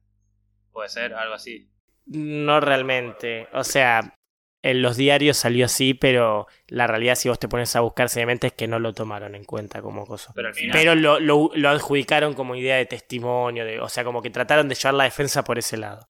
¿Puede 0.73 0.89
ser 0.89 1.15
algo 1.15 1.35
así? 1.35 1.71
No 2.07 2.61
realmente. 2.61 3.47
O 3.53 3.63
sea, 3.63 4.15
en 4.63 4.81
los 4.81 4.97
diarios 4.97 5.37
salió 5.37 5.67
así, 5.67 5.93
pero 5.93 6.47
la 6.69 6.87
realidad 6.87 7.17
si 7.17 7.29
vos 7.29 7.39
te 7.39 7.49
pones 7.49 7.75
a 7.75 7.81
buscar 7.81 8.09
seriamente 8.09 8.47
es 8.47 8.53
que 8.53 8.69
no 8.69 8.79
lo 8.79 8.95
tomaron 8.95 9.35
en 9.35 9.45
cuenta 9.45 9.83
como 9.83 10.07
cosa. 10.07 10.33
Pero, 10.35 10.49
al 10.49 10.55
final, 10.55 10.73
Pero 10.73 10.95
lo, 10.95 11.19
lo, 11.19 11.51
lo 11.55 11.69
adjudicaron 11.69 12.35
como 12.35 12.55
idea 12.55 12.77
de 12.77 12.87
testimonio, 12.87 13.65
de, 13.65 13.81
o 13.81 13.89
sea, 13.89 14.05
como 14.05 14.23
que 14.23 14.31
trataron 14.31 14.69
de 14.69 14.77
llevar 14.77 14.95
la 14.95 15.05
defensa 15.05 15.43
por 15.43 15.59
ese 15.59 15.77
lado. 15.77 16.09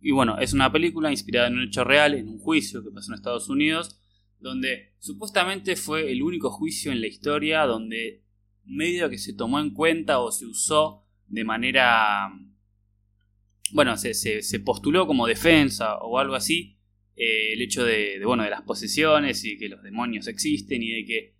Y 0.00 0.10
bueno, 0.10 0.38
es 0.38 0.52
una 0.52 0.72
película 0.72 1.12
inspirada 1.12 1.46
en 1.46 1.58
un 1.58 1.64
hecho 1.64 1.84
real, 1.84 2.14
en 2.14 2.28
un 2.28 2.38
juicio 2.40 2.82
que 2.82 2.90
pasó 2.90 3.12
en 3.12 3.18
Estados 3.18 3.48
Unidos, 3.48 4.00
donde 4.40 4.94
supuestamente 4.98 5.76
fue 5.76 6.10
el 6.10 6.22
único 6.22 6.50
juicio 6.50 6.90
en 6.90 7.00
la 7.00 7.06
historia 7.06 7.66
donde 7.66 8.24
medio 8.64 9.08
que 9.08 9.18
se 9.18 9.34
tomó 9.34 9.60
en 9.60 9.72
cuenta 9.72 10.18
o 10.18 10.32
se 10.32 10.46
usó 10.46 11.04
de 11.28 11.44
manera... 11.44 12.30
Bueno, 13.72 13.96
se, 13.96 14.14
se, 14.14 14.42
se 14.42 14.58
postuló 14.58 15.06
como 15.06 15.28
defensa 15.28 15.98
o 15.98 16.18
algo 16.18 16.34
así 16.34 16.79
eh, 17.22 17.52
el 17.52 17.60
hecho 17.60 17.84
de, 17.84 18.18
bueno, 18.24 18.44
de 18.44 18.48
las 18.48 18.62
posesiones 18.62 19.44
y 19.44 19.58
que 19.58 19.68
los 19.68 19.82
demonios 19.82 20.26
existen 20.26 20.82
y 20.82 21.02
de 21.02 21.04
que 21.04 21.34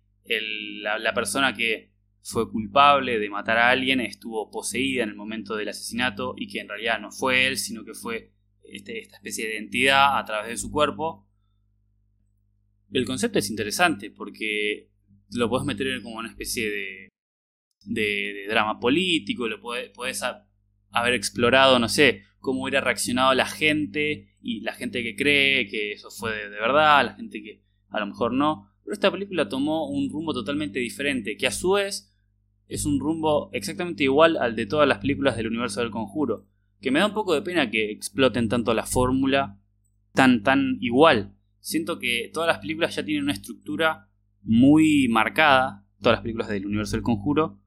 la, 0.83 1.11
persona 1.15 1.55
que 1.55 1.91
fue 2.21 2.51
culpable 2.51 3.17
de 3.17 3.31
matar 3.31 3.57
a 3.57 3.71
alguien 3.71 3.99
estuvo 3.99 4.51
poseída 4.51 5.01
en 5.01 5.09
el 5.09 5.15
momento 5.15 5.55
del 5.55 5.69
asesinato 5.69 6.35
y 6.37 6.47
que 6.47 6.59
en 6.59 6.69
realidad 6.69 6.99
no 6.99 7.09
fue 7.09 7.47
él, 7.47 7.57
sino 7.57 7.83
que 7.83 7.95
fue 7.95 8.31
este, 8.63 8.99
esta 8.99 9.15
especie 9.15 9.47
de 9.47 9.57
entidad 9.57 10.19
a 10.19 10.23
través 10.23 10.49
de 10.51 10.57
su 10.57 10.69
cuerpo. 10.69 11.27
El 12.91 13.07
concepto 13.07 13.39
es 13.39 13.49
interesante 13.49 14.11
porque 14.11 14.91
lo 15.31 15.49
puedes 15.49 15.65
meter 15.65 15.99
como 16.03 16.19
una 16.19 16.29
especie 16.29 16.69
de, 16.69 17.09
de, 17.85 18.33
de 18.35 18.47
drama 18.47 18.79
político, 18.79 19.47
lo 19.47 19.59
puedes 19.59 20.21
a, 20.21 20.47
haber 20.91 21.15
explorado, 21.15 21.79
no 21.79 21.89
sé, 21.89 22.21
cómo 22.41 22.63
hubiera 22.63 22.81
reaccionado 22.81 23.33
la 23.33 23.45
gente 23.45 24.35
y 24.41 24.61
la 24.61 24.73
gente 24.73 25.03
que 25.03 25.15
cree 25.15 25.67
que 25.67 25.93
eso 25.93 26.09
fue 26.09 26.31
de, 26.31 26.49
de 26.49 26.59
verdad, 26.59 27.05
la 27.05 27.13
gente 27.13 27.41
que 27.41 27.63
a 27.89 27.99
lo 27.99 28.07
mejor 28.07 28.33
no. 28.33 28.69
Pero 28.83 28.93
esta 28.93 29.11
película 29.11 29.47
tomó 29.47 29.87
un 29.87 30.09
rumbo 30.09 30.33
totalmente 30.33 30.79
diferente, 30.79 31.37
que 31.37 31.47
a 31.47 31.51
su 31.51 31.71
vez 31.71 32.13
es 32.67 32.85
un 32.85 32.99
rumbo 32.99 33.49
exactamente 33.53 34.03
igual 34.03 34.37
al 34.37 34.55
de 34.55 34.65
todas 34.65 34.87
las 34.87 34.97
películas 34.97 35.37
del 35.37 35.47
universo 35.47 35.81
del 35.81 35.91
conjuro. 35.91 36.47
Que 36.81 36.89
me 36.89 36.99
da 36.99 37.07
un 37.07 37.13
poco 37.13 37.33
de 37.33 37.41
pena 37.41 37.69
que 37.69 37.91
exploten 37.91 38.49
tanto 38.49 38.73
la 38.73 38.85
fórmula 38.85 39.59
tan, 40.13 40.41
tan 40.41 40.77
igual. 40.81 41.35
Siento 41.59 41.99
que 41.99 42.31
todas 42.33 42.47
las 42.47 42.57
películas 42.57 42.95
ya 42.95 43.05
tienen 43.05 43.23
una 43.23 43.33
estructura 43.33 44.09
muy 44.41 45.07
marcada, 45.09 45.85
todas 45.99 46.17
las 46.17 46.21
películas 46.21 46.47
del 46.47 46.65
universo 46.65 46.95
del 46.95 47.03
conjuro, 47.03 47.60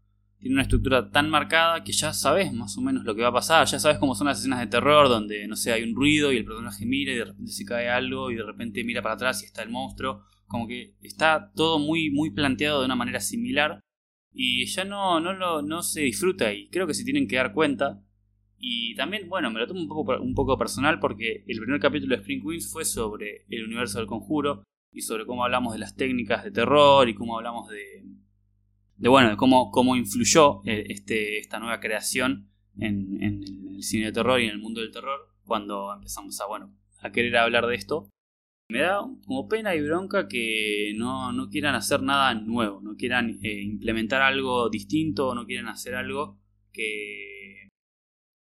tienen 0.44 0.56
una 0.56 0.64
estructura 0.64 1.08
tan 1.08 1.30
marcada 1.30 1.82
que 1.84 1.92
ya 1.92 2.12
sabes 2.12 2.52
más 2.52 2.76
o 2.76 2.82
menos 2.82 3.02
lo 3.04 3.14
que 3.14 3.22
va 3.22 3.28
a 3.28 3.32
pasar, 3.32 3.66
ya 3.66 3.78
sabes 3.78 3.96
cómo 3.96 4.14
son 4.14 4.26
las 4.26 4.40
escenas 4.40 4.60
de 4.60 4.66
terror 4.66 5.08
donde, 5.08 5.48
no 5.48 5.56
sé, 5.56 5.72
hay 5.72 5.82
un 5.82 5.94
ruido 5.96 6.34
y 6.34 6.36
el 6.36 6.44
personaje 6.44 6.84
mira 6.84 7.12
y 7.12 7.16
de 7.16 7.24
repente 7.24 7.50
se 7.50 7.64
cae 7.64 7.88
algo 7.88 8.30
y 8.30 8.34
de 8.34 8.42
repente 8.42 8.84
mira 8.84 9.00
para 9.00 9.14
atrás 9.14 9.42
y 9.42 9.46
está 9.46 9.62
el 9.62 9.70
monstruo, 9.70 10.26
como 10.46 10.68
que 10.68 10.96
está 11.00 11.50
todo 11.54 11.78
muy, 11.78 12.10
muy 12.10 12.30
planteado 12.30 12.80
de 12.80 12.84
una 12.84 12.94
manera 12.94 13.20
similar 13.20 13.80
y 14.34 14.66
ya 14.66 14.84
no, 14.84 15.18
no, 15.18 15.32
lo, 15.32 15.62
no 15.62 15.82
se 15.82 16.02
disfruta 16.02 16.52
y 16.52 16.68
creo 16.68 16.86
que 16.86 16.92
se 16.92 17.04
tienen 17.04 17.26
que 17.26 17.36
dar 17.36 17.54
cuenta. 17.54 18.02
Y 18.58 18.94
también, 18.96 19.30
bueno, 19.30 19.50
me 19.50 19.60
lo 19.60 19.66
tomo 19.66 19.80
un 19.80 19.88
poco, 19.88 20.20
un 20.20 20.34
poco 20.34 20.58
personal 20.58 21.00
porque 21.00 21.42
el 21.48 21.58
primer 21.58 21.80
capítulo 21.80 22.16
de 22.16 22.20
Spring 22.20 22.42
Queens 22.42 22.70
fue 22.70 22.84
sobre 22.84 23.46
el 23.48 23.64
universo 23.64 23.96
del 23.96 24.06
conjuro 24.06 24.62
y 24.92 25.00
sobre 25.00 25.24
cómo 25.24 25.42
hablamos 25.42 25.72
de 25.72 25.78
las 25.78 25.96
técnicas 25.96 26.44
de 26.44 26.50
terror 26.50 27.08
y 27.08 27.14
cómo 27.14 27.38
hablamos 27.38 27.70
de, 27.70 28.04
de 29.04 29.10
bueno, 29.10 29.28
de 29.28 29.36
cómo, 29.36 29.70
cómo 29.70 29.96
influyó 29.96 30.62
este, 30.64 31.38
esta 31.38 31.58
nueva 31.58 31.78
creación 31.78 32.48
en, 32.78 33.22
en, 33.22 33.44
el 33.74 33.82
cine 33.82 34.06
de 34.06 34.12
terror 34.12 34.40
y 34.40 34.46
en 34.46 34.52
el 34.52 34.58
mundo 34.58 34.80
del 34.80 34.92
terror 34.92 35.28
cuando 35.44 35.92
empezamos 35.92 36.40
a, 36.40 36.46
bueno, 36.46 36.74
a 37.00 37.12
querer 37.12 37.36
hablar 37.36 37.66
de 37.66 37.74
esto. 37.74 38.08
Me 38.70 38.78
da 38.78 39.00
como 39.26 39.46
pena 39.46 39.74
y 39.74 39.82
bronca 39.82 40.26
que 40.26 40.94
no, 40.96 41.32
no 41.32 41.50
quieran 41.50 41.74
hacer 41.74 42.00
nada 42.00 42.32
nuevo, 42.32 42.80
no 42.80 42.96
quieran 42.96 43.40
eh, 43.42 43.60
implementar 43.60 44.22
algo 44.22 44.70
distinto, 44.70 45.34
no 45.34 45.44
quieran 45.44 45.68
hacer 45.68 45.96
algo 45.96 46.40
que... 46.72 47.68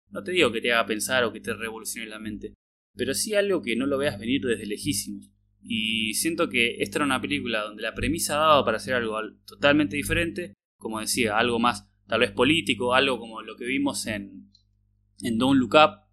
No 0.09 0.23
te 0.23 0.31
digo 0.31 0.53
que 0.53 0.63
te 0.63 0.73
haga 0.73 0.87
pensar 0.87 1.25
o 1.25 1.35
que 1.35 1.41
te 1.41 1.53
revolucione 1.53 2.09
la 2.09 2.19
mente, 2.19 2.55
pero 2.95 3.13
sí 3.13 3.35
algo 3.35 3.61
que 3.61 3.77
no 3.77 3.85
lo 3.85 3.99
veas 3.99 4.19
venir 4.19 4.41
desde 4.41 4.65
lejísimos. 4.65 5.31
Y 5.69 6.15
siento 6.15 6.49
que 6.49 6.77
esta 6.79 6.99
era 6.99 7.07
una 7.07 7.21
película 7.21 7.63
donde 7.63 7.83
la 7.83 7.95
premisa 7.95 8.37
daba 8.37 8.65
para 8.65 8.77
hacer 8.77 8.95
algo 8.95 9.19
totalmente 9.47 9.97
diferente, 9.97 10.55
como 10.79 11.01
decía, 11.01 11.37
algo 11.37 11.59
más 11.59 11.91
tal 12.07 12.21
vez 12.21 12.31
político, 12.31 12.95
algo 12.95 13.19
como 13.19 13.43
lo 13.43 13.57
que 13.57 13.65
vimos 13.65 14.07
en, 14.07 14.53
en 15.23 15.39
Don't 15.39 15.59
Look 15.59 15.75
Up, 15.75 16.07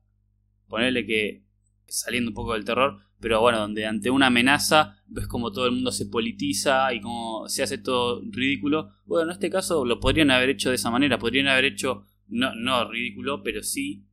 ponerle 0.68 1.06
que 1.06 1.46
saliendo 1.88 2.32
un 2.32 2.36
poco 2.36 2.54
del 2.54 2.66
terror, 2.66 2.98
pero 3.20 3.40
bueno, 3.42 3.60
donde 3.60 3.86
ante 3.86 4.10
una 4.10 4.28
amenaza 4.28 4.98
ves 5.06 5.28
como 5.28 5.52
todo 5.52 5.68
el 5.68 5.74
mundo 5.74 5.92
se 5.92 6.08
politiza 6.08 6.92
y 6.94 7.00
como 7.00 7.48
se 7.48 7.62
hace 7.62 7.78
todo 7.78 8.22
ridículo. 8.32 8.92
Bueno, 9.06 9.30
en 9.30 9.34
este 9.34 9.52
caso 9.52 9.86
lo 9.86 10.00
podrían 10.00 10.32
haber 10.32 10.50
hecho 10.50 10.70
de 10.70 10.76
esa 10.76 10.90
manera, 10.90 11.20
podrían 11.20 11.48
haber 11.48 11.66
hecho, 11.66 12.08
no, 12.28 12.56
no 12.56 12.90
ridículo, 12.90 13.44
pero 13.44 13.62
sí 13.62 14.08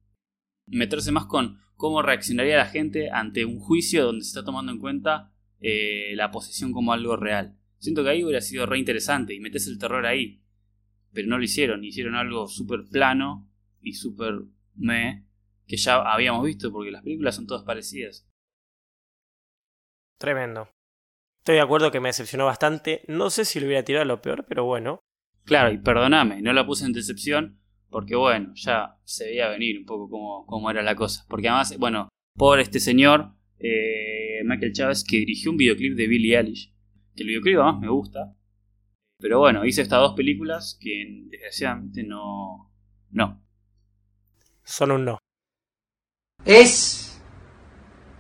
meterse 0.66 1.12
más 1.12 1.26
con 1.26 1.59
cómo 1.81 2.03
reaccionaría 2.03 2.59
la 2.59 2.66
gente 2.66 3.11
ante 3.11 3.47
un 3.47 3.59
juicio 3.59 4.05
donde 4.05 4.22
se 4.22 4.28
está 4.28 4.45
tomando 4.45 4.70
en 4.70 4.78
cuenta 4.78 5.33
eh, 5.61 6.12
la 6.14 6.31
posesión 6.31 6.72
como 6.72 6.93
algo 6.93 7.16
real. 7.16 7.57
Siento 7.78 8.05
que 8.05 8.11
ahí 8.11 8.22
hubiera 8.22 8.43
sido 8.43 8.66
re 8.66 8.78
interesante 8.78 9.33
y 9.33 9.41
metes 9.41 9.66
el 9.66 9.78
terror 9.78 10.05
ahí. 10.05 10.43
Pero 11.14 11.26
no 11.26 11.39
lo 11.39 11.43
hicieron, 11.45 11.83
hicieron 11.83 12.16
algo 12.16 12.47
súper 12.49 12.85
plano 12.85 13.51
y 13.81 13.95
súper 13.95 14.43
me 14.74 15.26
que 15.66 15.78
ya 15.78 15.97
habíamos 16.03 16.45
visto 16.45 16.70
porque 16.70 16.91
las 16.91 17.03
películas 17.03 17.37
son 17.37 17.47
todas 17.47 17.64
parecidas. 17.64 18.28
Tremendo. 20.18 20.68
Estoy 21.39 21.55
de 21.55 21.62
acuerdo 21.62 21.91
que 21.91 22.01
me 22.01 22.11
decepcionó 22.11 22.45
bastante. 22.45 23.05
No 23.09 23.31
sé 23.31 23.47
si 23.47 23.59
lo 23.59 23.66
hubiera 23.66 23.85
tirado 23.85 24.03
a 24.03 24.07
lo 24.07 24.20
peor, 24.20 24.45
pero 24.47 24.64
bueno. 24.64 25.01
Claro, 25.45 25.72
y 25.72 25.78
perdóname, 25.78 26.43
no 26.43 26.53
la 26.53 26.66
puse 26.66 26.85
en 26.85 26.93
decepción 26.93 27.60
porque 27.91 28.16
bueno, 28.16 28.53
ya 28.55 28.97
se 29.05 29.26
veía 29.26 29.49
venir 29.49 29.78
un 29.78 29.84
poco 29.84 30.09
cómo, 30.09 30.47
cómo 30.47 30.70
era 30.70 30.82
la 30.82 30.95
cosa. 30.95 31.24
Porque 31.28 31.49
además, 31.49 31.76
bueno, 31.78 32.09
por 32.36 32.61
este 32.61 32.80
señor, 32.80 33.32
eh, 33.59 34.43
Michael 34.45 34.72
Chávez, 34.72 35.05
que 35.05 35.18
dirigió 35.18 35.51
un 35.51 35.57
videoclip 35.57 35.97
de 35.97 36.07
Billie 36.07 36.38
Eilish. 36.38 36.72
Que 37.14 37.22
el 37.24 37.28
videoclip 37.28 37.57
además 37.57 37.80
me 37.80 37.88
gusta. 37.88 38.34
Pero 39.18 39.41
bueno, 39.41 39.64
hice 39.66 39.82
estas 39.82 40.01
dos 40.01 40.14
películas 40.14 40.78
que 40.80 41.26
desgraciadamente 41.28 42.03
no... 42.03 42.72
No. 43.11 43.43
Son 44.62 44.93
un 44.93 45.05
no. 45.05 45.18
Es 46.45 47.20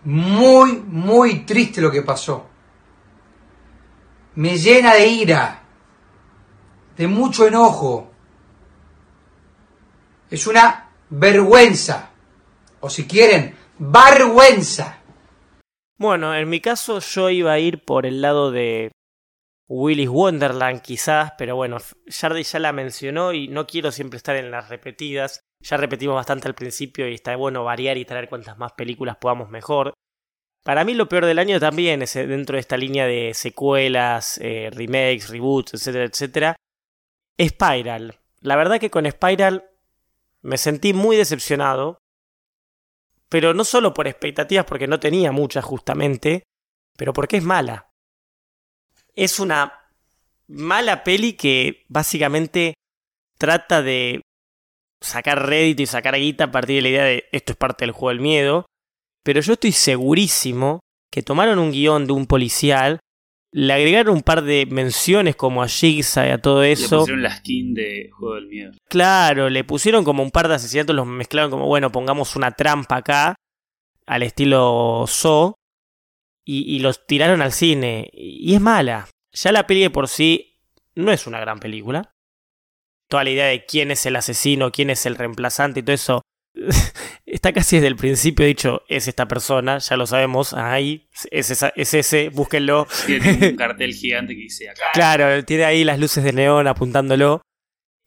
muy, 0.04 0.82
muy 0.82 1.44
triste 1.46 1.80
lo 1.80 1.90
que 1.90 2.02
pasó. 2.02 2.48
Me 4.34 4.58
llena 4.58 4.94
de 4.94 5.06
ira, 5.06 5.62
de 6.96 7.06
mucho 7.06 7.46
enojo. 7.46 8.09
Es 10.30 10.46
una 10.46 10.90
vergüenza. 11.08 12.12
O 12.80 12.88
si 12.88 13.06
quieren, 13.06 13.56
vergüenza. 13.78 15.02
Bueno, 15.98 16.34
en 16.34 16.48
mi 16.48 16.60
caso 16.60 17.00
yo 17.00 17.30
iba 17.30 17.52
a 17.52 17.58
ir 17.58 17.84
por 17.84 18.06
el 18.06 18.22
lado 18.22 18.52
de 18.52 18.92
Willy's 19.68 20.08
Wonderland 20.08 20.82
quizás, 20.82 21.32
pero 21.36 21.56
bueno, 21.56 21.78
Jardy 22.06 22.44
ya 22.44 22.58
la 22.58 22.72
mencionó 22.72 23.32
y 23.32 23.48
no 23.48 23.66
quiero 23.66 23.90
siempre 23.90 24.16
estar 24.16 24.36
en 24.36 24.50
las 24.50 24.68
repetidas. 24.68 25.40
Ya 25.62 25.76
repetimos 25.76 26.14
bastante 26.14 26.48
al 26.48 26.54
principio 26.54 27.08
y 27.08 27.14
está 27.14 27.36
bueno 27.36 27.64
variar 27.64 27.98
y 27.98 28.04
traer 28.04 28.28
cuantas 28.28 28.56
más 28.56 28.72
películas 28.72 29.16
podamos 29.16 29.50
mejor. 29.50 29.92
Para 30.62 30.84
mí 30.84 30.94
lo 30.94 31.08
peor 31.08 31.26
del 31.26 31.38
año 31.38 31.58
también 31.58 32.02
es 32.02 32.14
eh, 32.16 32.26
dentro 32.26 32.54
de 32.54 32.60
esta 32.60 32.76
línea 32.76 33.06
de 33.06 33.32
secuelas, 33.34 34.38
eh, 34.42 34.70
remakes, 34.72 35.28
reboots, 35.28 35.74
etcétera, 35.74 36.04
etcétera. 36.04 36.56
Spiral. 37.40 38.18
La 38.40 38.56
verdad 38.56 38.78
que 38.78 38.90
con 38.90 39.10
Spiral 39.10 39.69
me 40.42 40.58
sentí 40.58 40.92
muy 40.92 41.16
decepcionado. 41.16 41.98
Pero 43.28 43.54
no 43.54 43.64
solo 43.64 43.94
por 43.94 44.08
expectativas, 44.08 44.64
porque 44.64 44.88
no 44.88 44.98
tenía 44.98 45.30
muchas 45.30 45.64
justamente, 45.64 46.42
pero 46.96 47.12
porque 47.12 47.36
es 47.36 47.44
mala. 47.44 47.90
Es 49.14 49.38
una 49.38 49.88
mala 50.48 51.04
peli 51.04 51.34
que 51.34 51.84
básicamente 51.88 52.74
trata 53.38 53.82
de 53.82 54.22
sacar 55.00 55.46
rédito 55.46 55.82
y 55.82 55.86
sacar 55.86 56.16
guita 56.16 56.44
a 56.44 56.50
partir 56.50 56.76
de 56.76 56.82
la 56.82 56.88
idea 56.88 57.04
de 57.04 57.28
esto 57.32 57.52
es 57.52 57.56
parte 57.56 57.84
del 57.84 57.92
juego 57.92 58.08
del 58.10 58.20
miedo. 58.20 58.66
Pero 59.22 59.40
yo 59.40 59.52
estoy 59.52 59.72
segurísimo 59.72 60.80
que 61.12 61.22
tomaron 61.22 61.58
un 61.58 61.72
guion 61.72 62.06
de 62.06 62.12
un 62.12 62.26
policial, 62.26 63.00
le 63.52 63.72
agregaron 63.72 64.14
un 64.16 64.22
par 64.22 64.42
de 64.42 64.66
menciones 64.66 65.36
como 65.36 65.62
a 65.62 65.68
Jigsaw 65.68 66.26
y 66.26 66.30
a 66.30 66.38
todo 66.38 66.62
eso. 66.62 66.96
Le 66.96 67.00
pusieron 67.00 67.22
la 67.22 67.36
skin 67.36 67.74
de 67.74 68.10
Juego 68.12 68.34
del 68.36 68.46
Miedo. 68.46 68.72
Claro, 68.88 69.50
le 69.50 69.64
pusieron 69.64 70.04
como 70.04 70.22
un 70.22 70.30
par 70.30 70.48
de 70.48 70.54
asesinatos, 70.54 70.94
los 70.94 71.06
mezclaron 71.06 71.50
como, 71.50 71.66
bueno, 71.66 71.90
pongamos 71.90 72.36
una 72.36 72.52
trampa 72.52 72.96
acá, 72.96 73.34
al 74.06 74.22
estilo 74.22 75.04
So, 75.08 75.56
y, 76.44 76.76
y 76.76 76.78
los 76.80 77.06
tiraron 77.06 77.42
al 77.42 77.52
cine. 77.52 78.08
Y 78.12 78.54
es 78.54 78.60
mala. 78.60 79.08
Ya 79.32 79.52
la 79.52 79.66
peli 79.66 79.82
de 79.82 79.90
por 79.90 80.08
sí 80.08 80.58
no 80.94 81.12
es 81.12 81.26
una 81.26 81.40
gran 81.40 81.58
película. 81.58 82.12
Toda 83.08 83.24
la 83.24 83.30
idea 83.30 83.46
de 83.46 83.64
quién 83.66 83.90
es 83.90 84.06
el 84.06 84.14
asesino, 84.14 84.70
quién 84.70 84.90
es 84.90 85.06
el 85.06 85.16
reemplazante 85.16 85.80
y 85.80 85.82
todo 85.82 85.94
eso 85.94 86.22
está 87.26 87.52
casi 87.52 87.76
desde 87.76 87.88
el 87.88 87.96
principio 87.96 88.44
dicho, 88.46 88.82
es 88.88 89.08
esta 89.08 89.26
persona, 89.26 89.78
ya 89.78 89.96
lo 89.96 90.06
sabemos, 90.06 90.52
ahí, 90.54 91.08
es, 91.30 91.50
es 91.50 91.94
ese, 91.94 92.28
búsquenlo. 92.30 92.86
Tiene 93.06 93.50
un 93.50 93.56
cartel 93.56 93.94
gigante 93.94 94.34
que 94.34 94.42
dice 94.42 94.68
acá. 94.68 94.84
Claro, 94.92 95.44
tiene 95.44 95.64
ahí 95.64 95.84
las 95.84 95.98
luces 95.98 96.24
de 96.24 96.32
neón 96.32 96.66
apuntándolo. 96.66 97.42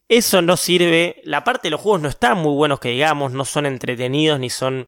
Eso 0.10 0.42
no 0.42 0.58
sirve. 0.58 1.22
La 1.24 1.44
parte 1.44 1.68
de 1.68 1.72
los 1.72 1.82
juegos 1.82 2.02
no 2.02 2.10
están 2.10 2.38
muy 2.38 2.54
buenos 2.54 2.80
que 2.80 2.90
digamos, 2.90 3.32
no 3.32 3.46
son 3.46 3.66
entretenidos 3.66 4.40
ni 4.40 4.50
son 4.50 4.86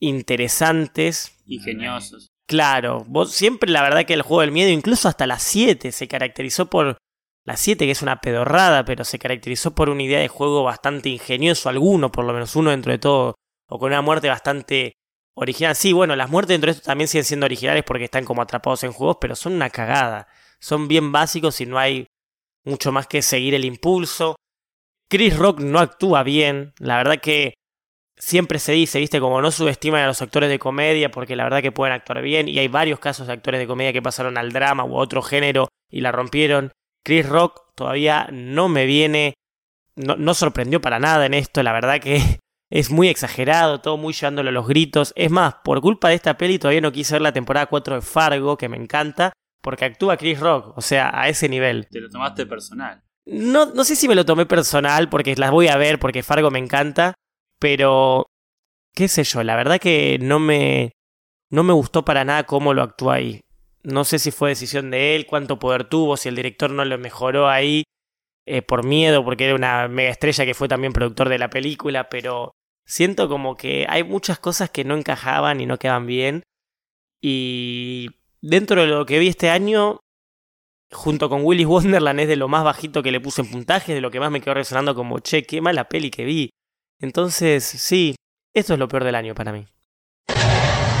interesantes. 0.00 1.40
Ingeniosos. 1.46 2.28
Claro, 2.46 3.04
vos 3.06 3.32
siempre 3.32 3.70
la 3.70 3.82
verdad 3.82 4.06
que 4.06 4.14
el 4.14 4.22
juego 4.22 4.40
del 4.40 4.52
miedo, 4.52 4.70
incluso 4.70 5.08
hasta 5.08 5.26
las 5.26 5.42
7, 5.42 5.92
se 5.92 6.08
caracterizó 6.08 6.70
por 6.70 6.96
la 7.48 7.56
7, 7.56 7.86
que 7.86 7.92
es 7.92 8.02
una 8.02 8.20
pedorrada, 8.20 8.84
pero 8.84 9.04
se 9.04 9.18
caracterizó 9.18 9.74
por 9.74 9.88
una 9.88 10.02
idea 10.02 10.20
de 10.20 10.28
juego 10.28 10.64
bastante 10.64 11.08
ingenioso, 11.08 11.70
alguno, 11.70 12.12
por 12.12 12.26
lo 12.26 12.34
menos 12.34 12.54
uno 12.56 12.72
dentro 12.72 12.92
de 12.92 12.98
todo, 12.98 13.36
o 13.70 13.78
con 13.78 13.90
una 13.90 14.02
muerte 14.02 14.28
bastante 14.28 14.92
original. 15.34 15.74
Sí, 15.74 15.94
bueno, 15.94 16.14
las 16.14 16.28
muertes 16.28 16.52
dentro 16.52 16.66
de 16.66 16.72
esto 16.72 16.84
también 16.84 17.08
siguen 17.08 17.24
siendo 17.24 17.46
originales 17.46 17.84
porque 17.84 18.04
están 18.04 18.26
como 18.26 18.42
atrapados 18.42 18.84
en 18.84 18.92
juegos, 18.92 19.16
pero 19.18 19.34
son 19.34 19.54
una 19.54 19.70
cagada. 19.70 20.28
Son 20.60 20.88
bien 20.88 21.10
básicos 21.10 21.58
y 21.62 21.64
no 21.64 21.78
hay 21.78 22.06
mucho 22.64 22.92
más 22.92 23.06
que 23.06 23.22
seguir 23.22 23.54
el 23.54 23.64
impulso. 23.64 24.36
Chris 25.08 25.34
Rock 25.34 25.60
no 25.60 25.78
actúa 25.78 26.24
bien, 26.24 26.74
la 26.78 26.98
verdad 26.98 27.18
que 27.18 27.54
siempre 28.18 28.58
se 28.58 28.72
dice, 28.72 28.98
viste, 28.98 29.20
como 29.20 29.40
no 29.40 29.50
subestiman 29.50 30.02
a 30.02 30.06
los 30.08 30.20
actores 30.20 30.50
de 30.50 30.58
comedia 30.58 31.10
porque 31.10 31.34
la 31.34 31.44
verdad 31.44 31.62
que 31.62 31.72
pueden 31.72 31.94
actuar 31.94 32.20
bien 32.20 32.46
y 32.46 32.58
hay 32.58 32.68
varios 32.68 32.98
casos 32.98 33.26
de 33.26 33.32
actores 33.32 33.58
de 33.58 33.66
comedia 33.66 33.94
que 33.94 34.02
pasaron 34.02 34.36
al 34.36 34.52
drama 34.52 34.84
u 34.84 34.96
otro 34.98 35.22
género 35.22 35.68
y 35.90 36.02
la 36.02 36.12
rompieron. 36.12 36.72
Chris 37.04 37.28
Rock 37.28 37.60
todavía 37.74 38.28
no 38.32 38.68
me 38.68 38.86
viene, 38.86 39.34
no, 39.96 40.34
sorprendió 40.34 40.80
para 40.80 40.98
nada 40.98 41.26
en 41.26 41.34
esto, 41.34 41.62
la 41.62 41.72
verdad 41.72 42.00
que 42.00 42.40
es 42.70 42.90
muy 42.90 43.08
exagerado, 43.08 43.80
todo 43.80 43.96
muy 43.96 44.12
llevándolo 44.12 44.50
a 44.50 44.52
los 44.52 44.66
gritos. 44.66 45.12
Es 45.16 45.30
más, 45.30 45.54
por 45.64 45.80
culpa 45.80 46.08
de 46.08 46.16
esta 46.16 46.36
peli 46.36 46.58
todavía 46.58 46.80
no 46.80 46.92
quise 46.92 47.14
ver 47.14 47.22
la 47.22 47.32
temporada 47.32 47.66
4 47.66 47.96
de 47.96 48.02
Fargo, 48.02 48.56
que 48.56 48.68
me 48.68 48.76
encanta, 48.76 49.32
porque 49.62 49.84
actúa 49.84 50.16
Chris 50.16 50.40
Rock, 50.40 50.76
o 50.76 50.80
sea, 50.80 51.10
a 51.12 51.28
ese 51.28 51.48
nivel. 51.48 51.86
Te 51.90 52.00
lo 52.00 52.08
tomaste 52.08 52.46
personal. 52.46 53.02
No, 53.26 53.66
no 53.66 53.84
sé 53.84 53.94
si 53.94 54.08
me 54.08 54.14
lo 54.14 54.24
tomé 54.24 54.46
personal, 54.46 55.08
porque 55.08 55.36
las 55.36 55.50
voy 55.50 55.68
a 55.68 55.76
ver, 55.76 55.98
porque 55.98 56.22
Fargo 56.22 56.50
me 56.50 56.58
encanta, 56.58 57.14
pero 57.58 58.26
qué 58.94 59.08
sé 59.08 59.24
yo, 59.24 59.42
la 59.42 59.54
verdad 59.54 59.78
que 59.78 60.18
no 60.20 60.38
me, 60.38 60.92
no 61.50 61.62
me 61.62 61.72
gustó 61.72 62.04
para 62.04 62.24
nada 62.24 62.44
cómo 62.44 62.74
lo 62.74 62.82
actúa 62.82 63.14
ahí. 63.14 63.40
No 63.82 64.04
sé 64.04 64.18
si 64.18 64.30
fue 64.30 64.50
decisión 64.50 64.90
de 64.90 65.16
él, 65.16 65.26
cuánto 65.26 65.58
poder 65.58 65.84
tuvo, 65.84 66.16
si 66.16 66.28
el 66.28 66.36
director 66.36 66.70
no 66.70 66.84
lo 66.84 66.98
mejoró 66.98 67.48
ahí 67.48 67.84
eh, 68.46 68.62
por 68.62 68.84
miedo, 68.84 69.24
porque 69.24 69.44
era 69.44 69.54
una 69.54 69.88
mega 69.88 70.10
estrella 70.10 70.44
que 70.44 70.54
fue 70.54 70.68
también 70.68 70.92
productor 70.92 71.28
de 71.28 71.38
la 71.38 71.50
película, 71.50 72.08
pero 72.08 72.52
siento 72.86 73.28
como 73.28 73.56
que 73.56 73.86
hay 73.88 74.04
muchas 74.04 74.38
cosas 74.38 74.70
que 74.70 74.84
no 74.84 74.96
encajaban 74.96 75.60
y 75.60 75.66
no 75.66 75.78
quedan 75.78 76.06
bien. 76.06 76.42
Y 77.20 78.08
dentro 78.40 78.80
de 78.80 78.86
lo 78.88 79.04
que 79.06 79.18
vi 79.18 79.28
este 79.28 79.50
año, 79.50 80.00
junto 80.90 81.28
con 81.28 81.44
Willis 81.44 81.66
Wonderland 81.66 82.20
es 82.20 82.28
de 82.28 82.36
lo 82.36 82.48
más 82.48 82.64
bajito 82.64 83.02
que 83.02 83.12
le 83.12 83.20
puse 83.20 83.42
en 83.42 83.50
puntaje, 83.50 83.94
de 83.94 84.00
lo 84.00 84.10
que 84.10 84.20
más 84.20 84.30
me 84.30 84.40
quedó 84.40 84.54
resonando 84.54 84.94
como, 84.94 85.18
che, 85.20 85.42
qué 85.44 85.60
mala 85.60 85.88
peli 85.88 86.10
que 86.10 86.24
vi. 86.24 86.50
Entonces, 87.00 87.64
sí, 87.64 88.16
esto 88.54 88.72
es 88.72 88.78
lo 88.78 88.88
peor 88.88 89.04
del 89.04 89.14
año 89.14 89.34
para 89.34 89.52
mí. 89.52 89.66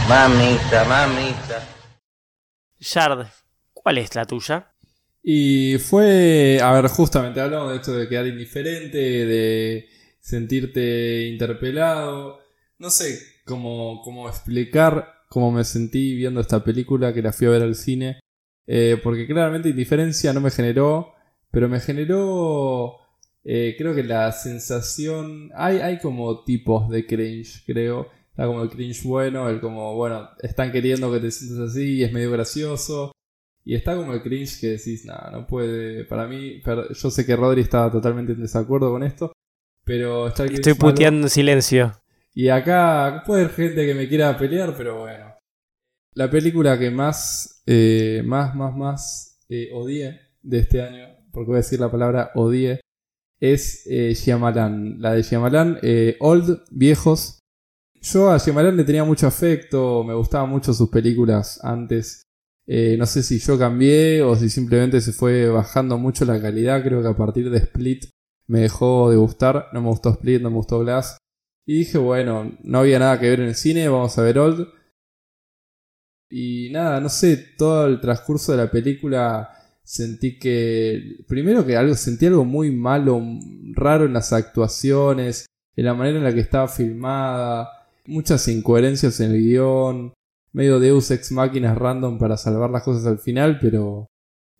Mamita, 0.08 0.84
mamita. 0.84 1.77
Yard, 2.80 3.26
¿cuál 3.72 3.98
es 3.98 4.14
la 4.14 4.24
tuya? 4.24 4.72
Y 5.22 5.78
fue, 5.78 6.58
a 6.62 6.72
ver, 6.72 6.88
justamente 6.88 7.40
hablamos 7.40 7.70
de 7.70 7.76
esto 7.76 7.92
de 7.92 8.08
quedar 8.08 8.26
indiferente, 8.26 8.98
de 8.98 9.88
sentirte 10.20 11.26
interpelado. 11.28 12.40
No 12.78 12.90
sé 12.90 13.18
cómo, 13.44 14.00
cómo 14.02 14.28
explicar 14.28 15.24
cómo 15.28 15.50
me 15.52 15.64
sentí 15.64 16.14
viendo 16.14 16.40
esta 16.40 16.64
película 16.64 17.12
que 17.12 17.22
la 17.22 17.32
fui 17.32 17.46
a 17.46 17.50
ver 17.50 17.62
al 17.62 17.74
cine. 17.74 18.20
Eh, 18.66 19.00
porque 19.02 19.26
claramente 19.26 19.70
indiferencia 19.70 20.32
no 20.32 20.40
me 20.40 20.50
generó, 20.50 21.14
pero 21.50 21.68
me 21.68 21.80
generó, 21.80 22.98
eh, 23.44 23.74
creo 23.78 23.94
que 23.94 24.04
la 24.04 24.30
sensación, 24.32 25.50
hay, 25.56 25.78
hay 25.78 25.98
como 25.98 26.44
tipos 26.44 26.88
de 26.90 27.06
cringe, 27.06 27.64
creo. 27.66 28.08
Está 28.38 28.46
como 28.46 28.62
el 28.62 28.70
cringe 28.70 29.02
bueno, 29.02 29.48
el 29.48 29.60
como, 29.60 29.96
bueno, 29.96 30.30
están 30.40 30.70
queriendo 30.70 31.10
que 31.10 31.18
te 31.18 31.32
sientas 31.32 31.70
así 31.70 31.96
y 31.96 32.04
es 32.04 32.12
medio 32.12 32.30
gracioso. 32.30 33.10
Y 33.64 33.74
está 33.74 33.96
como 33.96 34.12
el 34.14 34.22
cringe 34.22 34.60
que 34.60 34.68
decís, 34.68 35.04
nada, 35.04 35.32
no 35.32 35.44
puede. 35.44 36.04
Para 36.04 36.28
mí, 36.28 36.62
yo 36.64 37.10
sé 37.10 37.26
que 37.26 37.34
Rodri 37.34 37.62
estaba 37.62 37.90
totalmente 37.90 38.34
en 38.34 38.42
desacuerdo 38.42 38.92
con 38.92 39.02
esto, 39.02 39.32
pero 39.84 40.28
está 40.28 40.44
el 40.44 40.54
Estoy 40.54 40.74
puteando 40.74 41.26
en 41.26 41.30
silencio. 41.30 42.00
Y 42.32 42.48
acá 42.48 43.24
puede 43.26 43.42
haber 43.42 43.54
gente 43.56 43.84
que 43.84 43.94
me 43.94 44.06
quiera 44.06 44.38
pelear, 44.38 44.72
pero 44.76 45.00
bueno. 45.00 45.34
La 46.14 46.30
película 46.30 46.78
que 46.78 46.92
más, 46.92 47.64
eh, 47.66 48.22
más, 48.24 48.54
más, 48.54 48.72
más 48.72 49.40
eh, 49.48 49.70
odié 49.72 50.20
de 50.42 50.58
este 50.60 50.80
año, 50.80 51.08
porque 51.32 51.48
voy 51.48 51.56
a 51.56 51.64
decir 51.64 51.80
la 51.80 51.90
palabra 51.90 52.30
odié, 52.36 52.82
es 53.40 53.84
eh, 53.90 54.14
Shyamalan. 54.14 55.02
La 55.02 55.14
de 55.14 55.22
Shyamalan, 55.22 55.80
eh, 55.82 56.16
Old, 56.20 56.62
Viejos, 56.70 57.37
yo 58.00 58.30
a 58.30 58.38
Shyamalan 58.38 58.76
le 58.76 58.84
tenía 58.84 59.04
mucho 59.04 59.26
afecto, 59.26 60.04
me 60.04 60.14
gustaban 60.14 60.50
mucho 60.50 60.72
sus 60.72 60.88
películas 60.88 61.60
antes. 61.62 62.22
Eh, 62.66 62.96
no 62.98 63.06
sé 63.06 63.22
si 63.22 63.38
yo 63.38 63.58
cambié 63.58 64.22
o 64.22 64.36
si 64.36 64.50
simplemente 64.50 65.00
se 65.00 65.12
fue 65.12 65.48
bajando 65.48 65.98
mucho 65.98 66.24
la 66.24 66.40
calidad. 66.40 66.82
Creo 66.82 67.02
que 67.02 67.08
a 67.08 67.16
partir 67.16 67.50
de 67.50 67.58
Split 67.58 68.04
me 68.46 68.60
dejó 68.60 69.10
de 69.10 69.16
gustar. 69.16 69.68
No 69.72 69.80
me 69.80 69.88
gustó 69.88 70.10
Split, 70.10 70.42
no 70.42 70.50
me 70.50 70.56
gustó 70.56 70.80
Glass. 70.80 71.18
Y 71.66 71.78
dije, 71.78 71.98
bueno, 71.98 72.56
no 72.62 72.78
había 72.80 72.98
nada 72.98 73.18
que 73.18 73.28
ver 73.28 73.40
en 73.40 73.48
el 73.48 73.54
cine, 73.54 73.88
vamos 73.88 74.16
a 74.18 74.22
ver 74.22 74.38
Old. 74.38 74.68
Y 76.30 76.70
nada, 76.72 77.00
no 77.00 77.08
sé, 77.08 77.36
todo 77.56 77.86
el 77.86 78.00
transcurso 78.00 78.52
de 78.52 78.58
la 78.58 78.70
película 78.70 79.50
sentí 79.82 80.38
que, 80.38 81.24
primero 81.26 81.64
que 81.64 81.76
algo, 81.76 81.94
sentí 81.94 82.26
algo 82.26 82.44
muy 82.44 82.70
malo, 82.70 83.22
raro 83.74 84.04
en 84.04 84.12
las 84.12 84.32
actuaciones, 84.34 85.46
en 85.74 85.84
la 85.86 85.94
manera 85.94 86.18
en 86.18 86.24
la 86.24 86.34
que 86.34 86.40
estaba 86.40 86.68
filmada 86.68 87.77
muchas 88.08 88.48
incoherencias 88.48 89.20
en 89.20 89.32
el 89.32 89.42
guion, 89.42 90.14
medio 90.52 90.80
Deus 90.80 91.10
ex 91.10 91.30
máquinas 91.30 91.76
random 91.78 92.18
para 92.18 92.36
salvar 92.36 92.70
las 92.70 92.82
cosas 92.82 93.06
al 93.06 93.18
final, 93.18 93.58
pero 93.60 94.08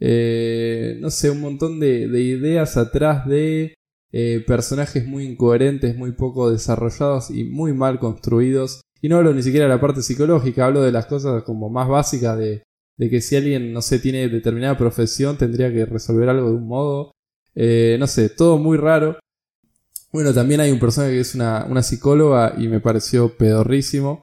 eh, 0.01 0.97
no 1.01 1.11
sé, 1.11 1.31
un 1.31 1.41
montón 1.41 1.81
de, 1.81 2.07
ideas 2.23 2.77
atrás 2.77 3.27
de 3.27 3.75
eh, 4.13 4.45
personajes 4.47 5.07
muy 5.07 5.25
incoherentes, 5.25 5.97
muy 5.97 6.13
poco 6.13 6.51
desarrollados 6.51 7.31
y 7.31 7.45
muy 7.45 7.73
mal 7.73 7.99
construidos. 7.99 8.83
Y 9.01 9.09
no 9.09 9.17
hablo 9.17 9.33
ni 9.33 9.43
siquiera 9.43 9.67
de 9.67 9.75
la 9.75 9.81
parte 9.81 10.03
psicológica, 10.03 10.67
hablo 10.67 10.83
de 10.83 10.93
las 10.93 11.07
cosas 11.07 11.43
como 11.45 11.71
más 11.71 11.89
básicas 11.89 12.39
de, 12.39 12.63
de 12.97 13.11
que 13.11 13.21
si 13.21 13.37
alguien, 13.37 13.73
no 13.73 13.81
sé, 13.81 13.99
tiene 13.99 14.29
determinada 14.29 14.77
profesión, 14.77 15.39
tendría 15.39 15.73
que 15.73 15.87
resolver 15.87 16.29
algo 16.29 16.51
de 16.51 16.57
un 16.57 16.67
modo. 16.67 17.13
Eh, 17.55 17.97
no 17.99 18.07
sé, 18.07 18.29
todo 18.29 18.59
muy 18.59 18.77
raro. 18.77 19.19
Bueno, 20.11 20.33
también 20.33 20.61
hay 20.61 20.71
un 20.71 20.79
personaje 20.79 21.15
que 21.15 21.21
es 21.21 21.35
una, 21.35 21.67
una 21.69 21.83
psicóloga 21.83 22.55
y 22.57 22.69
me 22.69 22.81
pareció 22.81 23.37
pedorrísimo. 23.37 24.23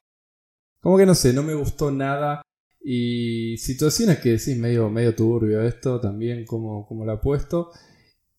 Como 0.80 0.98
que 0.98 1.06
no 1.06 1.14
sé, 1.14 1.32
no 1.32 1.42
me 1.42 1.54
gustó 1.54 1.90
nada. 1.90 2.42
Y 2.80 3.56
situaciones 3.58 4.18
que 4.18 4.30
decís 4.30 4.56
medio, 4.56 4.88
medio 4.90 5.14
turbio 5.14 5.62
esto 5.62 6.00
también, 6.00 6.44
como, 6.44 6.86
como 6.86 7.04
la 7.04 7.14
ha 7.14 7.20
puesto. 7.20 7.70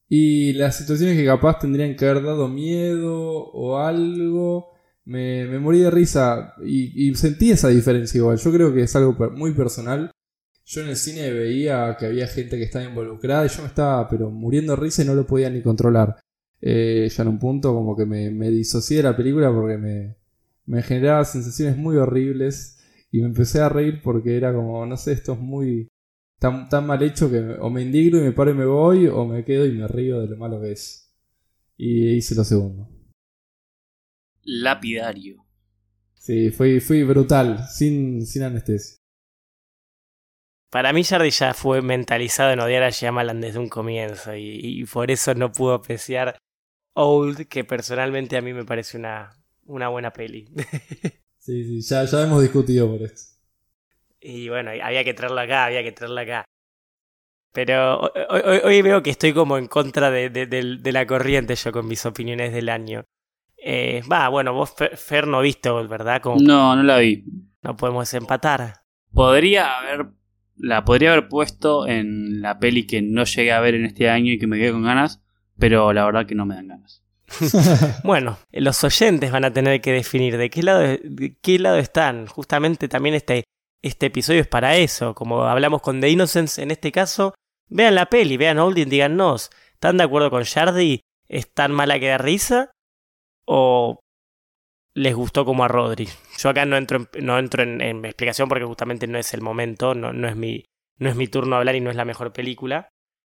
Y 0.09 0.53
las 0.53 0.77
situaciones 0.77 1.17
que 1.17 1.25
capaz 1.25 1.59
tendrían 1.59 1.95
que 1.95 2.05
haber 2.07 2.23
dado 2.23 2.47
miedo 2.47 3.17
o 3.17 3.77
algo. 3.77 4.73
Me, 5.05 5.45
me 5.45 5.59
morí 5.59 5.79
de 5.79 5.91
risa 5.91 6.53
y, 6.65 7.13
sentí 7.15 7.51
esa 7.51 7.69
diferencia 7.69 8.17
igual. 8.17 8.37
Yo 8.37 8.51
creo 8.51 8.73
que 8.73 8.83
es 8.83 8.95
algo 8.95 9.15
muy 9.31 9.53
personal. 9.53 10.11
Yo 10.65 10.81
en 10.81 10.89
el 10.89 10.97
cine 10.97 11.31
veía 11.31 11.95
que 11.97 12.07
había 12.07 12.27
gente 12.27 12.57
que 12.57 12.63
estaba 12.63 12.83
involucrada 12.85 13.45
y 13.45 13.49
yo 13.49 13.61
me 13.61 13.69
estaba 13.69 14.07
pero 14.09 14.29
muriendo 14.29 14.73
de 14.75 14.81
risa 14.81 15.01
y 15.03 15.05
no 15.05 15.15
lo 15.15 15.25
podía 15.25 15.49
ni 15.49 15.61
controlar. 15.61 16.17
Eh, 16.61 17.09
ya 17.15 17.21
en 17.23 17.29
un 17.29 17.39
punto 17.39 17.73
como 17.73 17.95
que 17.95 18.05
me, 18.05 18.31
me 18.31 18.49
disocié 18.49 18.97
de 18.97 19.03
la 19.03 19.15
película 19.15 19.51
porque 19.53 19.77
me, 19.77 20.15
me 20.65 20.81
generaba 20.83 21.23
sensaciones 21.23 21.77
muy 21.77 21.97
horribles 21.97 22.77
y 23.11 23.21
me 23.21 23.27
empecé 23.27 23.61
a 23.61 23.69
reír 23.69 24.01
porque 24.03 24.37
era 24.37 24.53
como, 24.53 24.85
no 24.85 24.97
sé, 24.97 25.13
esto 25.13 25.33
es 25.33 25.39
muy 25.39 25.87
tan, 26.39 26.67
tan 26.69 26.85
mal 26.85 27.01
hecho 27.03 27.29
que 27.29 27.39
o 27.59 27.69
me 27.69 27.81
indigno 27.81 28.19
y 28.19 28.21
me 28.21 28.31
paro 28.31 28.51
y 28.51 28.55
me 28.55 28.65
voy 28.65 29.07
o 29.07 29.25
me 29.25 29.43
quedo 29.43 29.65
y 29.65 29.71
me 29.71 29.87
río 29.87 30.19
de 30.19 30.27
lo 30.27 30.37
malo 30.37 30.61
que 30.61 30.71
es. 30.71 31.13
Y 31.77 32.15
hice 32.15 32.35
lo 32.35 32.43
segundo. 32.43 32.89
Lapidario. 34.43 35.45
Sí, 36.15 36.49
fui, 36.51 36.79
fui 36.79 37.03
brutal, 37.03 37.65
sin, 37.69 38.25
sin 38.25 38.43
anestesia. 38.43 38.97
Para 40.69 40.91
mí 40.91 41.03
Jardy 41.03 41.29
ya 41.29 41.53
fue 41.53 41.81
mentalizado 41.81 42.51
en 42.51 42.59
odiar 42.59 42.83
a 42.83 42.89
Shyamalan 42.89 43.39
desde 43.39 43.59
un 43.59 43.69
comienzo 43.69 44.35
y, 44.35 44.59
y 44.61 44.83
por 44.85 45.11
eso 45.11 45.33
no 45.33 45.51
pudo 45.51 45.75
apreciar 45.75 46.37
Old, 46.99 47.47
que 47.47 47.63
personalmente 47.63 48.37
a 48.37 48.41
mí 48.41 48.53
me 48.53 48.65
parece 48.65 48.97
una, 48.97 49.29
una 49.65 49.87
buena 49.89 50.11
peli. 50.11 50.49
Sí, 51.39 51.63
sí, 51.63 51.81
ya, 51.81 52.03
ya 52.03 52.23
hemos 52.23 52.41
discutido 52.41 52.89
por 52.91 53.03
esto. 53.03 53.37
y 54.19 54.49
bueno, 54.49 54.71
había 54.83 55.05
que 55.05 55.13
traerla 55.13 55.43
acá, 55.43 55.63
había 55.65 55.81
que 55.81 55.93
traerla 55.93 56.21
acá. 56.21 56.45
Pero 57.53 57.99
hoy, 58.01 58.41
hoy- 58.43 58.61
hoy 58.63 58.81
veo 58.81 59.01
que 59.01 59.09
estoy 59.11 59.33
como 59.33 59.57
en 59.57 59.67
contra 59.67 60.11
de, 60.11 60.29
de- 60.29 60.91
la 60.91 61.07
corriente 61.07 61.55
yo 61.55 61.71
con 61.71 61.87
mis 61.87 62.05
opiniones 62.05 62.51
del 62.53 62.69
año. 62.69 63.03
Eh, 63.57 64.03
Va, 64.11 64.27
bueno, 64.29 64.53
vos 64.53 64.73
Fer, 64.75 64.97
Fer, 64.97 65.25
no 65.25 65.41
viste 65.41 65.69
Old, 65.69 65.89
¿verdad? 65.89 66.21
Como 66.21 66.39
No, 66.41 66.75
no 66.75 66.83
la 66.83 66.97
vi. 66.97 67.23
no 67.63 67.75
podemos 67.75 68.13
empatar. 68.13 68.81
Podría 69.13 69.79
haber. 69.79 70.07
La 70.57 70.83
podría 70.83 71.13
haber 71.13 71.29
puesto 71.29 71.87
en 71.87 72.41
la 72.41 72.59
peli 72.59 72.85
que 72.87 73.01
no 73.01 73.23
llegué 73.23 73.51
a 73.51 73.59
ver 73.61 73.75
en 73.75 73.85
este 73.85 74.09
año 74.09 74.33
y 74.33 74.39
que 74.39 74.47
me 74.47 74.57
quedé 74.57 74.71
con 74.71 74.83
ganas, 74.83 75.23
pero 75.59 75.93
la 75.93 76.05
verdad 76.05 76.25
que 76.25 76.35
no 76.35 76.45
me 76.45 76.55
dan 76.55 76.67
ganas. 76.67 77.03
Bueno, 78.03 78.37
los 78.51 78.83
oyentes 78.83 79.31
van 79.31 79.45
a 79.45 79.53
tener 79.53 79.81
que 79.81 79.91
definir 79.91 80.37
de 80.37 80.49
qué 80.49 80.63
lado, 80.63 80.79
de 80.79 81.37
qué 81.41 81.59
lado 81.59 81.77
están. 81.77 82.27
Justamente 82.27 82.87
también 82.87 83.15
este, 83.15 83.43
este 83.81 84.07
episodio 84.07 84.41
es 84.41 84.47
para 84.47 84.77
eso. 84.77 85.13
Como 85.13 85.43
hablamos 85.43 85.81
con 85.81 86.01
The 86.01 86.09
Innocence 86.09 86.61
en 86.61 86.71
este 86.71 86.91
caso, 86.91 87.33
vean 87.69 87.95
la 87.95 88.07
peli, 88.07 88.37
vean 88.37 88.59
Old 88.59 88.77
y 88.77 88.85
díganos, 88.85 89.49
¿están 89.73 89.97
de 89.97 90.03
acuerdo 90.03 90.29
con 90.29 90.43
Shardy? 90.43 91.01
¿Es 91.27 91.53
tan 91.53 91.71
mala 91.71 91.99
que 91.99 92.07
da 92.07 92.17
risa? 92.17 92.71
¿O 93.45 93.99
les 94.93 95.13
gustó 95.13 95.45
como 95.45 95.63
a 95.63 95.67
Rodri? 95.67 96.07
Yo 96.37 96.49
acá 96.49 96.65
no 96.65 96.77
entro 96.77 97.07
en, 97.13 97.25
no 97.25 97.37
entro 97.37 97.63
en, 97.63 97.81
en 97.81 98.05
explicación 98.05 98.49
porque 98.49 98.65
justamente 98.65 99.07
no 99.07 99.17
es 99.17 99.33
el 99.33 99.41
momento, 99.41 99.93
no, 99.93 100.13
no, 100.13 100.27
es 100.27 100.35
mi, 100.35 100.65
no 100.97 101.09
es 101.09 101.15
mi 101.15 101.27
turno 101.27 101.55
a 101.55 101.59
hablar 101.59 101.75
y 101.75 101.81
no 101.81 101.89
es 101.89 101.95
la 101.95 102.05
mejor 102.05 102.33
película. 102.33 102.89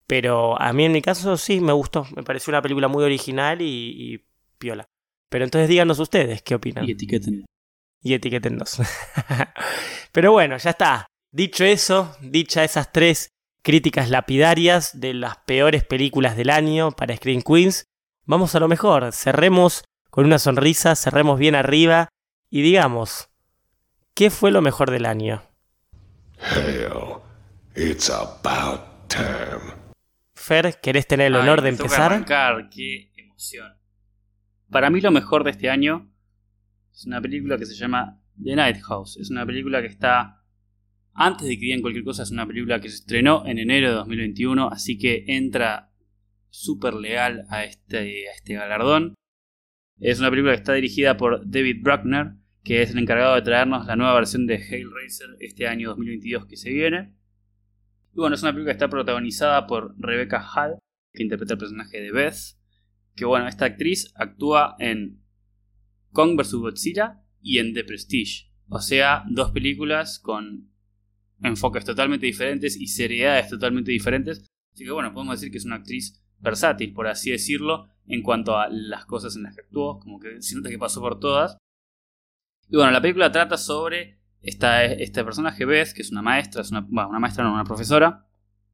Pero 0.06 0.60
a 0.60 0.72
mí 0.72 0.84
en 0.84 0.92
mi 0.92 1.02
caso 1.02 1.36
sí 1.36 1.60
me 1.60 1.72
gustó. 1.72 2.06
Me 2.14 2.22
pareció 2.22 2.50
una 2.50 2.62
película 2.62 2.88
muy 2.88 3.04
original 3.04 3.62
y, 3.62 4.14
y 4.14 4.24
piola. 4.58 4.86
Pero 5.30 5.44
entonces 5.44 5.68
díganos 5.68 5.98
ustedes 5.98 6.42
qué 6.42 6.54
opinan. 6.54 6.86
Y 6.86 6.92
etiqueten. 6.92 7.44
Y 8.02 8.14
etiquétennos. 8.14 8.78
Pero 10.12 10.32
bueno, 10.32 10.56
ya 10.58 10.70
está. 10.70 11.06
Dicho 11.32 11.64
eso, 11.64 12.16
dicha 12.20 12.62
esas 12.62 12.92
tres 12.92 13.30
críticas 13.64 14.10
lapidarias 14.10 15.00
de 15.00 15.14
las 15.14 15.38
peores 15.38 15.82
películas 15.82 16.36
del 16.36 16.50
año 16.50 16.92
para 16.92 17.16
Screen 17.16 17.42
Queens, 17.42 17.86
vamos 18.26 18.54
a 18.54 18.60
lo 18.60 18.68
mejor. 18.68 19.10
Cerremos 19.12 19.84
con 20.10 20.26
una 20.26 20.38
sonrisa, 20.38 20.94
cerremos 20.94 21.38
bien 21.38 21.54
arriba 21.54 22.08
y 22.50 22.62
digamos, 22.62 23.30
¿qué 24.14 24.30
fue 24.30 24.52
lo 24.52 24.60
mejor 24.60 24.90
del 24.90 25.06
año? 25.06 25.42
Hell, 26.38 27.22
it's 27.74 28.10
about 28.10 29.08
time. 29.08 29.83
Fer, 30.44 30.78
¿querés 30.82 31.06
tener 31.06 31.28
el 31.28 31.36
honor 31.36 31.60
Ay, 31.60 31.64
de 31.64 31.68
empezar? 31.70 32.12
arrancar, 32.12 32.68
qué 32.68 33.10
emoción. 33.16 33.72
Para 34.70 34.90
mí 34.90 35.00
lo 35.00 35.10
mejor 35.10 35.42
de 35.42 35.50
este 35.50 35.70
año 35.70 36.12
es 36.92 37.06
una 37.06 37.22
película 37.22 37.56
que 37.56 37.64
se 37.64 37.74
llama 37.74 38.20
The 38.42 38.54
Night 38.54 38.82
House. 38.82 39.16
Es 39.16 39.30
una 39.30 39.46
película 39.46 39.80
que 39.80 39.86
está 39.86 40.42
antes 41.14 41.48
de 41.48 41.54
que 41.54 41.66
digan 41.66 41.80
cualquier 41.80 42.04
cosa, 42.04 42.24
es 42.24 42.30
una 42.30 42.46
película 42.46 42.80
que 42.80 42.90
se 42.90 42.96
estrenó 42.96 43.46
en 43.46 43.58
enero 43.58 43.88
de 43.88 43.94
2021, 43.94 44.68
así 44.68 44.98
que 44.98 45.24
entra 45.28 45.92
súper 46.50 46.92
legal 46.92 47.46
a 47.48 47.64
este, 47.64 48.28
a 48.28 48.32
este 48.34 48.54
galardón. 48.54 49.14
Es 49.98 50.18
una 50.18 50.28
película 50.28 50.52
que 50.52 50.58
está 50.58 50.74
dirigida 50.74 51.16
por 51.16 51.48
David 51.48 51.78
Bruckner, 51.82 52.34
que 52.64 52.82
es 52.82 52.90
el 52.90 52.98
encargado 52.98 53.34
de 53.36 53.42
traernos 53.42 53.86
la 53.86 53.96
nueva 53.96 54.14
versión 54.14 54.46
de 54.46 54.56
Hellraiser 54.56 55.36
este 55.40 55.68
año 55.68 55.90
2022 55.90 56.46
que 56.46 56.56
se 56.56 56.70
viene. 56.70 57.14
Y 58.14 58.20
bueno, 58.20 58.36
es 58.36 58.42
una 58.42 58.52
película 58.52 58.72
que 58.72 58.76
está 58.76 58.88
protagonizada 58.88 59.66
por 59.66 59.94
Rebecca 59.98 60.40
Hall, 60.40 60.78
que 61.12 61.22
interpreta 61.22 61.54
el 61.54 61.58
personaje 61.58 62.00
de 62.00 62.12
Beth. 62.12 62.56
Que 63.16 63.24
bueno, 63.24 63.48
esta 63.48 63.64
actriz 63.64 64.12
actúa 64.14 64.76
en 64.78 65.20
Kong 66.12 66.36
vs. 66.36 66.54
Godzilla 66.54 67.22
y 67.40 67.58
en 67.58 67.74
The 67.74 67.84
Prestige. 67.84 68.50
O 68.68 68.78
sea, 68.78 69.24
dos 69.28 69.50
películas 69.50 70.18
con 70.18 70.70
enfoques 71.42 71.84
totalmente 71.84 72.26
diferentes 72.26 72.76
y 72.76 72.86
seriedades 72.86 73.48
totalmente 73.48 73.90
diferentes. 73.90 74.44
Así 74.72 74.84
que 74.84 74.90
bueno, 74.92 75.12
podemos 75.12 75.40
decir 75.40 75.50
que 75.50 75.58
es 75.58 75.64
una 75.64 75.76
actriz 75.76 76.24
versátil, 76.38 76.92
por 76.92 77.08
así 77.08 77.30
decirlo, 77.30 77.88
en 78.06 78.22
cuanto 78.22 78.56
a 78.56 78.68
las 78.68 79.06
cosas 79.06 79.36
en 79.36 79.42
las 79.42 79.54
que 79.54 79.62
actuó. 79.62 79.98
Como 79.98 80.20
que 80.20 80.40
se 80.40 80.56
nota 80.56 80.70
que 80.70 80.78
pasó 80.78 81.00
por 81.00 81.18
todas. 81.18 81.58
Y 82.68 82.76
bueno, 82.76 82.92
la 82.92 83.02
película 83.02 83.30
trata 83.32 83.56
sobre 83.56 84.20
esta, 84.44 84.84
este 84.84 85.24
personaje 85.24 85.64
Beth, 85.64 85.92
que 85.92 86.02
es 86.02 86.10
una 86.10 86.22
maestra, 86.22 86.62
es 86.62 86.70
una, 86.70 86.80
bueno, 86.80 87.08
una 87.08 87.18
maestra, 87.18 87.44
no, 87.44 87.52
una 87.52 87.64
profesora, 87.64 88.26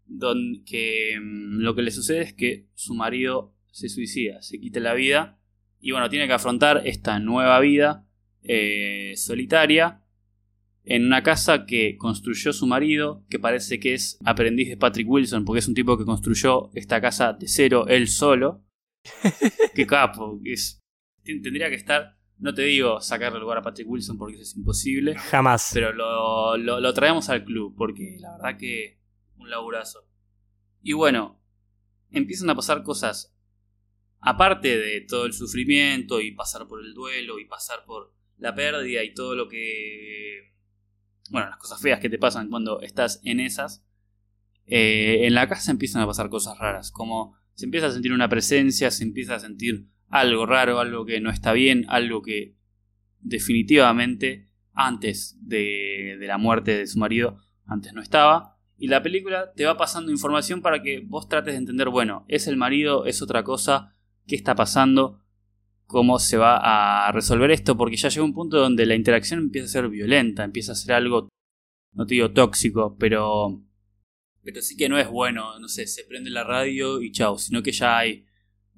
donde 0.06 0.64
que 0.64 1.18
mm, 1.20 1.60
lo 1.60 1.74
que 1.74 1.82
le 1.82 1.90
sucede 1.90 2.22
es 2.22 2.34
que 2.34 2.68
su 2.74 2.94
marido 2.94 3.54
se 3.70 3.88
suicida, 3.88 4.42
se 4.42 4.58
quita 4.58 4.80
la 4.80 4.94
vida 4.94 5.38
y 5.80 5.92
bueno, 5.92 6.10
tiene 6.10 6.26
que 6.26 6.32
afrontar 6.32 6.82
esta 6.84 7.18
nueva 7.20 7.58
vida 7.60 8.06
eh, 8.42 9.14
solitaria 9.16 10.02
en 10.84 11.06
una 11.06 11.22
casa 11.22 11.66
que 11.66 11.96
construyó 11.96 12.52
su 12.52 12.66
marido, 12.66 13.24
que 13.28 13.38
parece 13.38 13.78
que 13.78 13.94
es 13.94 14.18
aprendiz 14.24 14.68
de 14.68 14.76
Patrick 14.76 15.08
Wilson, 15.08 15.44
porque 15.44 15.60
es 15.60 15.68
un 15.68 15.74
tipo 15.74 15.96
que 15.96 16.04
construyó 16.04 16.70
esta 16.74 17.00
casa 17.00 17.32
de 17.32 17.46
cero 17.48 17.86
él 17.88 18.08
solo. 18.08 18.64
Qué 19.74 19.86
capo, 19.86 20.40
es, 20.44 20.80
tendría 21.22 21.68
que 21.68 21.76
estar 21.76 22.19
no 22.40 22.54
te 22.54 22.62
digo 22.62 23.00
sacarle 23.00 23.38
lugar 23.38 23.58
a 23.58 23.62
Patrick 23.62 23.88
Wilson 23.88 24.16
porque 24.16 24.34
eso 24.34 24.42
es 24.42 24.56
imposible. 24.56 25.14
Jamás. 25.14 25.70
Pero 25.74 25.92
lo, 25.92 26.56
lo, 26.56 26.80
lo, 26.80 26.94
traemos 26.94 27.28
al 27.28 27.44
club 27.44 27.74
porque 27.76 28.16
la 28.18 28.32
verdad 28.32 28.58
que 28.58 28.98
un 29.36 29.50
laburazo. 29.50 30.06
Y 30.82 30.94
bueno, 30.94 31.40
empiezan 32.10 32.48
a 32.50 32.54
pasar 32.54 32.82
cosas. 32.82 33.36
Aparte 34.20 34.78
de 34.78 35.02
todo 35.02 35.26
el 35.26 35.32
sufrimiento 35.32 36.20
y 36.20 36.32
pasar 36.32 36.66
por 36.66 36.84
el 36.84 36.94
duelo 36.94 37.38
y 37.38 37.46
pasar 37.46 37.84
por 37.84 38.14
la 38.38 38.54
pérdida 38.54 39.02
y 39.04 39.14
todo 39.14 39.34
lo 39.34 39.48
que... 39.48 40.54
Bueno, 41.30 41.48
las 41.48 41.58
cosas 41.58 41.80
feas 41.80 42.00
que 42.00 42.10
te 42.10 42.18
pasan 42.18 42.48
cuando 42.48 42.80
estás 42.80 43.20
en 43.24 43.40
esas. 43.40 43.84
Eh, 44.66 45.26
en 45.26 45.34
la 45.34 45.48
casa 45.48 45.70
empiezan 45.70 46.02
a 46.02 46.06
pasar 46.06 46.28
cosas 46.30 46.58
raras. 46.58 46.90
Como 46.90 47.36
se 47.54 47.66
empieza 47.66 47.88
a 47.88 47.92
sentir 47.92 48.12
una 48.12 48.28
presencia, 48.28 48.90
se 48.90 49.04
empieza 49.04 49.36
a 49.36 49.40
sentir 49.40 49.88
algo 50.10 50.44
raro, 50.44 50.80
algo 50.80 51.06
que 51.06 51.20
no 51.20 51.30
está 51.30 51.52
bien, 51.52 51.86
algo 51.88 52.20
que 52.20 52.56
definitivamente 53.20 54.50
antes 54.72 55.38
de, 55.40 56.16
la 56.20 56.38
muerte 56.38 56.76
de 56.76 56.86
su 56.86 56.98
marido, 56.98 57.38
antes 57.64 57.92
no 57.92 58.02
estaba. 58.02 58.58
Y 58.76 58.88
la 58.88 59.02
película 59.02 59.52
te 59.54 59.64
va 59.64 59.76
pasando 59.76 60.10
información 60.10 60.62
para 60.62 60.82
que 60.82 61.00
vos 61.00 61.28
trates 61.28 61.54
de 61.54 61.58
entender, 61.58 61.88
bueno, 61.90 62.24
es 62.28 62.46
el 62.46 62.56
marido, 62.56 63.06
es 63.06 63.22
otra 63.22 63.44
cosa, 63.44 63.94
qué 64.26 64.34
está 64.34 64.54
pasando, 64.54 65.22
cómo 65.86 66.18
se 66.18 66.38
va 66.38 67.06
a 67.06 67.12
resolver 67.12 67.50
esto, 67.50 67.76
porque 67.76 67.96
ya 67.96 68.08
llega 68.08 68.24
un 68.24 68.34
punto 68.34 68.58
donde 68.58 68.86
la 68.86 68.94
interacción 68.94 69.40
empieza 69.40 69.66
a 69.66 69.82
ser 69.82 69.88
violenta, 69.88 70.44
empieza 70.44 70.72
a 70.72 70.76
ser 70.76 70.94
algo, 70.94 71.28
no 71.92 72.06
te 72.06 72.14
digo 72.14 72.32
tóxico, 72.32 72.96
pero... 72.98 73.62
Pero 74.42 74.62
sí 74.62 74.74
que 74.76 74.88
no 74.88 74.98
es 74.98 75.08
bueno, 75.08 75.58
no 75.58 75.68
sé, 75.68 75.86
se 75.86 76.04
prende 76.04 76.30
la 76.30 76.44
radio 76.44 77.02
y 77.02 77.12
chao, 77.12 77.38
sino 77.38 77.62
que 77.62 77.72
ya 77.72 77.98
hay... 77.98 78.26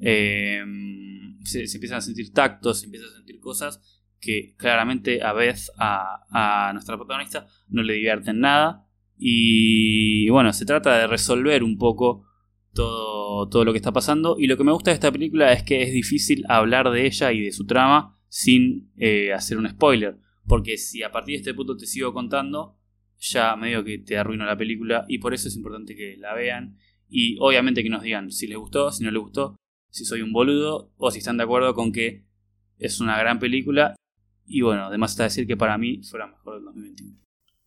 Se, 0.03 1.67
se, 1.67 1.77
empiezan 1.77 1.99
a 1.99 2.03
sentir 2.03 2.33
tactos, 2.33 2.81
se 2.81 2.87
empiezan 2.87 3.11
a 3.11 3.17
sentir 3.17 3.39
cosas 3.41 4.03
que 4.21 4.55
claramente 4.57 5.23
a 5.23 5.33
vez 5.33 5.71
a, 5.79 6.25
a, 6.31 6.73
nuestra 6.73 6.97
protagonista 6.97 7.47
no 7.69 7.83
le 7.83 7.95
divierten 7.95 8.41
nada. 8.41 8.87
Y 9.19 10.29
bueno, 10.31 10.53
se 10.53 10.65
trata 10.65 10.99
de 10.99 11.07
resolver 11.07 11.63
un 11.63 11.77
poco 11.77 12.27
todo, 12.73 13.49
todo 13.49 13.65
lo 13.65 13.73
que 13.73 13.79
está 13.79 13.93
pasando. 13.93 14.37
Y 14.39 14.47
lo 14.47 14.57
que 14.57 14.65
me 14.65 14.73
gusta 14.73 14.91
de 14.91 14.95
esta 14.95 15.13
película 15.13 15.53
es 15.53 15.63
que 15.63 15.83
es 15.83 15.93
difícil 15.93 16.45
hablar 16.49 16.91
de 16.91 17.07
ella 17.07 17.33
y 17.33 17.41
de 17.41 17.53
su 17.53 17.67
trama 17.67 18.19
sin 18.29 18.93
eh, 18.97 19.33
hacer 19.33 19.59
un 19.59 19.69
spoiler. 19.69 20.19
Porque 20.47 20.79
si 20.79 21.03
a 21.03 21.11
partir 21.11 21.35
de 21.35 21.39
este 21.39 21.55
punto 21.55 21.77
te 21.77 21.87
sigo 21.87 22.13
contando, 22.13 22.79
ya 23.19 23.55
medio 23.57 23.85
que 23.85 23.99
te 23.99 24.17
arruino 24.17 24.45
la 24.45 24.57
película. 24.57 25.05
Y 25.09 25.19
por 25.19 25.35
eso 25.35 25.49
es 25.49 25.57
importante 25.57 25.95
que 25.95 26.17
la 26.17 26.35
vean. 26.35 26.77
Y 27.09 27.37
obviamente 27.41 27.83
que 27.83 27.91
nos 27.91 28.03
digan 28.03 28.31
si 28.31 28.47
les 28.47 28.57
gustó, 28.57 28.91
si 28.91 29.05
no 29.05 29.11
les 29.11 29.21
gustó, 29.21 29.57
si 29.93 30.05
soy 30.05 30.23
un 30.23 30.33
boludo 30.33 30.91
o 30.97 31.11
si 31.13 31.19
están 31.19 31.37
de 31.37 31.45
acuerdo 31.45 31.75
con 31.75 31.93
que 31.93 32.25
es 32.79 33.01
una 33.01 33.17
gran 33.19 33.39
película. 33.39 33.95
Y 34.45 34.63
bueno, 34.63 34.87
además 34.87 35.13
está 35.13 35.23
decir 35.25 35.47
que 35.47 35.57
para 35.57 35.79
mí 35.79 36.03
fue 36.03 36.19
la 36.19 36.27
mejor 36.27 36.57
del 36.57 36.65
2021. 36.65 37.19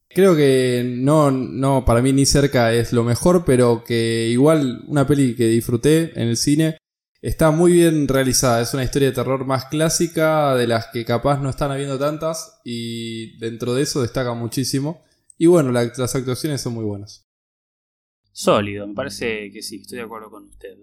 Creo 0.10 0.36
que 0.36 0.84
no, 0.86 1.32
no, 1.32 1.84
para 1.86 2.02
mí 2.02 2.14
ni 2.14 2.26
cerca 2.26 2.74
es 2.74 2.94
lo 2.94 3.04
mejor, 3.04 3.44
pero 3.46 3.84
que 3.84 4.28
igual 4.30 4.84
una 4.88 5.08
peli 5.08 5.36
que 5.36 5.48
disfruté 5.48 6.12
en 6.20 6.28
el 6.28 6.38
cine 6.38 6.78
está 7.22 7.52
muy 7.52 7.72
bien 7.74 8.08
realizada. 8.08 8.62
Es 8.62 8.74
una 8.74 8.84
historia 8.84 9.10
de 9.10 9.16
terror 9.16 9.46
más 9.46 9.66
clásica, 9.66 10.56
de 10.56 10.68
las 10.68 10.88
que 10.94 11.06
capaz 11.06 11.40
no 11.42 11.50
están 11.50 11.72
habiendo 11.72 11.98
tantas, 11.98 12.62
y 12.64 13.38
dentro 13.40 13.74
de 13.74 13.82
eso 13.84 14.02
destaca 14.02 14.34
muchísimo. 14.34 15.04
Y 15.38 15.48
bueno, 15.48 15.72
la- 15.72 15.92
las 15.98 16.16
actuaciones 16.16 16.62
son 16.62 16.74
muy 16.74 16.86
buenas. 16.86 17.26
Sólido, 18.32 18.86
me 18.88 18.94
parece 18.94 19.52
que 19.52 19.62
sí, 19.62 19.78
estoy 19.78 19.98
de 19.98 20.04
acuerdo 20.04 20.30
con 20.30 20.44
usted. 20.46 20.78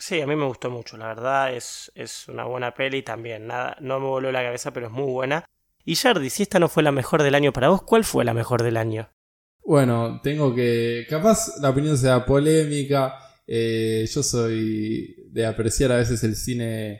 Sí, 0.00 0.18
a 0.22 0.26
mí 0.26 0.34
me 0.34 0.46
gustó 0.46 0.70
mucho, 0.70 0.96
la 0.96 1.08
verdad 1.08 1.54
es, 1.54 1.92
es 1.94 2.26
una 2.28 2.44
buena 2.44 2.72
peli 2.72 3.02
también. 3.02 3.46
Nada, 3.46 3.76
no 3.80 4.00
me 4.00 4.06
voló 4.06 4.32
la 4.32 4.42
cabeza, 4.42 4.72
pero 4.72 4.86
es 4.86 4.92
muy 4.92 5.12
buena. 5.12 5.44
Y 5.84 5.94
Jardi, 5.94 6.30
si 6.30 6.42
esta 6.42 6.58
no 6.58 6.68
fue 6.70 6.82
la 6.82 6.90
mejor 6.90 7.22
del 7.22 7.34
año 7.34 7.52
para 7.52 7.68
vos, 7.68 7.82
¿cuál 7.82 8.04
fue 8.04 8.24
la 8.24 8.32
mejor 8.32 8.62
del 8.62 8.78
año? 8.78 9.10
Bueno, 9.62 10.20
tengo 10.22 10.54
que. 10.54 11.06
Capaz 11.08 11.58
la 11.60 11.68
opinión 11.68 11.98
sea 11.98 12.24
polémica. 12.24 13.18
eh, 13.46 14.06
yo 14.10 14.22
soy 14.22 15.16
de 15.30 15.44
apreciar 15.46 15.92
a 15.92 15.96
veces 15.96 16.24
el 16.24 16.34
cine 16.34 16.98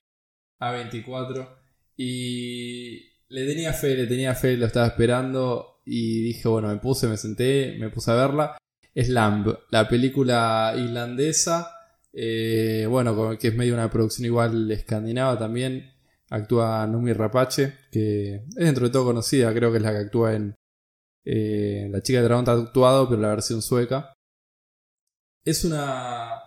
A24. 0.61 1.49
Y 1.97 3.01
le 3.29 3.47
tenía 3.47 3.73
fe, 3.73 3.95
le 3.97 4.07
tenía 4.07 4.35
fe, 4.35 4.57
lo 4.59 4.67
estaba 4.67 4.89
esperando. 4.89 5.81
Y 5.87 6.23
dije, 6.23 6.49
bueno, 6.49 6.69
me 6.69 6.77
puse, 6.77 7.07
me 7.09 7.17
senté, 7.17 7.77
me 7.81 7.89
puse 7.89 8.11
a 8.11 8.15
verla. 8.15 8.59
Es 8.95 9.09
Lamb, 9.09 9.57
la 9.71 9.89
película 9.89 10.75
irlandesa. 10.77 11.77
Eh, 12.13 12.87
bueno, 12.89 13.39
que 13.39 13.49
es 13.49 13.55
medio 13.55 13.75
una 13.75 13.91
producción 13.91 14.27
igual 14.27 14.71
escandinava 14.71 15.39
también. 15.39 15.93
Actúa 16.31 16.87
Numi 16.87 17.13
Rapace, 17.13 17.75
que 17.91 18.35
es 18.35 18.55
dentro 18.55 18.87
de 18.87 18.93
todo 18.93 19.07
conocida, 19.07 19.53
creo 19.53 19.71
que 19.71 19.79
es 19.79 19.83
la 19.83 19.93
que 19.93 19.99
actúa 19.99 20.35
en 20.35 20.55
eh, 21.25 21.89
la 21.91 22.03
chica 22.03 22.19
de 22.19 22.25
dragón 22.25 22.45
está 22.45 22.53
actuado, 22.53 23.09
pero 23.09 23.21
la 23.21 23.29
versión 23.29 23.63
sueca. 23.63 24.13
Es 25.45 25.65
una, 25.65 26.41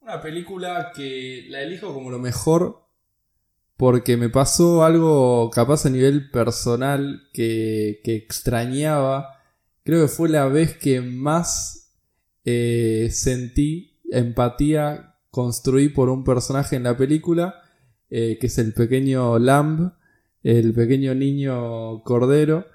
una 0.00 0.20
película 0.20 0.92
que 0.94 1.46
la 1.48 1.62
elijo 1.62 1.92
como 1.94 2.10
lo 2.10 2.18
mejor 2.18 2.88
porque 3.76 4.16
me 4.16 4.28
pasó 4.28 4.82
algo 4.82 5.50
capaz 5.50 5.86
a 5.86 5.90
nivel 5.90 6.30
personal 6.30 7.28
que, 7.32 8.00
que 8.02 8.16
extrañaba. 8.16 9.40
Creo 9.84 10.02
que 10.02 10.08
fue 10.08 10.28
la 10.28 10.46
vez 10.48 10.76
que 10.76 11.00
más 11.00 11.96
eh, 12.44 13.08
sentí 13.12 13.87
empatía, 14.10 15.16
construí 15.30 15.88
por 15.88 16.08
un 16.08 16.24
personaje 16.24 16.76
en 16.76 16.84
la 16.84 16.96
película, 16.96 17.62
eh, 18.10 18.38
que 18.40 18.46
es 18.46 18.58
el 18.58 18.72
pequeño 18.72 19.38
Lamb, 19.38 19.92
el 20.42 20.72
pequeño 20.72 21.14
niño 21.14 22.02
cordero. 22.02 22.66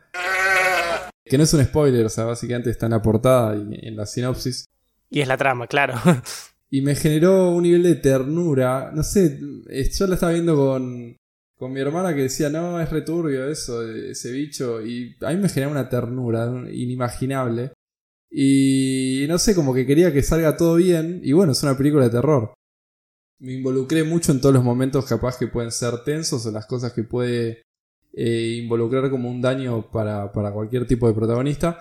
Que 1.25 1.37
no 1.37 1.43
es 1.43 1.53
un 1.53 1.63
spoiler, 1.63 2.05
o 2.05 2.09
sea, 2.09 2.25
básicamente 2.25 2.69
está 2.69 2.85
en 2.87 2.91
la 2.91 3.01
portada 3.01 3.55
y 3.55 3.87
en 3.87 3.95
la 3.95 4.05
sinopsis. 4.05 4.65
Y 5.09 5.21
es 5.21 5.27
la 5.27 5.37
trama, 5.37 5.67
claro. 5.67 5.95
Y 6.69 6.81
me 6.81 6.95
generó 6.95 7.51
un 7.51 7.61
nivel 7.61 7.83
de 7.83 7.93
ternura. 7.93 8.89
No 8.95 9.03
sé, 9.03 9.39
eh, 9.69 9.89
yo 9.91 10.07
la 10.07 10.15
estaba 10.15 10.31
viendo 10.31 10.55
con, 10.55 11.15
con 11.55 11.71
mi 11.71 11.79
hermana 11.79 12.15
que 12.15 12.23
decía, 12.23 12.49
no, 12.49 12.81
es 12.81 12.89
returbio 12.89 13.47
eso, 13.47 13.87
ese 13.87 14.31
bicho. 14.31 14.81
Y 14.81 15.15
a 15.21 15.29
mí 15.29 15.37
me 15.37 15.49
generaba 15.49 15.79
una 15.79 15.87
ternura 15.89 16.51
inimaginable. 16.71 17.73
Y 18.35 19.25
no 19.29 19.37
sé, 19.37 19.53
como 19.53 19.75
que 19.75 19.85
quería 19.85 20.11
que 20.11 20.23
salga 20.23 20.57
todo 20.57 20.75
bien. 20.75 21.21
Y 21.23 21.33
bueno, 21.33 21.51
es 21.51 21.61
una 21.61 21.77
película 21.77 22.05
de 22.05 22.09
terror. 22.09 22.55
Me 23.39 23.53
involucré 23.53 24.03
mucho 24.03 24.31
en 24.31 24.41
todos 24.41 24.55
los 24.55 24.63
momentos 24.63 25.05
capaz 25.05 25.37
que 25.37 25.47
pueden 25.47 25.71
ser 25.71 26.03
tensos 26.03 26.43
o 26.47 26.51
las 26.51 26.65
cosas 26.65 26.93
que 26.93 27.03
puede 27.03 27.61
eh, 28.11 28.59
involucrar 28.63 29.11
como 29.11 29.29
un 29.29 29.39
daño 29.39 29.91
para, 29.91 30.31
para 30.31 30.51
cualquier 30.51 30.87
tipo 30.87 31.07
de 31.07 31.13
protagonista. 31.13 31.77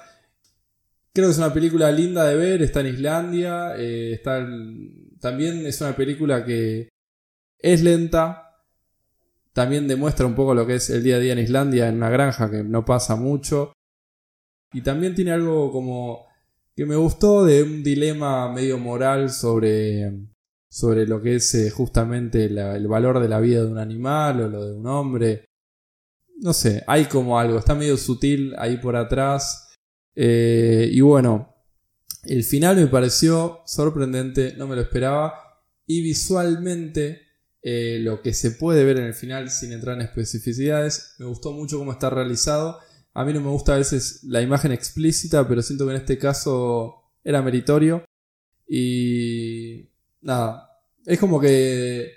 Creo 1.14 1.28
que 1.28 1.32
es 1.32 1.38
una 1.38 1.54
película 1.54 1.90
linda 1.90 2.26
de 2.26 2.36
ver, 2.36 2.62
está 2.62 2.80
en 2.80 2.86
Islandia, 2.88 3.74
eh, 3.78 4.12
está 4.12 4.46
también 5.20 5.64
es 5.66 5.80
una 5.80 5.94
película 5.94 6.44
que 6.44 6.88
es 7.58 7.82
lenta, 7.82 8.56
también 9.52 9.86
demuestra 9.86 10.26
un 10.26 10.34
poco 10.34 10.54
lo 10.54 10.66
que 10.66 10.76
es 10.76 10.90
el 10.90 11.02
día 11.02 11.16
a 11.16 11.20
día 11.20 11.34
en 11.34 11.38
Islandia, 11.38 11.88
en 11.88 11.96
una 11.96 12.10
granja 12.10 12.50
que 12.50 12.64
no 12.64 12.84
pasa 12.84 13.14
mucho, 13.16 13.72
y 14.72 14.80
también 14.80 15.14
tiene 15.14 15.32
algo 15.32 15.70
como 15.70 16.31
que 16.74 16.86
me 16.86 16.96
gustó 16.96 17.44
de 17.44 17.62
un 17.62 17.82
dilema 17.82 18.50
medio 18.52 18.78
moral 18.78 19.30
sobre, 19.30 20.12
sobre 20.70 21.06
lo 21.06 21.20
que 21.20 21.36
es 21.36 21.54
eh, 21.54 21.70
justamente 21.70 22.46
el 22.46 22.88
valor 22.88 23.20
de 23.20 23.28
la 23.28 23.40
vida 23.40 23.60
de 23.60 23.70
un 23.70 23.78
animal 23.78 24.40
o 24.40 24.48
lo 24.48 24.66
de 24.66 24.74
un 24.74 24.86
hombre. 24.86 25.44
No 26.38 26.52
sé, 26.52 26.82
hay 26.86 27.04
como 27.04 27.38
algo, 27.38 27.58
está 27.58 27.74
medio 27.74 27.96
sutil 27.96 28.54
ahí 28.58 28.78
por 28.78 28.96
atrás. 28.96 29.68
Eh, 30.14 30.88
y 30.90 31.00
bueno, 31.00 31.54
el 32.24 32.44
final 32.44 32.76
me 32.76 32.86
pareció 32.86 33.60
sorprendente, 33.66 34.54
no 34.56 34.66
me 34.66 34.76
lo 34.76 34.82
esperaba. 34.82 35.34
Y 35.86 36.02
visualmente, 36.02 37.22
eh, 37.62 37.98
lo 38.00 38.22
que 38.22 38.32
se 38.32 38.52
puede 38.52 38.84
ver 38.84 38.98
en 38.98 39.04
el 39.04 39.14
final, 39.14 39.50
sin 39.50 39.72
entrar 39.72 39.96
en 39.96 40.02
especificidades, 40.02 41.14
me 41.18 41.26
gustó 41.26 41.52
mucho 41.52 41.78
cómo 41.78 41.92
está 41.92 42.10
realizado. 42.10 42.78
A 43.14 43.24
mí 43.24 43.32
no 43.32 43.40
me 43.40 43.50
gusta 43.50 43.74
a 43.74 43.78
veces 43.78 44.24
la 44.24 44.40
imagen 44.40 44.72
explícita, 44.72 45.46
pero 45.46 45.62
siento 45.62 45.86
que 45.86 45.92
en 45.92 46.00
este 46.00 46.18
caso 46.18 47.12
era 47.24 47.42
meritorio. 47.42 48.04
Y 48.66 49.90
nada, 50.22 50.70
es 51.04 51.18
como 51.18 51.40
que 51.40 52.12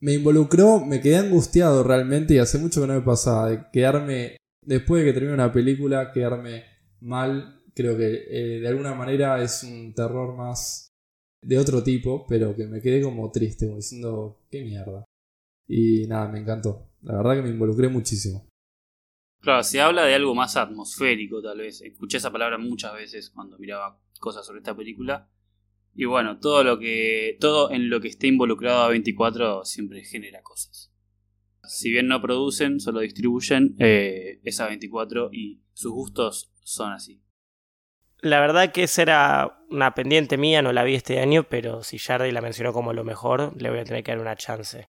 me 0.00 0.14
involucró, 0.14 0.84
me 0.84 1.00
quedé 1.00 1.18
angustiado 1.18 1.82
realmente 1.82 2.34
y 2.34 2.38
hace 2.38 2.58
mucho 2.58 2.80
que 2.80 2.86
no 2.86 2.94
me 2.94 3.00
pasaba 3.00 3.50
de 3.50 3.62
quedarme, 3.72 4.36
después 4.62 5.02
de 5.02 5.08
que 5.08 5.12
termine 5.14 5.34
una 5.34 5.52
película, 5.52 6.12
quedarme 6.12 6.64
mal. 7.00 7.62
Creo 7.74 7.96
que 7.96 8.24
eh, 8.28 8.60
de 8.60 8.68
alguna 8.68 8.94
manera 8.94 9.42
es 9.42 9.62
un 9.62 9.94
terror 9.94 10.36
más 10.36 10.90
de 11.42 11.58
otro 11.58 11.82
tipo, 11.82 12.26
pero 12.26 12.54
que 12.54 12.66
me 12.66 12.80
quedé 12.80 13.02
como 13.02 13.30
triste, 13.30 13.66
como 13.66 13.76
diciendo, 13.76 14.40
qué 14.50 14.62
mierda. 14.62 15.04
Y 15.66 16.06
nada, 16.08 16.28
me 16.28 16.40
encantó. 16.40 16.88
La 17.02 17.16
verdad 17.16 17.36
que 17.36 17.42
me 17.42 17.50
involucré 17.50 17.88
muchísimo. 17.88 18.49
Claro, 19.40 19.62
se 19.62 19.80
habla 19.80 20.04
de 20.04 20.14
algo 20.14 20.34
más 20.34 20.56
atmosférico, 20.56 21.40
tal 21.42 21.58
vez. 21.58 21.80
Escuché 21.80 22.18
esa 22.18 22.30
palabra 22.30 22.58
muchas 22.58 22.92
veces 22.92 23.30
cuando 23.30 23.58
miraba 23.58 23.98
cosas 24.18 24.46
sobre 24.46 24.58
esta 24.58 24.76
película. 24.76 25.28
Y 25.94 26.04
bueno, 26.04 26.38
todo 26.38 26.62
lo 26.62 26.78
que. 26.78 27.36
todo 27.40 27.70
en 27.70 27.88
lo 27.90 28.00
que 28.00 28.08
esté 28.08 28.26
involucrado 28.26 28.82
a 28.82 28.88
24 28.88 29.64
siempre 29.64 30.04
genera 30.04 30.42
cosas. 30.42 30.92
Si 31.64 31.90
bien 31.90 32.08
no 32.08 32.20
producen, 32.20 32.80
solo 32.80 33.00
distribuyen, 33.00 33.76
eh, 33.78 34.40
es 34.44 34.60
a 34.60 34.68
24 34.68 35.30
y 35.32 35.62
sus 35.72 35.92
gustos 35.92 36.52
son 36.62 36.92
así. 36.92 37.22
La 38.22 38.40
verdad 38.40 38.72
que 38.72 38.82
esa 38.82 39.02
era 39.02 39.64
una 39.70 39.94
pendiente 39.94 40.36
mía, 40.36 40.60
no 40.60 40.72
la 40.72 40.84
vi 40.84 40.94
este 40.94 41.20
año, 41.20 41.44
pero 41.48 41.82
si 41.82 41.98
Jardy 41.98 42.32
la 42.32 42.42
mencionó 42.42 42.72
como 42.72 42.92
lo 42.92 43.02
mejor, 43.02 43.54
le 43.60 43.70
voy 43.70 43.78
a 43.78 43.84
tener 43.84 44.04
que 44.04 44.12
dar 44.12 44.20
una 44.20 44.36
chance. 44.36 44.86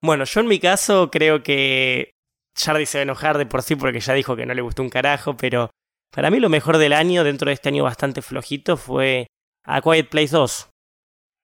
Bueno, 0.00 0.24
yo 0.24 0.40
en 0.40 0.46
mi 0.46 0.58
caso 0.58 1.10
creo 1.10 1.42
que 1.42 2.11
Jardy 2.56 2.86
se 2.86 2.98
va 2.98 3.00
a 3.00 3.02
enojar 3.02 3.38
de 3.38 3.46
por 3.46 3.62
sí 3.62 3.76
porque 3.76 4.00
ya 4.00 4.14
dijo 4.14 4.36
que 4.36 4.46
no 4.46 4.54
le 4.54 4.62
gustó 4.62 4.82
un 4.82 4.90
carajo, 4.90 5.36
pero 5.36 5.70
para 6.10 6.30
mí 6.30 6.40
lo 6.40 6.48
mejor 6.48 6.78
del 6.78 6.92
año, 6.92 7.24
dentro 7.24 7.48
de 7.48 7.54
este 7.54 7.70
año 7.70 7.84
bastante 7.84 8.22
flojito, 8.22 8.76
fue 8.76 9.26
A 9.64 9.80
Quiet 9.80 10.08
Place 10.08 10.36
2. 10.36 10.68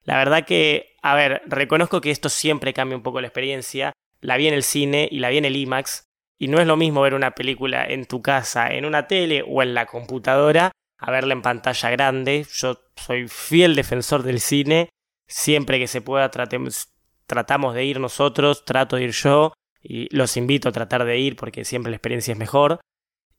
La 0.03 0.17
verdad 0.17 0.45
que, 0.45 0.95
a 1.01 1.15
ver, 1.15 1.41
reconozco 1.47 2.01
que 2.01 2.11
esto 2.11 2.29
siempre 2.29 2.73
cambia 2.73 2.97
un 2.97 3.03
poco 3.03 3.21
la 3.21 3.27
experiencia. 3.27 3.93
La 4.21 4.37
vi 4.37 4.47
en 4.47 4.53
el 4.53 4.63
cine 4.63 5.07
y 5.11 5.19
la 5.19 5.29
vi 5.29 5.37
en 5.37 5.45
el 5.45 5.55
IMAX. 5.55 6.05
Y 6.37 6.47
no 6.47 6.59
es 6.59 6.67
lo 6.67 6.77
mismo 6.77 7.01
ver 7.01 7.13
una 7.13 7.31
película 7.31 7.85
en 7.85 8.05
tu 8.05 8.21
casa, 8.21 8.71
en 8.73 8.85
una 8.85 9.07
tele 9.07 9.43
o 9.47 9.61
en 9.61 9.73
la 9.73 9.85
computadora, 9.85 10.71
a 10.97 11.11
verla 11.11 11.33
en 11.33 11.41
pantalla 11.41 11.89
grande. 11.89 12.45
Yo 12.51 12.79
soy 12.95 13.27
fiel 13.27 13.75
defensor 13.75 14.23
del 14.23 14.39
cine. 14.39 14.89
Siempre 15.27 15.79
que 15.79 15.87
se 15.87 16.01
pueda 16.01 16.31
tratamos 16.31 17.73
de 17.73 17.85
ir 17.85 17.99
nosotros, 17.99 18.65
trato 18.65 18.95
de 18.95 19.03
ir 19.03 19.11
yo. 19.11 19.53
Y 19.81 20.13
los 20.15 20.37
invito 20.37 20.69
a 20.69 20.71
tratar 20.71 21.05
de 21.05 21.17
ir 21.17 21.35
porque 21.35 21.65
siempre 21.65 21.91
la 21.91 21.97
experiencia 21.97 22.33
es 22.33 22.37
mejor. 22.37 22.79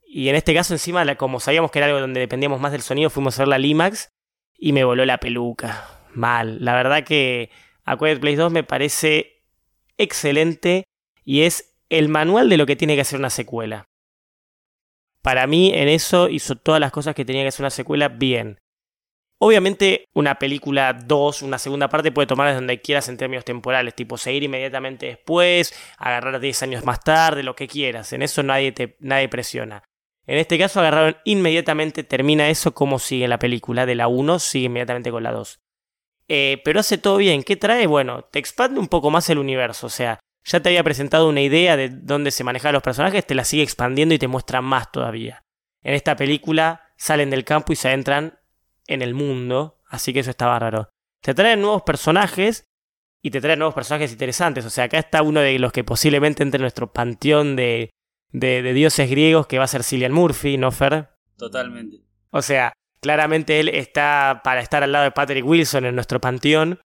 Y 0.07 0.29
en 0.29 0.35
este 0.35 0.55
caso 0.55 0.75
encima, 0.75 1.15
como 1.17 1.39
sabíamos 1.41 1.71
que 1.71 1.79
era 1.79 1.87
algo 1.87 2.01
donde 2.01 2.21
dependíamos 2.21 2.61
más 2.61 2.73
del 2.73 2.83
sonido, 2.83 3.11
fuimos 3.11 3.39
a 3.39 3.43
ver 3.43 3.49
la 3.49 3.59
IMAX 3.59 4.09
y 4.59 4.73
me 4.73 4.85
voló 4.85 5.05
la 5.05 5.19
peluca. 5.19 6.01
Mal. 6.13 6.65
La 6.65 6.75
verdad 6.75 7.05
que 7.05 7.51
A 7.85 7.97
Quiet 7.97 8.21
Place 8.21 8.37
2 8.37 8.53
me 8.53 8.65
parece 8.65 9.45
excelente 9.97 10.85
y 11.25 11.43
es 11.43 11.77
el 11.89 12.09
manual 12.09 12.49
de 12.49 12.57
lo 12.57 12.67
que 12.67 12.77
tiene 12.77 12.95
que 12.95 13.03
hacer 13.03 13.19
una 13.19 13.31
secuela. 13.31 13.85
Para 15.23 15.47
mí, 15.47 15.73
en 15.75 15.89
eso 15.89 16.29
hizo 16.29 16.57
todas 16.57 16.81
las 16.81 16.93
cosas 16.93 17.15
que 17.15 17.25
tenía 17.25 17.43
que 17.43 17.49
hacer 17.49 17.63
una 17.63 17.71
secuela 17.71 18.09
bien. 18.09 18.59
Obviamente 19.43 20.05
una 20.13 20.39
película 20.39 20.93
2, 20.93 21.41
una 21.41 21.59
segunda 21.59 21.89
parte 21.89 22.13
puede 22.13 22.27
tomar 22.27 22.49
desde 22.49 22.59
donde 22.61 22.83
quieras 22.83 23.09
en 23.09 23.17
términos 23.17 23.43
temporales, 23.43 23.95
tipo 23.95 24.19
seguir 24.19 24.43
inmediatamente 24.43 25.07
después, 25.07 25.75
agarrar 25.97 26.41
10 26.41 26.63
años 26.65 26.85
más 26.85 27.03
tarde, 27.03 27.43
lo 27.43 27.57
que 27.57 27.67
quieras, 27.67 28.13
en 28.13 28.21
eso 28.21 28.43
nadie, 28.43 28.73
te, 28.73 28.99
nadie 29.01 29.31
presiona. 29.31 29.83
En 30.27 30.37
este 30.37 30.59
caso 30.59 30.81
agarraron 30.81 31.17
inmediatamente, 31.25 32.05
termina 32.05 32.51
eso 32.51 32.75
como 32.75 32.99
sigue 32.99 33.29
la 33.29 33.39
película, 33.39 33.87
de 33.87 33.95
la 33.95 34.09
1 34.09 34.39
sigue 34.41 34.67
inmediatamente 34.67 35.11
con 35.11 35.23
la 35.23 35.33
2. 35.33 35.59
Eh, 36.29 36.61
pero 36.63 36.81
hace 36.81 36.99
todo 36.99 37.17
bien, 37.17 37.43
¿qué 37.43 37.57
trae? 37.57 37.87
Bueno, 37.87 38.25
te 38.31 38.39
expande 38.39 38.79
un 38.79 38.89
poco 38.89 39.11
más 39.11 39.31
el 39.31 39.39
universo, 39.39 39.87
o 39.87 39.91
sea, 39.91 40.21
ya 40.45 40.61
te 40.61 40.69
había 40.69 40.85
presentado 40.85 41.27
una 41.27 41.41
idea 41.41 41.79
de 41.79 41.89
dónde 41.89 42.31
se 42.31 42.45
manejan 42.45 42.75
los 42.75 42.83
personajes, 42.83 43.27
te 43.27 43.35
la 43.35 43.45
sigue 43.45 43.63
expandiendo 43.63 44.15
y 44.15 44.19
te 44.19 44.29
muestra 44.29 44.61
más 44.61 44.93
todavía. 44.93 45.45
En 45.83 45.95
esta 45.95 46.15
película 46.15 46.83
salen 46.99 47.31
del 47.31 47.47
campo 47.47 47.73
y 47.73 47.77
se 47.77 47.89
adentran 47.89 48.40
en 48.91 49.03
el 49.03 49.15
mundo, 49.15 49.79
así 49.89 50.13
que 50.13 50.21
eso 50.21 50.31
está 50.31 50.47
bárbaro. 50.47 50.91
Te 51.23 51.35
traen 51.35 51.61
nuevos 51.61 51.83
personajes 51.83 52.65
y 53.23 53.31
te 53.31 53.41
traen 53.41 53.59
nuevos 53.59 53.75
personajes 53.75 54.13
interesantes. 54.13 54.65
O 54.65 54.71
sea, 54.71 54.85
acá 54.85 54.99
está 54.99 55.23
uno 55.23 55.41
de 55.41 55.59
los 55.59 55.73
que 55.73 55.85
posiblemente 55.85 56.43
entre 56.43 56.59
en 56.59 56.63
nuestro 56.63 56.93
panteón 56.93 57.57
de, 57.57 57.91
de, 58.33 58.63
de 58.63 58.73
dioses 58.73 59.09
griegos, 59.09 59.47
que 59.47 59.59
va 59.59 59.65
a 59.65 59.69
ser 59.69 59.85
Cillian 59.85 60.13
Murphy, 60.13 60.57
¿no, 60.59 60.73
Fer? 60.73 61.11
Totalmente. 61.37 62.03
O 62.31 62.43
sea, 62.43 62.73
claramente 63.01 63.61
él 63.61 63.69
está 63.69 64.41
para 64.43 64.61
estar 64.61 64.83
al 64.83 64.93
lado 64.93 65.05
de 65.05 65.11
Patrick 65.13 65.45
Wilson 65.45 65.87
en 65.87 65.95
nuestro 65.95 66.21
panteón. 66.21 66.81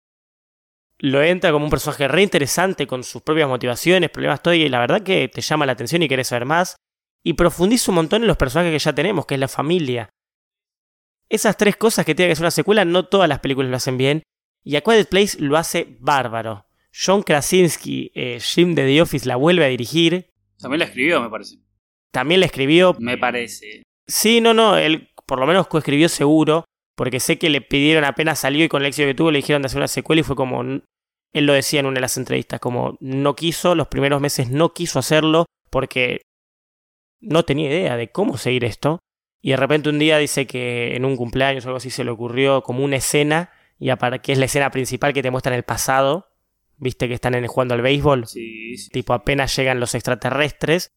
Lo 0.97 1.21
entra 1.21 1.51
como 1.51 1.65
un 1.65 1.71
personaje 1.71 2.07
re 2.07 2.21
interesante 2.21 2.87
con 2.87 3.03
sus 3.03 3.21
propias 3.21 3.49
motivaciones, 3.49 4.09
problemas, 4.09 4.41
todo, 4.41 4.53
y 4.53 4.69
la 4.69 4.79
verdad 4.79 5.03
que 5.03 5.27
te 5.27 5.41
llama 5.41 5.65
la 5.65 5.73
atención 5.73 6.01
y 6.01 6.07
querés 6.07 6.27
saber 6.27 6.45
más. 6.45 6.75
Y 7.23 7.33
profundiza 7.33 7.91
un 7.91 7.95
montón 7.95 8.21
en 8.21 8.27
los 8.27 8.37
personajes 8.37 8.71
que 8.71 8.79
ya 8.79 8.93
tenemos, 8.93 9.25
que 9.25 9.35
es 9.35 9.39
la 9.39 9.47
familia. 9.47 10.09
Esas 11.33 11.57
tres 11.57 11.75
cosas 11.75 12.05
que 12.05 12.13
tiene 12.13 12.29
que 12.29 12.35
ser 12.35 12.43
una 12.43 12.51
secuela, 12.51 12.85
no 12.85 13.07
todas 13.07 13.27
las 13.27 13.39
películas 13.39 13.71
lo 13.71 13.77
hacen 13.77 13.97
bien. 13.97 14.21
Y 14.63 14.75
A 14.75 14.81
Quiet 14.81 15.09
Place 15.09 15.39
lo 15.39 15.57
hace 15.57 15.97
bárbaro. 15.99 16.67
John 16.93 17.23
Krasinski, 17.23 18.11
eh, 18.13 18.39
Jim 18.39 18.75
de 18.75 18.85
The 18.85 19.01
Office, 19.01 19.27
la 19.27 19.35
vuelve 19.35 19.65
a 19.65 19.69
dirigir. 19.69 20.29
También 20.59 20.77
la 20.77 20.85
escribió, 20.85 21.19
me 21.19 21.31
parece. 21.31 21.57
También 22.11 22.39
la 22.39 22.45
escribió. 22.45 22.95
Me 22.99 23.17
parece. 23.17 23.81
Sí, 24.05 24.41
no, 24.41 24.53
no, 24.53 24.77
él 24.77 25.09
por 25.25 25.39
lo 25.39 25.47
menos 25.47 25.65
coescribió 25.65 26.07
seguro. 26.07 26.65
Porque 26.95 27.19
sé 27.19 27.39
que 27.39 27.49
le 27.49 27.61
pidieron 27.61 28.03
apenas 28.03 28.37
salió 28.37 28.63
y 28.63 28.69
con 28.69 28.83
el 28.83 28.89
éxito 28.89 29.07
que 29.07 29.15
tuvo 29.15 29.31
le 29.31 29.39
dijeron 29.39 29.63
de 29.63 29.65
hacer 29.65 29.79
una 29.79 29.87
secuela 29.87 30.19
y 30.19 30.23
fue 30.23 30.35
como. 30.35 30.61
Él 30.61 31.45
lo 31.47 31.53
decía 31.53 31.79
en 31.79 31.87
una 31.87 31.95
de 31.95 32.01
las 32.01 32.17
entrevistas, 32.17 32.59
como 32.59 32.95
no 32.99 33.35
quiso, 33.35 33.73
los 33.73 33.87
primeros 33.87 34.21
meses 34.21 34.51
no 34.51 34.71
quiso 34.71 34.99
hacerlo 34.99 35.47
porque 35.71 36.21
no 37.21 37.41
tenía 37.43 37.71
idea 37.71 37.97
de 37.97 38.11
cómo 38.11 38.37
seguir 38.37 38.65
esto. 38.65 38.99
Y 39.45 39.51
de 39.51 39.57
repente 39.57 39.89
un 39.89 39.99
día 39.99 40.17
dice 40.17 40.47
que 40.47 40.95
en 40.95 41.03
un 41.03 41.17
cumpleaños 41.17 41.65
o 41.65 41.67
algo 41.67 41.77
así 41.77 41.89
se 41.89 42.05
le 42.05 42.11
ocurrió 42.11 42.63
como 42.63 42.81
una 42.81 42.95
escena, 42.95 43.51
y 43.77 43.89
que 44.21 44.31
es 44.31 44.37
la 44.37 44.45
escena 44.45 44.71
principal 44.71 45.11
que 45.11 45.21
te 45.21 45.31
muestra 45.31 45.51
en 45.51 45.57
el 45.57 45.63
pasado. 45.63 46.29
Viste 46.77 47.09
que 47.09 47.13
están 47.13 47.35
en, 47.35 47.45
jugando 47.47 47.73
al 47.73 47.81
béisbol. 47.81 48.25
Sí, 48.25 48.77
sí. 48.77 48.89
Tipo, 48.89 49.13
apenas 49.13 49.53
llegan 49.53 49.81
los 49.81 49.95
extraterrestres. 49.95 50.91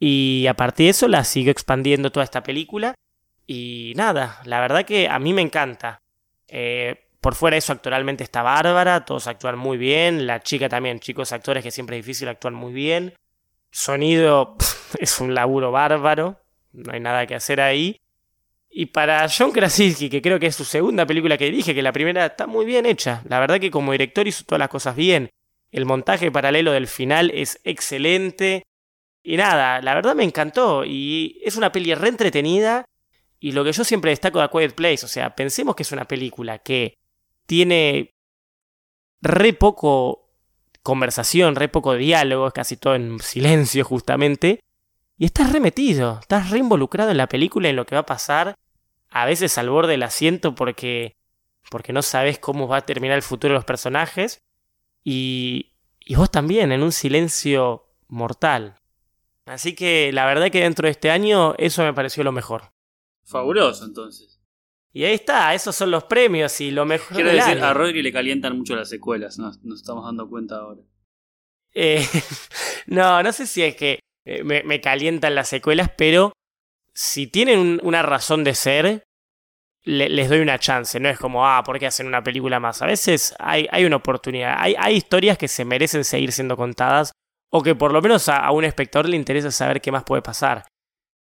Y 0.00 0.46
a 0.48 0.54
partir 0.54 0.86
de 0.86 0.90
eso 0.90 1.06
la 1.06 1.22
siguió 1.22 1.52
expandiendo 1.52 2.10
toda 2.10 2.24
esta 2.24 2.42
película. 2.42 2.96
Y 3.46 3.92
nada, 3.94 4.40
la 4.44 4.58
verdad 4.58 4.84
que 4.84 5.08
a 5.08 5.20
mí 5.20 5.32
me 5.32 5.42
encanta. 5.42 6.02
Eh, 6.48 7.06
por 7.20 7.36
fuera 7.36 7.54
de 7.54 7.58
eso, 7.58 7.72
actoralmente 7.72 8.24
está 8.24 8.42
bárbara, 8.42 9.04
todos 9.04 9.28
actúan 9.28 9.56
muy 9.56 9.78
bien. 9.78 10.26
La 10.26 10.40
chica 10.40 10.68
también, 10.68 10.98
chicos 10.98 11.30
actores 11.30 11.62
que 11.62 11.70
siempre 11.70 11.96
es 11.96 12.04
difícil, 12.04 12.26
actúan 12.26 12.54
muy 12.54 12.72
bien. 12.72 13.14
Sonido 13.70 14.56
es 14.98 15.20
un 15.20 15.36
laburo 15.36 15.70
bárbaro, 15.70 16.40
no 16.76 16.92
hay 16.92 17.00
nada 17.00 17.26
que 17.26 17.34
hacer 17.34 17.60
ahí. 17.60 18.00
Y 18.70 18.86
para 18.86 19.26
John 19.28 19.52
Krasinski, 19.52 20.10
que 20.10 20.20
creo 20.20 20.38
que 20.38 20.46
es 20.46 20.56
su 20.56 20.64
segunda 20.64 21.06
película 21.06 21.38
que 21.38 21.46
dirige, 21.46 21.74
que 21.74 21.82
la 21.82 21.92
primera 21.92 22.26
está 22.26 22.46
muy 22.46 22.66
bien 22.66 22.84
hecha. 22.84 23.22
La 23.28 23.40
verdad 23.40 23.58
que 23.58 23.70
como 23.70 23.92
director 23.92 24.28
hizo 24.28 24.44
todas 24.44 24.58
las 24.58 24.68
cosas 24.68 24.94
bien. 24.94 25.30
El 25.70 25.86
montaje 25.86 26.30
paralelo 26.30 26.72
del 26.72 26.86
final 26.86 27.30
es 27.34 27.58
excelente. 27.64 28.64
Y 29.22 29.36
nada, 29.36 29.80
la 29.80 29.94
verdad 29.94 30.14
me 30.14 30.24
encantó. 30.24 30.84
Y 30.84 31.40
es 31.42 31.56
una 31.56 31.72
peli 31.72 31.94
re 31.94 32.08
entretenida. 32.08 32.84
Y 33.40 33.52
lo 33.52 33.64
que 33.64 33.72
yo 33.72 33.82
siempre 33.82 34.10
destaco 34.10 34.38
de 34.38 34.44
A 34.44 34.48
Quiet 34.48 34.74
Place, 34.74 35.04
o 35.04 35.08
sea, 35.08 35.34
pensemos 35.34 35.74
que 35.74 35.82
es 35.82 35.92
una 35.92 36.04
película 36.04 36.58
que 36.58 36.98
tiene 37.46 38.10
re 39.22 39.52
poco 39.52 40.28
conversación, 40.82 41.56
re 41.56 41.68
poco 41.68 41.94
diálogo, 41.94 42.48
es 42.48 42.52
casi 42.52 42.76
todo 42.76 42.94
en 42.94 43.18
silencio 43.20 43.84
justamente. 43.84 44.60
Y 45.18 45.24
estás 45.24 45.52
remetido, 45.52 46.18
estás 46.20 46.50
re 46.50 46.58
involucrado 46.58 47.10
en 47.10 47.16
la 47.16 47.28
película, 47.28 47.68
en 47.68 47.76
lo 47.76 47.86
que 47.86 47.94
va 47.94 48.02
a 48.02 48.06
pasar, 48.06 48.54
a 49.08 49.24
veces 49.24 49.56
al 49.56 49.70
borde 49.70 49.92
del 49.92 50.02
asiento 50.02 50.54
porque, 50.54 51.16
porque 51.70 51.92
no 51.92 52.02
sabes 52.02 52.38
cómo 52.38 52.68
va 52.68 52.78
a 52.78 52.86
terminar 52.86 53.16
el 53.16 53.22
futuro 53.22 53.52
de 53.52 53.58
los 53.58 53.64
personajes. 53.64 54.40
Y, 55.02 55.72
y 56.00 56.16
vos 56.16 56.30
también, 56.30 56.70
en 56.72 56.82
un 56.82 56.92
silencio 56.92 57.86
mortal. 58.08 58.76
Así 59.46 59.74
que 59.74 60.12
la 60.12 60.26
verdad 60.26 60.50
que 60.50 60.60
dentro 60.60 60.86
de 60.86 60.90
este 60.90 61.10
año 61.10 61.54
eso 61.56 61.82
me 61.82 61.94
pareció 61.94 62.22
lo 62.22 62.32
mejor. 62.32 62.72
Fabuloso 63.24 63.84
entonces. 63.84 64.40
Y 64.92 65.04
ahí 65.04 65.14
está, 65.14 65.54
esos 65.54 65.76
son 65.76 65.90
los 65.90 66.04
premios 66.04 66.60
y 66.60 66.70
lo 66.70 66.84
mejor. 66.84 67.14
Quiero 67.14 67.28
del 67.28 67.38
decir, 67.38 67.58
año. 67.58 67.66
a 67.66 67.74
Rodri 67.74 68.02
le 68.02 68.12
calientan 68.12 68.56
mucho 68.56 68.74
las 68.74 68.88
secuelas, 68.88 69.38
nos, 69.38 69.62
nos 69.62 69.80
estamos 69.80 70.04
dando 70.04 70.28
cuenta 70.28 70.56
ahora. 70.56 70.82
Eh, 71.74 72.04
no, 72.86 73.22
no 73.22 73.32
sé 73.32 73.46
si 73.46 73.62
es 73.62 73.76
que 73.76 74.00
eh, 74.26 74.42
me, 74.44 74.80
calientan 74.80 75.34
las 75.34 75.48
secuelas, 75.48 75.90
pero 75.96 76.32
si 76.92 77.26
tienen 77.28 77.58
un- 77.58 77.80
una 77.82 78.02
razón 78.02 78.44
de 78.44 78.54
ser, 78.54 79.04
le- 79.84 80.08
les 80.08 80.28
doy 80.28 80.40
una 80.40 80.58
chance. 80.58 80.98
No 81.00 81.08
es 81.08 81.18
como, 81.18 81.46
ah, 81.46 81.62
¿por 81.64 81.78
qué 81.78 81.86
hacen 81.86 82.06
una 82.06 82.22
película 82.22 82.58
más? 82.60 82.82
A 82.82 82.86
veces 82.86 83.34
hay, 83.38 83.68
hay 83.70 83.84
una 83.84 83.96
oportunidad. 83.96 84.56
Hay, 84.58 84.74
hay 84.78 84.96
historias 84.96 85.38
que 85.38 85.48
se 85.48 85.64
merecen 85.64 86.04
seguir 86.04 86.32
siendo 86.32 86.56
contadas 86.56 87.12
o 87.52 87.62
que 87.62 87.74
por 87.74 87.92
lo 87.92 88.02
menos 88.02 88.28
a, 88.28 88.38
a 88.38 88.50
un 88.50 88.64
espectador 88.64 89.08
le 89.08 89.16
interesa 89.16 89.50
saber 89.50 89.80
qué 89.80 89.92
más 89.92 90.02
puede 90.04 90.22
pasar. 90.22 90.64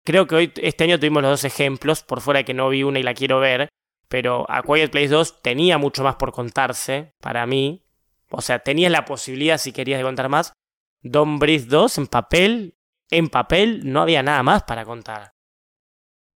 Creo 0.03 0.25
que 0.25 0.35
hoy, 0.35 0.53
este 0.61 0.85
año 0.85 0.97
tuvimos 0.99 1.21
los 1.21 1.31
dos 1.31 1.43
ejemplos, 1.43 2.01
por 2.01 2.21
fuera 2.21 2.39
de 2.39 2.45
que 2.45 2.53
no 2.53 2.69
vi 2.69 2.81
una 2.83 2.97
y 2.99 3.03
la 3.03 3.13
quiero 3.13 3.39
ver, 3.39 3.67
pero 4.07 4.45
A 4.49 4.63
Quiet 4.63 4.89
Place 4.89 5.09
2 5.09 5.41
tenía 5.41 5.77
mucho 5.77 6.01
más 6.03 6.15
por 6.15 6.31
contarse, 6.31 7.11
para 7.21 7.45
mí. 7.45 7.83
O 8.31 8.41
sea, 8.41 8.59
tenías 8.59 8.91
la 8.91 9.03
posibilidad, 9.05 9.57
si 9.57 9.73
querías, 9.73 9.99
de 9.99 10.05
contar 10.05 10.29
más. 10.29 10.53
Don 11.01 11.39
Breeze 11.39 11.67
2 11.67 11.97
en 11.97 12.07
papel, 12.07 12.73
en 13.11 13.29
papel 13.29 13.81
no 13.91 14.01
había 14.01 14.23
nada 14.23 14.43
más 14.43 14.63
para 14.63 14.85
contar. 14.85 15.31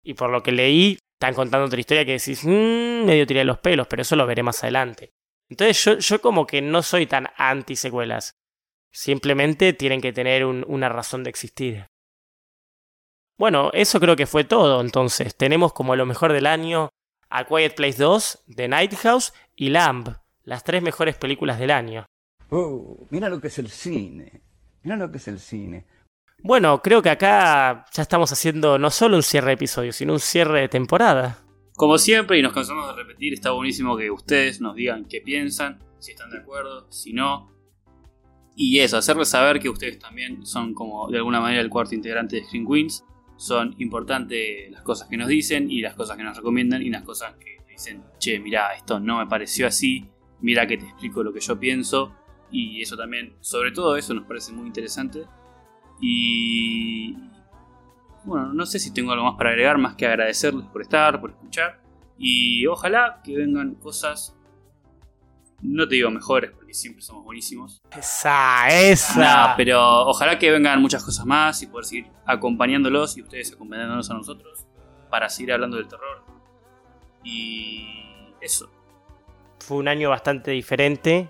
Y 0.04 0.14
por 0.14 0.30
lo 0.30 0.42
que 0.44 0.52
leí, 0.52 0.98
están 1.20 1.34
contando 1.36 1.66
otra 1.68 1.80
historia 1.80 2.06
que 2.06 2.14
decís, 2.14 2.44
mmm, 2.46 3.06
medio 3.06 3.28
tiré 3.28 3.44
los 3.44 3.60
pelos, 3.60 3.88
pero 3.88 4.02
eso 4.02 4.16
lo 4.16 4.26
veré 4.26 4.44
más 4.44 4.64
adelante. 4.64 5.12
Entonces 5.50 5.84
yo, 5.84 5.98
yo 5.98 6.22
como 6.22 6.46
que 6.48 6.62
no 6.62 6.82
soy 6.84 7.06
tan 7.08 7.28
anti 7.36 7.76
secuelas. 7.76 8.34
Simplemente 8.92 9.74
tienen 9.74 10.02
que 10.02 10.14
tener 10.14 10.46
un- 10.46 10.64
una 10.68 10.90
razón 10.90 11.24
de 11.24 11.30
existir. 11.30 11.88
Bueno, 13.38 13.72
eso 13.74 14.00
creo 14.00 14.16
que 14.16 14.28
fue 14.28 14.44
todo 14.44 14.82
entonces. 14.82 15.36
Tenemos 15.36 15.74
como 15.74 15.96
lo 15.96 16.06
mejor 16.06 16.34
del 16.34 16.46
año 16.46 16.90
A 17.30 17.46
Quiet 17.46 17.76
Place 17.76 18.02
2, 18.02 18.44
The 18.56 18.68
Night 18.68 18.96
House 18.96 19.34
y 19.56 19.70
Lamb, 19.70 20.16
las 20.44 20.64
tres 20.64 20.82
mejores 20.82 21.16
películas 21.16 21.60
del 21.60 21.72
año. 21.72 22.06
Oh, 22.50 23.06
mira 23.12 23.30
lo 23.30 23.40
que 23.40 23.48
es 23.48 23.60
el 23.60 23.70
cine. 23.70 24.42
Mira 24.84 24.98
lo 24.98 25.12
que 25.12 25.18
es 25.18 25.28
el 25.28 25.40
cine. 25.40 25.86
Bueno, 26.42 26.82
creo 26.82 27.02
que 27.02 27.10
acá 27.10 27.86
ya 27.92 28.02
estamos 28.02 28.32
haciendo 28.32 28.78
no 28.78 28.90
solo 28.92 29.18
un 29.18 29.24
cierre 29.24 29.48
de 29.48 29.54
episodio, 29.54 29.92
sino 29.92 30.14
un 30.14 30.20
cierre 30.20 30.62
de 30.62 30.70
temporada. 30.70 31.44
Como 31.76 31.98
siempre, 31.98 32.38
y 32.38 32.42
nos 32.42 32.54
cansamos 32.54 32.88
de 32.88 33.04
repetir, 33.04 33.34
está 33.34 33.52
buenísimo 33.52 33.98
que 33.98 34.10
ustedes 34.12 34.62
nos 34.62 34.76
digan 34.76 35.06
qué 35.06 35.22
piensan, 35.22 35.80
si 36.00 36.12
están 36.12 36.30
de 36.30 36.40
acuerdo, 36.40 36.90
si 36.92 37.14
no. 37.14 37.52
Y 38.56 38.80
eso, 38.80 38.98
hacerles 38.98 39.30
saber 39.30 39.60
que 39.60 39.70
ustedes 39.70 40.00
también 40.00 40.46
son 40.46 40.74
como 40.74 41.10
de 41.10 41.18
alguna 41.18 41.40
manera 41.40 41.62
el 41.62 41.70
cuarto 41.70 41.96
integrante 41.96 42.38
de 42.38 42.44
Screen 42.44 42.68
Queens. 42.68 43.06
Son 43.38 43.76
importantes 43.78 44.70
las 44.72 44.82
cosas 44.82 45.08
que 45.08 45.16
nos 45.16 45.30
dicen 45.30 45.72
y 45.72 45.82
las 45.82 45.96
cosas 45.96 46.18
que 46.18 46.24
nos 46.24 46.36
recomiendan 46.36 46.82
y 46.82 46.90
las 46.90 47.04
cosas 47.04 47.36
que 47.36 47.60
dicen, 47.70 48.04
che, 48.18 48.40
mirá, 48.40 48.74
esto 48.76 49.00
no 49.00 49.20
me 49.20 49.28
pareció 49.28 49.66
así, 49.66 50.10
mira 50.42 50.68
que 50.68 50.78
te 50.78 50.86
explico 50.86 51.24
lo 51.24 51.32
que 51.32 51.40
yo 51.40 51.60
pienso. 51.60 52.14
Y 52.52 52.82
eso 52.82 52.98
también, 52.98 53.38
sobre 53.42 53.72
todo 53.72 53.96
eso 53.96 54.14
nos 54.14 54.26
parece 54.26 54.52
muy 54.52 54.68
interesante. 54.68 55.24
Y 56.02 57.16
bueno, 58.24 58.54
no 58.54 58.66
sé 58.66 58.80
si 58.80 58.94
tengo 58.94 59.12
algo 59.12 59.26
más 59.26 59.36
para 59.38 59.52
agregar, 59.52 59.78
más 59.78 59.96
que 59.96 60.06
agradecerles 60.06 60.66
por 60.68 60.82
estar, 60.82 61.20
por 61.20 61.32
escuchar. 61.32 61.80
Y 62.18 62.66
ojalá 62.68 63.22
que 63.24 63.36
vengan 63.36 63.76
cosas, 63.76 64.38
no 65.62 65.88
te 65.88 65.96
digo 65.96 66.12
mejores, 66.12 66.52
porque 66.52 66.74
siempre 66.74 67.02
somos 67.02 67.24
buenísimos. 67.24 67.82
Esa, 67.98 68.68
esa. 68.68 69.48
No, 69.50 69.54
pero 69.58 70.08
ojalá 70.08 70.38
que 70.38 70.52
vengan 70.52 70.82
muchas 70.82 71.04
cosas 71.04 71.26
más 71.26 71.62
y 71.64 71.68
poder 71.68 71.86
seguir 71.86 72.08
acompañándolos 72.26 73.18
y 73.18 73.22
ustedes 73.22 73.54
acompañándonos 73.54 74.10
a 74.12 74.14
nosotros 74.14 74.66
para 75.10 75.30
seguir 75.30 75.54
hablando 75.54 75.78
del 75.78 75.88
terror. 75.88 76.24
Y 77.24 77.88
eso. 78.42 78.70
Fue 79.60 79.78
un 79.78 79.88
año 79.88 80.10
bastante 80.10 80.52
diferente. 80.52 81.30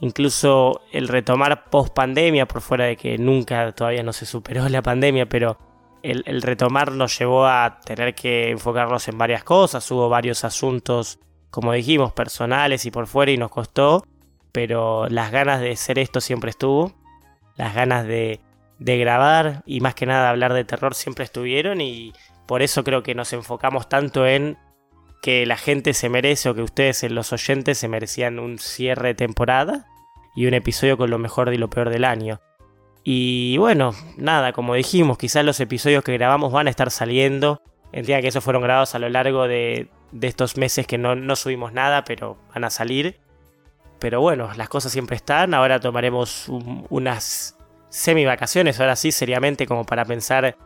Incluso 0.00 0.82
el 0.92 1.08
retomar 1.08 1.70
post 1.70 1.94
pandemia, 1.94 2.46
por 2.46 2.60
fuera 2.60 2.84
de 2.84 2.96
que 2.96 3.18
nunca 3.18 3.72
todavía 3.72 4.02
no 4.02 4.12
se 4.12 4.26
superó 4.26 4.68
la 4.68 4.82
pandemia, 4.82 5.26
pero 5.26 5.58
el, 6.02 6.42
retomar 6.42 6.92
nos 6.92 7.18
llevó 7.18 7.46
a 7.46 7.80
tener 7.84 8.14
que 8.14 8.50
enfocarnos 8.50 9.08
en 9.08 9.18
varias 9.18 9.42
cosas. 9.42 9.90
Hubo 9.90 10.08
varios 10.08 10.44
asuntos 10.44 11.18
como 11.56 11.72
dijimos, 11.72 12.12
personales 12.12 12.84
y 12.84 12.90
por 12.90 13.06
fuera 13.06 13.32
y 13.32 13.38
nos 13.38 13.50
costó, 13.50 14.06
pero 14.52 15.08
las 15.08 15.30
ganas 15.30 15.60
de 15.60 15.74
ser 15.76 15.98
esto 15.98 16.20
siempre 16.20 16.50
estuvo, 16.50 16.92
las 17.56 17.74
ganas 17.74 18.06
de, 18.06 18.40
de 18.78 18.98
grabar 18.98 19.62
y 19.64 19.80
más 19.80 19.94
que 19.94 20.04
nada 20.04 20.28
hablar 20.28 20.52
de 20.52 20.64
terror 20.64 20.94
siempre 20.94 21.24
estuvieron 21.24 21.80
y 21.80 22.12
por 22.46 22.60
eso 22.60 22.84
creo 22.84 23.02
que 23.02 23.14
nos 23.14 23.32
enfocamos 23.32 23.88
tanto 23.88 24.26
en 24.26 24.58
que 25.22 25.46
la 25.46 25.56
gente 25.56 25.94
se 25.94 26.08
merece 26.08 26.48
o 26.48 26.54
que 26.54 26.62
ustedes, 26.62 27.02
los 27.10 27.32
oyentes, 27.32 27.78
se 27.78 27.88
merecían 27.88 28.38
un 28.38 28.58
cierre 28.58 29.08
de 29.08 29.14
temporada 29.14 29.86
y 30.34 30.46
un 30.46 30.54
episodio 30.54 30.96
con 30.96 31.10
lo 31.10 31.18
mejor 31.18 31.52
y 31.52 31.58
lo 31.58 31.70
peor 31.70 31.90
del 31.90 32.04
año. 32.04 32.40
Y 33.02 33.56
bueno, 33.58 33.92
nada, 34.16 34.52
como 34.52 34.74
dijimos, 34.74 35.18
quizás 35.18 35.44
los 35.44 35.60
episodios 35.60 36.02
que 36.02 36.12
grabamos 36.12 36.52
van 36.52 36.66
a 36.66 36.70
estar 36.70 36.90
saliendo. 36.90 37.62
Entienda 37.92 38.20
que 38.20 38.28
esos 38.28 38.42
fueron 38.42 38.62
grabados 38.62 38.94
a 38.94 38.98
lo 38.98 39.08
largo 39.08 39.46
de, 39.46 39.88
de 40.10 40.26
estos 40.26 40.56
meses 40.56 40.86
que 40.86 40.98
no, 40.98 41.14
no 41.14 41.36
subimos 41.36 41.72
nada, 41.72 42.04
pero 42.04 42.36
van 42.52 42.64
a 42.64 42.70
salir. 42.70 43.20
Pero 43.98 44.20
bueno, 44.20 44.50
las 44.56 44.68
cosas 44.68 44.92
siempre 44.92 45.16
están. 45.16 45.54
Ahora 45.54 45.80
tomaremos 45.80 46.48
unas 46.48 47.56
semi 47.88 48.24
vacaciones, 48.24 48.80
ahora 48.80 48.96
sí, 48.96 49.12
seriamente, 49.12 49.66
como 49.66 49.84
para 49.84 50.04
pensar 50.04 50.56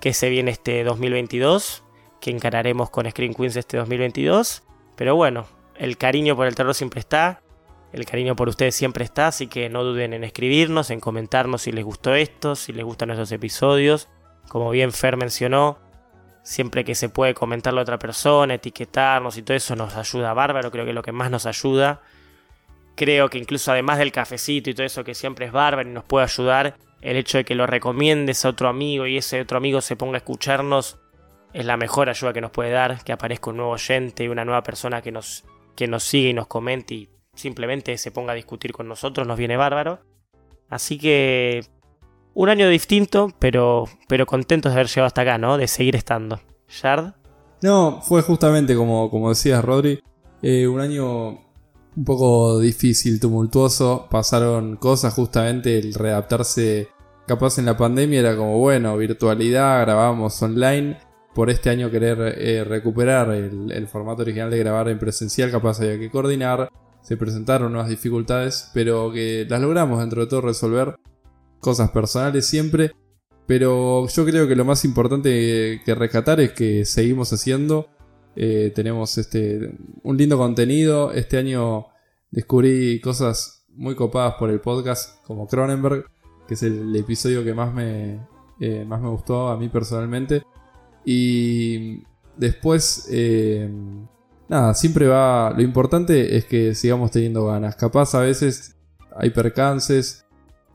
qué 0.00 0.14
se 0.14 0.30
viene 0.30 0.50
este 0.50 0.82
2022, 0.84 1.84
que 2.20 2.30
encararemos 2.30 2.90
con 2.90 3.10
Screen 3.10 3.34
Queens 3.34 3.56
este 3.56 3.76
2022. 3.76 4.62
Pero 4.96 5.16
bueno, 5.16 5.46
el 5.76 5.96
cariño 5.96 6.36
por 6.36 6.46
el 6.46 6.54
terror 6.54 6.74
siempre 6.74 7.00
está. 7.00 7.42
El 7.92 8.04
cariño 8.04 8.36
por 8.36 8.48
ustedes 8.48 8.74
siempre 8.74 9.04
está, 9.04 9.28
así 9.28 9.48
que 9.48 9.68
no 9.68 9.82
duden 9.82 10.12
en 10.12 10.22
escribirnos, 10.22 10.90
en 10.90 11.00
comentarnos 11.00 11.62
si 11.62 11.72
les 11.72 11.84
gustó 11.84 12.14
esto, 12.14 12.54
si 12.54 12.72
les 12.72 12.84
gustan 12.84 13.08
nuestros 13.08 13.32
episodios. 13.32 14.08
Como 14.48 14.70
bien 14.70 14.92
Fer 14.92 15.16
mencionó, 15.16 15.78
siempre 16.42 16.84
que 16.84 16.94
se 16.94 17.08
puede 17.08 17.34
comentarlo 17.34 17.80
a 17.80 17.82
otra 17.82 17.98
persona, 17.98 18.54
etiquetarnos 18.54 19.36
y 19.36 19.42
todo 19.42 19.56
eso 19.56 19.74
nos 19.74 19.96
ayuda 19.96 20.34
bárbaro, 20.34 20.70
creo 20.70 20.84
que 20.84 20.90
es 20.90 20.94
lo 20.94 21.02
que 21.02 21.12
más 21.12 21.30
nos 21.30 21.46
ayuda. 21.46 22.00
Creo 22.94 23.28
que 23.28 23.38
incluso 23.38 23.72
además 23.72 23.98
del 23.98 24.12
cafecito 24.12 24.70
y 24.70 24.74
todo 24.74 24.86
eso 24.86 25.02
que 25.02 25.14
siempre 25.14 25.46
es 25.46 25.52
bárbaro 25.52 25.88
y 25.88 25.92
nos 25.92 26.04
puede 26.04 26.24
ayudar, 26.24 26.76
el 27.00 27.16
hecho 27.16 27.38
de 27.38 27.44
que 27.44 27.54
lo 27.54 27.66
recomiendes 27.66 28.44
a 28.44 28.50
otro 28.50 28.68
amigo 28.68 29.06
y 29.06 29.16
ese 29.16 29.40
otro 29.40 29.56
amigo 29.56 29.80
se 29.80 29.96
ponga 29.96 30.16
a 30.16 30.18
escucharnos 30.18 30.98
es 31.52 31.64
la 31.64 31.76
mejor 31.76 32.08
ayuda 32.08 32.32
que 32.32 32.40
nos 32.40 32.50
puede 32.50 32.70
dar, 32.70 33.02
que 33.02 33.12
aparezca 33.12 33.50
un 33.50 33.56
nuevo 33.56 33.72
oyente 33.72 34.24
y 34.24 34.28
una 34.28 34.44
nueva 34.44 34.62
persona 34.62 35.02
que 35.02 35.12
nos, 35.12 35.44
que 35.74 35.86
nos 35.86 36.04
sigue 36.04 36.30
y 36.30 36.34
nos 36.34 36.46
comente 36.46 36.94
y 36.94 37.08
simplemente 37.34 37.96
se 37.98 38.10
ponga 38.10 38.32
a 38.32 38.36
discutir 38.36 38.72
con 38.72 38.88
nosotros, 38.88 39.26
nos 39.26 39.38
viene 39.38 39.56
bárbaro. 39.56 40.00
Así 40.68 40.98
que 40.98 41.64
un 42.34 42.48
año 42.48 42.68
distinto, 42.68 43.32
pero, 43.38 43.84
pero 44.08 44.26
contentos 44.26 44.72
de 44.72 44.78
haber 44.78 44.88
llegado 44.88 45.06
hasta 45.06 45.22
acá, 45.22 45.38
¿no? 45.38 45.56
De 45.56 45.66
seguir 45.66 45.96
estando. 45.96 46.40
¿Shard? 46.68 47.14
No, 47.62 48.00
fue 48.02 48.22
justamente 48.22 48.74
como, 48.74 49.10
como 49.10 49.30
decías, 49.30 49.64
Rodri, 49.64 50.00
eh, 50.42 50.66
un 50.66 50.80
año 50.80 51.28
un 51.96 52.04
poco 52.04 52.60
difícil, 52.60 53.18
tumultuoso. 53.20 54.06
Pasaron 54.10 54.76
cosas, 54.76 55.12
justamente 55.14 55.78
el 55.78 55.92
readaptarse. 55.94 56.88
Capaz 57.26 57.58
en 57.58 57.66
la 57.66 57.76
pandemia 57.76 58.20
era 58.20 58.36
como, 58.36 58.58
bueno, 58.58 58.96
virtualidad, 58.96 59.82
grabamos 59.82 60.40
online. 60.42 60.96
Por 61.34 61.48
este 61.50 61.70
año 61.70 61.90
querer 61.90 62.18
eh, 62.38 62.64
recuperar 62.64 63.30
el, 63.30 63.86
formato 63.88 64.22
original 64.22 64.50
de 64.50 64.58
grabar 64.58 64.88
en 64.88 64.98
presencial, 64.98 65.50
capaz 65.50 65.80
había 65.80 65.98
que 65.98 66.10
coordinar 66.10 66.70
se 67.02 67.16
presentaron 67.16 67.72
nuevas 67.72 67.90
dificultades, 67.90 68.70
pero 68.74 69.10
que 69.12 69.46
las 69.48 69.60
logramos 69.60 70.00
dentro 70.00 70.22
de 70.22 70.26
todo 70.28 70.42
resolver. 70.42 70.96
Cosas 71.58 71.90
personales 71.90 72.46
siempre, 72.46 72.92
pero 73.46 74.06
yo 74.08 74.24
creo 74.24 74.48
que 74.48 74.56
lo 74.56 74.64
más 74.64 74.84
importante 74.84 75.82
que 75.84 75.94
rescatar 75.94 76.40
es 76.40 76.52
que 76.52 76.84
seguimos 76.84 77.32
haciendo. 77.32 77.88
Eh, 78.36 78.72
tenemos 78.74 79.18
este, 79.18 79.76
un 80.02 80.16
lindo 80.16 80.38
contenido. 80.38 81.12
Este 81.12 81.36
año 81.36 81.86
descubrí 82.30 83.00
cosas 83.00 83.66
muy 83.74 83.94
copadas 83.94 84.34
por 84.34 84.50
el 84.50 84.60
podcast, 84.60 85.22
como 85.24 85.46
Cronenberg, 85.46 86.06
que 86.46 86.54
es 86.54 86.62
el, 86.62 86.94
episodio 86.96 87.44
que 87.44 87.54
más 87.54 87.74
me, 87.74 88.20
eh, 88.60 88.84
más 88.86 89.00
me 89.00 89.08
gustó 89.08 89.48
a 89.48 89.56
mí 89.56 89.68
personalmente. 89.68 90.42
Y 91.04 92.02
después 92.36 93.08
eh, 93.10 93.70
nada, 94.50 94.74
siempre 94.74 95.06
va. 95.06 95.54
Lo 95.56 95.62
importante 95.62 96.36
es 96.36 96.44
que 96.44 96.74
sigamos 96.74 97.10
teniendo 97.12 97.46
ganas. 97.46 97.76
Capaz 97.76 98.14
a 98.14 98.20
veces 98.20 98.76
hay 99.16 99.30
percances, 99.30 100.26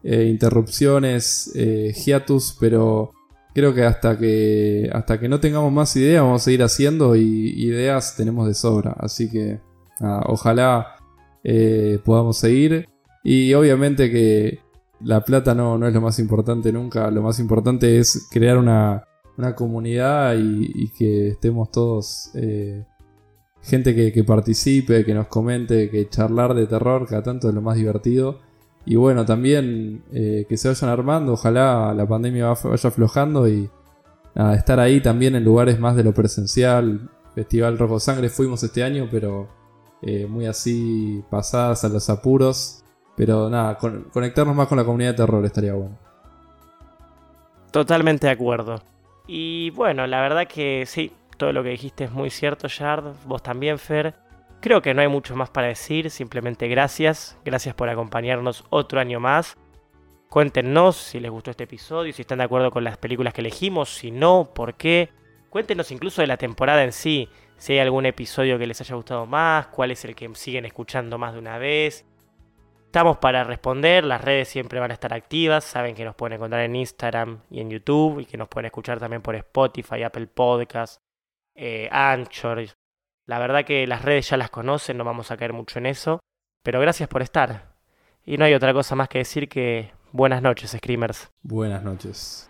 eh, 0.03 0.25
interrupciones, 0.25 1.51
eh, 1.55 1.93
hiatus, 1.93 2.57
pero 2.59 3.11
creo 3.53 3.73
que 3.73 3.83
hasta 3.83 4.17
que 4.17 4.89
hasta 4.93 5.19
que 5.19 5.29
no 5.29 5.39
tengamos 5.39 5.71
más 5.71 5.95
ideas 5.95 6.23
vamos 6.23 6.41
a 6.41 6.45
seguir 6.45 6.63
haciendo 6.63 7.15
y 7.15 7.53
ideas 7.63 8.15
tenemos 8.15 8.47
de 8.47 8.53
sobra. 8.53 8.95
Así 8.97 9.29
que 9.29 9.59
nada, 9.99 10.23
ojalá 10.27 10.95
eh, 11.43 11.99
podamos 12.03 12.37
seguir. 12.37 12.87
Y 13.23 13.53
obviamente 13.53 14.11
que 14.11 14.59
la 15.01 15.25
plata 15.25 15.53
no, 15.53 15.77
no, 15.77 15.87
es 15.87 15.93
lo 15.93 16.01
más 16.01 16.19
importante 16.19 16.71
nunca. 16.71 17.11
Lo 17.11 17.21
más 17.21 17.39
importante 17.39 17.99
es 17.99 18.27
crear 18.31 18.57
una, 18.57 19.03
una 19.37 19.55
comunidad 19.55 20.35
y, 20.37 20.89
que 20.89 21.29
estemos 21.29 21.71
todos 21.71 22.31
gente 23.65 23.95
que, 23.95 24.23
participe, 24.23 25.03
que 25.03 25.13
nos 25.13 25.27
comente, 25.27 25.89
que 25.89 26.07
charlar 26.07 26.53
de 26.53 26.67
terror, 26.67 27.07
cada 27.07 27.23
tanto 27.23 27.49
es 27.49 27.55
lo 27.55 27.61
más 27.61 27.75
divertido. 27.75 28.39
Y 28.85 28.95
bueno, 28.95 29.25
también 29.25 30.03
eh, 30.13 30.45
que 30.47 30.57
se 30.57 30.67
vayan 30.67 30.91
armando, 30.91 31.33
ojalá 31.33 31.93
la 31.95 32.07
pandemia 32.07 32.53
vaya 32.63 32.89
aflojando 32.89 33.47
y 33.47 33.69
estar 34.53 34.79
ahí 34.79 35.01
también 35.01 35.35
en 35.35 35.43
lugares 35.43 35.79
más 35.79 35.95
de 35.95 36.03
lo 36.03 36.13
presencial. 36.13 37.09
Festival 37.33 37.79
Rojo 37.79 37.99
Sangre 37.99 38.29
fuimos 38.29 38.63
este 38.63 38.83
año, 38.83 39.07
pero 39.09 39.49
eh, 40.03 40.27
muy 40.27 40.45
así 40.45 41.23
pasadas 41.31 41.83
a 41.83 41.89
los 41.89 42.09
apuros. 42.09 42.83
Pero 43.17 43.49
nada, 43.49 43.77
conectarnos 43.77 44.55
más 44.55 44.67
con 44.67 44.77
la 44.77 44.83
comunidad 44.83 45.11
de 45.11 45.17
terror 45.17 45.43
estaría 45.43 45.73
bueno. 45.73 45.97
Totalmente 47.71 48.27
de 48.27 48.33
acuerdo. 48.33 48.81
Y 49.27 49.71
bueno, 49.71 50.05
la 50.07 50.21
verdad 50.21 50.47
que 50.47 50.85
sí, 50.85 51.11
todo 51.37 51.51
lo 51.51 51.63
que 51.63 51.69
dijiste 51.69 52.05
es 52.05 52.11
muy 52.11 52.29
cierto, 52.29 52.67
Yard. 52.67 53.13
Vos 53.25 53.41
también, 53.43 53.79
Fer. 53.79 54.13
Creo 54.61 54.81
que 54.81 54.93
no 54.93 55.01
hay 55.01 55.07
mucho 55.07 55.35
más 55.35 55.49
para 55.49 55.67
decir, 55.67 56.09
simplemente 56.09 56.67
gracias. 56.67 57.37
Gracias 57.45 57.75
por 57.75 57.89
acompañarnos 57.89 58.63
otro 58.69 58.99
año 58.99 59.19
más. 59.19 59.57
Cuéntenos 60.29 60.97
si 60.97 61.19
les 61.19 61.31
gustó 61.31 61.51
este 61.51 61.65
episodio, 61.65 62.11
si 62.11 62.23
están 62.23 62.39
de 62.39 62.45
acuerdo 62.45 62.71
con 62.71 62.83
las 62.83 62.97
películas 62.97 63.33
que 63.33 63.41
elegimos, 63.41 63.89
si 63.89 64.11
no, 64.11 64.51
por 64.53 64.73
qué. 64.73 65.09
Cuéntenos 65.49 65.91
incluso 65.91 66.21
de 66.21 66.27
la 66.27 66.37
temporada 66.37 66.83
en 66.83 66.91
sí, 66.91 67.29
si 67.57 67.73
hay 67.73 67.79
algún 67.79 68.05
episodio 68.05 68.57
que 68.57 68.67
les 68.67 68.81
haya 68.81 68.95
gustado 68.95 69.25
más, 69.25 69.67
cuál 69.67 69.91
es 69.91 70.03
el 70.03 70.15
que 70.15 70.29
siguen 70.35 70.65
escuchando 70.65 71.17
más 71.17 71.33
de 71.33 71.39
una 71.39 71.57
vez. 71.57 72.05
Estamos 72.95 73.17
para 73.17 73.43
responder, 73.43 74.05
las 74.05 74.21
redes 74.21 74.47
siempre 74.47 74.79
van 74.79 74.89
a 74.89 74.93
estar 74.93 75.13
activas, 75.13 75.65
saben 75.65 75.95
que 75.95 76.05
nos 76.05 76.15
pueden 76.15 76.37
encontrar 76.37 76.61
en 76.61 76.77
Instagram 76.77 77.41
y 77.51 77.59
en 77.59 77.69
YouTube 77.69 78.21
y 78.21 78.25
que 78.25 78.37
nos 78.37 78.47
pueden 78.47 78.67
escuchar 78.67 79.01
también 79.01 79.21
por 79.21 79.35
Spotify, 79.35 80.03
Apple 80.03 80.27
Podcasts, 80.27 81.01
eh, 81.55 81.89
Anchor. 81.91 82.63
La 83.25 83.37
verdad 83.37 83.65
que 83.65 83.85
las 83.85 84.01
redes 84.01 84.29
ya 84.29 84.37
las 84.37 84.49
conocen, 84.49 84.95
no 84.95 85.03
vamos 85.03 85.29
a 85.29 85.35
caer 85.35 85.51
mucho 85.51 85.77
en 85.77 85.87
eso. 85.87 86.21
Pero 86.63 86.79
gracias 86.79 87.09
por 87.09 87.21
estar. 87.21 87.75
Y 88.25 88.37
no 88.37 88.45
hay 88.45 88.53
otra 88.53 88.71
cosa 88.71 88.95
más 88.95 89.09
que 89.09 89.17
decir 89.17 89.49
que 89.49 89.91
buenas 90.13 90.41
noches, 90.41 90.71
Screamers. 90.71 91.29
Buenas 91.43 91.83
noches. 91.83 92.49